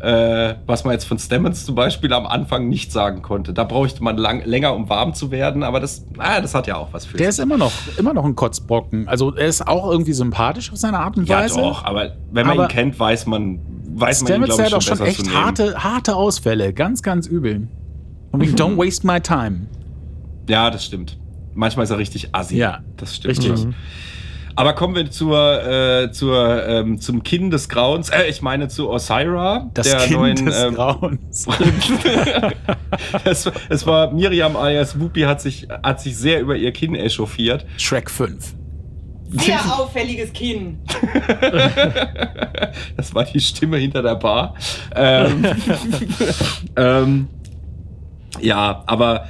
Äh, 0.03 0.55
was 0.65 0.85
man 0.85 0.95
jetzt 0.95 1.05
von 1.05 1.19
Stemmons 1.19 1.67
zum 1.67 1.75
Beispiel 1.75 2.11
am 2.15 2.27
Anfang 2.27 2.69
nicht 2.71 2.91
sagen 2.91 3.21
konnte. 3.21 3.53
Da 3.53 3.65
bräuchte 3.65 4.03
man 4.03 4.17
lang, 4.17 4.43
länger, 4.47 4.75
um 4.75 4.89
warm 4.89 5.13
zu 5.13 5.31
werden, 5.31 5.63
aber 5.63 5.79
das, 5.79 6.07
ah, 6.17 6.41
das 6.41 6.55
hat 6.55 6.67
ja 6.67 6.77
auch 6.77 6.91
was 6.93 7.05
für 7.05 7.19
Der 7.19 7.29
ist 7.29 7.39
immer 7.39 7.59
noch, 7.59 7.73
immer 7.99 8.15
noch 8.15 8.25
ein 8.25 8.35
Kotzbrocken. 8.35 9.09
Also 9.09 9.35
er 9.35 9.47
ist 9.47 9.67
auch 9.67 9.91
irgendwie 9.91 10.15
sympathisch 10.15 10.73
auf 10.73 10.79
seine 10.79 11.01
Art 11.01 11.19
und 11.19 11.29
ja, 11.29 11.41
Weise. 11.41 11.57
doch, 11.61 11.85
aber 11.85 12.13
wenn 12.33 12.47
man 12.47 12.57
Aber 12.59 12.67
ihn 12.69 12.69
kennt, 12.71 12.99
weiß 12.99 13.27
man, 13.27 13.61
weiß 13.95 14.23
man 14.23 14.33
ihn, 14.33 14.47
Stamets 14.47 14.49
glaube 14.57 14.63
hat 14.63 14.69
ich, 14.71 14.75
auch 14.77 14.81
schon 14.81 14.97
schon 14.97 15.07
besser 15.07 15.23
zu 15.23 15.31
echt 15.31 15.35
harte, 15.37 15.85
harte 15.85 16.17
Ausfälle. 16.17 16.73
Ganz, 16.73 17.03
ganz 17.03 17.27
übel. 17.27 17.69
Und 18.33 18.41
wegen 18.41 18.55
Don't 18.55 18.77
waste 18.85 19.07
my 19.07 19.21
time. 19.21 19.67
Ja, 20.49 20.71
das 20.71 20.85
stimmt. 20.85 21.17
Manchmal 21.55 21.85
ist 21.85 21.91
er 21.91 21.99
richtig 21.99 22.35
assi. 22.35 22.57
Ja, 22.57 22.81
das 22.97 23.17
stimmt. 23.17 23.39
richtig. 23.39 23.59
schon. 23.61 23.75
Aber 24.57 24.75
kommen 24.75 24.95
wir 24.95 25.11
zur, 25.11 25.65
äh, 25.65 26.13
zur, 26.13 26.67
ähm, 26.67 27.01
zum 27.01 27.23
Kinn 27.23 27.51
des 27.51 27.69
Grauens. 27.69 28.11
Äh, 28.11 28.29
ich 28.29 28.43
meine 28.43 28.69
zu 28.69 28.91
Osira, 28.91 29.71
Das 29.75 29.89
der 29.89 30.01
Kind 30.01 30.13
neuen. 30.19 30.47
des 30.47 30.63
ähm, 30.63 30.75
Grauens. 30.75 31.47
es, 33.25 33.51
es 33.69 33.87
war 33.87 34.13
Miriam 34.13 34.57
alias 34.57 34.99
Whoopi 35.01 35.23
hat 35.23 35.41
sich, 35.41 35.69
hat 35.83 36.01
sich 36.01 36.17
sehr 36.17 36.41
über 36.41 36.57
ihr 36.57 36.73
Kinn 36.73 36.95
echauffiert. 36.95 37.65
Shrek 37.79 38.11
5. 38.11 38.55
Sehr 39.31 39.61
auffälliges 39.79 40.33
Kinn. 40.33 40.79
Das 42.97 43.15
war 43.15 43.25
die 43.25 43.41
Stimme 43.41 43.79
hinter 43.79 44.03
der 44.03 44.15
Bar. 44.17 44.55
Ähm, 44.95 45.45
ähm, 46.77 47.29
ja, 48.41 48.83
aber 48.87 49.27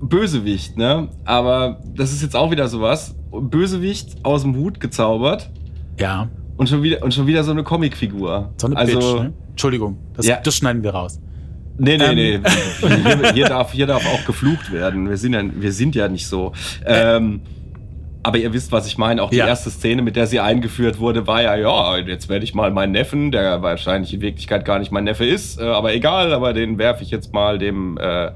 Bösewicht, 0.00 0.76
ne? 0.76 1.08
Aber 1.24 1.80
das 1.96 2.12
ist 2.12 2.22
jetzt 2.22 2.36
auch 2.36 2.50
wieder 2.50 2.68
sowas. 2.68 3.14
Bösewicht 3.30 4.16
aus 4.22 4.42
dem 4.42 4.54
Hut 4.56 4.78
gezaubert 4.80 5.50
Ja, 5.98 6.28
und 6.56 6.68
schon 6.68 6.82
wieder, 6.82 7.02
und 7.02 7.12
schon 7.14 7.26
wieder 7.26 7.42
so 7.42 7.50
eine 7.52 7.62
Comicfigur. 7.64 8.52
so 8.60 8.66
eine 8.66 8.76
also, 8.76 8.98
Bitch. 8.98 9.22
Ne? 9.22 9.32
Entschuldigung, 9.50 9.98
das, 10.14 10.26
Ja. 10.26 10.36
das 10.42 10.54
schneiden 10.56 10.82
wir 10.82 10.90
raus. 10.90 11.20
Nee, 11.78 11.96
nee, 11.96 12.04
Ähm. 12.04 12.14
nee. 12.14 12.40
Hier, 12.88 13.32
hier, 13.32 13.46
darf, 13.46 13.72
hier 13.72 13.86
darf 13.86 14.06
auch 14.06 14.24
geflucht 14.26 14.70
werden. 14.72 15.08
Wir 15.08 15.16
sind 15.16 15.32
ja, 15.32 15.42
wir 15.52 15.72
sind 15.72 15.94
ja 15.96 16.08
nicht 16.08 16.26
so. 16.28 16.52
Ähm, 16.86 17.40
aber 18.24 18.38
ihr 18.38 18.52
wisst, 18.52 18.72
was 18.72 18.86
ich 18.86 18.98
meine. 18.98 19.22
Auch 19.22 19.30
die 19.30 19.36
Ja. 19.36 19.46
erste 19.46 19.70
Szene, 19.70 20.02
mit 20.02 20.16
der 20.16 20.26
sie 20.26 20.40
eingeführt 20.40 20.98
wurde, 20.98 21.26
war 21.26 21.42
ja, 21.42 21.54
ja, 21.54 21.96
jetzt 21.98 22.28
werde 22.28 22.44
ich 22.44 22.54
mal 22.54 22.70
meinen 22.72 22.92
Neffen, 22.92 23.30
der 23.30 23.62
wahrscheinlich 23.62 24.12
in 24.14 24.20
Wirklichkeit 24.22 24.64
gar 24.64 24.78
nicht 24.78 24.90
mein 24.90 25.04
Neffe 25.04 25.24
ist, 25.24 25.60
äh, 25.60 25.64
aber 25.64 25.94
egal, 25.94 26.32
aber 26.32 26.52
den 26.52 26.78
werfe 26.78 27.02
ich 27.04 27.10
jetzt 27.10 27.32
mal 27.32 27.58
dem, 27.58 27.96
äh, 27.98 28.30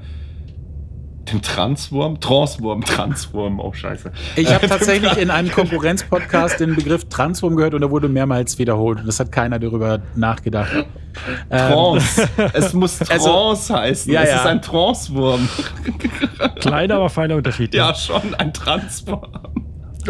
dem 1.31 1.41
Transwurm, 1.43 2.19
Transwurm, 2.19 2.83
Transwurm, 2.83 3.59
oh 3.59 3.71
scheiße. 3.71 4.11
Ich 4.35 4.51
habe 4.51 4.67
tatsächlich 4.69 5.15
in 5.17 5.29
einem 5.29 5.51
Konkurrenzpodcast 5.51 6.59
den 6.59 6.73
Begriff 6.75 7.05
Transform 7.05 7.55
gehört 7.55 7.75
und 7.75 7.81
da 7.81 7.91
wurde 7.91 8.07
mehrmals 8.09 8.57
wiederholt 8.57 8.99
und 9.01 9.05
das 9.07 9.19
hat 9.19 9.31
keiner 9.31 9.59
darüber 9.59 9.99
nachgedacht. 10.15 10.71
Ähm, 11.51 11.71
Trance. 11.71 12.27
es 12.53 12.73
muss 12.73 12.99
Also- 13.11 13.29
Trance 13.29 13.73
heißen. 13.75 14.11
Ja, 14.11 14.21
es 14.23 14.29
ja. 14.29 14.35
ist 14.37 14.45
ein 14.45 14.61
Transwurm. 14.61 15.47
Kleiner, 16.59 16.95
aber 16.95 17.09
feiner 17.09 17.35
Unterschied. 17.35 17.75
Ja, 17.75 17.93
schon, 17.93 18.33
ein 18.35 18.51
Transform. 18.53 19.27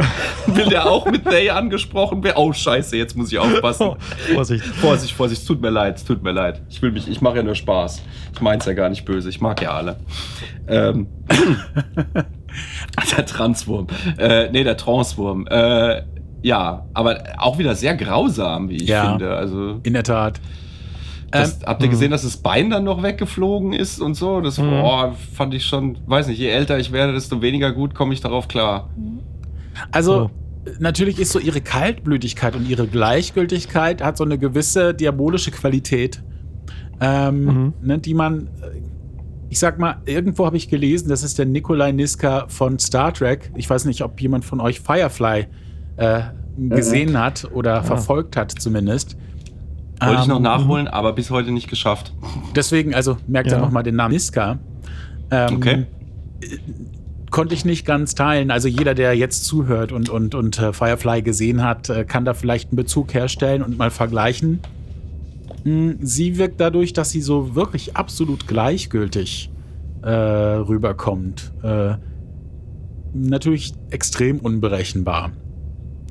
Will 0.48 0.66
der 0.70 0.90
auch 0.90 1.06
mit 1.06 1.26
they 1.26 1.50
angesprochen 1.50 2.24
werden? 2.24 2.38
Oh, 2.38 2.52
scheiße, 2.54 2.96
jetzt 2.98 3.16
muss 3.18 3.32
ich 3.32 3.40
aufpassen. 3.40 3.92
Vorsicht. 4.34 4.64
Vorsicht, 4.66 5.14
Vorsicht, 5.14 5.42
es 5.42 5.48
tut 5.48 5.62
mir 5.62 5.70
leid, 5.70 5.98
es 5.98 6.06
tut 6.06 6.24
mir 6.24 6.32
leid. 6.32 6.62
Ich 6.70 6.82
will 6.82 6.92
mich, 6.92 7.08
ich 7.08 7.22
mache 7.22 7.38
ja 7.38 7.44
nur 7.44 7.56
Spaß. 7.56 8.02
Ich 8.34 8.42
mein's 8.42 8.66
ja 8.66 8.74
gar 8.74 8.90
nicht 8.90 9.06
böse, 9.06 9.30
ich 9.30 9.42
mag 9.42 9.62
ja 9.62 9.72
alle. 9.72 9.98
Ähm, 10.68 11.08
der 13.18 13.26
Transwurm. 13.26 13.88
Äh, 14.18 14.50
nee, 14.52 14.64
der 14.64 14.78
Transwurm. 14.78 15.48
Äh, 15.48 16.04
ja, 16.42 16.86
aber 16.94 17.22
auch 17.38 17.58
wieder 17.58 17.76
sehr 17.76 17.96
grausam, 17.96 18.70
wie 18.70 18.78
ich 18.78 18.88
Ja. 18.90 19.10
finde. 19.10 19.36
Also, 19.36 19.80
In 19.84 19.94
der 19.94 20.04
Tat. 20.04 20.40
das, 21.32 21.56
Ähm, 21.56 21.60
habt 21.66 21.84
ihr 21.84 21.90
gesehen, 21.90 22.12
dass 22.12 22.24
das 22.24 22.38
Bein 22.38 22.70
dann 22.70 22.86
noch 22.86 23.04
weggeflogen 23.04 23.74
ist 23.74 24.00
und 24.00 24.16
so? 24.16 24.40
Das 24.42 24.58
Mhm. 24.58 24.70
boah, 24.70 25.16
fand 25.34 25.54
ich 25.54 25.66
schon, 25.66 25.98
weiß 26.08 26.28
nicht, 26.28 26.40
je 26.40 26.48
älter 26.50 26.80
ich 26.80 26.92
werde, 26.92 27.14
desto 27.14 27.42
weniger 27.42 27.72
gut 27.72 27.94
komme 27.94 28.14
ich 28.14 28.22
darauf 28.22 28.48
klar. 28.48 28.90
Also, 29.92 30.26
Oh. 30.26 30.30
natürlich 30.80 31.20
ist 31.20 31.32
so 31.32 31.40
ihre 31.40 31.62
Kaltblütigkeit 31.62 32.56
und 32.56 32.68
ihre 32.68 32.88
Gleichgültigkeit 32.88 34.04
hat 34.04 34.18
so 34.18 34.24
eine 34.24 34.38
gewisse 34.38 34.94
diabolische 34.94 35.52
Qualität, 35.52 36.22
ähm, 37.02 37.44
Mhm. 37.46 37.74
ne, 37.82 37.98
die 38.00 38.14
man, 38.14 38.48
äh, 38.62 38.82
ich 39.50 39.58
sag 39.60 39.80
mal, 39.80 39.98
irgendwo 40.06 40.46
habe 40.46 40.58
ich 40.58 40.70
gelesen, 40.70 41.10
das 41.10 41.24
ist 41.24 41.40
der 41.40 41.46
Nikolai 41.46 41.92
Niska 41.92 42.46
von 42.50 42.78
Star 42.78 43.14
Trek. 43.14 43.52
Ich 43.56 43.70
weiß 43.70 43.86
nicht, 43.86 44.04
ob 44.04 44.20
jemand 44.22 44.46
von 44.46 44.60
euch 44.62 44.80
Firefly 44.80 45.48
äh, 45.98 46.22
gesehen 46.58 47.18
hat 47.18 47.48
oder 47.54 47.84
verfolgt 47.84 48.36
hat 48.38 48.52
zumindest. 48.52 49.16
Wollte 50.02 50.22
ich 50.22 50.28
noch 50.28 50.38
Ähm, 50.38 50.44
nachholen, 50.44 50.88
aber 50.88 51.14
bis 51.14 51.30
heute 51.30 51.52
nicht 51.52 51.70
geschafft. 51.70 52.14
Deswegen, 52.56 52.94
also 52.94 53.18
merkt 53.28 53.50
Ja. 53.52 53.58
ihr 53.58 53.62
nochmal 53.62 53.84
den 53.84 53.96
Namen 53.96 54.14
Niska. 54.14 54.60
Ähm, 55.32 55.56
Okay. 55.58 55.86
Konnte 57.32 57.54
ich 57.54 57.66
nicht 57.66 57.86
ganz 57.86 58.16
teilen. 58.16 58.52
Also 58.52 58.68
jeder, 58.68 58.96
der 58.96 59.14
jetzt 59.16 59.46
zuhört 59.46 59.92
und, 59.92 60.10
und, 60.10 60.36
und 60.36 60.60
äh, 60.60 60.74
Firefly 60.74 61.22
gesehen 61.22 61.64
hat, 61.64 61.90
äh, 61.90 62.06
kann 62.06 62.26
da 62.26 62.34
vielleicht 62.34 62.70
einen 62.70 62.78
Bezug 62.78 63.14
herstellen 63.14 63.62
und 63.62 63.78
mal 63.78 63.92
vergleichen. 63.92 64.60
Hm, 65.64 65.98
Sie 66.02 66.38
wirkt 66.38 66.60
dadurch, 66.60 66.94
dass 66.94 67.12
sie 67.12 67.22
so 67.22 67.56
wirklich 67.56 67.96
absolut 67.96 68.48
gleichgültig 68.48 69.52
äh, 70.02 70.10
rüberkommt. 70.10 71.52
Äh, 71.64 71.96
natürlich 73.14 73.74
extrem 73.90 74.40
unberechenbar. 74.40 75.32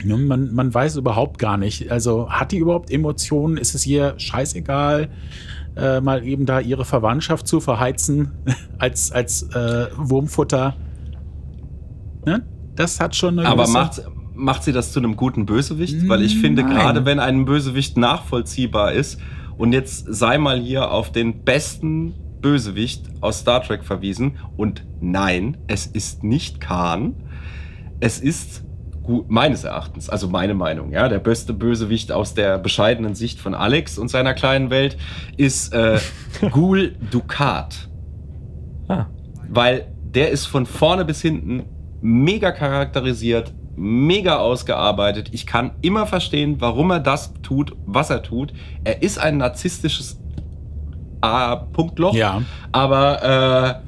Ne, 0.04 0.16
Man, 0.16 0.54
man 0.54 0.72
weiß 0.72 0.96
überhaupt 0.96 1.38
gar 1.38 1.56
nicht. 1.56 1.90
Also 1.90 2.30
hat 2.30 2.52
die 2.52 2.58
überhaupt 2.58 2.90
Emotionen? 2.90 3.56
Ist 3.56 3.74
es 3.74 3.86
ihr 3.86 4.14
scheißegal, 4.18 5.08
äh, 5.76 6.00
mal 6.00 6.24
eben 6.26 6.46
da 6.46 6.60
ihre 6.60 6.84
Verwandtschaft 6.84 7.46
zu 7.46 7.60
verheizen 7.60 8.30
als, 8.78 9.10
als 9.10 9.42
äh, 9.54 9.86
Wurmfutter? 9.96 10.76
Ne? 12.24 12.46
Das 12.74 13.00
hat 13.00 13.16
schon 13.16 13.38
eine 13.38 13.48
Aber 13.48 13.66
macht, 13.68 14.02
macht 14.34 14.62
sie 14.62 14.72
das 14.72 14.92
zu 14.92 15.00
einem 15.00 15.16
guten 15.16 15.46
Bösewicht? 15.46 16.08
Weil 16.08 16.22
ich 16.22 16.38
finde, 16.38 16.62
Nein. 16.62 16.72
gerade 16.72 17.04
wenn 17.04 17.18
ein 17.18 17.44
Bösewicht 17.44 17.96
nachvollziehbar 17.96 18.92
ist, 18.92 19.20
und 19.56 19.72
jetzt 19.72 20.06
sei 20.08 20.38
mal 20.38 20.60
hier 20.60 20.92
auf 20.92 21.10
den 21.10 21.42
besten 21.44 22.14
Bösewicht 22.40 23.06
aus 23.20 23.40
Star 23.40 23.62
Trek 23.62 23.84
verwiesen, 23.84 24.36
und 24.56 24.84
nein, 25.00 25.56
es 25.66 25.86
ist 25.86 26.22
nicht 26.22 26.60
Khan, 26.60 27.14
es 27.98 28.20
ist 28.20 28.62
gut, 29.02 29.28
meines 29.28 29.64
Erachtens, 29.64 30.08
also 30.08 30.28
meine 30.28 30.54
Meinung, 30.54 30.92
ja, 30.92 31.08
der 31.08 31.18
beste 31.18 31.52
Bösewicht 31.52 32.12
aus 32.12 32.34
der 32.34 32.58
bescheidenen 32.58 33.16
Sicht 33.16 33.40
von 33.40 33.54
Alex 33.54 33.98
und 33.98 34.08
seiner 34.08 34.34
kleinen 34.34 34.70
Welt 34.70 34.96
ist 35.36 35.72
äh, 35.74 35.98
Gul 36.52 36.94
Dukat. 37.10 37.88
Ah. 38.86 39.06
Weil 39.48 39.86
der 40.04 40.30
ist 40.30 40.46
von 40.46 40.66
vorne 40.66 41.04
bis 41.04 41.20
hinten 41.20 41.64
mega 42.00 42.52
charakterisiert, 42.52 43.52
mega 43.76 44.36
ausgearbeitet. 44.38 45.30
Ich 45.32 45.46
kann 45.46 45.72
immer 45.82 46.06
verstehen, 46.06 46.56
warum 46.60 46.90
er 46.90 47.00
das 47.00 47.32
tut, 47.42 47.76
was 47.86 48.10
er 48.10 48.22
tut. 48.22 48.52
Er 48.84 49.02
ist 49.02 49.18
ein 49.18 49.38
narzisstisches 49.38 50.20
A-Punktloch, 51.20 52.14
Ja. 52.14 52.42
aber 52.72 53.82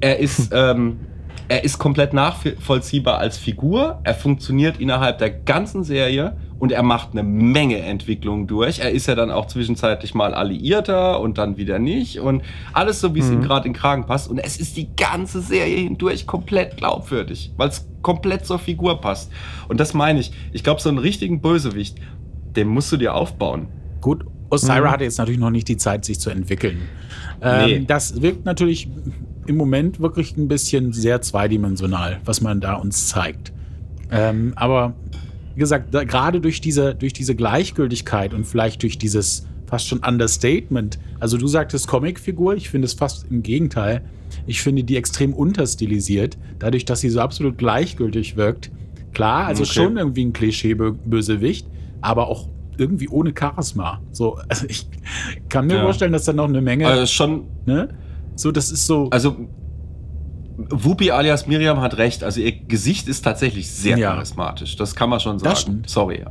äh, 0.00 0.06
er 0.06 0.18
ist 0.18 0.50
ähm, 0.54 1.00
er 1.48 1.62
ist 1.62 1.78
komplett 1.78 2.12
nachvollziehbar 2.12 3.18
als 3.18 3.38
Figur. 3.38 4.00
Er 4.02 4.14
funktioniert 4.14 4.80
innerhalb 4.80 5.18
der 5.18 5.30
ganzen 5.30 5.84
Serie 5.84 6.36
und 6.58 6.72
er 6.72 6.82
macht 6.82 7.10
eine 7.12 7.22
Menge 7.22 7.78
Entwicklungen 7.78 8.46
durch. 8.46 8.78
Er 8.78 8.90
ist 8.90 9.06
ja 9.06 9.14
dann 9.14 9.30
auch 9.30 9.46
zwischenzeitlich 9.46 10.14
mal 10.14 10.32
Alliierter 10.34 11.20
und 11.20 11.36
dann 11.38 11.56
wieder 11.58 11.78
nicht 11.78 12.18
und 12.20 12.42
alles 12.72 13.00
so, 13.00 13.14
wie 13.14 13.20
es 13.20 13.30
ihm 13.30 13.42
gerade 13.42 13.66
in 13.66 13.72
den 13.74 13.78
Kragen 13.78 14.06
passt. 14.06 14.30
Und 14.30 14.38
es 14.38 14.56
ist 14.56 14.76
die 14.76 14.88
ganze 14.96 15.40
Serie 15.42 15.76
hindurch 15.78 16.26
komplett 16.26 16.76
glaubwürdig, 16.78 17.52
weil 17.56 17.68
es 17.68 17.86
komplett 18.02 18.46
zur 18.46 18.58
Figur 18.58 19.00
passt. 19.00 19.30
Und 19.68 19.80
das 19.80 19.92
meine 19.94 20.20
ich. 20.20 20.32
Ich 20.52 20.64
glaube, 20.64 20.80
so 20.80 20.88
einen 20.88 20.98
richtigen 20.98 21.40
Bösewicht, 21.40 21.98
den 22.56 22.68
musst 22.68 22.90
du 22.90 22.96
dir 22.96 23.14
aufbauen. 23.14 23.68
Gut, 24.00 24.24
Osira 24.48 24.80
Mhm. 24.80 24.90
hatte 24.90 25.04
jetzt 25.04 25.18
natürlich 25.18 25.40
noch 25.40 25.50
nicht 25.50 25.68
die 25.68 25.76
Zeit, 25.76 26.04
sich 26.04 26.20
zu 26.20 26.30
entwickeln. 26.30 26.78
Ähm, 27.42 27.66
Nee. 27.66 27.84
Das 27.86 28.22
wirkt 28.22 28.44
natürlich 28.46 28.88
im 29.46 29.56
Moment 29.56 30.00
wirklich 30.00 30.36
ein 30.36 30.48
bisschen 30.48 30.92
sehr 30.92 31.20
zweidimensional, 31.20 32.20
was 32.24 32.40
man 32.40 32.60
da 32.60 32.74
uns 32.74 33.08
zeigt. 33.08 33.52
Ähm, 34.10 34.52
aber 34.56 34.94
wie 35.56 35.60
gesagt, 35.60 35.92
da, 35.94 36.04
gerade 36.04 36.40
durch 36.42 36.60
diese, 36.60 36.94
durch 36.94 37.14
diese 37.14 37.34
Gleichgültigkeit 37.34 38.34
und 38.34 38.44
vielleicht 38.44 38.82
durch 38.82 38.98
dieses 38.98 39.46
fast 39.66 39.88
schon 39.88 40.00
Understatement, 40.00 40.98
also 41.18 41.38
du 41.38 41.48
sagtest 41.48 41.88
Comicfigur, 41.88 42.54
ich 42.54 42.68
finde 42.68 42.84
es 42.84 42.92
fast 42.92 43.24
im 43.24 43.42
Gegenteil. 43.42 44.04
Ich 44.44 44.60
finde 44.60 44.84
die 44.84 44.96
extrem 44.96 45.32
unterstilisiert, 45.32 46.36
dadurch, 46.58 46.84
dass 46.84 47.00
sie 47.00 47.08
so 47.08 47.20
absolut 47.20 47.56
gleichgültig 47.56 48.36
wirkt. 48.36 48.70
Klar, 49.12 49.46
also 49.46 49.62
Okay. 49.64 49.72
schon 49.72 49.96
irgendwie 49.96 50.26
ein 50.26 50.34
Klischee-Bösewicht, 50.34 51.68
aber 52.02 52.28
auch 52.28 52.50
irgendwie 52.76 53.08
ohne 53.08 53.32
Charisma. 53.36 54.02
So, 54.12 54.38
also 54.50 54.66
ich 54.68 54.90
kann 55.48 55.68
mir 55.68 55.76
Ja. 55.76 55.82
vorstellen, 55.84 56.12
dass 56.12 56.24
da 56.24 56.34
noch 56.34 56.48
eine 56.48 56.60
Menge, 56.60 56.86
Also 56.86 57.06
schon, 57.06 57.48
ne? 57.64 57.88
So, 58.34 58.52
das 58.52 58.70
ist 58.70 58.86
so. 58.86 59.08
also 59.10 59.48
Whoopi 60.56 61.10
alias 61.10 61.46
Miriam 61.46 61.80
hat 61.80 61.98
recht. 61.98 62.24
Also 62.24 62.40
ihr 62.40 62.52
Gesicht 62.52 63.08
ist 63.08 63.22
tatsächlich 63.22 63.70
sehr 63.70 63.98
Ja. 63.98 64.12
charismatisch. 64.12 64.76
Das 64.76 64.94
kann 64.94 65.10
man 65.10 65.20
schon 65.20 65.34
Das 65.38 65.42
sagen. 65.42 65.56
stimmt. 65.56 65.90
Sorry. 65.90 66.24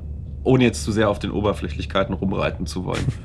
Ohne 0.44 0.64
jetzt 0.64 0.84
zu 0.84 0.92
sehr 0.92 1.10
auf 1.10 1.20
den 1.20 1.32
Oberflächlichkeiten 1.32 2.14
rumreiten 2.16 2.66
zu 2.66 2.86
wollen. 2.86 3.06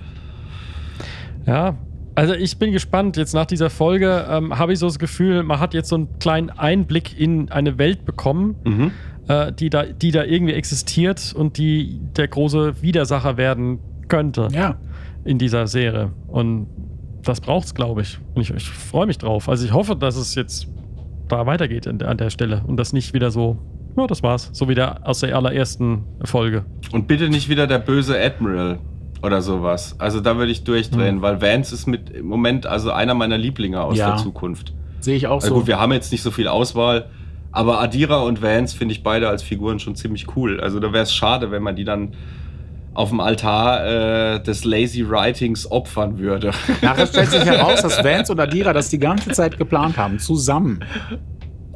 Ja, 1.46 1.76
also 2.14 2.34
ich 2.34 2.58
bin 2.58 2.70
gespannt. 2.70 3.16
Jetzt 3.16 3.32
nach 3.32 3.46
dieser 3.46 3.70
Folge 3.70 4.26
ähm, 4.28 4.58
habe 4.58 4.72
ich 4.74 4.78
so 4.78 4.86
das 4.86 4.98
Gefühl, 4.98 5.42
man 5.42 5.58
hat 5.58 5.72
jetzt 5.74 5.88
so 5.88 5.96
einen 5.96 6.18
kleinen 6.18 6.50
Einblick 6.50 7.18
in 7.18 7.50
eine 7.50 7.78
Welt 7.78 8.04
bekommen, 8.04 8.56
mhm. 8.64 8.90
äh, 9.26 9.50
die, 9.52 9.70
da, 9.70 9.84
die 9.84 10.10
da 10.10 10.22
irgendwie 10.24 10.52
existiert 10.52 11.32
und 11.34 11.56
die 11.56 11.98
der 12.16 12.28
große 12.28 12.82
Widersacher 12.82 13.36
werden 13.38 13.78
könnte 14.08 14.48
ja. 14.52 14.76
in 15.24 15.38
dieser 15.38 15.66
Serie. 15.66 16.12
Und 16.28 16.66
das 17.22 17.40
braucht 17.40 17.66
es, 17.66 17.74
glaube 17.74 18.02
ich. 18.02 18.18
Und 18.34 18.42
ich, 18.42 18.50
ich 18.50 18.68
freue 18.68 19.06
mich 19.06 19.18
drauf. 19.18 19.48
Also 19.48 19.64
ich 19.64 19.72
hoffe, 19.72 19.96
dass 19.96 20.16
es 20.16 20.34
jetzt 20.34 20.68
da 21.30 21.46
weitergeht 21.46 21.86
an 21.88 21.98
der, 21.98 22.08
an 22.08 22.16
der 22.18 22.30
Stelle 22.30 22.62
und 22.66 22.76
das 22.76 22.92
nicht 22.92 23.14
wieder 23.14 23.30
so, 23.30 23.58
ja, 23.96 24.06
das 24.06 24.22
war's. 24.22 24.50
So 24.52 24.68
wie 24.68 24.74
der 24.74 25.06
aus 25.06 25.20
der 25.20 25.34
allerersten 25.36 26.04
Folge. 26.24 26.64
Und 26.92 27.06
bitte 27.08 27.28
nicht 27.28 27.48
wieder 27.48 27.66
der 27.66 27.78
böse 27.78 28.18
Admiral 28.20 28.78
oder 29.22 29.42
sowas. 29.42 29.96
Also 29.98 30.20
da 30.20 30.36
würde 30.36 30.52
ich 30.52 30.64
durchdrehen, 30.64 31.16
Mhm. 31.16 31.22
weil 31.22 31.42
Vance 31.42 31.74
ist 31.74 31.86
mit 31.86 32.10
im 32.10 32.26
Moment 32.26 32.66
also 32.66 32.90
einer 32.92 33.14
meiner 33.14 33.36
Lieblinge 33.38 33.82
aus 33.82 33.96
Ja. 33.98 34.10
der 34.12 34.16
Zukunft. 34.18 34.72
Sehe 35.00 35.16
ich 35.16 35.26
auch 35.26 35.36
Also 35.42 35.48
so. 35.48 35.54
gut, 35.54 35.66
wir 35.66 35.78
haben 35.78 35.92
jetzt 35.92 36.12
nicht 36.12 36.22
so 36.22 36.30
viel 36.30 36.48
Auswahl, 36.48 37.06
aber 37.52 37.80
Adira 37.80 38.22
und 38.22 38.42
Vance 38.42 38.76
finde 38.76 38.92
ich 38.92 39.02
beide 39.02 39.28
als 39.28 39.42
Figuren 39.42 39.78
schon 39.78 39.94
ziemlich 39.96 40.36
cool. 40.36 40.60
Also 40.60 40.78
da 40.80 40.92
wäre 40.92 41.02
es 41.02 41.12
schade, 41.12 41.50
wenn 41.50 41.62
man 41.62 41.74
die 41.76 41.84
dann 41.84 42.12
auf 42.94 43.10
dem 43.10 43.20
Altar 43.20 43.86
äh, 44.34 44.42
des 44.42 44.64
Lazy 44.64 45.08
Writings 45.08 45.70
opfern 45.70 46.18
würde. 46.18 46.50
Nachher 46.82 47.06
stellt 47.06 47.30
sich 47.30 47.44
heraus, 47.44 47.82
dass 47.82 48.02
Vance 48.02 48.32
und 48.32 48.40
Adira 48.40 48.72
das 48.72 48.88
die 48.88 48.98
ganze 48.98 49.30
Zeit 49.30 49.58
geplant 49.58 49.96
haben, 49.96 50.18
zusammen. 50.18 50.80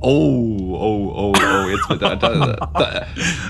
Oh, 0.06 0.76
oh, 0.76 1.12
oh, 1.16 1.32
oh, 1.34 1.68
jetzt 1.70 1.88
wird 1.88 2.02
da, 2.02 2.14
da, 2.14 2.56
da. 2.56 3.06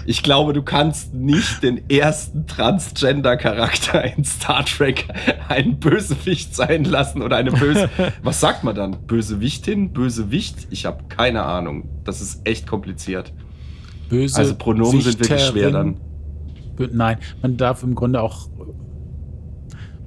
Ich 0.06 0.22
glaube, 0.22 0.52
du 0.52 0.62
kannst 0.62 1.12
nicht 1.12 1.64
den 1.64 1.90
ersten 1.90 2.46
Transgender-Charakter 2.46 4.04
in 4.16 4.24
Star 4.24 4.64
Trek 4.64 5.08
einen 5.48 5.80
Bösewicht 5.80 6.54
sein 6.54 6.84
lassen 6.84 7.22
oder 7.22 7.38
eine 7.38 7.50
böse. 7.50 7.90
Was 8.22 8.38
sagt 8.38 8.62
man 8.62 8.76
dann? 8.76 9.04
Bösewichtin? 9.04 9.92
Bösewicht? 9.92 10.68
Ich 10.70 10.86
habe 10.86 11.02
keine 11.08 11.42
Ahnung. 11.42 11.88
Das 12.04 12.20
ist 12.20 12.46
echt 12.46 12.68
kompliziert. 12.68 13.32
Böse. 14.08 14.38
Also 14.38 14.54
Pronomen 14.54 15.00
sind 15.00 15.18
wirklich 15.18 15.44
schwer 15.46 15.72
dann. 15.72 15.96
Nein, 16.92 17.18
man 17.42 17.56
darf 17.56 17.82
im 17.82 17.94
Grunde 17.94 18.20
auch. 18.20 18.48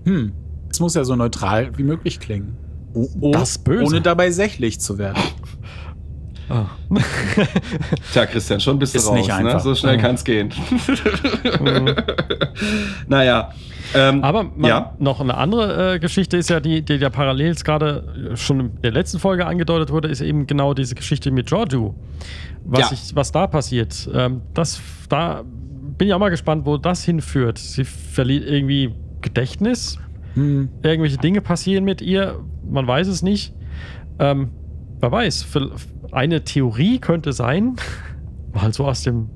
Hm, 0.05 0.31
es 0.69 0.79
muss 0.79 0.95
ja 0.95 1.03
so 1.03 1.15
neutral 1.15 1.71
wie 1.77 1.83
möglich 1.83 2.19
klingen. 2.19 2.55
O 2.93 3.07
o- 3.21 3.31
Das 3.31 3.57
Böse. 3.57 3.85
Ohne 3.85 4.01
dabei 4.01 4.31
sächlich 4.31 4.79
zu 4.79 4.97
werden. 4.97 5.21
Ah. 6.49 6.65
Tja, 8.13 8.25
Christian, 8.25 8.59
schon 8.61 8.79
bist 8.79 8.93
du 8.95 8.99
Ist 8.99 9.07
raus. 9.07 9.15
nicht 9.15 9.27
Ne? 9.27 9.33
einfach. 9.35 9.59
So 9.59 9.75
schnell 9.75 9.97
Mhm. 9.97 10.01
kann 10.01 10.15
es 10.15 10.23
gehen. 10.23 10.49
naja. 13.07 13.51
Ähm, 13.93 14.21
Aber 14.23 14.43
man, 14.43 14.69
ja. 14.69 14.93
noch 14.99 15.21
eine 15.21 15.35
andere 15.37 15.95
äh, 15.95 15.99
Geschichte 15.99 16.35
ist 16.37 16.49
ja, 16.49 16.59
die, 16.59 16.81
die 16.83 16.95
ja 16.95 17.09
parallel 17.09 17.55
gerade 17.55 18.33
schon 18.35 18.59
in 18.59 18.81
der 18.81 18.91
letzten 18.91 19.19
Folge 19.19 19.45
angedeutet 19.45 19.91
wurde, 19.91 20.09
ist 20.09 20.19
eben 20.21 20.45
genau 20.45 20.73
diese 20.73 20.95
Geschichte 20.95 21.31
mit 21.31 21.47
Giorgio. 21.47 21.95
Was, 22.65 22.79
Ja. 22.79 22.89
ich, 22.91 23.15
was 23.15 23.31
da 23.31 23.47
passiert. 23.47 24.09
Ähm, 24.13 24.41
das, 24.53 24.81
da 25.07 25.43
bin 25.97 26.07
ich 26.07 26.13
auch 26.13 26.19
mal 26.19 26.29
gespannt, 26.29 26.65
wo 26.65 26.77
das 26.77 27.03
hinführt. 27.03 27.57
Sie 27.57 27.83
verliert 27.83 28.45
irgendwie 28.45 28.93
Gedächtnis. 29.21 29.97
Hm, 30.35 30.69
Irgendwelche 30.83 31.17
Dinge 31.17 31.41
passieren 31.41 31.83
mit 31.83 32.01
ihr. 32.01 32.39
Man 32.69 32.87
weiß 32.87 33.07
es 33.07 33.23
nicht. 33.23 33.53
Ähm, 34.19 34.49
wer 34.99 35.11
weiß. 35.11 35.47
Eine 36.11 36.43
Theorie 36.43 36.99
könnte 36.99 37.33
sein, 37.33 37.75
mal 38.53 38.73
so 38.73 38.85
aus 38.85 39.03
dem 39.03 39.29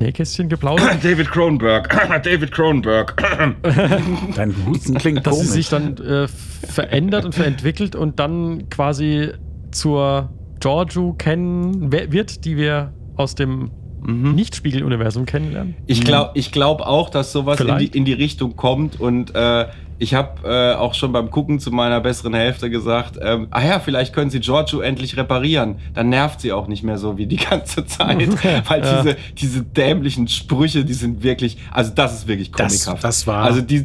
Nähkästchen 0.00 0.48
geplaudert, 0.48 0.98
David 1.04 1.30
Cronenberg. 1.30 1.88
David 2.24 2.52
Cronenberg. 2.52 3.16
dein 4.34 4.54
Husten 4.66 4.94
klingt 4.96 5.26
dass 5.26 5.34
sie 5.34 5.40
komisch. 5.40 5.52
sich 5.54 5.68
dann 5.68 5.96
äh, 5.98 6.26
verändert 6.28 7.24
und 7.24 7.34
verändert 7.34 7.94
und 7.94 8.18
dann 8.18 8.68
quasi 8.70 9.28
zur 9.70 10.30
Giorgio 10.58 11.14
kennen 11.14 11.92
wird, 11.92 12.44
die 12.44 12.56
wir 12.56 12.92
aus 13.16 13.34
dem 13.34 13.70
Mhm. 14.02 14.34
Nicht-Spiegel-Universum 14.34 15.26
kennenlernen. 15.26 15.74
Ich 15.86 16.04
glaube 16.04 16.32
ich 16.34 16.52
glaub 16.52 16.80
auch, 16.80 17.10
dass 17.10 17.32
sowas 17.32 17.60
in 17.60 17.78
die, 17.78 17.86
in 17.86 18.04
die 18.04 18.12
Richtung 18.14 18.56
kommt 18.56 18.98
und 19.00 19.34
äh, 19.34 19.66
ich 20.02 20.14
habe 20.14 20.48
äh, 20.48 20.74
auch 20.76 20.94
schon 20.94 21.12
beim 21.12 21.30
Gucken 21.30 21.60
zu 21.60 21.70
meiner 21.70 22.00
besseren 22.00 22.32
Hälfte 22.32 22.70
gesagt, 22.70 23.18
ähm, 23.20 23.48
ah 23.50 23.62
ja, 23.62 23.80
vielleicht 23.80 24.14
können 24.14 24.30
sie 24.30 24.40
Giorgio 24.40 24.80
endlich 24.80 25.18
reparieren. 25.18 25.76
Dann 25.92 26.08
nervt 26.08 26.40
sie 26.40 26.52
auch 26.52 26.68
nicht 26.68 26.82
mehr 26.82 26.96
so 26.96 27.18
wie 27.18 27.26
die 27.26 27.36
ganze 27.36 27.84
Zeit, 27.86 28.16
weil 28.68 28.82
Ja. 28.82 29.02
diese, 29.02 29.16
diese 29.36 29.62
dämlichen 29.62 30.26
Sprüche, 30.28 30.86
die 30.86 30.94
sind 30.94 31.22
wirklich, 31.22 31.58
also 31.70 31.92
das 31.94 32.14
ist 32.14 32.26
wirklich 32.28 32.50
Das- 32.52 32.84
comichaft. 32.86 33.04
das 33.04 33.26
war- 33.26 33.44
Also 33.44 33.60
die, 33.60 33.84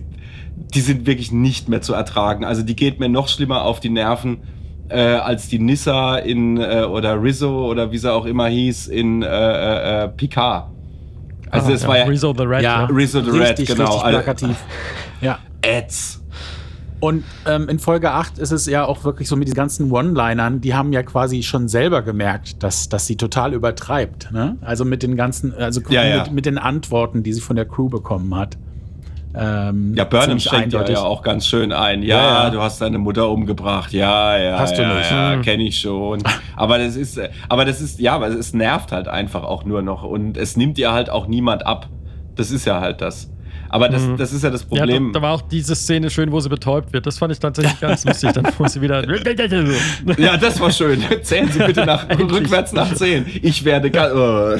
die 0.73 0.79
sind 0.79 1.05
wirklich 1.05 1.33
nicht 1.33 1.67
mehr 1.67 1.81
zu 1.81 1.93
ertragen. 1.93 2.45
Also 2.45 2.63
die 2.63 2.77
geht 2.77 3.01
mir 3.01 3.09
noch 3.09 3.27
schlimmer 3.27 3.63
auf 3.63 3.81
die 3.81 3.89
Nerven. 3.89 4.37
Äh, 4.89 4.99
als 4.99 5.47
die 5.47 5.57
Nissa 5.59 6.17
in 6.17 6.57
äh, 6.57 6.83
oder 6.83 7.21
Rizzo 7.21 7.69
oder 7.71 7.91
wie 7.91 7.97
sie 7.97 8.11
auch 8.11 8.25
immer 8.25 8.47
hieß 8.47 8.87
in 8.87 9.23
äh, 9.23 9.25
äh, 9.27 10.03
äh, 10.03 10.07
Picard. 10.09 10.67
Also 11.49 11.67
Ah, 11.67 11.71
das 11.71 11.87
war 11.87 11.97
ja 11.97 12.03
Rizzo 12.05 12.33
the 12.37 12.43
Red. 12.43 12.61
ja, 12.61 12.85
Rizzo 12.85 13.21
the 13.21 13.31
Red, 13.31 13.41
richtig, 13.49 13.67
genau. 13.69 13.85
richtig 13.85 14.03
Also- 14.03 14.17
plakativ. 14.19 14.57
Ja. 15.21 15.39
Ads. 15.65 16.21
Und 16.99 17.23
ähm, 17.47 17.67
in 17.69 17.79
Folge 17.79 18.11
8 18.11 18.37
ist 18.37 18.51
es 18.51 18.65
ja 18.67 18.85
auch 18.85 19.03
wirklich 19.03 19.27
so 19.27 19.35
mit 19.35 19.47
den 19.47 19.53
ganzen 19.53 19.91
One-Linern, 19.91 20.61
die 20.61 20.73
haben 20.75 20.93
ja 20.93 21.03
quasi 21.03 21.41
schon 21.43 21.67
selber 21.67 22.01
gemerkt, 22.01 22.61
dass, 22.63 22.89
dass 22.89 23.05
sie 23.07 23.15
total 23.15 23.53
übertreibt. 23.53 24.31
Ne? 24.31 24.57
Also 24.61 24.85
mit 24.85 25.03
den 25.03 25.15
ganzen, 25.15 25.53
also 25.53 25.81
Ja, 25.89 26.03
ja. 26.05 26.23
Mit, 26.23 26.33
mit 26.33 26.45
den 26.45 26.57
Antworten, 26.57 27.23
die 27.23 27.33
sie 27.33 27.41
von 27.41 27.55
der 27.55 27.65
Crew 27.65 27.89
bekommen 27.89 28.35
hat. 28.35 28.57
Ähm, 29.37 29.93
Ja, 29.95 30.03
Burnham 30.05 30.39
schenkt 30.39 30.73
ja, 30.73 30.87
ja 30.87 31.01
auch 31.01 31.21
ganz 31.21 31.47
schön 31.47 31.71
ein. 31.73 32.01
Ja, 32.03 32.17
Ja, 32.17 32.43
ja. 32.45 32.49
du 32.49 32.61
hast 32.61 32.81
deine 32.81 32.97
Mutter 32.97 33.29
umgebracht. 33.29 33.91
Ja, 33.93 34.37
ja. 34.37 34.59
Hast 34.59 34.77
du 34.77 34.81
ja, 34.81 34.93
nicht. 34.95 35.11
Ja, 35.11 35.33
Hm. 35.33 35.41
kenne 35.41 35.63
ich 35.63 35.79
schon. 35.79 36.23
Aber 36.55 36.77
das 36.77 36.95
ist, 36.95 37.19
aber 37.49 37.65
das 37.65 37.81
ist, 37.81 37.99
ja, 37.99 38.13
aber 38.15 38.27
es 38.27 38.53
nervt 38.53 38.91
halt 38.91 39.07
einfach 39.07 39.43
auch 39.43 39.65
nur 39.65 39.81
noch 39.81 40.03
und 40.03 40.37
es 40.37 40.55
nimmt 40.57 40.77
ihr 40.77 40.91
halt 40.93 41.09
auch 41.09 41.27
niemand 41.27 41.65
ab. 41.65 41.87
Das 42.35 42.51
ist 42.51 42.65
ja 42.65 42.79
halt 42.81 43.01
das. 43.01 43.31
Aber 43.75 43.89
das, 43.89 44.03
Mhm. 44.03 44.15
das 44.15 44.31
ist 44.31 44.41
ja 44.41 44.49
das 44.49 44.61
Ja, 44.61 44.67
Problem. 44.79 45.11
da, 45.11 45.19
da 45.19 45.23
war 45.25 45.33
auch 45.33 45.41
diese 45.41 45.75
Szene 45.75 46.09
schön, 46.09 46.31
wo 46.31 46.39
sie 46.39 46.47
betäubt 46.47 46.93
wird. 46.93 47.05
Das 47.05 47.17
fand 47.17 47.33
ich 47.33 47.39
tatsächlich 47.39 47.77
ganz 47.81 48.05
lustig. 48.05 48.31
Dann 48.31 48.47
muss 48.57 48.71
sie 48.71 48.79
wieder. 48.81 49.03
Ja, 50.17 50.37
das 50.37 50.61
war 50.61 50.71
schön. 50.71 51.03
Zählen 51.23 51.51
Sie 51.51 51.59
bitte 51.59 51.85
nach, 51.85 52.07
rückwärts 52.17 52.71
nach 52.71 52.93
10. 52.95 53.25
Ich 53.41 53.65
werde. 53.65 53.91
Ja, 53.93 54.55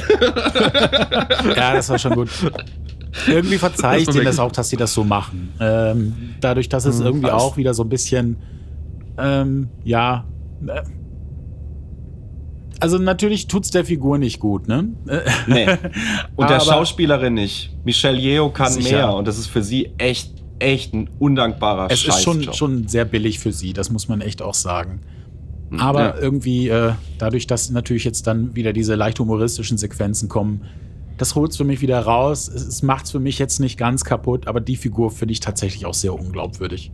das 1.76 1.88
war 1.90 1.98
schon 1.98 2.14
gut. 2.14 2.28
Irgendwie 3.28 3.58
verzeihe 3.58 4.02
ich 4.02 4.10
denen 4.10 4.26
das 4.26 4.38
auch, 4.40 4.52
dass 4.52 4.68
sie 4.68 4.76
das 4.76 4.94
so 4.94 5.06
machen. 5.06 5.54
Ähm, 5.62 6.14
dadurch, 6.42 6.68
dass 6.68 6.84
es 6.84 7.00
Hm, 7.00 7.06
irgendwie 7.06 7.32
auch 7.32 7.56
wieder 7.56 7.74
so 7.74 7.84
ein 7.84 7.90
bisschen, 7.90 8.36
ähm, 9.18 9.70
ja. 9.86 10.26
Also 12.80 12.98
natürlich 12.98 13.48
tut's 13.48 13.72
der 13.72 13.86
Figur 13.86 14.18
nicht 14.18 14.40
gut, 14.40 14.68
ne? 14.68 14.90
Nee. 15.48 15.68
Und 16.36 16.50
der 16.50 16.60
Schauspielerin 16.60 17.34
nicht. 17.34 17.72
Michelle 17.84 18.18
Yeoh 18.20 18.50
kann 18.50 18.72
Sicher. 18.72 18.98
mehr 18.98 19.14
und 19.16 19.28
das 19.28 19.38
ist 19.38 19.48
für 19.48 19.64
sie 19.64 19.92
echt, 19.98 20.32
echt 20.60 20.94
ein 20.94 21.10
undankbarer 21.20 21.88
Es 21.92 22.06
ist 22.06 22.22
schon, 22.22 22.54
schon 22.54 22.88
sehr 22.88 23.06
billig 23.06 23.40
für 23.40 23.52
sie, 23.52 23.74
das 23.74 23.90
muss 23.92 24.08
man 24.08 24.22
echt 24.22 24.42
auch 24.42 24.54
sagen. 24.54 25.02
Aber 25.78 26.02
Ja. 26.02 26.18
irgendwie, 26.22 26.68
äh, 26.70 26.94
dadurch, 27.18 27.48
dass 27.48 27.70
natürlich 27.72 28.04
jetzt 28.04 28.28
dann 28.28 28.56
wieder 28.56 28.72
diese 28.72 28.96
leicht 28.96 29.20
humoristischen 29.20 29.78
Sequenzen 29.78 30.30
kommen, 30.30 30.62
das 31.18 31.34
holt's 31.36 31.58
für 31.58 31.64
mich 31.64 31.82
wieder 31.82 32.00
raus. 32.02 32.48
Es, 32.48 32.66
es 32.68 32.84
macht's 32.84 33.12
für 33.12 33.20
mich 33.20 33.40
jetzt 33.40 33.60
nicht 33.60 33.78
ganz 33.78 34.04
kaputt, 34.04 34.48
aber 34.48 34.60
die 34.60 34.76
Figur 34.76 35.12
finde 35.12 35.32
ich 35.32 35.40
tatsächlich 35.40 35.86
auch 35.86 35.94
sehr 35.94 36.14
unglaubwürdig. 36.14 36.92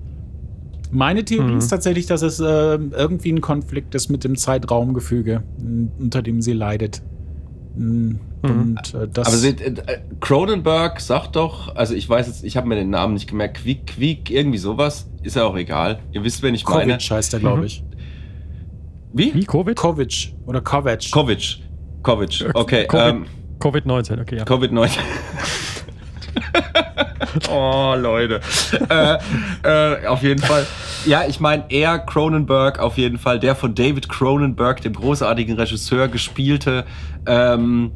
Meine 0.91 1.23
Theorie 1.23 1.53
Mhm. 1.53 1.57
ist 1.59 1.69
tatsächlich, 1.69 2.05
dass 2.05 2.21
es 2.21 2.39
äh, 2.39 2.43
irgendwie 2.43 3.31
ein 3.31 3.41
Konflikt 3.41 3.95
ist 3.95 4.09
mit 4.09 4.23
dem 4.23 4.35
Zeitraumgefüge, 4.35 5.43
unter 5.99 6.21
dem 6.21 6.41
sie 6.41 6.53
leidet. 6.53 7.01
Mm, 7.75 8.15
Und 8.41 8.93
äh, 8.93 9.07
das. 9.07 9.27
Aber 9.27 9.37
sie, 9.37 9.49
äh, 9.49 9.73
Cronenberg 10.19 10.99
sagt 10.99 11.37
doch, 11.37 11.73
also 11.75 11.93
ich 11.93 12.09
weiß 12.09 12.27
jetzt, 12.27 12.43
ich 12.43 12.57
habe 12.57 12.67
mir 12.67 12.75
den 12.75 12.89
Namen 12.89 13.13
nicht 13.13 13.29
gemerkt, 13.29 13.61
Quick, 13.63 13.87
Quick, 13.87 14.29
irgendwie 14.29 14.57
sowas, 14.57 15.09
ist 15.23 15.37
ja 15.37 15.45
auch 15.45 15.55
egal. 15.55 15.99
Ihr 16.11 16.23
wisst, 16.25 16.43
wen 16.43 16.53
ich 16.55 16.67
meine. 16.67 16.93
Kovic 16.97 17.11
heißt 17.11 17.33
er, 17.33 17.39
glaube 17.39 17.59
Mhm. 17.61 17.65
ich. 17.67 17.83
Wie? 19.13 19.33
Wie? 19.33 19.45
Covid? 19.45 19.75
Kovic 19.77 20.33
oder 20.45 20.59
Kovac. 20.61 21.09
Kovic. 21.11 21.59
Kovic, 22.03 22.45
okay. 22.53 22.85
Covid, 22.87 23.13
Ähm, 23.13 23.25
Covid-19, 23.59 24.21
okay, 24.21 24.37
ja. 24.37 24.43
Covid-19. 24.43 24.97
oh, 27.51 27.95
Leute. 27.97 28.41
äh, 28.89 29.17
äh, 29.63 30.07
auf 30.07 30.21
jeden 30.23 30.41
Fall. 30.41 30.65
Ja, 31.05 31.23
ich 31.27 31.39
meine, 31.39 31.65
er, 31.69 31.99
Cronenberg, 31.99 32.79
auf 32.79 32.97
jeden 32.97 33.17
Fall, 33.17 33.39
der 33.39 33.55
von 33.55 33.73
David 33.75 34.09
Cronenberg, 34.09 34.81
dem 34.81 34.93
großartigen 34.93 35.55
Regisseur, 35.55 36.07
gespielte, 36.07 36.85
ähm, 37.25 37.91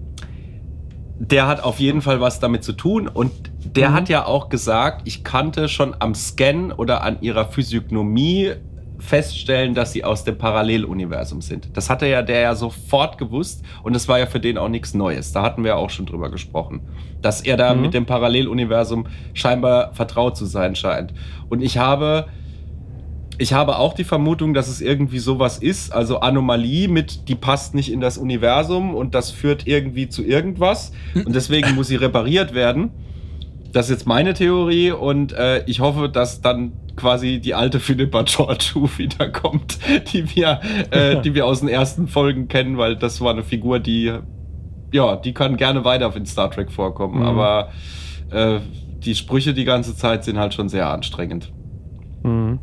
der 1.18 1.48
hat 1.48 1.64
auf 1.64 1.80
jeden 1.80 2.02
Fall 2.02 2.20
was 2.20 2.40
damit 2.40 2.64
zu 2.64 2.74
tun 2.74 3.07
und 3.07 3.32
der 3.64 3.90
Mhm. 3.91 3.94
hat 3.94 4.10
ja 4.10 4.26
auch 4.26 4.49
gesagt, 4.49 5.02
ich 5.06 5.24
kannte 5.24 5.70
schon 5.70 5.95
am 5.99 6.14
Scan 6.14 6.72
oder 6.76 7.03
an 7.03 7.18
ihrer 7.22 7.45
Physiognomie 7.45 8.52
feststellen, 8.99 9.73
dass 9.73 9.91
sie 9.91 10.03
aus 10.03 10.23
dem 10.23 10.38
Paralleluniversum 10.38 11.41
sind. 11.41 11.69
Das 11.73 11.89
hatte 11.89 12.07
ja 12.07 12.22
der 12.22 12.39
ja 12.41 12.55
sofort 12.55 13.17
gewusst 13.17 13.63
und 13.84 13.93
das 13.93 14.07
war 14.07 14.19
ja 14.19 14.26
für 14.26 14.39
den 14.39 14.57
auch 14.57 14.69
nichts 14.69 14.93
Neues. 14.93 15.31
Da 15.31 15.41
hatten 15.41 15.63
wir 15.63 15.77
auch 15.77 15.89
schon 15.89 16.05
drüber 16.05 16.30
gesprochen, 16.31 16.81
dass 17.22 17.41
er 17.41 17.57
da 17.57 17.73
Mhm. 17.73 17.81
mit 17.81 17.93
dem 17.93 18.05
Paralleluniversum 18.05 19.07
scheinbar 19.34 19.93
vertraut 19.93 20.38
zu 20.38 20.45
sein 20.45 20.76
scheint. 20.76 21.13
Und 21.49 21.61
ich 21.61 21.77
habe 21.77 22.27
ich 23.38 23.51
habe 23.51 23.77
auch 23.80 23.93
die 23.93 24.05
Vermutung, 24.05 24.53
dass 24.53 24.69
es 24.69 24.80
irgendwie 24.80 25.19
sowas 25.19 25.57
ist, 25.57 25.91
also 25.91 26.22
Anomalie 26.22 26.88
mit, 26.88 27.27
die 27.27 27.35
passt 27.35 27.76
nicht 27.76 27.91
in 27.91 27.99
das 27.99 28.17
Universum 28.17 28.95
und 28.95 29.13
das 29.13 29.30
führt 29.30 29.67
irgendwie 29.67 30.07
zu 30.07 30.23
irgendwas 30.23 30.93
und 31.13 31.35
deswegen 31.35 31.76
muss 31.76 31.88
sie 31.88 31.97
repariert 31.97 32.53
werden. 32.53 32.91
Das 33.73 33.88
ist 33.88 33.91
jetzt 33.91 34.07
meine 34.07 34.34
Theorie 34.34 34.91
und 34.91 35.34
äh, 35.34 35.65
ich 35.65 35.81
hoffe, 35.81 36.07
dass 36.07 36.39
dann 36.39 36.72
quasi 36.95 37.39
die 37.39 37.53
alte 37.53 37.80
Philippa 37.80 38.22
Georgiou 38.23 38.88
wiederkommt, 38.97 39.77
die 40.13 40.35
wir, 40.35 40.59
äh, 40.91 41.22
die 41.22 41.34
wir 41.35 41.45
aus 41.45 41.59
den 41.59 41.69
ersten 41.69 42.07
Folgen 42.07 42.47
kennen, 42.47 42.77
weil 42.77 42.95
das 42.95 43.22
war 43.22 43.31
eine 43.31 43.43
Figur, 43.43 43.80
die, 43.80 44.13
ja, 44.91 45.15
die 45.15 45.34
kann 45.34 45.57
gerne 45.57 45.84
weiter 45.85 46.15
in 46.15 46.26
Star 46.26 46.49
Trek 46.51 46.72
vorkommen, 46.72 47.19
Mhm. 47.19 47.26
aber 47.26 47.69
äh, 48.31 48.59
die 48.99 49.13
Sprüche 49.15 49.53
die 49.53 49.65
ganze 49.65 49.95
Zeit 49.95 50.23
sind 50.23 50.38
halt 50.39 50.53
schon 50.53 50.69
sehr 50.69 50.89
anstrengend. 50.89 51.51
Mhm. 52.23 52.59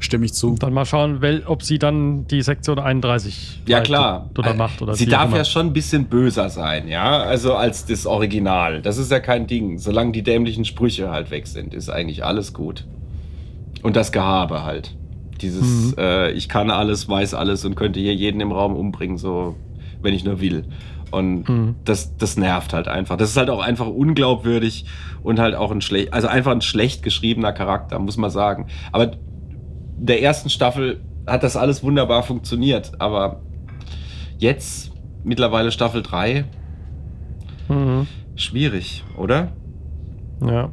Stimme 0.00 0.26
ich 0.26 0.32
zu. 0.34 0.50
Und 0.50 0.62
dann 0.62 0.72
mal 0.72 0.84
schauen, 0.84 1.22
wel, 1.22 1.42
ob 1.46 1.64
sie 1.64 1.78
dann 1.80 2.24
die 2.28 2.42
Sektion 2.42 2.78
31 2.78 3.62
Ja, 3.66 3.80
klar. 3.80 4.30
oder 4.38 4.52
Äh, 4.52 4.54
macht. 4.54 4.80
Oder 4.80 4.94
Sie 4.94 5.06
darf 5.06 5.34
ja 5.34 5.44
schon 5.44 5.66
ein 5.68 5.72
bisschen 5.72 6.04
böser 6.04 6.50
sein, 6.50 6.86
ja, 6.86 7.18
also 7.18 7.54
als 7.54 7.84
das 7.86 8.06
Original. 8.06 8.80
Das 8.80 8.96
ist 8.98 9.10
ja 9.10 9.18
kein 9.18 9.48
Ding. 9.48 9.78
Solange 9.78 10.12
die 10.12 10.22
dämlichen 10.22 10.64
Sprüche 10.64 11.10
halt 11.10 11.32
weg 11.32 11.48
sind, 11.48 11.74
ist 11.74 11.88
eigentlich 11.88 12.24
alles 12.24 12.52
gut. 12.54 12.86
Und 13.82 13.96
das 13.96 14.12
Gehabe 14.12 14.64
halt. 14.64 14.96
Dieses, 15.40 15.92
Mhm. 15.92 15.98
äh, 15.98 16.30
ich 16.32 16.48
kann 16.48 16.70
alles, 16.70 17.08
weiß 17.08 17.34
alles 17.34 17.64
und 17.64 17.74
könnte 17.76 18.00
hier 18.00 18.14
jeden 18.14 18.40
im 18.40 18.50
Raum 18.52 18.74
umbringen, 18.74 19.18
so, 19.18 19.54
wenn 20.02 20.12
ich 20.14 20.24
nur 20.24 20.40
will. 20.40 20.64
Und 21.10 21.48
Mhm. 21.48 21.74
das, 21.84 22.16
das 22.16 22.36
nervt 22.36 22.72
halt 22.74 22.88
einfach. 22.88 23.16
Das 23.16 23.30
ist 23.30 23.36
halt 23.36 23.48
auch 23.48 23.62
einfach 23.62 23.86
unglaubwürdig 23.86 24.84
und 25.22 25.38
halt 25.38 25.54
auch 25.54 25.70
ein 25.70 25.80
schlecht, 25.80 26.12
also 26.12 26.26
einfach 26.28 26.52
ein 26.52 26.60
schlecht 26.60 27.02
geschriebener 27.02 27.52
Charakter, 27.52 27.98
muss 27.98 28.16
man 28.16 28.30
sagen. 28.30 28.66
Aber 28.92 29.12
der 29.96 30.22
ersten 30.22 30.50
Staffel 30.50 31.00
hat 31.26 31.42
das 31.44 31.56
alles 31.56 31.82
wunderbar 31.82 32.22
funktioniert. 32.24 32.92
Aber 33.00 33.40
jetzt, 34.38 34.90
mittlerweile 35.24 35.70
Staffel 35.72 36.02
3, 36.02 36.44
Mhm. 37.68 38.06
schwierig, 38.34 39.04
oder? 39.16 39.52
Ja. 40.44 40.70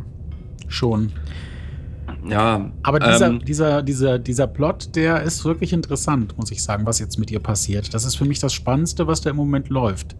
Schon. 0.68 1.12
Ja. 2.30 2.72
Aber 2.84 3.00
dieser, 3.00 3.28
ähm, 3.28 3.40
dieser, 3.46 3.82
dieser, 3.84 4.20
dieser 4.20 4.48
Plot, 4.48 4.96
der 4.96 5.22
ist 5.24 5.44
wirklich 5.46 5.74
interessant, 5.74 6.38
muss 6.38 6.52
ich 6.52 6.64
sagen, 6.64 6.86
was 6.86 7.00
jetzt 7.00 7.18
mit 7.20 7.32
ihr 7.32 7.40
passiert. 7.40 7.94
Das 7.94 8.06
ist 8.06 8.16
für 8.16 8.26
mich 8.26 8.40
das 8.40 8.54
Spannendste, 8.54 9.08
was 9.08 9.22
da 9.22 9.30
im 9.30 9.36
Moment 9.36 9.70
läuft. 9.70 10.16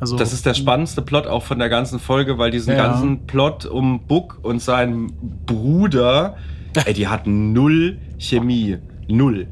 Also, 0.00 0.16
Das 0.16 0.32
ist 0.32 0.44
der 0.44 0.54
spannendste 0.54 1.02
Plot 1.02 1.26
auch 1.26 1.42
von 1.44 1.58
der 1.58 1.68
ganzen 1.68 1.98
Folge, 1.98 2.36
weil 2.38 2.50
diesen 2.50 2.74
Ja. 2.76 2.86
ganzen 2.88 3.26
Plot 3.26 3.64
um 3.66 4.00
Book 4.06 4.38
und 4.42 4.60
seinen 4.60 5.12
Bruder, 5.46 6.36
ey, 6.84 6.92
die 6.94 7.08
hatten 7.08 7.52
null 7.52 7.98
Chemie. 8.18 8.78
Null. 9.08 9.46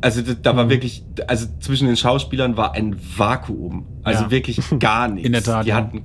Also 0.00 0.22
da, 0.22 0.34
da 0.34 0.56
war 0.56 0.64
Mhm. 0.66 0.70
wirklich, 0.70 1.04
also 1.26 1.46
zwischen 1.60 1.86
den 1.86 1.96
Schauspielern 1.96 2.56
war 2.56 2.74
ein 2.74 2.96
Vakuum. 3.16 3.86
Also 4.02 4.24
Ja. 4.24 4.30
wirklich 4.30 4.60
gar 4.78 5.08
nichts. 5.08 5.26
In 5.26 5.32
der 5.32 5.42
Tat, 5.42 5.64
Die 5.64 5.70
ja. 5.70 5.76
hatten, 5.76 6.02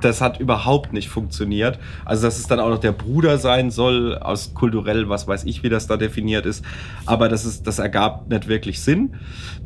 das 0.00 0.20
hat 0.20 0.40
überhaupt 0.40 0.92
nicht 0.92 1.08
funktioniert. 1.08 1.78
Also 2.04 2.26
dass 2.26 2.38
es 2.38 2.46
dann 2.46 2.60
auch 2.60 2.68
noch 2.68 2.78
der 2.78 2.92
Bruder 2.92 3.38
sein 3.38 3.70
soll, 3.70 4.18
aus 4.18 4.54
kulturell, 4.54 5.08
was 5.08 5.26
weiß 5.26 5.44
ich, 5.44 5.62
wie 5.62 5.68
das 5.68 5.86
da 5.86 5.96
definiert 5.96 6.46
ist. 6.46 6.64
Aber 7.06 7.28
das, 7.28 7.44
ist, 7.44 7.66
das 7.66 7.78
ergab 7.78 8.28
nicht 8.28 8.48
wirklich 8.48 8.80
Sinn. 8.80 9.14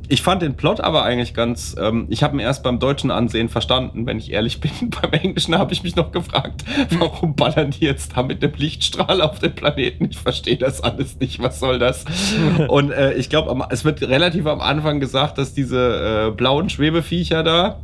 Ich 0.08 0.22
fand 0.22 0.42
den 0.42 0.54
Plot 0.54 0.80
aber 0.80 1.02
eigentlich 1.02 1.34
ganz, 1.34 1.74
ähm, 1.80 2.06
ich 2.08 2.22
habe 2.22 2.36
ihn 2.36 2.40
erst 2.40 2.62
beim 2.62 2.78
deutschen 2.78 3.10
Ansehen 3.10 3.48
verstanden, 3.48 4.06
wenn 4.06 4.18
ich 4.18 4.30
ehrlich 4.30 4.60
bin. 4.60 4.70
Beim 5.02 5.12
Englischen 5.12 5.58
habe 5.58 5.72
ich 5.72 5.82
mich 5.82 5.96
noch 5.96 6.12
gefragt, 6.12 6.64
warum 6.98 7.34
ballern 7.34 7.72
die 7.72 7.84
jetzt 7.84 8.16
da 8.16 8.22
mit 8.22 8.42
dem 8.42 8.52
Lichtstrahl 8.56 9.20
auf 9.20 9.40
den 9.40 9.54
Planeten? 9.54 10.06
Ich 10.10 10.18
verstehe 10.18 10.56
das 10.56 10.80
alles 10.80 11.18
nicht, 11.18 11.40
was 11.40 11.58
soll 11.58 11.78
das? 11.78 12.04
Und 12.68 12.92
äh, 12.92 13.14
ich 13.14 13.28
glaube, 13.28 13.66
es 13.70 13.84
wird 13.84 14.00
relativ 14.02 14.46
am 14.46 14.60
Anfang 14.60 15.00
gesagt, 15.00 15.38
dass 15.38 15.54
diese 15.54 16.28
äh, 16.28 16.30
blauen 16.30 16.70
Schwebeviecher 16.70 17.42
da, 17.42 17.80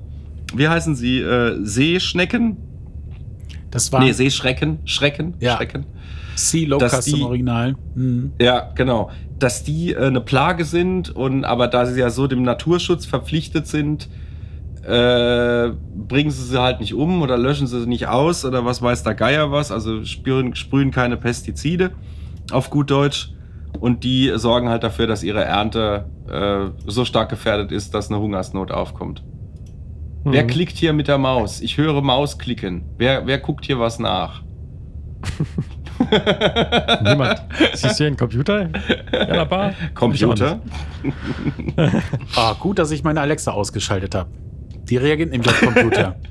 wie 0.55 0.69
heißen 0.69 0.95
sie, 0.95 1.21
äh, 1.21 1.59
Seeschnecken? 1.65 2.57
das 3.71 3.91
war 3.91 4.01
Nee, 4.01 4.13
Seeschrecken, 4.13 4.81
Schrecken, 4.85 5.35
Ja. 5.41 5.57
Schrecken. 5.57 5.87
Sea 6.35 6.69
Locust 6.69 7.09
im 7.09 7.23
Original. 7.23 7.75
Mhm. 7.95 8.33
Ja, 8.41 8.71
genau. 8.75 9.11
Dass 9.39 9.65
die 9.65 9.93
äh, 9.93 10.07
eine 10.07 10.21
Plage 10.21 10.65
sind 10.65 11.11
und 11.11 11.45
aber 11.45 11.69
da 11.69 11.87
sie 11.87 11.99
ja 12.01 12.11
so 12.11 12.27
dem 12.27 12.43
Naturschutz 12.43 13.07
verpflichtet 13.07 13.67
sind, 13.67 14.09
äh, 14.87 15.71
bringen 15.95 16.31
sie 16.31 16.45
sie 16.45 16.61
halt 16.61 16.81
nicht 16.81 16.95
um 16.95 17.23
oder 17.23 17.37
löschen 17.39 17.67
sie 17.67 17.81
sie 17.81 17.87
nicht 17.87 18.09
aus 18.09 18.45
oder 18.45 18.65
was 18.65 18.83
weiß 18.83 19.03
der 19.05 19.15
Geier 19.15 19.51
was. 19.53 19.71
Also 19.71 20.05
sprühen, 20.05 20.55
sprühen 20.55 20.91
keine 20.91 21.17
Pestizide 21.17 21.91
auf 22.51 22.71
gut 22.71 22.91
Deutsch. 22.91 23.33
Und 23.81 24.05
die 24.05 24.33
sorgen 24.37 24.69
halt 24.69 24.83
dafür, 24.83 25.07
dass 25.07 25.23
ihre 25.23 25.45
Ernte 25.45 26.05
äh, 26.31 26.71
so 26.87 27.05
stark 27.05 27.31
gefährdet 27.31 27.73
ist, 27.73 27.95
dass 27.95 28.11
eine 28.11 28.21
Hungersnot 28.21 28.71
aufkommt. 28.71 29.23
Wer 30.25 30.45
Mhm. 30.45 30.47
klickt 30.49 30.77
hier 30.77 30.93
mit 30.93 31.09
der 31.09 31.19
Maus? 31.19 31.61
Ich 31.61 31.77
höre 31.79 32.01
Maus 32.01 32.39
klicken. 32.39 32.85
Wer, 32.99 33.27
wer 33.27 33.39
guckt 33.39 33.65
hier 33.67 33.79
was 33.81 33.99
nach? 33.99 34.43
Niemand. 37.03 37.43
Siehst 37.75 37.95
du 37.95 37.99
hier 37.99 38.07
einen 38.09 38.17
Computer? 38.17 38.69
Ja, 39.13 39.27
da 39.27 39.51
war. 39.51 39.73
Computer? 39.95 40.61
Ah, 42.37 42.55
gut, 42.59 42.79
dass 42.79 42.91
ich 42.91 43.05
meine 43.05 43.21
Alexa 43.21 43.53
ausgeschaltet 43.53 44.15
habe. 44.15 44.31
Die 44.85 44.97
reagiert 44.97 45.31
nämlich 45.31 45.49
auf 45.51 45.61
Computer. 45.61 46.17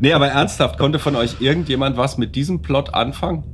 Nee, 0.00 0.12
aber 0.12 0.28
ernsthaft, 0.28 0.78
konnte 0.78 0.98
von 0.98 1.16
euch 1.16 1.40
irgendjemand 1.40 1.96
was 1.96 2.18
mit 2.18 2.34
diesem 2.36 2.60
Plot 2.60 2.92
anfangen? 2.92 3.44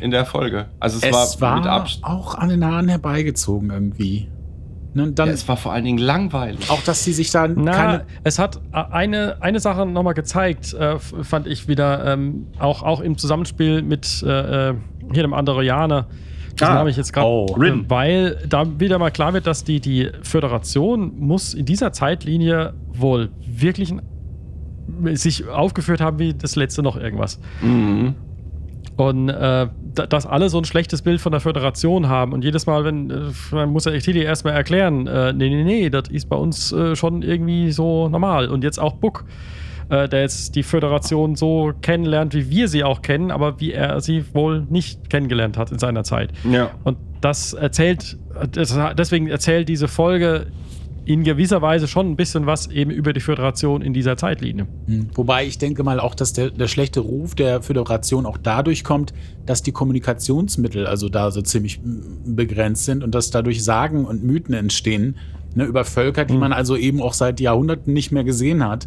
In 0.00 0.10
der 0.10 0.26
Folge. 0.26 0.66
Also 0.80 0.98
es, 0.98 1.04
es 1.04 1.40
war, 1.40 1.64
war, 1.64 1.86
auch 2.02 2.34
an 2.34 2.48
den 2.50 2.64
Haaren 2.64 2.88
herbeigezogen 2.88 3.70
irgendwie. 3.70 4.28
Ne, 4.94 5.04
und 5.04 5.18
dann 5.18 5.28
Ja, 5.28 5.34
es 5.34 5.48
war 5.48 5.56
vor 5.56 5.72
allen 5.72 5.84
Dingen 5.84 5.98
langweilig. 5.98 6.70
auch, 6.70 6.82
dass 6.82 7.02
sie 7.04 7.12
sich 7.14 7.30
da 7.30 7.48
Na, 7.48 7.72
keine. 7.72 8.02
es 8.24 8.38
hat 8.38 8.60
äh, 8.72 8.82
eine, 8.90 9.36
eine 9.40 9.58
Sache 9.58 9.86
nochmal 9.86 10.14
gezeigt, 10.14 10.74
äh, 10.74 10.98
fand 10.98 11.46
ich 11.46 11.66
wieder, 11.68 12.12
ähm, 12.12 12.48
auch, 12.58 12.82
auch 12.82 13.00
im 13.00 13.16
Zusammenspiel 13.16 13.80
mit 13.82 14.22
äh, 14.26 14.70
äh, 14.70 14.74
hier 15.12 15.22
dem 15.22 15.32
Andorianer. 15.34 16.06
Das 16.58 16.68
Ah, 16.68 16.74
Name 16.74 16.90
ich 16.90 16.98
jetzt 16.98 17.14
gerade, 17.14 17.26
oh, 17.26 17.46
Rin. 17.46 17.86
weil 17.88 18.36
da 18.46 18.78
wieder 18.78 18.98
mal 18.98 19.10
klar 19.10 19.32
wird, 19.32 19.46
dass 19.46 19.64
die, 19.64 19.80
die 19.80 20.10
Föderation 20.22 21.18
muss 21.18 21.54
in 21.54 21.64
dieser 21.64 21.92
Zeitlinie 21.92 22.74
wohl 22.92 23.30
wirklich 23.46 23.90
ein- 23.92 24.02
sich 25.16 25.48
aufgeführt 25.48 26.02
haben 26.02 26.18
wie 26.18 26.34
das 26.34 26.54
letzte 26.56 26.82
noch 26.82 26.96
irgendwas. 26.98 27.40
Mhm. 27.62 28.14
Und 28.96 29.30
äh, 29.30 29.68
dass 29.94 30.26
alle 30.26 30.48
so 30.48 30.58
ein 30.58 30.64
schlechtes 30.64 31.02
Bild 31.02 31.20
von 31.20 31.32
der 31.32 31.40
Föderation 31.40 32.08
haben. 32.08 32.32
Und 32.32 32.44
jedes 32.44 32.66
Mal, 32.66 32.84
wenn, 32.84 33.10
äh, 33.10 33.14
man 33.50 33.70
muss 33.70 33.84
der 33.84 33.98
Tilly 34.00 34.22
erstmal 34.22 34.54
erklären, 34.54 35.06
äh, 35.06 35.32
nee, 35.32 35.48
nee, 35.48 35.64
nee, 35.64 35.90
das 35.90 36.08
ist 36.08 36.28
bei 36.28 36.36
uns 36.36 36.72
äh, 36.72 36.96
schon 36.96 37.22
irgendwie 37.22 37.72
so 37.72 38.08
normal. 38.08 38.48
Und 38.48 38.64
jetzt 38.64 38.78
auch 38.78 38.94
Buck, 38.94 39.24
äh, 39.88 40.08
der 40.08 40.22
jetzt 40.22 40.54
die 40.54 40.62
Föderation 40.62 41.36
so 41.36 41.72
kennenlernt, 41.82 42.34
wie 42.34 42.48
wir 42.48 42.68
sie 42.68 42.84
auch 42.84 43.02
kennen, 43.02 43.30
aber 43.30 43.60
wie 43.60 43.72
er 43.72 44.00
sie 44.00 44.24
wohl 44.32 44.66
nicht 44.68 45.10
kennengelernt 45.10 45.58
hat 45.58 45.70
in 45.70 45.78
seiner 45.78 46.04
Zeit. 46.04 46.30
Ja. 46.50 46.70
Und 46.84 46.96
das 47.20 47.52
erzählt, 47.52 48.16
das, 48.52 48.78
deswegen 48.96 49.28
erzählt 49.28 49.68
diese 49.68 49.88
Folge 49.88 50.46
in 51.04 51.24
gewisser 51.24 51.60
Weise 51.62 51.88
schon 51.88 52.10
ein 52.10 52.16
bisschen 52.16 52.46
was 52.46 52.68
eben 52.68 52.90
über 52.92 53.12
die 53.12 53.20
Föderation 53.20 53.82
in 53.82 53.92
dieser 53.92 54.16
Zeitlinie. 54.16 54.66
Hm. 54.86 55.08
Wobei 55.14 55.44
ich 55.44 55.58
denke 55.58 55.82
mal 55.82 55.98
auch, 55.98 56.14
dass 56.14 56.32
der, 56.32 56.50
der 56.50 56.68
schlechte 56.68 57.00
Ruf 57.00 57.34
der 57.34 57.60
Föderation 57.62 58.24
auch 58.24 58.38
dadurch 58.38 58.84
kommt, 58.84 59.12
dass 59.44 59.62
die 59.62 59.72
Kommunikationsmittel 59.72 60.86
also 60.86 61.08
da 61.08 61.30
so 61.32 61.42
ziemlich 61.42 61.80
begrenzt 62.24 62.84
sind 62.84 63.02
und 63.02 63.14
dass 63.14 63.30
dadurch 63.30 63.64
Sagen 63.64 64.04
und 64.04 64.22
Mythen 64.22 64.54
entstehen 64.54 65.16
ne, 65.56 65.64
über 65.64 65.84
Völker, 65.84 66.24
die 66.24 66.34
Hm. 66.34 66.40
man 66.40 66.52
also 66.52 66.76
eben 66.76 67.00
auch 67.02 67.14
seit 67.14 67.40
Jahrhunderten 67.40 67.92
nicht 67.92 68.12
mehr 68.12 68.22
gesehen 68.24 68.64
hat. 68.64 68.86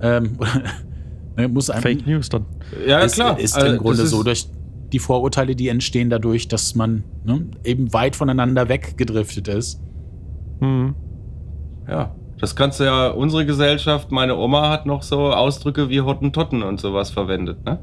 Ähm, 0.00 0.38
ne, 1.36 1.46
muss 1.48 1.68
einem, 1.68 1.82
Fake 1.82 2.06
News 2.06 2.30
dann. 2.30 2.46
Ja, 2.86 3.00
ist, 3.00 3.16
klar. 3.16 3.38
ist 3.38 3.54
Also, 3.54 3.72
im 3.74 3.78
Grunde 3.78 4.02
ist- 4.02 4.10
so 4.10 4.22
durch 4.22 4.46
die 4.92 4.98
Vorurteile, 4.98 5.54
die 5.54 5.68
entstehen 5.68 6.08
dadurch, 6.10 6.48
dass 6.48 6.74
man 6.74 7.04
ne, 7.24 7.46
eben 7.64 7.92
weit 7.92 8.16
voneinander 8.16 8.68
weggedriftet 8.70 9.46
ist. 9.48 9.78
Mhm. 10.60 10.94
Ja. 11.88 12.14
Das 12.38 12.56
kannst 12.56 12.80
du 12.80 12.84
ja, 12.84 13.08
unsere 13.08 13.44
Gesellschaft, 13.44 14.10
meine 14.10 14.36
Oma 14.36 14.70
hat 14.70 14.86
noch 14.86 15.02
so 15.02 15.32
Ausdrücke 15.32 15.90
wie 15.90 16.00
Hottentotten 16.00 16.62
und 16.62 16.80
sowas 16.80 17.10
verwendet, 17.10 17.64
ne? 17.66 17.78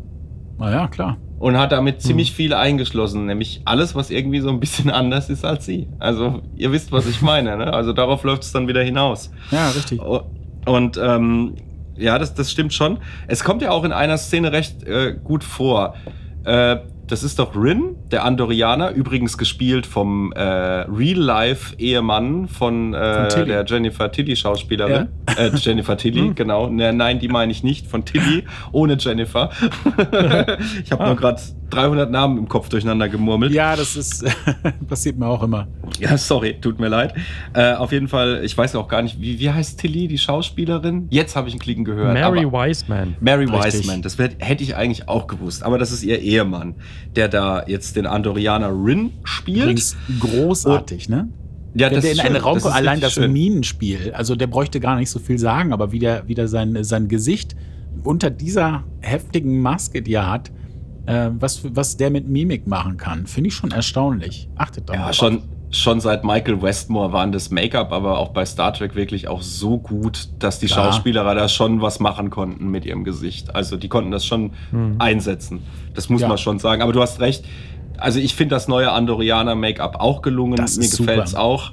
Naja, 0.58 0.88
klar. 0.88 1.18
und 1.40 1.58
hat 1.58 1.72
damit 1.72 2.02
ziemlich 2.02 2.32
viel 2.32 2.54
eingeschlossen, 2.54 3.28
nämlich 3.28 3.62
alles, 3.66 3.94
was 3.94 4.10
irgendwie 4.10 4.40
so 4.40 4.50
ein 4.50 4.60
bisschen 4.60 4.90
anders 4.92 5.30
ist 5.30 5.46
als 5.46 5.66
sie. 5.66 5.88
Also 6.00 6.42
ihr 6.56 6.72
wisst, 6.72 6.92
was 6.92 7.08
ich 7.08 7.22
meine. 7.22 7.58
Ne? 7.58 7.72
Also 7.72 7.94
darauf 7.94 8.24
läuft 8.24 8.44
es 8.44 8.52
dann 8.52 8.68
wieder 8.68 8.82
hinaus. 8.82 9.32
Ja, 9.52 9.70
richtig. 9.70 10.02
Und 10.66 11.00
ähm, 11.02 11.56
ja, 11.96 12.18
das, 12.18 12.34
das 12.34 12.52
stimmt 12.52 12.74
schon. 12.74 12.98
Es 13.28 13.44
kommt 13.44 13.62
ja 13.62 13.70
auch 13.72 13.84
in 13.84 13.92
einer 13.92 14.18
Szene 14.18 14.52
recht 14.52 14.84
äh, 14.84 15.16
gut 15.24 15.44
vor. 15.44 15.96
Äh, 16.44 16.78
das 17.08 17.24
ist 17.24 17.40
doch 17.40 17.56
Rin, 17.56 17.96
der 18.12 18.26
Andorianer, 18.26 18.92
übrigens 18.92 19.38
gespielt 19.38 19.86
vom 19.86 20.32
äh, 20.34 20.42
Real-Life-Ehemann 20.42 22.48
von, 22.48 22.94
äh, 22.94 23.32
Von 23.32 23.46
der 23.46 23.66
Jennifer 23.66 24.12
Tilly-Schauspielerin. 24.12 25.08
Äh, 25.38 25.52
Jennifer 25.56 25.98
Tilly, 25.98 26.34
genau. 26.34 26.70
Ne, 26.70 26.94
nein, 26.94 27.20
die 27.20 27.28
meine 27.28 27.52
ich 27.52 27.64
nicht, 27.64 27.88
von 27.88 28.06
Tilly, 28.06 28.44
ohne 28.72 28.98
Jennifer. 29.00 29.52
ich 30.84 30.92
habe 30.92 31.06
nur 31.06 31.16
gerade 31.16 31.42
300 31.70 32.10
Namen 32.10 32.38
im 32.38 32.48
Kopf 32.48 32.70
durcheinander 32.70 33.10
gemurmelt. 33.10 33.52
Ja, 33.52 33.76
das 33.76 33.96
ist 33.96 34.26
passiert 34.88 35.18
mir 35.18 35.28
auch 35.28 35.44
immer. 35.44 35.68
Ja, 36.00 36.18
sorry, 36.18 36.60
tut 36.60 36.80
mir 36.80 36.88
leid. 36.88 37.14
Äh, 37.54 37.74
auf 37.74 37.92
jeden 37.92 38.08
Fall, 38.08 38.42
ich 38.44 38.58
weiß 38.58 38.76
auch 38.76 38.88
gar 38.88 39.02
nicht, 39.02 39.20
wie, 39.20 39.40
wie 39.40 39.50
heißt 39.50 39.80
Tilly, 39.80 40.08
die 40.08 40.18
Schauspielerin? 40.18 41.08
Jetzt 41.10 41.36
habe 41.36 41.48
ich 41.48 41.54
einen 41.54 41.60
Klicken 41.60 41.84
gehört. 41.84 42.14
Mary 42.14 42.46
Wiseman. 42.46 43.16
Mary. 43.20 43.48
Wiseman, 43.48 44.02
das 44.02 44.18
wär, 44.18 44.30
hätte 44.40 44.64
ich 44.64 44.76
eigentlich 44.76 45.08
auch 45.08 45.28
gewusst. 45.28 45.64
Aber 45.64 45.78
das 45.78 45.92
ist 45.92 46.04
ihr 46.04 46.20
Ehemann, 46.20 46.76
der 47.16 47.28
da 47.30 47.64
jetzt 47.68 47.96
den 47.96 48.06
Andorianer 48.06 48.70
Rin 48.70 49.12
spielt. 49.24 49.58
Übrigens 49.64 49.96
großartig, 50.20 51.10
ne? 51.10 51.28
ja, 51.76 51.90
Der, 51.90 52.00
der 52.02 52.12
in 52.12 52.18
ist 52.18 52.20
eine 52.22 52.36
schön. 52.36 52.44
Raupe, 52.44 52.58
ist 52.60 52.66
allein 52.66 53.00
das 53.02 53.14
schön. 53.14 53.32
Minenspiel, 53.34 54.12
also 54.14 54.36
der 54.36 54.48
bräuchte 54.48 54.80
gar 54.80 54.96
nicht 54.98 55.10
so 55.10 55.20
viel 55.20 55.38
sagen, 55.40 55.74
aber 55.74 55.92
wie 55.92 56.00
der, 56.00 56.28
wie 56.28 56.36
der 56.36 56.48
sein, 56.48 56.84
sein 56.84 57.08
Gesicht 57.08 57.56
unter 58.04 58.30
dieser 58.30 58.84
heftigen 59.02 59.62
Maske, 59.62 60.02
die 60.02 60.14
er 60.14 60.30
hat, 60.30 60.52
äh, 61.08 61.30
was, 61.40 61.62
was 61.76 61.98
der 61.98 62.10
mit 62.12 62.28
Mimik 62.28 62.68
machen 62.68 62.98
kann, 62.98 63.26
finde 63.28 63.48
ich 63.50 63.56
schon 63.56 63.72
erstaunlich. 63.72 64.50
Achtet 64.56 64.88
doch 64.90 64.94
mal 64.94 65.00
Ja, 65.00 65.06
drauf. 65.08 65.16
schon, 65.16 65.42
schon 65.72 66.00
seit 66.00 66.24
Michael 66.24 66.62
Westmore 66.62 67.12
waren 67.12 67.32
das 67.32 67.50
Make-up, 67.52 67.92
aber 67.92 68.18
auch 68.20 68.30
bei 68.30 68.46
Star 68.46 68.74
Trek 68.74 68.96
wirklich 68.96 69.28
auch 69.28 69.42
so 69.42 69.78
gut, 69.78 70.30
dass 70.40 70.60
die 70.60 70.68
Klar. 70.68 70.92
Schauspieler 70.94 71.36
da 71.36 71.50
schon 71.50 71.82
was 71.82 72.00
machen 72.00 72.30
konnten 72.30 72.70
mit 72.70 72.86
ihrem 72.86 73.04
Gesicht. 73.04 73.54
Also 73.56 73.76
die 73.78 73.90
konnten 73.90 74.12
das 74.12 74.26
schon 74.26 74.52
einsetzen. 75.00 75.62
Das 75.94 76.10
muss 76.10 76.22
Ja. 76.22 76.28
man 76.30 76.38
schon 76.38 76.60
sagen. 76.60 76.82
Aber 76.82 76.94
du 76.94 77.02
hast 77.02 77.20
recht. 77.20 77.44
Also 77.98 78.20
ich 78.20 78.36
finde 78.36 78.56
das 78.56 78.68
neue 78.68 78.92
Andorianer 78.92 79.56
Make-up 79.56 79.98
auch 80.00 80.22
gelungen. 80.22 80.56
Das 80.56 80.78
Mir 80.78 80.88
gefällt 80.90 81.26
es 81.26 81.36
auch. 81.36 81.72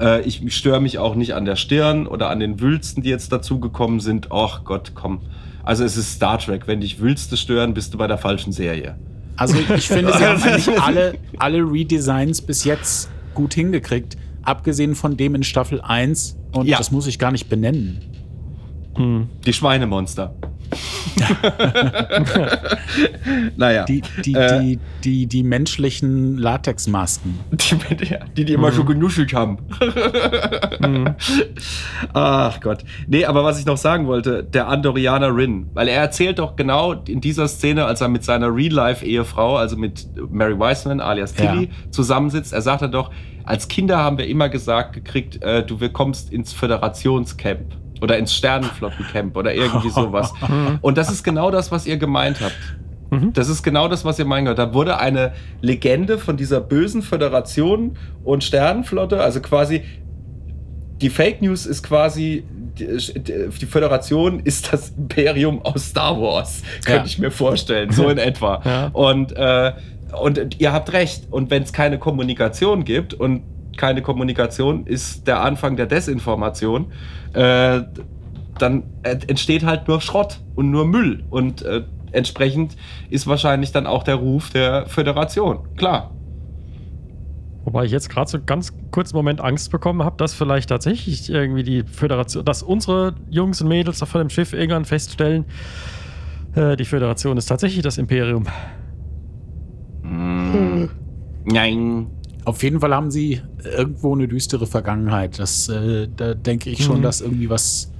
Äh, 0.00 0.22
ich 0.22 0.42
störe 0.54 0.80
mich 0.80 0.98
auch 0.98 1.14
nicht 1.14 1.34
an 1.34 1.44
der 1.44 1.56
Stirn 1.56 2.06
oder 2.06 2.30
an 2.30 2.40
den 2.40 2.60
Wülsten, 2.60 3.02
die 3.02 3.10
jetzt 3.10 3.30
dazugekommen 3.32 4.00
sind. 4.00 4.30
Och 4.30 4.64
Gott, 4.64 4.92
komm. 4.94 5.20
Also 5.64 5.84
es 5.84 5.96
ist 5.96 6.12
Star 6.12 6.38
Trek. 6.38 6.66
Wenn 6.66 6.80
dich 6.80 7.00
Wülste 7.00 7.36
stören, 7.36 7.74
bist 7.74 7.92
du 7.94 7.98
bei 7.98 8.06
der 8.06 8.18
falschen 8.18 8.52
Serie. 8.52 8.94
Also 9.36 9.56
ich 9.56 9.88
finde, 9.88 10.12
sie 10.16 10.24
haben 10.24 10.40
eigentlich 10.44 10.80
alle, 10.80 11.14
alle 11.38 11.58
Redesigns 11.58 12.40
bis 12.40 12.64
jetzt 12.64 13.10
gut 13.34 13.54
hingekriegt, 13.54 14.16
abgesehen 14.42 14.94
von 14.94 15.16
dem 15.16 15.34
in 15.34 15.42
Staffel 15.42 15.80
1 15.80 16.36
und 16.52 16.66
Ja. 16.66 16.78
das 16.78 16.90
muss 16.90 17.06
ich 17.06 17.18
gar 17.18 17.32
nicht 17.32 17.48
benennen. 17.48 18.00
Die 19.44 19.52
Schweinemonster. 19.52 20.34
naja. 23.56 23.84
Die, 23.84 24.02
die, 24.24 24.34
Äh, 24.34 24.60
die, 24.60 24.78
die, 25.04 25.26
die 25.26 25.42
menschlichen 25.42 26.38
Latexmasken. 26.38 27.38
Die, 27.52 27.76
die, 28.36 28.44
die 28.44 28.52
immer 28.52 28.72
schon 28.72 28.86
genuschelt 28.86 29.32
haben. 29.32 29.58
Ach 32.12 32.60
Gott. 32.60 32.84
Nee, 33.06 33.24
aber 33.24 33.44
was 33.44 33.58
ich 33.58 33.66
noch 33.66 33.76
sagen 33.76 34.06
wollte, 34.06 34.42
der 34.42 34.68
Andorianer 34.68 35.34
Rin, 35.34 35.68
weil 35.74 35.88
er 35.88 36.00
erzählt 36.00 36.38
doch 36.38 36.56
genau 36.56 36.92
in 36.92 37.20
dieser 37.20 37.48
Szene, 37.48 37.84
als 37.84 38.00
er 38.00 38.08
mit 38.08 38.24
seiner 38.24 38.54
Real-Life-Ehefrau, 38.54 39.56
also 39.56 39.76
mit 39.76 40.06
Mary 40.30 40.58
Wiseman 40.58 41.00
alias 41.00 41.34
Ja. 41.38 41.52
Tilly, 41.52 41.70
zusammensitzt, 41.90 42.52
er 42.52 42.62
sagt 42.62 42.82
er 42.82 42.88
doch, 42.88 43.10
als 43.44 43.68
Kinder 43.68 43.98
haben 43.98 44.18
wir 44.18 44.26
immer 44.26 44.48
gesagt 44.48 44.94
gekriegt, 44.94 45.42
äh, 45.42 45.64
du 45.64 45.76
kommst 45.90 46.32
ins 46.32 46.52
Föderationscamp 46.52 47.76
oder 48.00 48.18
ins 48.18 48.34
Sternenflottencamp 48.34 49.36
oder 49.36 49.54
irgendwie 49.54 49.90
sowas. 49.90 50.32
Und 50.80 50.98
das 50.98 51.10
ist 51.10 51.22
genau 51.22 51.50
das, 51.50 51.70
was 51.72 51.86
ihr 51.86 51.96
gemeint 51.96 52.40
habt. 52.40 52.56
Das 53.32 53.48
ist 53.48 53.62
genau 53.62 53.86
das, 53.86 54.04
was 54.04 54.18
ihr 54.18 54.24
meint. 54.24 54.48
Da 54.58 54.74
wurde 54.74 54.98
eine 54.98 55.32
Legende 55.60 56.18
von 56.18 56.36
dieser 56.36 56.60
bösen 56.60 57.00
Föderation 57.02 57.96
und 58.24 58.42
Sternenflotte, 58.42 59.20
also 59.22 59.40
quasi 59.40 59.82
die 61.00 61.10
Fake 61.10 61.40
News 61.42 61.66
ist 61.66 61.82
quasi 61.84 62.44
die, 62.78 62.86
die 63.60 63.66
Föderation 63.66 64.40
ist 64.40 64.72
das 64.72 64.90
Imperium 64.96 65.62
aus 65.62 65.90
Star 65.90 66.20
Wars, 66.20 66.62
könnte 66.84 67.00
Ja. 67.00 67.04
ich 67.04 67.18
mir 67.20 67.30
vorstellen, 67.30 67.92
so 67.92 68.08
in 68.08 68.18
etwa. 68.18 68.60
Ja. 68.64 68.86
Und, 68.92 69.30
äh, 69.36 69.72
und 70.20 70.60
ihr 70.60 70.72
habt 70.72 70.92
recht. 70.92 71.28
Und 71.30 71.50
wenn 71.50 71.62
es 71.62 71.72
keine 71.72 71.98
Kommunikation 72.00 72.84
gibt 72.84 73.14
und 73.14 73.42
keine 73.76 74.02
Kommunikation 74.02 74.86
ist 74.86 75.26
der 75.26 75.40
Anfang 75.42 75.76
der 75.76 75.86
Desinformation, 75.86 76.92
äh, 77.32 77.82
dann 78.58 78.84
ent- 79.02 79.28
entsteht 79.28 79.64
halt 79.64 79.88
nur 79.88 80.00
Schrott 80.00 80.40
und 80.54 80.70
nur 80.70 80.86
Müll. 80.86 81.24
Und 81.30 81.62
äh, 81.62 81.82
entsprechend 82.12 82.76
ist 83.10 83.26
wahrscheinlich 83.26 83.72
dann 83.72 83.86
auch 83.86 84.02
der 84.02 84.16
Ruf 84.16 84.50
der 84.50 84.86
Föderation. 84.86 85.60
Klar. 85.76 86.10
Wobei 87.64 87.86
ich 87.86 87.92
jetzt 87.92 88.10
gerade 88.10 88.30
so 88.30 88.38
ganz 88.44 88.72
kurzen 88.90 89.16
Moment 89.16 89.40
Angst 89.40 89.70
bekommen 89.70 90.04
habe, 90.04 90.16
dass 90.18 90.34
vielleicht 90.34 90.68
tatsächlich 90.68 91.30
irgendwie 91.30 91.62
die 91.62 91.82
Föderation, 91.82 92.44
dass 92.44 92.62
unsere 92.62 93.14
Jungs 93.30 93.62
und 93.62 93.68
Mädels 93.68 94.00
da 94.00 94.06
vor 94.06 94.20
dem 94.20 94.28
Schiff 94.28 94.52
irgendwann 94.52 94.84
feststellen, 94.84 95.46
äh, 96.54 96.76
die 96.76 96.84
Föderation 96.84 97.38
ist 97.38 97.46
tatsächlich 97.46 97.82
das 97.82 97.96
Imperium. 97.98 98.44
Nein. 101.46 102.06
Auf 102.44 102.62
jeden 102.62 102.80
Fall 102.80 102.94
haben 102.94 103.10
sie 103.10 103.40
irgendwo 103.64 104.14
eine 104.14 104.28
düstere 104.28 104.66
Vergangenheit. 104.66 105.38
Das, 105.38 105.68
äh, 105.68 106.08
da 106.14 106.34
denke 106.34 106.70
ich 106.70 106.84
schon, 106.84 106.98
Mhm. 106.98 107.02
dass 107.02 107.20
irgendwie 107.20 107.48
was. 107.50 107.90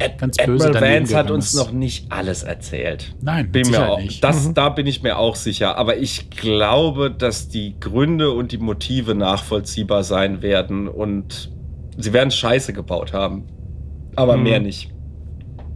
Ad 0.00 0.14
Ganz 0.18 0.36
böse 0.38 0.70
Admiral 0.70 0.98
Vance 1.00 1.16
hat 1.16 1.30
uns 1.30 1.46
ist. 1.48 1.54
noch 1.54 1.70
nicht 1.70 2.10
alles 2.10 2.42
erzählt. 2.42 3.14
Nein, 3.22 3.52
Bin 3.52 3.70
mir 3.70 3.88
auch, 3.88 4.00
nicht. 4.00 4.22
das, 4.24 4.48
Mhm. 4.48 4.54
Da 4.54 4.68
bin 4.70 4.86
ich 4.88 5.02
mir 5.04 5.18
auch 5.18 5.36
sicher. 5.36 5.78
Aber 5.78 5.96
ich 5.96 6.30
glaube, 6.30 7.12
dass 7.12 7.48
die 7.48 7.76
Gründe 7.78 8.32
und 8.32 8.50
die 8.50 8.58
Motive 8.58 9.14
nachvollziehbar 9.14 10.02
sein 10.02 10.42
werden 10.42 10.88
und 10.88 11.52
sie 11.96 12.12
werden 12.12 12.32
Scheiße 12.32 12.72
gebaut 12.72 13.12
haben. 13.12 13.44
Aber 14.16 14.36
Mhm. 14.36 14.42
mehr 14.42 14.60
nicht. 14.60 14.90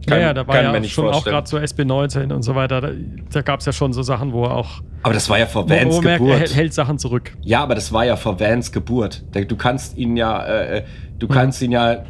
Ja, 0.07 0.17
ja, 0.17 0.33
da 0.33 0.47
war 0.47 0.55
kann 0.55 0.73
ja 0.73 0.83
schon 0.85 1.09
auch 1.09 1.23
gerade 1.23 1.47
so 1.47 1.57
SB19 1.57 2.33
und 2.33 2.43
so 2.43 2.55
weiter. 2.55 2.81
Da, 2.81 2.91
da 3.31 3.41
gab 3.41 3.59
es 3.59 3.65
ja 3.65 3.73
schon 3.73 3.93
so 3.93 4.01
Sachen, 4.01 4.31
wo 4.31 4.45
er 4.45 4.55
auch 4.55 4.81
Aber 5.03 5.13
das 5.13 5.29
war 5.29 5.37
ja 5.37 5.45
vor 5.45 5.65
wo, 5.65 5.69
wo 5.69 5.73
Vans 5.75 5.95
man 5.95 6.03
merkt, 6.03 6.21
er 6.25 6.33
Geburt. 6.39 6.55
hält, 6.55 6.73
Sachen 6.73 6.97
zurück. 6.97 7.35
Ja, 7.41 7.61
aber 7.61 7.75
das 7.75 7.91
war 7.91 8.05
ja 8.05 8.15
vor 8.15 8.39
Vans 8.39 8.71
Geburt. 8.71 9.23
Du 9.33 9.55
kannst 9.57 9.97
ihn 9.97 10.15
ja, 10.17 10.45
äh, 10.45 10.85
du 11.17 11.27
kannst 11.27 11.61
ihn 11.61 11.71
ja 11.71 12.03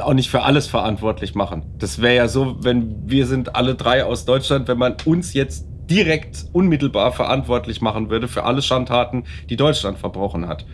auch 0.00 0.14
nicht 0.14 0.30
für 0.30 0.42
alles 0.42 0.66
verantwortlich 0.66 1.34
machen. 1.34 1.64
Das 1.78 2.00
wäre 2.00 2.14
ja 2.14 2.28
so, 2.28 2.56
wenn 2.62 3.08
wir 3.10 3.26
sind 3.26 3.56
alle 3.56 3.74
drei 3.74 4.04
aus 4.04 4.24
Deutschland, 4.24 4.68
wenn 4.68 4.78
man 4.78 4.96
uns 5.04 5.34
jetzt 5.34 5.66
direkt 5.90 6.46
unmittelbar 6.52 7.10
verantwortlich 7.12 7.80
machen 7.80 8.10
würde 8.10 8.28
für 8.28 8.44
alle 8.44 8.62
Schandtaten, 8.62 9.24
die 9.48 9.56
Deutschland 9.56 9.98
verbrochen 9.98 10.46
hat. 10.46 10.64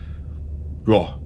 Ja, 0.87 1.17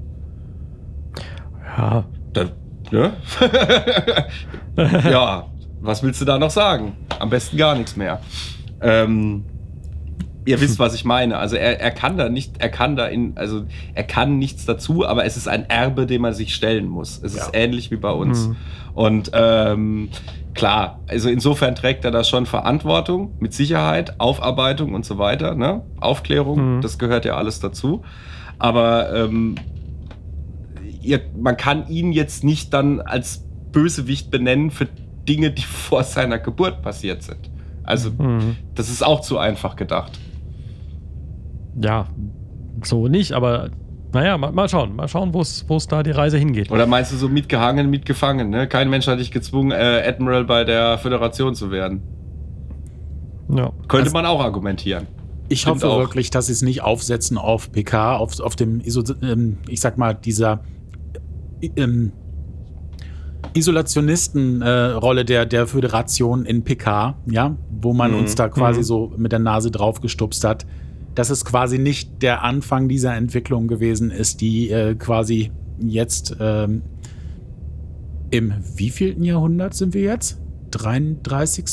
Ja, 1.77 2.05
dann, 2.34 2.51
ne? 2.91 3.13
ja, 5.09 5.45
was 5.81 6.03
willst 6.03 6.22
du 6.22 6.26
da 6.26 6.38
noch 6.38 6.51
sagen? 6.51 6.95
Am 7.19 7.30
besten 7.30 7.57
gar 7.57 7.76
nichts 7.76 7.95
mehr. 7.95 8.19
Ähm, 8.81 9.45
ihr 10.45 10.59
wisst, 10.61 10.80
was 10.80 10.93
ich 10.95 11.05
meine. 11.05 11.38
Also 11.38 11.55
er, 11.55 11.80
er 11.80 11.91
kann 11.91 12.18
da 12.18 12.30
nicht, 12.30 12.53
er 12.59 12.69
kann 12.69 12.95
da 12.95 13.05
in, 13.07 13.34
also 13.38 13.63
er 13.93 14.03
kann 14.03 14.38
nichts 14.39 14.65
dazu, 14.65 15.05
aber 15.05 15.26
es 15.26 15.38
ist 15.38 15.47
ein 15.47 15.69
Erbe, 15.69 16.05
dem 16.05 16.22
man 16.23 16.34
sich 16.34 16.53
stellen 16.55 16.88
muss. 16.88 17.19
Es 17.23 17.35
ist 17.35 17.49
ähnlich 17.53 17.91
wie 17.91 17.97
bei 17.97 18.11
uns. 18.11 18.47
Mhm. 18.47 18.55
Und 18.93 19.31
ähm, 19.34 20.09
klar, 20.53 20.99
also 21.07 21.30
insofern 21.30 21.76
trägt 21.76 22.03
er 22.05 22.11
da 22.11 22.23
schon 22.23 22.45
Verantwortung, 22.45 23.34
mit 23.39 23.53
Sicherheit, 23.53 24.19
Aufarbeitung 24.19 24.93
und 24.93 25.05
so 25.05 25.18
weiter, 25.18 25.55
ne? 25.55 25.84
Aufklärung, 25.99 26.77
Mhm. 26.77 26.81
das 26.81 26.97
gehört 26.99 27.26
ja 27.26 27.35
alles 27.38 27.59
dazu. 27.59 28.03
Aber 28.59 29.13
ähm, 29.15 29.55
ihr, 31.01 31.21
man 31.39 31.57
kann 31.57 31.87
ihn 31.87 32.11
jetzt 32.11 32.43
nicht 32.43 32.73
dann 32.73 33.01
als 33.01 33.43
Bösewicht 33.71 34.31
benennen 34.31 34.71
für 34.71 34.87
Dinge, 35.27 35.51
die 35.51 35.61
vor 35.63 36.03
seiner 36.03 36.39
Geburt 36.39 36.81
passiert 36.81 37.23
sind. 37.23 37.49
Also, 37.83 38.11
Mhm. 38.11 38.57
das 38.75 38.89
ist 38.89 39.03
auch 39.03 39.21
zu 39.21 39.37
einfach 39.37 39.75
gedacht. 39.75 40.19
ja, 41.81 42.07
so 42.83 43.07
nicht, 43.07 43.31
aber 43.33 43.69
naja, 44.13 44.37
mal, 44.37 44.51
mal 44.51 44.67
schauen. 44.67 44.95
Mal 44.95 45.07
schauen, 45.07 45.33
wo 45.33 45.39
es 45.41 45.87
da 45.87 46.03
die 46.03 46.11
Reise 46.11 46.37
hingeht. 46.37 46.69
Oder 46.71 46.85
meinst 46.85 47.11
du 47.13 47.15
so 47.15 47.29
mitgehangen, 47.29 47.89
mitgefangen? 47.89 48.49
Ne? 48.49 48.67
Kein 48.67 48.89
Mensch 48.89 49.07
hat 49.07 49.19
dich 49.19 49.31
gezwungen, 49.31 49.71
äh, 49.71 50.03
Admiral 50.05 50.43
bei 50.43 50.63
der 50.65 50.97
Föderation 50.97 51.55
zu 51.55 51.71
werden. 51.71 52.01
Ja. 53.49 53.71
Könnte 53.87 54.05
Also- 54.07 54.13
man 54.13 54.25
auch 54.25 54.41
argumentieren. 54.41 55.07
Ich 55.47 55.61
Stimmt 55.61 55.77
hoffe 55.83 55.89
auch. 55.93 55.99
wirklich, 55.99 56.29
dass 56.29 56.47
sie 56.47 56.53
es 56.53 56.61
nicht 56.61 56.81
aufsetzen 56.81 57.37
auf 57.37 57.71
PK, 57.71 58.15
auf, 58.17 58.39
auf 58.41 58.55
dem, 58.55 58.81
ähm, 59.21 59.57
ich 59.69 59.79
sag 59.81 59.97
mal, 59.97 60.13
dieser, 60.13 60.61
ähm, 61.75 62.11
Isolationisten-Rolle 63.53 65.25
der, 65.25 65.45
der 65.45 65.67
Föderation 65.67 66.45
in 66.45 66.63
PK, 66.63 67.15
ja, 67.29 67.55
wo 67.69 67.93
man 67.93 68.11
Mhm. 68.11 68.19
uns 68.19 68.35
da 68.35 68.47
quasi 68.49 68.79
Mhm. 68.79 68.83
so 68.85 69.13
mit 69.17 69.31
der 69.31 69.39
Nase 69.39 69.71
draufgestupst 69.71 70.43
hat, 70.43 70.65
dass 71.15 71.29
es 71.29 71.43
quasi 71.43 71.77
nicht 71.77 72.21
der 72.21 72.43
Anfang 72.43 72.88
dieser 72.88 73.15
Entwicklung 73.15 73.67
gewesen 73.67 74.11
ist, 74.11 74.39
die 74.41 74.69
äh, 74.69 74.95
quasi 74.95 75.51
jetzt 75.79 76.38
ähm, 76.39 76.83
im 78.29 78.53
wievielten 78.75 79.23
Jahrhundert 79.25 79.73
sind 79.73 79.93
wir 79.93 80.01
jetzt? 80.03 80.39
33. 80.71 81.65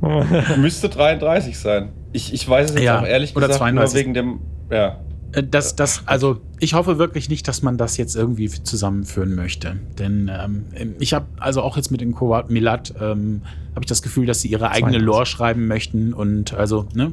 Müsste 0.56 0.88
33 0.88 1.58
sein. 1.58 1.90
Ich, 2.12 2.32
ich 2.32 2.48
weiß 2.48 2.70
es 2.70 2.76
jetzt 2.76 2.84
Ja, 2.84 3.00
auch 3.00 3.06
ehrlich 3.06 3.34
oder 3.36 3.48
gesagt 3.48 3.58
32. 3.62 3.94
nur 3.94 4.00
wegen 4.00 4.14
dem. 4.14 4.40
Ja. 4.70 5.00
Äh, 5.32 5.42
Das, 5.42 5.76
das, 5.76 6.02
also 6.06 6.40
ich 6.60 6.74
hoffe 6.74 6.98
wirklich 6.98 7.28
nicht, 7.28 7.46
dass 7.48 7.62
man 7.62 7.76
das 7.76 7.96
jetzt 7.96 8.16
irgendwie 8.16 8.48
zusammenführen 8.48 9.34
möchte. 9.34 9.76
Denn 9.98 10.30
ähm, 10.32 10.94
ich 10.98 11.14
habe 11.14 11.26
also 11.38 11.62
auch 11.62 11.76
jetzt 11.76 11.90
mit 11.90 12.00
dem 12.00 12.14
Kowat 12.14 12.50
Milat 12.50 12.94
ähm, 13.00 13.42
habe 13.70 13.82
ich 13.82 13.88
das 13.88 14.02
Gefühl, 14.02 14.26
dass 14.26 14.40
sie 14.40 14.48
ihre 14.48 14.70
eigene 14.70 14.92
32. 14.98 15.06
Lore 15.06 15.26
schreiben 15.26 15.66
möchten 15.66 16.12
und 16.12 16.54
also, 16.54 16.86
ne? 16.94 17.12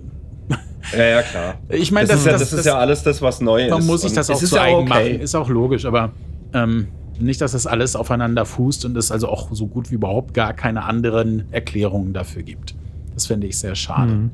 Ja, 0.96 1.04
ja, 1.04 1.22
klar. 1.24 1.56
Ich 1.70 1.92
meine, 1.92 2.08
Das, 2.08 2.24
das, 2.24 2.26
ist, 2.26 2.26
ja, 2.26 2.32
das, 2.34 2.50
das, 2.50 2.60
ist 2.60 2.66
ja 2.66 2.78
alles 2.78 3.04
das, 3.04 3.22
was 3.22 3.42
neu 3.42 3.66
ist. 3.66 3.72
man 3.72 3.86
muss 3.86 4.02
sich 4.02 4.14
das 4.14 4.30
auch 4.30 4.36
es 4.36 4.44
ist 4.44 4.50
zu 4.50 4.58
ja 4.58 4.64
eigen 4.64 4.82
okay. 4.82 4.90
machen, 4.90 5.20
ist 5.20 5.34
auch 5.36 5.50
logisch, 5.50 5.86
aber 5.86 6.12
ähm, 6.54 6.88
nicht, 7.20 7.42
dass 7.42 7.54
das 7.54 7.66
alles 7.66 7.96
aufeinander 7.96 8.46
fußt 8.46 8.86
und 8.86 8.96
es 8.98 9.12
also 9.12 9.30
auch 9.30 9.50
so 9.52 9.68
gut 9.68 9.90
wie 9.90 9.96
überhaupt 9.96 10.34
gar 10.34 10.54
keine 10.54 10.84
anderen 10.84 11.52
Erklärungen 11.52 12.14
dafür 12.14 12.44
gibt. 12.44 12.76
Das 13.14 13.26
fände 13.26 13.48
ich 13.48 13.58
sehr 13.58 13.76
schade. 13.76 14.14
Mhm. 14.14 14.32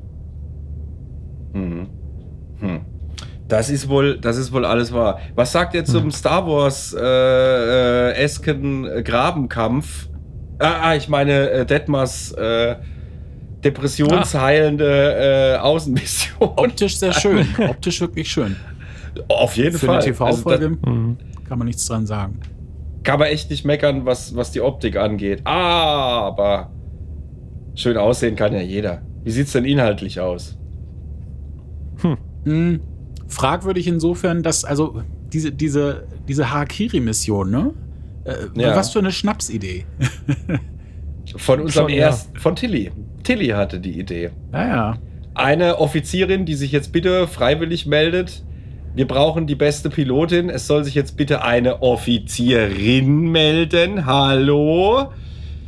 Mhm. 1.54 1.88
Hm. 2.60 2.82
Das 3.52 3.70
ist 3.70 3.90
wohl, 3.90 4.18
das 4.18 4.38
ist 4.38 4.54
wohl 4.54 4.64
alles 4.64 4.94
wahr. 4.94 5.20
Was 5.36 5.52
sagt 5.52 5.74
ihr 5.74 5.84
zum 5.84 6.10
Star 6.10 6.48
Wars 6.48 6.96
äh, 6.98 7.02
äh, 7.02 8.14
esken 8.14 9.04
Grabenkampf? 9.04 10.08
Ah, 10.58 10.76
ah, 10.92 10.96
ich 10.96 11.10
meine 11.10 11.50
äh, 11.50 11.66
Detmers 11.66 12.32
äh, 12.32 12.78
depressionsheilende 13.62 15.56
äh, 15.56 15.58
Außenmission. 15.60 16.38
Optisch 16.40 16.98
sehr 16.98 17.12
schön. 17.22 17.46
Optisch 17.68 18.00
wirklich 18.00 18.32
schön. 18.32 18.56
Auf 19.28 19.58
jeden 19.58 19.78
Für 19.78 19.88
Fall. 19.88 19.96
eine 19.98 20.06
TV-Folge 20.06 20.66
Also, 20.68 20.90
Mhm. 20.90 21.18
kann 21.48 21.58
man 21.60 21.68
nichts 21.68 21.86
dran 21.86 22.06
sagen. 22.06 22.40
kann 23.04 23.20
man 23.20 23.28
echt 23.28 23.50
nicht 23.50 23.66
meckern, 23.66 24.06
was, 24.06 24.34
was 24.34 24.52
die 24.52 24.62
Optik 24.62 24.96
angeht. 24.96 25.42
Aber 25.46 26.72
schön 27.76 27.98
aussehen 27.98 28.38
kann 28.38 28.54
ja 28.54 28.62
jeder. 28.62 29.02
Wie 29.26 29.32
sieht's 29.32 29.52
denn 29.52 29.66
inhaltlich 29.66 30.22
aus? 30.22 30.58
Hm, 32.46 32.80
fragwürdig 33.32 33.88
insofern, 33.88 34.44
dass 34.44 34.64
also 34.66 35.02
diese, 35.34 35.52
diese, 35.52 36.04
diese 36.28 36.52
Harakiri-Mission, 36.52 37.50
ne? 37.50 37.74
Äh, 38.26 38.34
Ja. 38.62 38.76
Was 38.76 38.92
für 38.92 39.00
eine 39.00 39.12
Schnapsidee. 39.12 39.86
Von 41.38 41.62
unserem 41.62 41.88
Schon, 41.90 41.98
ja. 41.98 42.08
ersten, 42.08 42.38
von 42.38 42.56
Tilly. 42.56 42.92
Tilly 43.24 43.48
hatte 43.50 43.80
die 43.80 43.98
Idee. 44.00 44.32
Ja, 44.52 44.68
ja. 44.68 44.98
Eine 45.34 45.80
Offizierin, 45.80 46.46
die 46.46 46.56
sich 46.56 46.72
jetzt 46.74 46.92
bitte 46.92 47.26
freiwillig 47.28 47.86
meldet. 47.86 48.44
Wir 48.96 49.08
brauchen 49.08 49.48
die 49.48 49.56
beste 49.56 49.90
Pilotin. 49.90 50.50
Es 50.50 50.68
soll 50.68 50.84
sich 50.84 50.94
jetzt 50.94 51.16
bitte 51.16 51.44
eine 51.44 51.82
Offizierin 51.82 53.32
melden. 53.32 54.06
Hallo? 54.06 55.12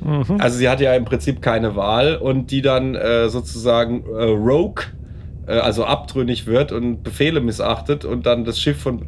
Mhm. 0.04 0.38
Also 0.40 0.58
sie 0.58 0.68
hatte 0.68 0.84
ja 0.84 0.96
im 0.96 1.06
Prinzip 1.06 1.42
keine 1.42 1.78
Wahl 1.78 2.18
und 2.18 2.52
die 2.52 2.62
dann 2.62 2.96
äh, 2.96 3.30
sozusagen 3.30 4.04
äh, 4.06 4.24
Rogue, 4.24 4.84
äh, 5.48 5.54
also 5.54 5.86
abtrünnig 5.86 6.46
wird 6.48 6.72
und 6.72 7.04
Befehle 7.04 7.42
missachtet 7.42 8.06
und 8.06 8.26
dann 8.26 8.46
das 8.46 8.60
Schiff 8.60 8.82
von 8.82 9.08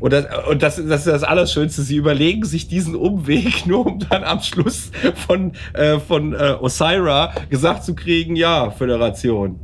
und 0.00 0.12
das, 0.12 0.26
und 0.50 0.62
das, 0.62 0.76
das 0.76 1.06
ist 1.06 1.06
das 1.06 1.22
Allerschönste. 1.22 1.80
Sie 1.80 1.96
überlegen 1.96 2.44
sich 2.44 2.68
diesen 2.68 2.94
Umweg, 2.94 3.66
nur 3.66 3.86
um 3.86 3.98
dann 4.00 4.22
am 4.24 4.40
Schluss 4.40 4.90
von, 5.26 5.52
äh, 5.72 5.98
von 5.98 6.34
äh, 6.34 6.56
Osira 6.60 7.32
gesagt 7.48 7.84
zu 7.84 7.94
kriegen, 7.94 8.36
ja, 8.36 8.70
Föderation, 8.70 9.58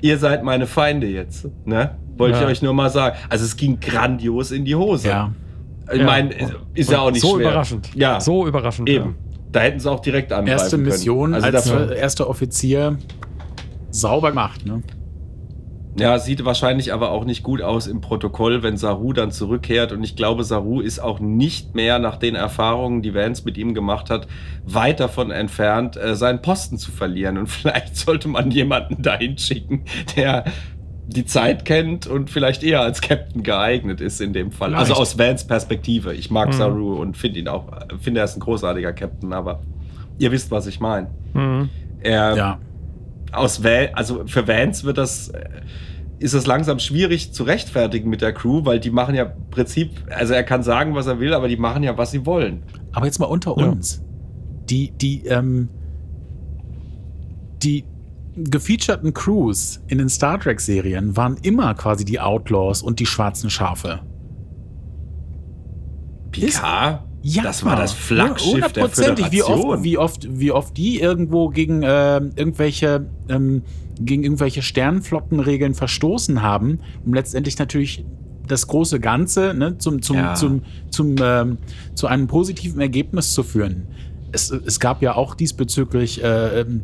ihr 0.00 0.16
seid 0.16 0.42
meine 0.42 0.66
Feinde 0.66 1.06
jetzt. 1.08 1.48
Ne? 1.66 1.90
Wollte 2.16 2.38
Ja. 2.38 2.44
ich 2.44 2.48
euch 2.48 2.62
nur 2.62 2.72
mal 2.72 2.88
sagen. 2.88 3.16
Also 3.28 3.44
es 3.44 3.56
ging 3.56 3.78
grandios 3.78 4.52
in 4.52 4.64
die 4.64 4.74
Hose. 4.74 5.08
Ja. 5.08 5.32
Ich 5.92 5.98
Ja. 6.00 6.06
meine, 6.06 6.30
ist 6.74 6.90
ja 6.90 7.00
auch 7.00 7.10
nicht 7.10 7.20
so 7.20 7.36
schwer. 7.36 7.48
überraschend. 7.50 7.90
Ja, 7.94 8.20
So 8.20 8.46
überraschend. 8.46 8.88
eben. 8.88 9.16
Da 9.52 9.60
hätten 9.60 9.80
sie 9.80 9.90
auch 9.90 10.00
direkt 10.00 10.32
angreifen 10.32 10.58
Erste 10.60 10.76
können. 10.76 10.88
Mission 10.88 11.34
Also 11.34 11.46
als 11.46 11.64
dafür, 11.64 11.94
erster 11.96 12.28
Offizier 12.30 12.96
sauber 13.90 14.30
gemacht, 14.30 14.64
ne? 14.64 14.82
Ja, 15.98 16.18
sieht 16.18 16.44
wahrscheinlich 16.44 16.92
aber 16.92 17.10
auch 17.10 17.24
nicht 17.24 17.42
gut 17.42 17.62
aus 17.62 17.86
im 17.86 18.00
Protokoll, 18.00 18.62
wenn 18.62 18.76
Saru 18.76 19.12
dann 19.12 19.30
zurückkehrt. 19.30 19.92
Und 19.92 20.02
ich 20.04 20.16
glaube, 20.16 20.44
Saru 20.44 20.80
ist 20.80 20.98
auch 20.98 21.20
nicht 21.20 21.74
mehr 21.74 21.98
nach 21.98 22.16
den 22.16 22.34
Erfahrungen, 22.34 23.02
die 23.02 23.14
Vance 23.14 23.42
mit 23.44 23.56
ihm 23.58 23.74
gemacht 23.74 24.10
hat, 24.10 24.28
weit 24.64 25.00
davon 25.00 25.30
entfernt, 25.30 25.96
äh, 25.96 26.14
seinen 26.14 26.42
Posten 26.42 26.78
zu 26.78 26.90
verlieren. 26.92 27.38
Und 27.38 27.46
vielleicht 27.48 27.96
sollte 27.96 28.28
man 28.28 28.50
jemanden 28.50 29.02
dahin 29.02 29.38
schicken, 29.38 29.84
der 30.16 30.44
die 31.10 31.24
Zeit 31.24 31.64
kennt 31.64 32.06
und 32.06 32.28
vielleicht 32.28 32.62
eher 32.62 32.82
als 32.82 33.00
Captain 33.00 33.42
geeignet 33.42 34.00
ist 34.02 34.20
in 34.20 34.34
dem 34.34 34.52
Fall. 34.52 34.74
Also 34.74 34.92
Vielleicht. 34.94 35.00
aus 35.00 35.18
Vans 35.18 35.46
Perspektive. 35.46 36.12
Ich 36.12 36.30
mag 36.30 36.48
Mhm. 36.48 36.52
Saru 36.52 36.94
und 37.00 37.16
finde 37.16 37.38
ihn 37.40 37.48
auch, 37.48 37.64
finde 37.98 38.20
er 38.20 38.24
ist 38.24 38.36
ein 38.36 38.40
großartiger 38.40 38.92
Captain, 38.92 39.32
aber 39.32 39.60
ihr 40.18 40.30
wisst, 40.32 40.50
was 40.50 40.66
ich 40.66 40.80
meine. 40.80 41.08
Mhm. 41.32 41.70
Er, 42.00 42.36
Ja. 42.36 42.58
Aus 43.32 43.62
Van, 43.64 43.88
also 43.94 44.26
für 44.26 44.46
Vans 44.48 44.84
wird 44.84 44.98
das, 44.98 45.28
äh, 45.28 45.48
ist 46.18 46.34
es 46.34 46.46
langsam 46.46 46.78
schwierig 46.78 47.32
zu 47.32 47.44
rechtfertigen 47.44 48.10
mit 48.10 48.20
der 48.22 48.32
Crew, 48.32 48.64
weil 48.64 48.80
die 48.80 48.90
machen 48.90 49.14
ja 49.14 49.24
im 49.24 49.50
Prinzip, 49.50 49.90
also 50.10 50.34
er 50.34 50.42
kann 50.44 50.62
sagen, 50.62 50.94
was 50.94 51.06
er 51.06 51.20
will, 51.20 51.32
aber 51.34 51.48
die 51.48 51.56
machen 51.56 51.82
ja, 51.82 51.96
was 51.96 52.10
sie 52.10 52.26
wollen. 52.26 52.62
Aber 52.92 53.06
jetzt 53.06 53.18
mal 53.20 53.26
unter 53.26 53.54
Ja. 53.58 53.66
uns. 53.68 54.02
Die, 54.68 54.90
die, 54.90 55.26
ähm, 55.26 55.68
die 57.62 57.84
gefeaturten 58.36 59.14
Crews 59.14 59.80
in 59.88 59.98
den 59.98 60.08
Star 60.08 60.38
Trek-Serien 60.38 61.16
waren 61.16 61.36
immer 61.42 61.74
quasi 61.74 62.04
die 62.04 62.20
Outlaws 62.20 62.82
und 62.82 63.00
die 63.00 63.06
schwarzen 63.06 63.50
Schafe. 63.50 64.00
Picard, 66.30 67.02
Ja, 67.22 67.42
das 67.42 67.64
war 67.64 67.76
das 67.76 67.92
Flaggschiff 67.92 68.72
der 68.72 68.84
hundertprozentig. 68.84 69.32
Wie 69.32 69.42
oft, 69.42 69.82
wie 69.84 69.98
oft, 69.98 70.28
wie 70.40 70.52
oft 70.52 70.76
die 70.76 71.00
irgendwo 71.00 71.48
gegen 71.48 71.82
äh, 71.82 72.16
irgendwelche 72.36 73.06
ähm, 73.28 73.62
gegen 74.00 74.22
irgendwelche 74.22 74.62
Sternenflottenregeln 74.62 75.74
verstoßen 75.74 76.42
haben, 76.42 76.80
um 77.04 77.14
letztendlich 77.14 77.58
natürlich 77.58 78.04
das 78.46 78.66
große 78.68 79.00
Ganze 79.00 79.54
ne, 79.54 79.76
zum, 79.78 80.00
zum, 80.02 80.16
Ja. 80.16 80.34
zum, 80.34 80.62
zum, 80.90 81.16
ähm, 81.20 81.58
zu 81.94 82.06
einem 82.06 82.28
positiven 82.28 82.80
Ergebnis 82.80 83.32
zu 83.34 83.42
führen. 83.42 83.88
Es, 84.32 84.50
es 84.50 84.78
gab 84.78 85.02
ja 85.02 85.16
auch 85.16 85.34
diesbezüglich 85.34 86.22
äh, 86.22 86.60
ähm, 86.60 86.82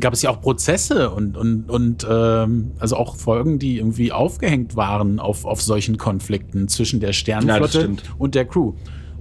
gab 0.00 0.12
es 0.12 0.20
ja 0.22 0.30
auch 0.30 0.40
Prozesse 0.40 1.10
und, 1.10 1.36
und, 1.36 1.70
und 1.70 2.06
ähm, 2.10 2.72
also 2.78 2.96
auch 2.96 3.16
Folgen, 3.16 3.58
die 3.58 3.78
irgendwie 3.78 4.12
aufgehängt 4.12 4.76
waren 4.76 5.18
auf, 5.18 5.44
auf 5.46 5.62
solchen 5.62 5.96
Konflikten 5.96 6.68
zwischen 6.68 7.00
der 7.00 7.10
Ja, 7.10 7.14
Sternenflotte 7.14 7.80
stimmt. 7.80 8.02
und 8.18 8.34
der 8.34 8.44
Crew. 8.44 8.74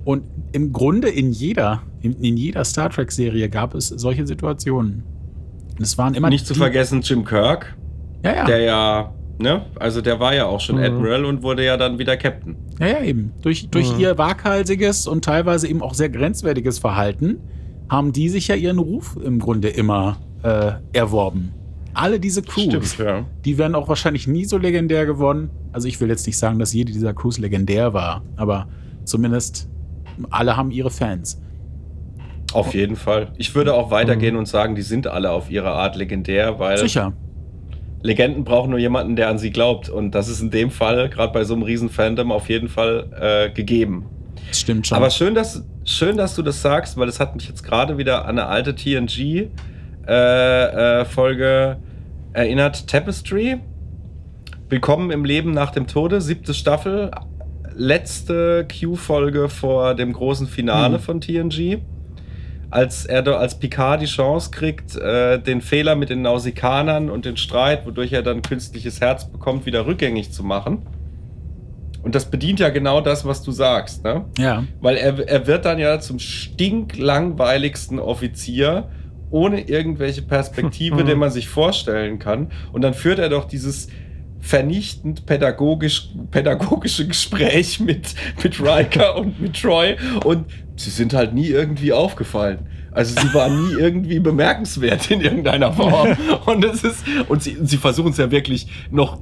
Und 0.08 0.24
im 0.54 0.72
Grunde 0.72 1.10
in 1.10 1.32
jeder, 1.34 1.82
in, 2.00 2.14
in 2.22 2.38
jeder 2.38 2.64
Star 2.64 2.90
Trek-Serie 2.90 3.50
gab 3.50 3.76
es 3.76 3.90
solche 3.90 4.26
Situationen. 4.26 5.04
Und 5.78 5.82
es 5.84 5.98
waren 5.98 6.14
immer 6.14 6.30
Nicht 6.30 6.48
zu 6.48 6.56
vergessen 6.56 7.02
Jim 7.02 7.26
Kirk, 7.26 7.76
Ja, 8.24 8.34
ja. 8.34 8.46
der 8.46 8.60
ja, 8.60 9.14
ne, 9.38 9.66
also 9.78 10.00
der 10.00 10.18
war 10.22 10.34
ja 10.34 10.46
auch 10.46 10.62
schon 10.62 10.78
Mhm. 10.78 10.84
Admiral 10.84 11.26
und 11.26 11.44
wurde 11.44 11.66
ja 11.66 11.76
dann 11.76 12.00
wieder 12.00 12.16
Captain. 12.16 12.56
Ja, 12.80 12.88
ja, 12.88 13.02
eben. 13.04 13.34
Durch, 13.42 13.68
durch 13.70 13.92
Mhm. 13.96 14.00
ihr 14.00 14.18
waghalsiges 14.18 15.08
und 15.08 15.26
teilweise 15.26 15.68
eben 15.68 15.82
auch 15.82 15.94
sehr 15.94 16.08
grenzwertiges 16.08 16.80
Verhalten 16.80 17.40
haben 17.90 18.14
die 18.14 18.30
sich 18.30 18.48
ja 18.48 18.56
ihren 18.56 18.80
Ruf 18.80 19.18
im 19.22 19.40
Grunde 19.40 19.68
immer 19.68 20.20
äh, 20.44 20.72
erworben. 20.94 21.52
Alle 21.94 22.22
diese 22.22 22.44
Crews, 22.44 22.98
ja. 22.98 23.26
die 23.44 23.58
werden 23.58 23.76
auch 23.76 23.90
wahrscheinlich 23.90 24.26
nie 24.26 24.46
so 24.46 24.58
legendär 24.58 25.06
geworden. 25.06 25.50
Also 25.74 25.90
ich 25.90 26.00
will 26.00 26.08
jetzt 26.08 26.26
nicht 26.28 26.38
sagen, 26.38 26.60
dass 26.60 26.72
jede 26.72 26.94
dieser 26.94 27.14
Crews 27.14 27.40
legendär 27.40 27.94
war, 27.94 28.24
aber 28.38 28.70
zumindest 29.04 29.68
alle 30.30 30.58
haben 30.58 30.72
ihre 30.72 30.90
Fans. 30.90 31.42
Auf 32.54 32.74
jeden 32.74 32.96
Fall. 32.96 33.28
Ich 33.38 33.54
würde 33.56 33.74
auch 33.74 33.92
weitergehen 33.92 34.34
Mhm. 34.34 34.40
und 34.40 34.46
sagen, 34.48 34.76
die 34.76 34.82
sind 34.82 35.06
alle 35.08 35.32
auf 35.32 35.50
ihre 35.52 35.72
Art 35.72 35.96
legendär, 35.98 36.60
weil 36.60 36.78
Sicher. 36.78 37.12
Legenden 38.02 38.44
brauchen 38.46 38.70
nur 38.70 38.80
jemanden, 38.80 39.16
der 39.18 39.28
an 39.30 39.38
sie 39.38 39.52
glaubt. 39.52 39.90
Und 39.90 40.12
das 40.12 40.30
ist 40.30 40.40
in 40.42 40.50
dem 40.50 40.72
Fall, 40.72 41.10
gerade 41.10 41.34
bei 41.34 41.44
so 41.44 41.54
einem 41.56 41.64
riesen 41.64 41.90
Fandom, 41.90 42.32
auf 42.32 42.48
jeden 42.50 42.70
Fall 42.70 43.10
äh, 43.20 43.50
gegeben. 43.54 44.06
Das 44.48 44.62
stimmt 44.62 44.88
schon. 44.88 44.96
Aber 44.98 45.10
schön 45.10 45.36
dass, 45.36 45.64
schön, 45.84 46.16
dass 46.16 46.36
du 46.36 46.42
das 46.42 46.62
sagst, 46.62 46.96
weil 46.98 47.06
das 47.08 47.20
hat 47.20 47.36
mich 47.36 47.50
jetzt 47.50 47.64
gerade 47.64 47.98
wieder 47.98 48.24
an 48.26 48.40
eine 48.40 48.46
alte 48.48 48.74
TNG-Folge 50.08 51.78
äh, 52.34 52.38
erinnert. 52.40 52.88
Tapestry. 52.88 53.58
Willkommen 54.70 55.12
im 55.12 55.26
Leben 55.26 55.52
nach 55.52 55.72
dem 55.72 55.88
Tode, 55.88 56.22
siebte 56.22 56.54
Staffel. 56.54 57.12
Letzte 57.78 58.68
Q-Folge 58.68 59.50
vor 59.50 59.94
dem 59.94 60.12
großen 60.12 60.48
Finale 60.48 60.96
Hm. 60.96 61.02
von 61.02 61.22
TNG. 61.22 61.80
Als 62.70 63.06
er 63.06 63.26
als 63.40 63.60
Picard 63.60 64.02
die 64.02 64.08
Chance 64.08 64.52
kriegt, 64.52 64.96
äh, 64.98 65.40
den 65.40 65.62
Fehler 65.62 65.96
mit 65.96 66.10
den 66.10 66.22
Nausikanern 66.22 67.10
und 67.10 67.24
den 67.24 67.38
Streit, 67.38 67.86
wodurch 67.86 68.12
er 68.12 68.24
dann 68.24 68.42
künstliches 68.42 69.00
Herz 69.00 69.32
bekommt, 69.32 69.66
wieder 69.66 69.86
rückgängig 69.86 70.32
zu 70.34 70.44
machen. 70.44 70.86
Und 72.04 72.16
das 72.16 72.30
bedient 72.30 72.60
ja 72.60 72.70
genau 72.70 73.00
das, 73.02 73.26
was 73.26 73.44
du 73.44 73.52
sagst, 73.52 74.04
ne? 74.04 74.26
Ja. 74.38 74.64
Weil 74.82 74.98
er, 74.98 75.28
er 75.28 75.48
wird 75.48 75.66
dann 75.66 75.78
ja 75.80 76.00
zum 76.00 76.20
stinklangweiligsten 76.20 78.00
Offizier 78.00 78.90
ohne 79.30 79.62
irgendwelche 79.62 80.22
Perspektive, 80.22 81.04
den 81.06 81.20
man 81.20 81.32
sich 81.32 81.48
vorstellen 81.48 82.20
kann. 82.20 82.52
Und 82.72 82.82
dann 82.82 82.94
führt 82.94 83.20
er 83.20 83.30
doch 83.30 83.46
dieses 83.46 83.88
vernichtend 84.40 85.26
pädagogisch, 85.26 86.10
pädagogische 86.32 87.08
Gespräch 87.08 87.80
mit, 87.80 88.14
mit 88.44 88.60
Riker 88.60 89.18
und 89.18 89.40
mit 89.42 89.60
Troy. 89.60 89.96
Und 90.24 90.46
sie 90.76 90.90
sind 90.90 91.14
halt 91.14 91.34
nie 91.34 91.48
irgendwie 91.48 91.92
aufgefallen. 91.94 92.60
Also 92.92 93.20
sie 93.20 93.34
waren 93.34 93.68
nie 93.68 93.74
irgendwie 93.80 94.20
bemerkenswert 94.20 95.12
in 95.12 95.22
irgendeiner 95.22 95.72
Form. 95.74 96.18
Und 96.46 96.66
es 96.66 96.84
ist, 96.84 97.04
und 97.28 97.44
sie, 97.44 97.58
sie 97.62 97.78
versuchen 97.78 98.10
es 98.10 98.18
ja 98.18 98.32
wirklich 98.32 98.68
noch 98.90 99.20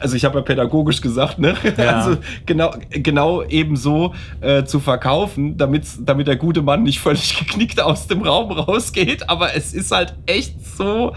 also 0.00 0.16
ich 0.16 0.24
habe 0.24 0.38
ja 0.38 0.42
pädagogisch 0.42 1.00
gesagt, 1.00 1.38
ne? 1.38 1.54
Ja. 1.78 2.00
Also 2.00 2.18
genau, 2.46 2.74
genau 2.90 3.42
ebenso 3.42 4.14
äh, 4.40 4.64
zu 4.64 4.80
verkaufen, 4.80 5.56
damit, 5.56 5.84
damit 6.00 6.26
der 6.26 6.36
gute 6.36 6.62
Mann 6.62 6.82
nicht 6.82 6.98
völlig 6.98 7.38
geknickt 7.38 7.80
aus 7.80 8.06
dem 8.06 8.22
Raum 8.22 8.50
rausgeht. 8.50 9.28
Aber 9.28 9.54
es 9.54 9.74
ist 9.74 9.92
halt 9.92 10.14
echt 10.26 10.64
so 10.64 11.14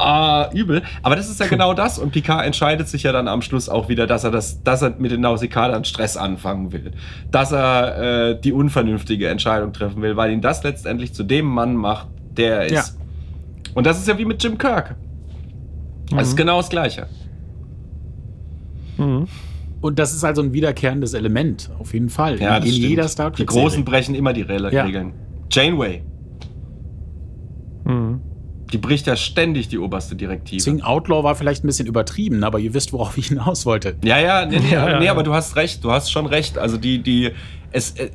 äh, 0.00 0.58
übel. 0.58 0.82
Aber 1.02 1.16
das 1.16 1.30
ist 1.30 1.40
ja 1.40 1.46
genau 1.46 1.74
das. 1.74 1.98
Und 1.98 2.12
Picard 2.12 2.44
entscheidet 2.44 2.88
sich 2.88 3.04
ja 3.04 3.12
dann 3.12 3.28
am 3.28 3.40
Schluss 3.40 3.68
auch 3.68 3.88
wieder, 3.88 4.06
dass 4.06 4.24
er 4.24 4.30
das, 4.30 4.62
dass 4.62 4.82
er 4.82 4.94
mit 4.98 5.10
den 5.10 5.20
Nausikalern 5.20 5.84
Stress 5.84 6.16
anfangen 6.16 6.72
will. 6.72 6.92
Dass 7.30 7.52
er 7.52 8.30
äh, 8.30 8.40
die 8.40 8.52
unvernünftige 8.52 9.28
Entscheidung 9.28 9.72
treffen 9.72 10.02
will, 10.02 10.16
weil 10.16 10.32
ihn 10.32 10.40
das 10.40 10.62
letztendlich 10.64 11.14
zu 11.14 11.22
dem 11.22 11.46
Mann 11.46 11.76
macht, 11.76 12.08
der 12.36 12.56
er 12.56 12.64
ist. 12.66 12.72
Ja. 12.72 12.84
Und 13.74 13.86
das 13.86 13.98
ist 13.98 14.08
ja 14.08 14.18
wie 14.18 14.24
mit 14.24 14.42
Jim 14.42 14.58
Kirk. 14.58 14.96
Das 16.10 16.28
ist 16.28 16.36
genau 16.36 16.58
das 16.58 16.68
Gleiche. 16.68 17.06
Mhm. 18.98 19.26
Und 19.80 19.98
das 19.98 20.14
ist 20.14 20.24
also 20.24 20.40
ein 20.42 20.52
wiederkehrendes 20.54 21.12
Element, 21.14 21.70
auf 21.78 21.92
jeden 21.92 22.08
Fall. 22.08 22.40
Ja, 22.40 22.56
in 22.56 22.62
das 22.62 22.64
in 22.70 22.76
stimmt. 22.76 22.88
jeder 22.90 23.08
Star 23.08 23.30
Die 23.30 23.36
Trek. 23.44 23.48
Großen 23.48 23.84
brechen 23.84 24.14
immer 24.14 24.32
die 24.32 24.42
Re 24.42 24.72
Ja. 24.72 24.84
Regeln. 24.84 25.12
Janeway, 25.50 26.02
Mhm. 27.84 28.20
die 28.72 28.78
bricht 28.78 29.06
ja 29.06 29.14
ständig 29.16 29.68
die 29.68 29.78
oberste 29.78 30.16
Direktive. 30.16 30.56
Deswegen 30.56 30.82
Outlaw 30.82 31.22
war 31.22 31.34
vielleicht 31.34 31.64
ein 31.64 31.66
bisschen 31.66 31.86
übertrieben, 31.86 32.44
aber 32.44 32.58
ihr 32.58 32.72
wisst, 32.74 32.92
worauf 32.92 33.18
ich 33.18 33.26
hinaus 33.28 33.66
wollte. 33.66 33.96
Ja, 34.04 34.18
ja, 34.18 34.46
nee, 34.46 34.58
nee, 34.58 34.64
Ja, 34.72 34.98
nee 34.98 35.04
ja. 35.06 35.10
aber 35.12 35.22
du 35.22 35.34
hast 35.34 35.56
recht, 35.56 35.84
du 35.84 35.90
hast 35.92 36.10
schon 36.10 36.26
recht. 36.26 36.56
Also 36.58 36.76
die, 36.78 37.02
die, 37.02 37.30
es, 37.72 37.92
äh, 37.98 38.10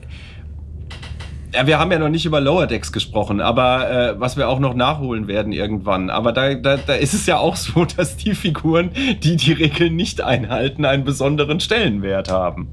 ja, 1.54 1.66
wir 1.68 1.80
haben 1.80 1.92
ja 1.92 2.00
noch 2.00 2.10
nicht 2.10 2.26
über 2.26 2.40
Lower 2.42 2.68
Decks 2.68 2.92
gesprochen, 2.92 3.42
aber 3.42 3.90
äh, 3.90 4.20
was 4.20 4.38
wir 4.38 4.48
auch 4.50 4.60
noch 4.60 4.74
nachholen 4.76 5.28
werden 5.28 5.52
irgendwann. 5.54 6.10
Aber 6.10 6.32
da, 6.32 6.54
da, 6.56 6.78
da 6.78 6.94
ist 6.94 7.14
es 7.14 7.26
ja 7.26 7.38
auch 7.38 7.56
so, 7.56 7.86
dass 7.98 8.18
die 8.18 8.36
Figuren, 8.36 8.92
die 9.24 9.36
die 9.36 9.54
Regeln 9.54 9.96
nicht 9.96 10.22
einhalten, 10.22 10.86
einen 10.86 11.04
besonderen 11.04 11.60
Stellenwert 11.60 12.30
haben. 12.32 12.68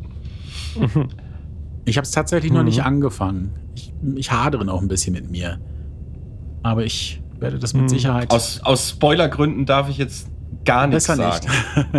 Ich 1.85 1.97
habe 1.97 2.05
es 2.05 2.11
tatsächlich 2.11 2.53
noch 2.53 2.61
Mhm. 2.61 2.67
nicht 2.67 2.83
angefangen. 2.83 3.53
Ich, 3.75 3.93
ich 4.17 4.31
hadere 4.33 4.65
noch 4.65 4.83
ein 4.83 4.89
bisschen 4.89 5.15
mit 5.15 5.31
mir. 5.31 5.59
Aber 6.63 6.85
ich 6.85 7.23
werde 7.39 7.59
das 7.59 7.73
mit 7.75 7.85
Mhm. 7.85 7.89
Sicherheit. 7.89 8.31
Aus, 8.31 8.61
aus 8.63 8.91
Spoilergründen 8.91 9.65
darf 9.67 9.89
ich 9.89 9.97
jetzt 9.99 10.29
gar 10.65 10.87
nichts 10.87 11.07
Besser 11.07 11.33
sagen. 11.33 11.47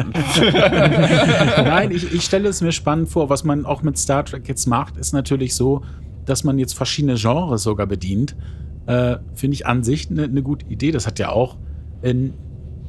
nicht. 0.09 0.53
Nein, 1.57 1.91
ich, 1.91 2.13
ich 2.13 2.23
stelle 2.23 2.49
es 2.49 2.61
mir 2.61 2.71
spannend 2.71 3.09
vor. 3.09 3.29
Was 3.29 3.43
man 3.43 3.65
auch 3.65 3.81
mit 3.81 3.97
Star 3.97 4.25
Trek 4.25 4.47
jetzt 4.47 4.67
macht, 4.67 4.97
ist 4.97 5.13
natürlich 5.13 5.55
so, 5.55 5.83
dass 6.27 6.43
man 6.43 6.59
jetzt 6.59 6.73
verschiedene 6.73 7.15
Genres 7.15 7.63
sogar 7.63 7.87
bedient. 7.87 8.35
Äh, 8.85 9.17
Finde 9.33 9.55
ich 9.55 9.65
an 9.65 9.83
sich 9.83 10.09
eine 10.11 10.27
ne 10.27 10.43
gute 10.43 10.65
Idee. 10.67 10.91
Das 10.91 11.07
hat 11.07 11.17
ja 11.17 11.29
auch. 11.29 11.57
In, 12.01 12.33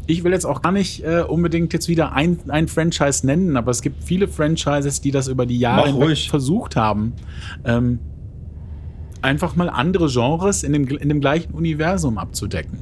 ich 0.07 0.25
will 0.25 0.33
jetzt 0.33 0.45
auch 0.45 0.63
gar 0.63 0.73
nicht 0.73 1.05
äh, 1.05 1.23
unbedingt 1.27 1.73
jetzt 1.73 1.89
wieder 1.89 2.13
ein, 2.13 2.39
ein 2.49 2.69
Franchise 2.69 3.27
nennen, 3.27 3.57
aber 3.57 3.71
es 3.71 3.83
gibt 3.83 4.05
viele 4.05 4.29
Franchises, 4.29 5.01
die 5.01 5.11
das 5.11 5.29
über 5.29 5.47
die 5.47 5.59
Jahre 5.59 6.15
versucht 6.17 6.77
haben. 6.77 7.15
Ähm, 7.65 7.99
einfach 9.23 9.57
mal 9.57 9.69
andere 9.69 10.09
Genres 10.09 10.63
in 10.63 10.73
dem, 10.73 10.87
in 10.87 11.09
dem 11.09 11.21
gleichen 11.21 11.53
Universum 11.53 12.19
abzudecken. 12.19 12.79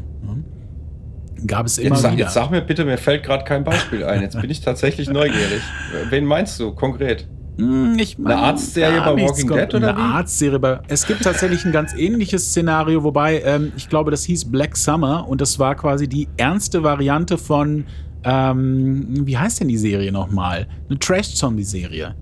Gab 1.47 1.67
es 1.67 1.79
immer 1.79 1.95
Jetzt 1.95 2.03
sag, 2.03 2.13
wieder. 2.13 2.25
jetzt 2.25 2.35
sag 2.35 2.51
mir 2.51 2.63
bitte, 2.63 2.85
mir 2.85 2.97
fällt 2.97 3.23
gerade 3.23 3.45
kein 3.45 3.63
Beispiel 3.63 4.05
ein. 4.05 4.23
Jetzt 4.23 4.41
bin 4.41 4.49
ich 4.49 4.63
tatsächlich 4.63 5.09
neugierig. 5.11 5.61
Wen 6.11 6.25
meinst 6.25 6.59
du 6.59 6.73
konkret? 6.73 7.29
Hm, 7.59 7.97
Ich 7.99 8.19
meine, 8.19 8.37
Arztserie 8.37 8.97
gar 8.97 9.15
bei 9.15 9.23
Walking 9.23 9.49
Dead 9.49 9.75
oder 9.75 9.89
Eine 9.89 9.97
wie? 9.99 10.03
Arztserie 10.03 10.59
bei. 10.59 10.81
Es 10.89 11.07
gibt 11.07 11.23
tatsächlich 11.23 11.65
ein 11.65 11.73
ganz 11.73 11.95
ähnliches 11.95 12.51
Szenario, 12.51 13.03
wobei 13.03 13.41
ähm, 13.43 13.73
ich 13.77 13.89
glaube, 13.89 14.11
das 14.11 14.25
hieß 14.25 14.47
Black 14.51 14.77
Summer 14.77 15.27
und 15.29 15.41
das 15.41 15.59
war 15.59 15.75
quasi 15.75 16.07
die 16.09 16.29
ernste 16.37 16.83
Variante 16.83 17.39
von. 17.39 17.85
Ähm, 18.25 19.25
wie 19.27 19.39
heißt 19.39 19.61
denn 19.61 19.69
die 19.69 19.79
Serie 19.79 20.11
nochmal? 20.11 20.67
Eine 20.89 20.99
Trash-Zombie-Serie. 20.99 22.15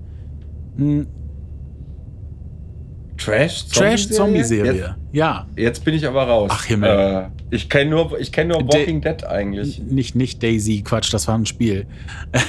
Trash? 3.25 3.67
Trash-Zombie-Serie. 3.69 4.73
Jetzt, 4.75 4.95
Ja. 5.13 5.47
jetzt 5.57 5.85
bin 5.85 5.95
ich 5.95 6.07
aber 6.07 6.25
raus. 6.25 6.51
Ach, 6.53 6.65
Himmel. 6.65 7.31
Äh, 7.51 7.55
ich 7.55 7.69
kenne 7.69 7.91
nur, 7.91 8.19
ich 8.21 8.31
kenn 8.33 8.49
nur 8.49 8.59
Da- 8.63 8.79
Walking 8.79 9.01
Dead 9.01 9.25
eigentlich. 9.25 9.81
Nicht, 9.81 10.15
nicht 10.15 10.43
Daisy, 10.43 10.83
Quatsch, 10.83 11.13
das 11.13 11.27
war 11.29 11.37
ein 11.37 11.47
Spiel. 11.47 11.87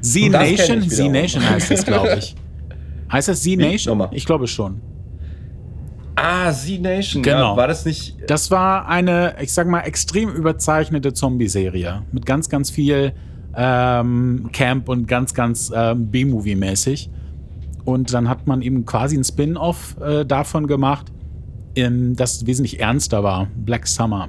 Das 0.00 0.12
Z 0.12 0.22
kenn 0.22 0.32
Nation? 0.32 0.78
ich 0.82 0.88
Z 0.90 0.98
wiederum. 0.98 1.12
Nation 1.12 1.50
heißt 1.50 1.70
das, 1.70 1.84
glaube 1.84 2.16
ich. 2.18 2.34
Heißt 3.12 3.28
das 3.28 3.42
Z 3.42 3.58
Nation? 3.58 3.96
Nochmal. 3.98 4.16
Ich 4.16 4.24
glaube 4.26 4.46
schon. 4.46 4.80
Ah, 6.16 6.52
Z-Nation. 6.52 7.22
Genau. 7.22 7.52
Ja, 7.52 7.56
war 7.56 7.66
das 7.68 7.84
nicht. 7.84 8.16
Das 8.28 8.50
war 8.50 8.88
eine, 8.88 9.34
ich 9.40 9.52
sag 9.52 9.66
mal, 9.66 9.80
extrem 9.80 10.30
überzeichnete 10.30 11.12
Zombie-Serie. 11.12 12.02
Mit 12.12 12.24
ganz, 12.24 12.48
ganz 12.48 12.70
viel 12.70 13.12
ähm, 13.56 14.48
Camp 14.52 14.88
und 14.88 15.08
ganz, 15.08 15.34
ganz 15.34 15.72
ähm, 15.74 16.10
B-Movie-mäßig. 16.10 17.10
Und 17.84 18.12
dann 18.14 18.28
hat 18.28 18.46
man 18.46 18.62
eben 18.62 18.86
quasi 18.86 19.16
ein 19.16 19.24
Spin-off 19.24 19.96
äh, 20.00 20.24
davon 20.24 20.66
gemacht, 20.66 21.12
ähm, 21.76 22.16
das 22.16 22.46
wesentlich 22.46 22.80
ernster 22.80 23.22
war. 23.22 23.48
Black 23.56 23.86
Summer. 23.86 24.28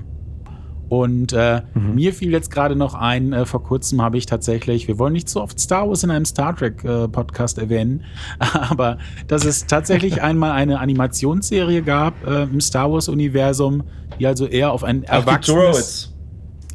Und 0.88 1.34
äh, 1.34 1.62
mir 1.74 2.14
fiel 2.14 2.32
jetzt 2.32 2.52
gerade 2.52 2.76
noch 2.76 2.94
ein, 2.94 3.34
äh, 3.34 3.46
vor 3.46 3.64
kurzem 3.64 4.02
habe 4.02 4.18
ich 4.18 4.28
tatsächlich, 4.28 4.88
wir 4.88 5.00
wollen 5.00 5.14
nicht 5.14 5.28
so 5.28 5.42
oft 5.42 5.60
Star 5.60 5.88
Wars 5.88 6.04
in 6.04 6.12
einem 6.12 6.26
Star 6.26 6.56
Trek 6.56 6.84
äh, 6.84 7.08
Podcast 7.08 7.58
erwähnen, 7.58 8.04
aber 8.40 9.00
dass 9.28 9.46
es 9.46 9.66
tatsächlich 9.66 10.22
einmal 10.22 10.52
eine 10.52 10.80
Animationsserie 10.80 11.82
gab 11.82 12.14
äh, 12.28 12.44
im 12.44 12.62
Star 12.62 12.92
Wars 12.92 13.10
Universum, 13.10 13.84
die 14.20 14.28
also 14.28 14.46
eher 14.46 14.72
auf 14.72 14.84
ein 14.84 15.06
Ach, 15.08 15.24
die 15.24 15.28
erwachsenes, 15.28 15.56
Droids. 15.56 16.14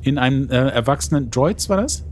in 0.02 0.18
einen 0.18 0.50
äh, 0.50 0.68
erwachsenen 0.70 1.30
Droids 1.30 1.68
war 1.68 1.76
das? 1.76 2.04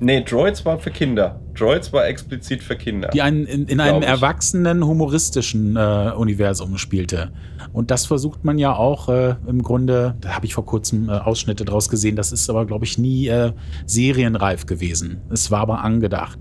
Nee, 0.00 0.22
Droids 0.22 0.64
war 0.64 0.78
für 0.78 0.90
Kinder. 0.90 1.40
Droids 1.54 1.92
war 1.92 2.06
explizit 2.06 2.62
für 2.62 2.76
Kinder. 2.76 3.08
Die 3.08 3.22
einen, 3.22 3.46
in, 3.46 3.66
in 3.66 3.80
einem 3.80 4.02
ich. 4.02 4.08
erwachsenen, 4.08 4.86
humoristischen 4.86 5.76
äh, 5.76 6.12
Universum 6.16 6.78
spielte. 6.78 7.32
Und 7.72 7.90
das 7.90 8.06
versucht 8.06 8.44
man 8.44 8.58
ja 8.58 8.74
auch 8.74 9.08
äh, 9.08 9.34
im 9.46 9.62
Grunde, 9.62 10.14
da 10.20 10.30
habe 10.30 10.46
ich 10.46 10.54
vor 10.54 10.64
kurzem 10.64 11.08
äh, 11.08 11.12
Ausschnitte 11.12 11.64
draus 11.64 11.88
gesehen, 11.88 12.16
das 12.16 12.32
ist 12.32 12.48
aber, 12.48 12.64
glaube 12.64 12.84
ich, 12.84 12.96
nie 12.98 13.26
äh, 13.28 13.52
serienreif 13.86 14.66
gewesen. 14.66 15.20
Es 15.30 15.50
war 15.50 15.60
aber 15.60 15.82
angedacht. 15.82 16.38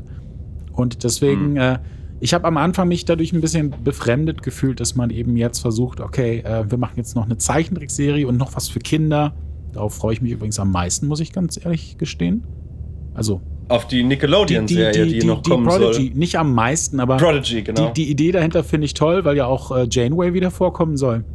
Und 0.74 1.04
deswegen, 1.04 1.56
Hm. 1.56 1.58
äh, 1.58 1.80
ich 2.20 2.34
habe 2.34 2.46
am 2.48 2.58
Anfang 2.58 2.88
mich 2.88 3.06
dadurch 3.06 3.34
ein 3.34 3.42
bisschen 3.42 3.74
befremdet 3.84 4.42
gefühlt, 4.42 4.80
dass 4.80 4.96
man 4.96 5.10
eben 5.10 5.36
jetzt 5.38 5.60
versucht, 5.60 6.00
okay, 6.00 6.40
äh, 6.40 6.70
wir 6.70 6.78
machen 6.78 6.94
jetzt 6.98 7.16
noch 7.16 7.26
eine 7.26 7.38
Zeichentrickserie 7.38 8.26
und 8.28 8.38
noch 8.38 8.56
was 8.56 8.70
für 8.70 8.80
Kinder. 8.80 9.34
Darauf 9.74 9.96
freue 9.96 10.14
ich 10.14 10.22
mich 10.22 10.32
übrigens 10.32 10.60
am 10.60 10.72
meisten, 10.72 11.08
muss 11.08 11.20
ich 11.20 11.32
ganz 11.32 11.64
ehrlich 11.64 11.98
gestehen. 11.98 12.44
Also 13.18 13.42
Auf 13.68 13.88
die 13.88 14.04
Nickelodeon-Serie, 14.04 15.08
die, 15.08 15.26
noch 15.26 15.42
kommen 15.42 15.66
Prodigy, 15.66 16.08
soll. 16.08 16.18
nicht 16.18 16.38
am 16.38 16.54
meisten, 16.54 17.00
aber 17.00 17.18
Prodigy, 17.18 17.64
genau. 17.64 17.88
die, 17.88 18.06
die 18.06 18.12
Idee 18.12 18.32
dahinter 18.32 18.64
finde 18.64 18.86
ich 18.86 18.94
toll, 18.94 19.26
weil 19.26 19.36
ja 19.36 19.48
auch 19.48 19.76
äh, 19.76 19.88
Janeway 19.90 20.34
wieder 20.34 20.52
vorkommen 20.52 20.98
soll. 20.98 21.26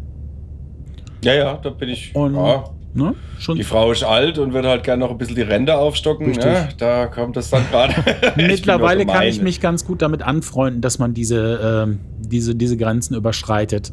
ja, 1.24 1.34
ja, 1.34 1.56
da 1.56 1.70
bin 1.70 1.88
ich. 1.88 2.14
Und 2.14 2.36
ja. 2.36 2.64
ne, 2.94 3.16
schon 3.40 3.56
Die 3.56 3.64
Frau 3.64 3.90
ist 3.90 4.04
alt 4.04 4.38
und 4.38 4.52
wird 4.52 4.64
halt 4.64 4.84
gerne 4.84 5.04
noch 5.04 5.10
ein 5.10 5.18
bisschen 5.18 5.34
die 5.34 5.42
Ränder 5.42 5.78
aufstocken. 5.78 6.26
Richtig. 6.26 6.44
Ne? 6.44 6.68
Da 6.78 7.06
kommt 7.09 7.36
das 7.36 7.50
dann 7.50 7.68
gerade. 7.68 7.94
Mittlerweile 8.36 9.04
kann 9.04 9.24
ich 9.24 9.42
mich 9.42 9.60
ganz 9.60 9.84
gut 9.84 10.00
damit 10.02 10.22
anfreunden, 10.22 10.82
dass 10.82 11.00
man 11.00 11.14
diese, 11.14 11.84
ähm, 11.84 11.98
diese, 12.20 12.54
diese 12.54 12.76
Grenzen 12.76 13.16
überschreitet. 13.16 13.92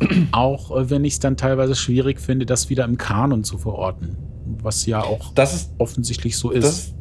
auch 0.32 0.76
äh, 0.76 0.90
wenn 0.90 1.04
ich 1.04 1.12
es 1.14 1.20
dann 1.20 1.36
teilweise 1.36 1.76
schwierig 1.76 2.20
finde, 2.20 2.44
das 2.44 2.70
wieder 2.70 2.84
im 2.84 2.98
Kanon 2.98 3.44
zu 3.44 3.56
verorten. 3.56 4.16
Was 4.62 4.84
ja 4.86 5.02
auch 5.02 5.32
Das 5.34 5.54
ist 5.54 5.72
offensichtlich 5.78 6.36
so 6.36 6.50
ist. 6.50 6.94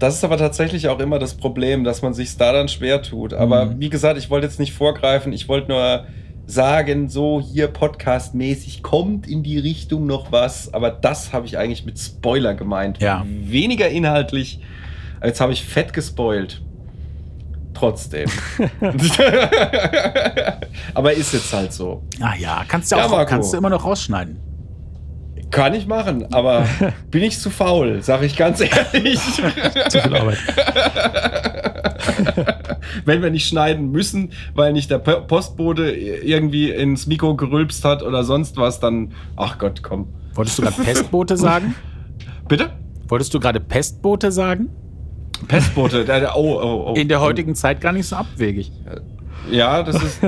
Das, 0.00 0.16
ist 0.16 0.24
aber 0.24 0.36
tatsächlich 0.36 0.88
auch 0.88 0.98
immer 0.98 1.18
das 1.20 1.34
Problem, 1.34 1.84
dass 1.84 2.02
man 2.02 2.12
sich 2.14 2.36
da 2.36 2.52
dann 2.52 2.66
schwer 2.68 3.02
tut. 3.02 3.32
Aber 3.34 3.66
Mhm. 3.66 3.80
wie 3.80 3.90
gesagt, 3.90 4.18
ich 4.18 4.30
wollte 4.30 4.46
jetzt 4.48 4.58
nicht 4.58 4.72
vorgreifen, 4.72 5.32
ich 5.32 5.48
wollte 5.48 5.70
nur 5.70 6.06
sagen, 6.46 7.08
so 7.08 7.40
hier 7.40 7.68
podcastmäßig 7.68 8.82
kommt 8.82 9.28
in 9.28 9.42
die 9.44 9.58
Richtung 9.58 10.06
noch 10.06 10.32
was, 10.32 10.72
aber 10.74 10.90
das 10.90 11.32
habe 11.32 11.46
ich 11.46 11.56
eigentlich 11.58 11.84
mit 11.86 11.96
Spoiler 11.98 12.54
gemeint. 12.54 12.98
Ja. 13.00 13.24
Weniger 13.28 13.88
inhaltlich. 13.88 14.58
Jetzt 15.22 15.40
habe 15.40 15.52
ich 15.52 15.64
fett 15.64 15.92
gespoilt. 15.92 16.60
Trotzdem. 17.74 18.28
aber 20.94 21.12
ist 21.12 21.32
jetzt 21.32 21.52
halt 21.52 21.72
so. 21.72 22.02
ah 22.20 22.34
ja, 22.38 22.64
kannst 22.66 22.90
du 22.92 22.96
Ja, 22.96 23.06
auch 23.06 23.10
Marco. 23.10 23.30
kannst 23.30 23.52
du 23.52 23.56
immer 23.56 23.70
noch 23.70 23.84
rausschneiden. 23.84 24.36
Kann 25.50 25.74
ich 25.74 25.86
machen, 25.86 26.32
aber 26.32 26.66
bin 27.10 27.22
ich 27.22 27.38
zu 27.38 27.50
faul, 27.50 28.02
sage 28.02 28.26
ich 28.26 28.36
ganz 28.36 28.60
ehrlich. 28.60 29.18
Zu 29.88 30.00
viel 30.00 30.16
Arbeit. 30.16 30.38
Wenn 33.04 33.22
wir 33.22 33.30
nicht 33.30 33.46
schneiden 33.46 33.90
müssen, 33.90 34.32
weil 34.54 34.72
nicht 34.72 34.90
der 34.90 34.98
Po- 34.98 35.20
Postbote 35.22 35.90
irgendwie 35.90 36.70
ins 36.70 37.06
Mikro 37.06 37.34
gerülpst 37.36 37.84
hat 37.84 38.02
oder 38.02 38.24
sonst 38.24 38.56
was, 38.56 38.80
dann, 38.80 39.12
ach 39.36 39.58
Gott, 39.58 39.82
komm. 39.82 40.08
Wolltest 40.34 40.58
du 40.58 40.62
gerade 40.62 40.82
Pestbote 40.84 41.36
sagen? 41.36 41.74
Bitte? 42.48 42.70
Wolltest 43.08 43.34
du 43.34 43.40
gerade 43.40 43.60
Pestbote 43.60 44.32
sagen? 44.32 44.70
Pestbote, 45.48 46.04
oh, 46.36 46.60
oh, 46.62 46.90
oh. 46.90 46.94
In 46.94 47.08
der 47.08 47.20
heutigen 47.20 47.54
Zeit 47.54 47.80
gar 47.80 47.92
nicht 47.92 48.06
so 48.06 48.16
abwegig. 48.16 48.70
Ja, 49.50 49.82
das 49.82 50.02
ist. 50.02 50.20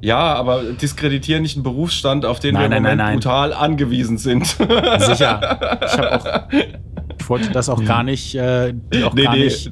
ja, 0.00 0.18
aber 0.18 0.62
diskreditieren 0.72 1.42
nicht 1.42 1.56
einen 1.56 1.62
Berufsstand, 1.62 2.24
auf 2.24 2.40
den 2.40 2.54
Nein, 2.54 2.70
wir 2.70 2.76
im 2.76 2.82
nein, 2.82 2.98
nein, 2.98 3.14
brutal 3.14 3.52
angewiesen 3.52 4.18
sind. 4.18 4.46
Sicher. 4.98 5.78
Ich, 5.84 5.98
hab 5.98 6.26
auch, 6.26 6.48
ich 7.18 7.28
wollte 7.28 7.50
das 7.50 7.68
auch 7.68 7.84
gar 7.84 8.02
nicht, 8.02 8.34
äh, 8.34 8.74
auch 9.04 9.14
nee, 9.14 9.24
gar 9.24 9.34
nee. 9.34 9.44
nicht. 9.44 9.70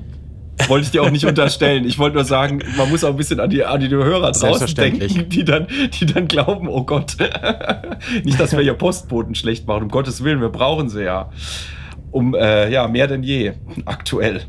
Wollte 0.69 0.87
ich 0.87 0.91
dir 0.91 1.03
auch 1.03 1.11
nicht 1.11 1.27
unterstellen. 1.27 1.85
Ich 1.85 1.99
wollte 1.99 2.17
nur 2.17 2.25
sagen, 2.25 2.63
man 2.77 2.89
muss 2.89 3.05
auch 3.05 3.11
ein 3.11 3.17
bisschen 3.17 3.41
an 3.41 3.51
die, 3.51 3.63
an 3.63 3.79
die 3.79 3.89
Hörer 3.91 4.33
draußen 4.33 4.75
denken, 4.75 5.29
die 5.29 5.45
dann, 5.45 5.67
die 5.93 6.07
dann 6.07 6.29
glauben, 6.29 6.69
oh 6.69 6.83
Gott. 6.83 7.17
nicht, 8.25 8.41
dass 8.41 8.53
wir 8.53 8.61
hier 8.61 8.75
Postboten 8.75 9.35
schlecht 9.35 9.67
machen, 9.67 9.85
um 9.85 9.89
Gottes 9.91 10.25
Willen, 10.25 10.41
wir 10.41 10.49
brauchen 10.49 10.89
sie 10.89 11.05
ja. 11.05 11.31
Um, 12.11 12.35
äh, 12.35 12.71
ja, 12.71 12.89
mehr 12.89 13.07
denn 13.07 13.23
je, 13.23 13.53
aktuell. 13.85 14.43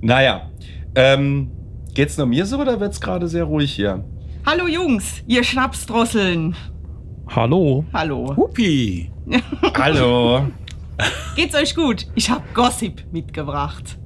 Naja, 0.00 0.50
ähm, 0.94 1.50
geht's 1.96 2.18
nur 2.18 2.26
mir 2.26 2.44
so 2.44 2.58
oder 2.58 2.78
wird's 2.78 3.00
gerade 3.00 3.26
sehr 3.26 3.44
ruhig 3.44 3.72
hier? 3.72 4.04
Hallo 4.44 4.68
Jungs, 4.68 5.22
ihr 5.26 5.42
Schnapsdrosseln. 5.42 6.54
Hallo. 7.34 7.84
Hallo. 7.92 8.36
Hupi. 8.36 9.10
Hallo. 9.74 10.46
Geht's 11.36 11.54
euch 11.54 11.74
gut? 11.74 12.06
Ich 12.14 12.30
hab 12.30 12.54
Gossip 12.54 13.02
mitgebracht. 13.12 13.98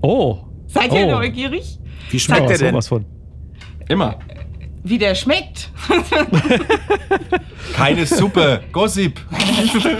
Oh. 0.00 0.38
Seid 0.66 0.90
oh. 0.90 0.96
ihr 0.96 1.06
neugierig? 1.06 1.78
Wie 2.10 2.18
schmeckt 2.18 2.48
der 2.48 2.58
denn? 2.58 2.70
sowas 2.70 2.88
von. 2.88 3.04
Immer. 3.90 4.18
Wie 4.82 4.96
der 4.96 5.14
schmeckt? 5.14 5.70
Keine 7.74 8.06
Suppe. 8.06 8.62
Gossip. 8.72 9.20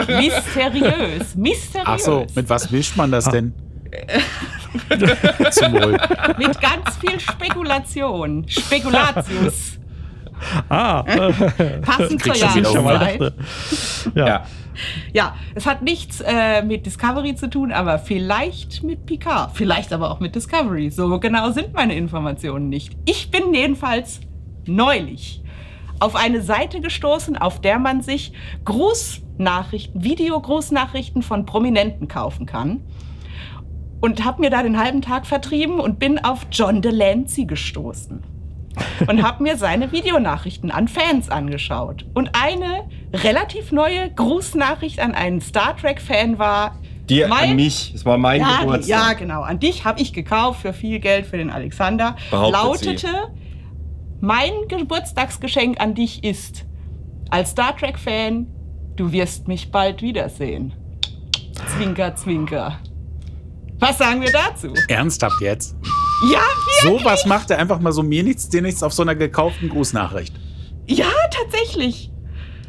Mysteriös. 0.08 1.34
Mysteriös. 1.34 1.86
Ach 1.86 1.98
so, 1.98 2.26
mit 2.34 2.48
was 2.48 2.72
wischt 2.72 2.96
man 2.96 3.10
das 3.10 3.26
denn? 3.26 3.52
Zum 5.50 5.72
Wohl. 5.72 5.98
Mit 6.38 6.60
ganz 6.60 6.96
viel 7.00 7.18
Spekulation. 7.20 8.44
Spekulatius. 8.48 9.78
Ah, 10.68 11.02
Passend 11.82 12.22
zur. 12.22 12.34
Jahreszeit. 12.34 13.34
Ja. 14.14 14.44
Ja, 15.12 15.36
es 15.54 15.66
hat 15.66 15.82
nichts 15.82 16.20
äh, 16.20 16.62
mit 16.62 16.84
Discovery 16.84 17.36
zu 17.36 17.48
tun, 17.48 17.70
aber 17.70 18.00
vielleicht 18.00 18.82
mit 18.82 19.06
Picard. 19.06 19.52
Vielleicht 19.54 19.92
aber 19.92 20.10
auch 20.10 20.18
mit 20.18 20.34
Discovery. 20.34 20.90
So 20.90 21.20
genau 21.20 21.50
sind 21.52 21.72
meine 21.72 21.94
Informationen 21.94 22.68
nicht. 22.68 22.96
Ich 23.04 23.30
bin 23.30 23.54
jedenfalls 23.54 24.20
neulich 24.66 25.42
auf 26.00 26.16
eine 26.16 26.42
Seite 26.42 26.80
gestoßen, 26.80 27.36
auf 27.36 27.60
der 27.60 27.78
man 27.78 28.02
sich 28.02 28.32
Grußnachrichten, 28.64 30.02
Videogrußnachrichten 30.02 31.22
von 31.22 31.46
Prominenten 31.46 32.08
kaufen 32.08 32.46
kann. 32.46 32.80
Und 34.04 34.22
habe 34.22 34.42
mir 34.42 34.50
da 34.50 34.62
den 34.62 34.78
halben 34.78 35.00
Tag 35.00 35.26
vertrieben 35.26 35.80
und 35.80 35.98
bin 35.98 36.22
auf 36.22 36.46
John 36.52 36.82
Delancey 36.82 37.46
gestoßen 37.46 38.22
und 39.06 39.22
habe 39.22 39.42
mir 39.42 39.56
seine 39.56 39.92
Videonachrichten 39.92 40.70
an 40.70 40.88
Fans 40.88 41.30
angeschaut. 41.30 42.04
Und 42.12 42.30
eine 42.34 42.84
relativ 43.14 43.72
neue 43.72 44.10
Grußnachricht 44.10 45.00
an 45.00 45.14
einen 45.14 45.40
Star 45.40 45.74
Trek-Fan 45.74 46.38
war. 46.38 46.76
Die 47.08 47.24
mein- 47.26 47.50
an 47.50 47.56
mich. 47.56 47.92
Es 47.94 48.04
war 48.04 48.18
mein 48.18 48.42
ja, 48.42 48.58
Geburtstag. 48.60 48.88
ja, 48.88 49.12
genau. 49.14 49.40
An 49.40 49.58
dich 49.58 49.86
habe 49.86 50.02
ich 50.02 50.12
gekauft 50.12 50.60
für 50.60 50.74
viel 50.74 50.98
Geld 50.98 51.24
für 51.24 51.38
den 51.38 51.48
Alexander. 51.48 52.16
Behauptet 52.30 52.52
lautete, 52.52 53.08
mein 54.20 54.52
Geburtstagsgeschenk 54.68 55.80
an 55.80 55.94
dich 55.94 56.24
ist, 56.24 56.66
als 57.30 57.52
Star 57.52 57.74
Trek-Fan, 57.74 58.48
du 58.96 59.12
wirst 59.12 59.48
mich 59.48 59.70
bald 59.70 60.02
wiedersehen. 60.02 60.74
Zwinker, 61.74 62.14
zwinker. 62.16 62.78
Was 63.84 63.98
sagen 63.98 64.22
wir 64.22 64.32
dazu? 64.32 64.72
Ernsthaft 64.88 65.42
jetzt? 65.42 65.76
Ja, 66.32 66.40
wir, 66.40 66.98
So 66.98 67.04
was 67.04 67.26
macht 67.26 67.50
er 67.50 67.58
einfach 67.58 67.80
mal 67.80 67.92
so 67.92 68.02
mir 68.02 68.22
nichts, 68.22 68.48
dir 68.48 68.62
nichts 68.62 68.82
auf 68.82 68.94
so 68.94 69.02
einer 69.02 69.14
gekauften 69.14 69.68
Grußnachricht. 69.68 70.34
ja, 70.86 71.10
tatsächlich. 71.30 72.10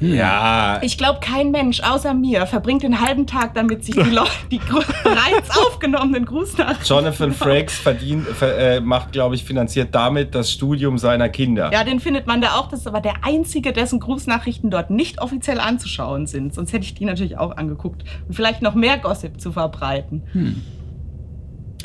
Ja. 0.01 0.81
Ich 0.81 0.97
glaube, 0.97 1.21
kein 1.21 1.51
Mensch 1.51 1.79
außer 1.79 2.13
mir 2.13 2.45
verbringt 2.47 2.83
den 2.83 2.99
halben 2.99 3.27
Tag 3.27 3.53
damit, 3.53 3.85
sich 3.85 3.95
die, 3.95 4.01
Leute, 4.01 4.29
die 4.51 4.57
bereits 5.03 5.57
aufgenommenen 5.57 6.25
Grußnachrichten. 6.25 6.85
Jonathan 6.85 7.31
Frakes 7.31 7.75
verdient, 7.75 8.27
ver, 8.27 8.57
äh, 8.57 8.81
macht, 8.81 9.13
glaube 9.13 9.35
ich, 9.35 9.45
finanziert 9.45 9.95
damit 9.95 10.35
das 10.35 10.51
Studium 10.51 10.97
seiner 10.97 11.29
Kinder. 11.29 11.71
Ja, 11.71 11.85
den 11.85 12.01
findet 12.01 12.27
man 12.27 12.41
da 12.41 12.55
auch. 12.55 12.67
Das 12.67 12.81
ist 12.81 12.87
aber 12.87 12.99
der 12.99 13.23
einzige, 13.23 13.71
dessen 13.71 14.01
Grußnachrichten 14.01 14.69
dort 14.69 14.89
nicht 14.89 15.21
offiziell 15.21 15.61
anzuschauen 15.61 16.27
sind. 16.27 16.53
Sonst 16.53 16.73
hätte 16.73 16.83
ich 16.83 16.93
die 16.93 17.05
natürlich 17.05 17.37
auch 17.37 17.55
angeguckt. 17.55 18.03
Und 18.27 18.33
vielleicht 18.33 18.61
noch 18.61 18.75
mehr 18.75 18.97
Gossip 18.97 19.39
zu 19.39 19.53
verbreiten. 19.53 20.23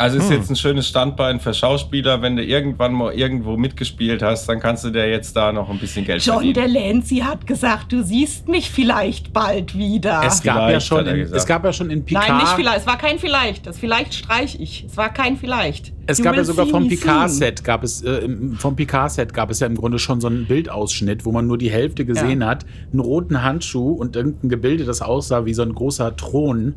Also 0.01 0.17
ist 0.19 0.31
Hm. 0.31 0.33
jetzt 0.37 0.51
ein 0.51 0.57
schönes 0.57 0.89
Standbein 0.89 1.41
für 1.41 1.53
Schauspieler. 1.55 2.23
Wenn 2.23 2.37
du 2.37 2.43
irgendwann 2.43 2.93
mal 2.93 3.13
irgendwo 3.13 3.57
mitgespielt 3.57 4.23
hast, 4.23 4.49
dann 4.49 4.59
kannst 4.59 4.85
du 4.85 4.91
dir 4.91 5.09
jetzt 5.09 5.37
da 5.37 5.53
noch 5.53 5.69
ein 5.69 5.79
bisschen 5.79 6.05
Geld 6.05 6.25
John 6.25 6.43
verdienen. 6.43 6.55
Delancey 6.73 7.19
hat 7.19 7.47
gesagt, 7.47 7.93
du 7.93 8.03
siehst 8.03 8.49
mich 8.49 8.71
vielleicht 8.71 9.33
bald 9.33 9.77
wieder. 9.77 10.23
Es 10.25 10.43
gab, 10.43 10.71
ja 10.71 10.81
schon 10.81 11.07
in, 11.07 11.21
es 11.21 11.47
gab 11.47 11.65
ja 11.65 11.73
schon 11.73 11.91
in 11.91 12.05
Picard. 12.05 12.29
Nein, 12.29 12.39
nicht 12.39 12.49
vielleicht. 12.55 12.79
Es 12.79 12.87
war 12.87 12.99
kein 12.99 13.19
vielleicht. 13.19 13.67
Das 13.67 13.79
vielleicht 13.79 14.15
streich 14.15 14.59
ich. 14.59 14.87
Es 14.89 14.97
war 14.97 15.13
kein 15.13 15.37
vielleicht. 15.37 15.93
Es 16.07 16.19
You 16.19 16.25
gab 16.25 16.35
ja 16.37 16.45
sogar 16.45 16.67
vom. 16.67 16.89
Picard-Set 16.89 17.63
gab 17.63 17.85
es 17.85 18.03
äh, 18.03 18.27
vom 18.57 18.75
Picard-Set 18.75 19.33
gab 19.35 19.51
es 19.51 19.61
ja 19.61 19.67
im 19.67 19.77
Grunde 19.77 19.99
schon 19.99 20.21
so 20.21 20.27
einen 20.29 20.47
Bildausschnitt, 20.47 21.25
wo 21.25 21.31
man 21.33 21.47
nur 21.47 21.59
die 21.59 21.71
Hälfte 21.71 22.05
gesehen 22.05 22.41
Ja. 22.41 22.49
hat, 22.49 22.65
einen 22.91 23.01
roten 23.01 23.43
Handschuh 23.43 23.93
und 23.93 24.17
irgendein 24.17 24.49
Gebilde, 24.49 24.85
das 24.85 25.03
aussah 25.03 25.45
wie 25.45 25.55
so 25.55 25.63
ein 25.63 25.75
großer 25.75 26.17
Thron, 26.17 26.75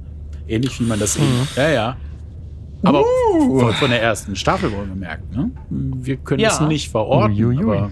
ähnlich 0.47 0.79
wie 0.79 0.83
man 0.83 0.99
das 0.99 1.13
sieht. 1.13 1.23
Ja, 1.55 1.69
ja. 1.69 1.97
Aber 2.83 3.03
Uh. 3.03 3.59
von, 3.59 3.73
von 3.73 3.89
der 3.89 4.01
ersten 4.01 4.35
Staffel 4.35 4.71
wohlgemerkt. 4.71 5.33
Ne? 5.35 5.51
Wir 5.69 6.17
können 6.17 6.39
Ja. 6.41 6.49
es 6.49 6.59
nicht 6.61 6.89
verorten, 6.91 7.33
Uiuiui. 7.33 7.63
aber 7.63 7.91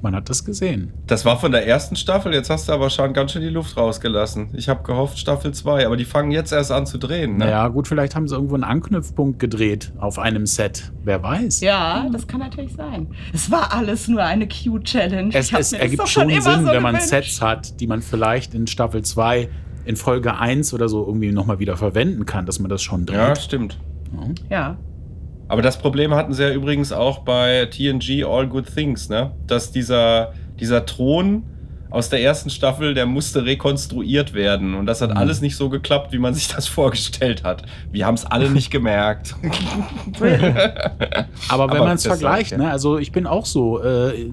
man 0.00 0.14
hat 0.14 0.30
das 0.30 0.44
gesehen. 0.44 0.92
Das 1.08 1.24
war 1.24 1.40
von 1.40 1.50
der 1.50 1.66
ersten 1.66 1.96
Staffel. 1.96 2.32
Jetzt 2.32 2.48
hast 2.50 2.68
du 2.68 2.72
aber 2.72 2.88
schon 2.88 3.12
ganz 3.12 3.32
schön 3.32 3.42
die 3.42 3.48
Luft 3.48 3.76
rausgelassen. 3.76 4.50
Ich 4.52 4.68
habe 4.68 4.84
gehofft 4.84 5.18
Staffel 5.18 5.52
2, 5.52 5.84
aber 5.86 5.96
die 5.96 6.04
fangen 6.04 6.30
jetzt 6.30 6.52
erst 6.52 6.70
an 6.70 6.86
zu 6.86 6.98
drehen. 6.98 7.32
Ne? 7.32 7.46
Naja, 7.46 7.66
gut, 7.66 7.88
vielleicht 7.88 8.14
haben 8.14 8.28
sie 8.28 8.34
irgendwo 8.36 8.54
einen 8.54 8.62
Anknüpfpunkt 8.62 9.40
gedreht 9.40 9.92
auf 9.98 10.20
einem 10.20 10.46
Set. 10.46 10.92
Wer 11.02 11.20
weiß. 11.24 11.60
Ja, 11.62 12.06
das 12.12 12.28
kann 12.28 12.38
natürlich 12.38 12.74
sein. 12.74 13.08
Es 13.32 13.50
war 13.50 13.74
alles 13.74 14.06
nur 14.06 14.22
eine 14.22 14.46
Q-Challenge. 14.46 15.30
Es, 15.34 15.52
es 15.52 15.72
ergibt 15.72 16.08
schon 16.08 16.28
Sinn, 16.30 16.42
so 16.42 16.48
wenn 16.48 16.80
man 16.82 16.94
gewünscht. 16.94 17.08
Sets 17.08 17.42
hat, 17.42 17.80
die 17.80 17.88
man 17.88 18.00
vielleicht 18.00 18.54
in 18.54 18.68
Staffel 18.68 19.02
2 19.02 19.48
in 19.84 19.96
Folge 19.96 20.36
1 20.38 20.74
oder 20.74 20.88
so 20.88 21.04
irgendwie 21.06 21.32
nochmal 21.32 21.58
wieder 21.58 21.76
verwenden 21.76 22.24
kann, 22.24 22.46
dass 22.46 22.60
man 22.60 22.68
das 22.68 22.82
schon 22.82 23.04
Ja, 23.06 23.32
dreht. 23.34 23.78
Stimmt. 24.08 24.42
Ja. 24.50 24.76
Aber 25.48 25.62
das 25.62 25.78
Problem 25.78 26.14
hatten 26.14 26.34
sie 26.34 26.42
ja 26.42 26.52
übrigens 26.52 26.92
auch 26.92 27.20
bei 27.20 27.66
TNG 27.66 28.24
All 28.24 28.46
Good 28.46 28.74
Things, 28.74 29.08
ne? 29.08 29.32
Dass 29.46 29.72
dieser, 29.72 30.34
dieser 30.60 30.84
Thron 30.84 31.44
aus 31.90 32.10
der 32.10 32.20
ersten 32.22 32.50
Staffel, 32.50 32.92
der 32.92 33.06
musste 33.06 33.46
rekonstruiert 33.46 34.34
werden. 34.34 34.74
Und 34.74 34.84
das 34.84 35.00
hat 35.00 35.16
alles 35.16 35.40
nicht 35.40 35.56
so 35.56 35.70
geklappt, 35.70 36.12
wie 36.12 36.18
man 36.18 36.34
sich 36.34 36.48
das 36.48 36.68
vorgestellt 36.68 37.44
hat. 37.44 37.62
Wir 37.90 38.04
haben 38.04 38.14
es 38.14 38.26
alle 38.26 38.50
nicht 38.58 38.70
gemerkt. 38.70 39.34
Aber 41.48 41.72
wenn 41.72 41.78
man 41.78 41.96
es 41.96 42.06
vergleicht, 42.06 42.56
ne, 42.56 42.70
also 42.70 42.98
ich 42.98 43.10
bin 43.10 43.26
auch 43.26 43.46
so, 43.46 43.82
äh, 43.82 44.30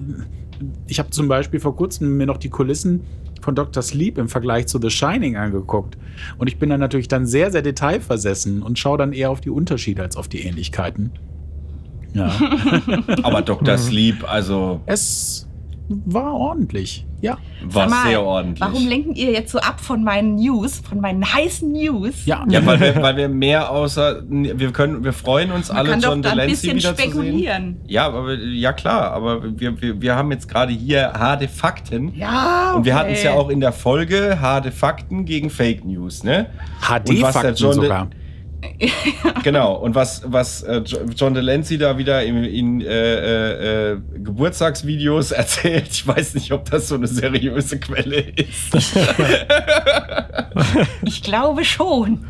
ich 0.86 0.98
habe 0.98 1.10
zum 1.10 1.28
Beispiel 1.28 1.60
vor 1.60 1.76
kurzem 1.76 2.18
mir 2.18 2.26
noch 2.26 2.36
die 2.38 2.50
Kulissen 2.50 3.04
von 3.46 3.54
Dr. 3.54 3.82
Sleep 3.82 4.18
im 4.18 4.28
Vergleich 4.28 4.66
zu 4.66 4.78
The 4.78 4.90
Shining 4.90 5.36
angeguckt. 5.36 5.96
Und 6.36 6.48
ich 6.48 6.58
bin 6.58 6.68
dann 6.68 6.80
natürlich 6.80 7.08
dann 7.08 7.26
sehr, 7.26 7.50
sehr 7.50 7.62
detailversessen 7.62 8.60
und 8.62 8.78
schaue 8.78 8.98
dann 8.98 9.12
eher 9.12 9.30
auf 9.30 9.40
die 9.40 9.50
Unterschiede 9.50 10.02
als 10.02 10.16
auf 10.16 10.28
die 10.28 10.42
Ähnlichkeiten. 10.42 11.12
Ja. 12.12 12.32
Aber 13.22 13.42
Dr. 13.42 13.78
Sleep, 13.78 14.28
also 14.28 14.80
es 14.86 15.45
war 15.88 16.34
ordentlich. 16.34 17.06
Ja. 17.20 17.38
war 17.64 17.88
mal, 17.88 18.06
sehr 18.08 18.22
ordentlich. 18.22 18.60
Warum 18.60 18.86
lenken 18.86 19.14
ihr 19.14 19.32
jetzt 19.32 19.50
so 19.50 19.58
ab 19.58 19.80
von 19.80 20.04
meinen 20.04 20.36
News, 20.36 20.80
von 20.88 21.00
meinen 21.00 21.24
heißen 21.24 21.70
News? 21.72 22.26
Ja. 22.26 22.44
ja, 22.48 22.64
weil 22.66 22.78
wir, 22.80 23.02
weil 23.02 23.16
wir 23.16 23.28
mehr 23.28 23.70
außer. 23.70 24.22
Wir 24.28 24.72
können, 24.72 25.02
wir 25.02 25.12
freuen 25.12 25.50
uns 25.50 25.68
Man 25.68 25.78
alle, 25.78 25.90
kann 25.90 26.00
John 26.00 26.22
doch 26.22 26.34
da 26.34 26.40
ein 26.42 26.48
bisschen 26.48 26.76
wieder 26.76 26.94
zu 26.94 27.02
sehen. 27.02 27.12
spekulieren. 27.12 27.80
Ja, 27.86 28.06
aber 28.06 28.34
ja 28.34 28.72
klar, 28.72 29.12
aber 29.12 29.58
wir, 29.58 29.80
wir, 29.80 30.00
wir 30.00 30.14
haben 30.14 30.30
jetzt 30.30 30.48
gerade 30.48 30.72
hier 30.72 31.12
harte 31.12 31.48
Fakten. 31.48 32.14
Ja, 32.14 32.74
Und 32.74 32.84
wir 32.84 32.92
okay. 32.92 33.00
hatten 33.00 33.12
es 33.12 33.22
ja 33.22 33.32
auch 33.34 33.48
in 33.48 33.60
der 33.60 33.72
Folge 33.72 34.40
harte 34.40 34.72
Fakten 34.72 35.24
gegen 35.24 35.50
Fake 35.50 35.84
News, 35.84 36.22
ne? 36.22 36.46
HD-Fakten 36.82 37.56
sogar. 37.56 38.08
Genau, 39.42 39.74
und 39.74 39.94
was, 39.94 40.22
was 40.26 40.62
äh, 40.62 40.78
Jo- 40.84 40.98
John 41.16 41.34
Delancey 41.34 41.78
da 41.78 41.96
wieder 41.98 42.22
in, 42.24 42.42
in 42.44 42.80
äh, 42.80 42.86
äh, 42.86 43.92
äh, 43.92 43.98
Geburtstagsvideos 44.18 45.30
erzählt, 45.32 45.88
ich 45.90 46.06
weiß 46.06 46.34
nicht, 46.34 46.50
ob 46.52 46.68
das 46.70 46.88
so 46.88 46.94
eine 46.96 47.06
seriöse 47.06 47.78
Quelle 47.78 48.16
ist. 48.20 48.74
Ich 51.04 51.22
glaube 51.22 51.64
schon. 51.64 52.24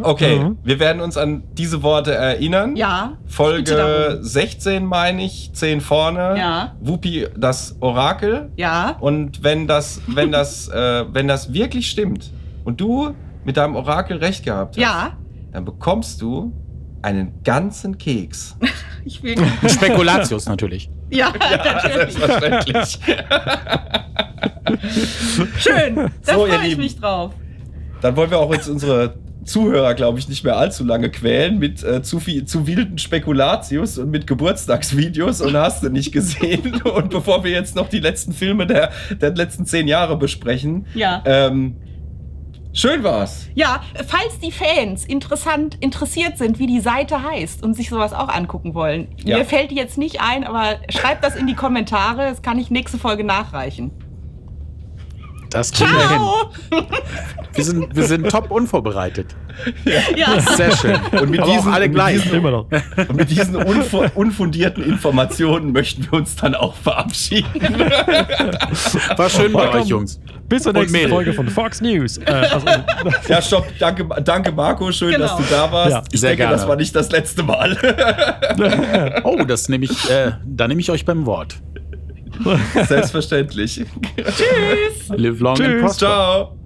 Okay, 0.00 0.38
Mhm. 0.38 0.58
wir 0.62 0.78
werden 0.78 1.02
uns 1.02 1.16
an 1.16 1.42
diese 1.54 1.82
Worte 1.82 2.14
erinnern. 2.14 2.76
Ja. 2.76 3.14
Folge 3.26 3.74
darum. 3.74 4.22
16 4.22 4.84
meine 4.84 5.24
ich, 5.24 5.50
10 5.54 5.80
vorne. 5.80 6.36
Ja. 6.38 6.76
Whoopi, 6.80 7.26
das 7.36 7.76
Orakel. 7.80 8.50
Ja. 8.56 8.96
Und 9.00 9.42
wenn 9.42 9.66
das, 9.66 10.00
wenn 10.06 10.30
das, 10.30 10.68
äh, 10.68 11.04
wenn 11.12 11.26
das 11.26 11.52
wirklich 11.52 11.88
stimmt 11.90 12.30
und 12.64 12.80
du 12.80 13.14
mit 13.48 13.56
deinem 13.56 13.76
Orakel 13.76 14.18
recht 14.18 14.44
gehabt 14.44 14.76
hast, 14.76 14.82
Ja. 14.82 15.16
dann 15.52 15.64
bekommst 15.64 16.20
du 16.20 16.52
einen 17.00 17.42
ganzen 17.42 17.96
Keks. 17.98 18.56
Ich 19.04 19.22
will. 19.22 19.36
Spekulatius 19.66 20.46
natürlich. 20.46 20.90
Ja, 21.08 21.32
natürlich. 21.38 22.14
Selbstverständlich. 22.14 22.98
Schön. 25.58 25.94
Da 25.96 26.10
So, 26.34 26.46
ihr 26.46 26.52
freue 26.52 26.62
ich 26.62 26.68
Lieben. 26.70 26.82
mich 26.82 26.96
drauf. 26.96 27.32
Dann 28.02 28.16
wollen 28.16 28.30
wir 28.30 28.38
auch 28.38 28.52
jetzt 28.52 28.68
unsere 28.68 29.14
Zuhörer, 29.44 29.94
glaube 29.94 30.18
ich, 30.18 30.28
nicht 30.28 30.44
mehr 30.44 30.58
allzu 30.58 30.84
lange 30.84 31.08
quälen 31.10 31.58
mit 31.58 31.82
äh, 31.82 32.02
zu, 32.02 32.20
viel, 32.20 32.44
zu 32.44 32.66
wilden 32.66 32.98
Spekulatius 32.98 33.96
und 33.96 34.10
mit 34.10 34.26
Geburtstagsvideos 34.26 35.40
und 35.40 35.56
hast 35.56 35.82
du 35.82 35.88
nicht 35.88 36.12
gesehen. 36.12 36.82
Und 36.82 37.08
bevor 37.08 37.42
wir 37.44 37.52
jetzt 37.52 37.74
noch 37.74 37.88
die 37.88 38.00
letzten 38.00 38.34
Filme 38.34 38.66
der, 38.66 38.90
der 39.18 39.34
letzten 39.34 39.64
zehn 39.64 39.88
Jahre 39.88 40.18
besprechen, 40.18 40.86
Ja. 40.94 41.22
ähm, 41.24 41.76
schön 42.72 43.02
war's. 43.02 43.48
Ja, 43.54 43.82
falls 44.06 44.38
die 44.40 44.52
Fans 44.52 45.04
interessant 45.04 45.76
interessiert 45.80 46.38
sind, 46.38 46.58
wie 46.58 46.66
die 46.66 46.80
Seite 46.80 47.22
heißt 47.22 47.62
und 47.62 47.74
sich 47.74 47.88
sowas 47.88 48.12
auch 48.12 48.28
angucken 48.28 48.74
wollen. 48.74 49.08
Ja. 49.24 49.38
Mir 49.38 49.44
fällt 49.44 49.70
die 49.70 49.76
jetzt 49.76 49.98
nicht 49.98 50.20
ein, 50.20 50.44
aber 50.44 50.78
schreibt 50.90 51.24
das 51.24 51.36
in 51.36 51.46
die 51.46 51.54
Kommentare. 51.54 52.28
Das 52.28 52.42
kann 52.42 52.58
ich 52.58 52.70
nächste 52.70 52.98
Folge 52.98 53.24
nachreichen. 53.24 53.90
Das 55.50 55.72
kriegen 55.72 55.90
wir 55.92 56.08
hin. 56.08 56.18
Ciao! 56.18 56.50
Wir 57.54 57.64
sind, 57.64 57.96
wir 57.96 58.04
sind 58.04 58.28
top 58.30 58.50
unvorbereitet. 58.50 59.34
Ja. 60.14 60.38
Sehr 60.40 60.76
schön. 60.76 60.96
Und 61.20 61.30
mit 61.30 61.40
Aber 61.40 61.50
diesen, 61.50 61.68
auch 61.68 61.74
alle 61.74 61.86
mit 61.86 61.94
gleich. 61.94 62.22
diesen, 62.22 62.38
Immer 62.38 62.50
noch. 62.52 62.66
und 63.08 63.16
mit 63.16 63.30
diesen 63.30 63.56
unfu 63.56 64.04
unfundierten 64.14 64.84
Informationen 64.84 65.72
möchten 65.72 66.04
wir 66.04 66.12
uns 66.12 66.36
dann 66.36 66.54
auch 66.54 66.74
verabschieden. 66.76 67.48
War 69.16 69.28
schön 69.30 69.52
bei 69.52 69.62
Willkommen. 69.64 69.82
euch, 69.82 69.88
Jungs. 69.88 70.20
Bis 70.48 70.62
zur 70.62 70.72
nächsten 70.72 70.92
Mädel. 70.92 71.08
Folge 71.10 71.32
von 71.32 71.48
Fox 71.48 71.80
News. 71.80 72.18
Äh, 72.18 72.30
also, 72.30 72.66
Ja, 73.28 73.42
stopp. 73.42 73.66
Danke, 73.78 74.06
danke 74.22 74.52
Marco. 74.52 74.92
Schön, 74.92 75.12
Genau. 75.12 75.26
dass 75.26 75.36
du 75.36 75.42
da 75.50 75.72
warst. 75.72 75.90
Ja, 75.90 76.02
ich 76.12 76.20
sehr 76.20 76.30
denke, 76.30 76.42
gerne. 76.44 76.56
das 76.56 76.68
war 76.68 76.76
nicht 76.76 76.94
das 76.94 77.10
letzte 77.10 77.42
Mal. 77.42 77.76
Oh, 79.24 79.42
das 79.44 79.68
nehme 79.68 79.84
ich, 79.84 80.10
äh, 80.10 80.32
da 80.44 80.68
nehme 80.68 80.80
ich 80.80 80.90
euch 80.90 81.04
beim 81.04 81.26
Wort. 81.26 81.56
Selbstverständlich. 82.86 83.84
Live 85.16 85.40
long 85.40 85.56
Tschüss. 85.56 85.66
and 85.66 85.80
prosper. 85.80 85.98
Ciao. 85.98 86.58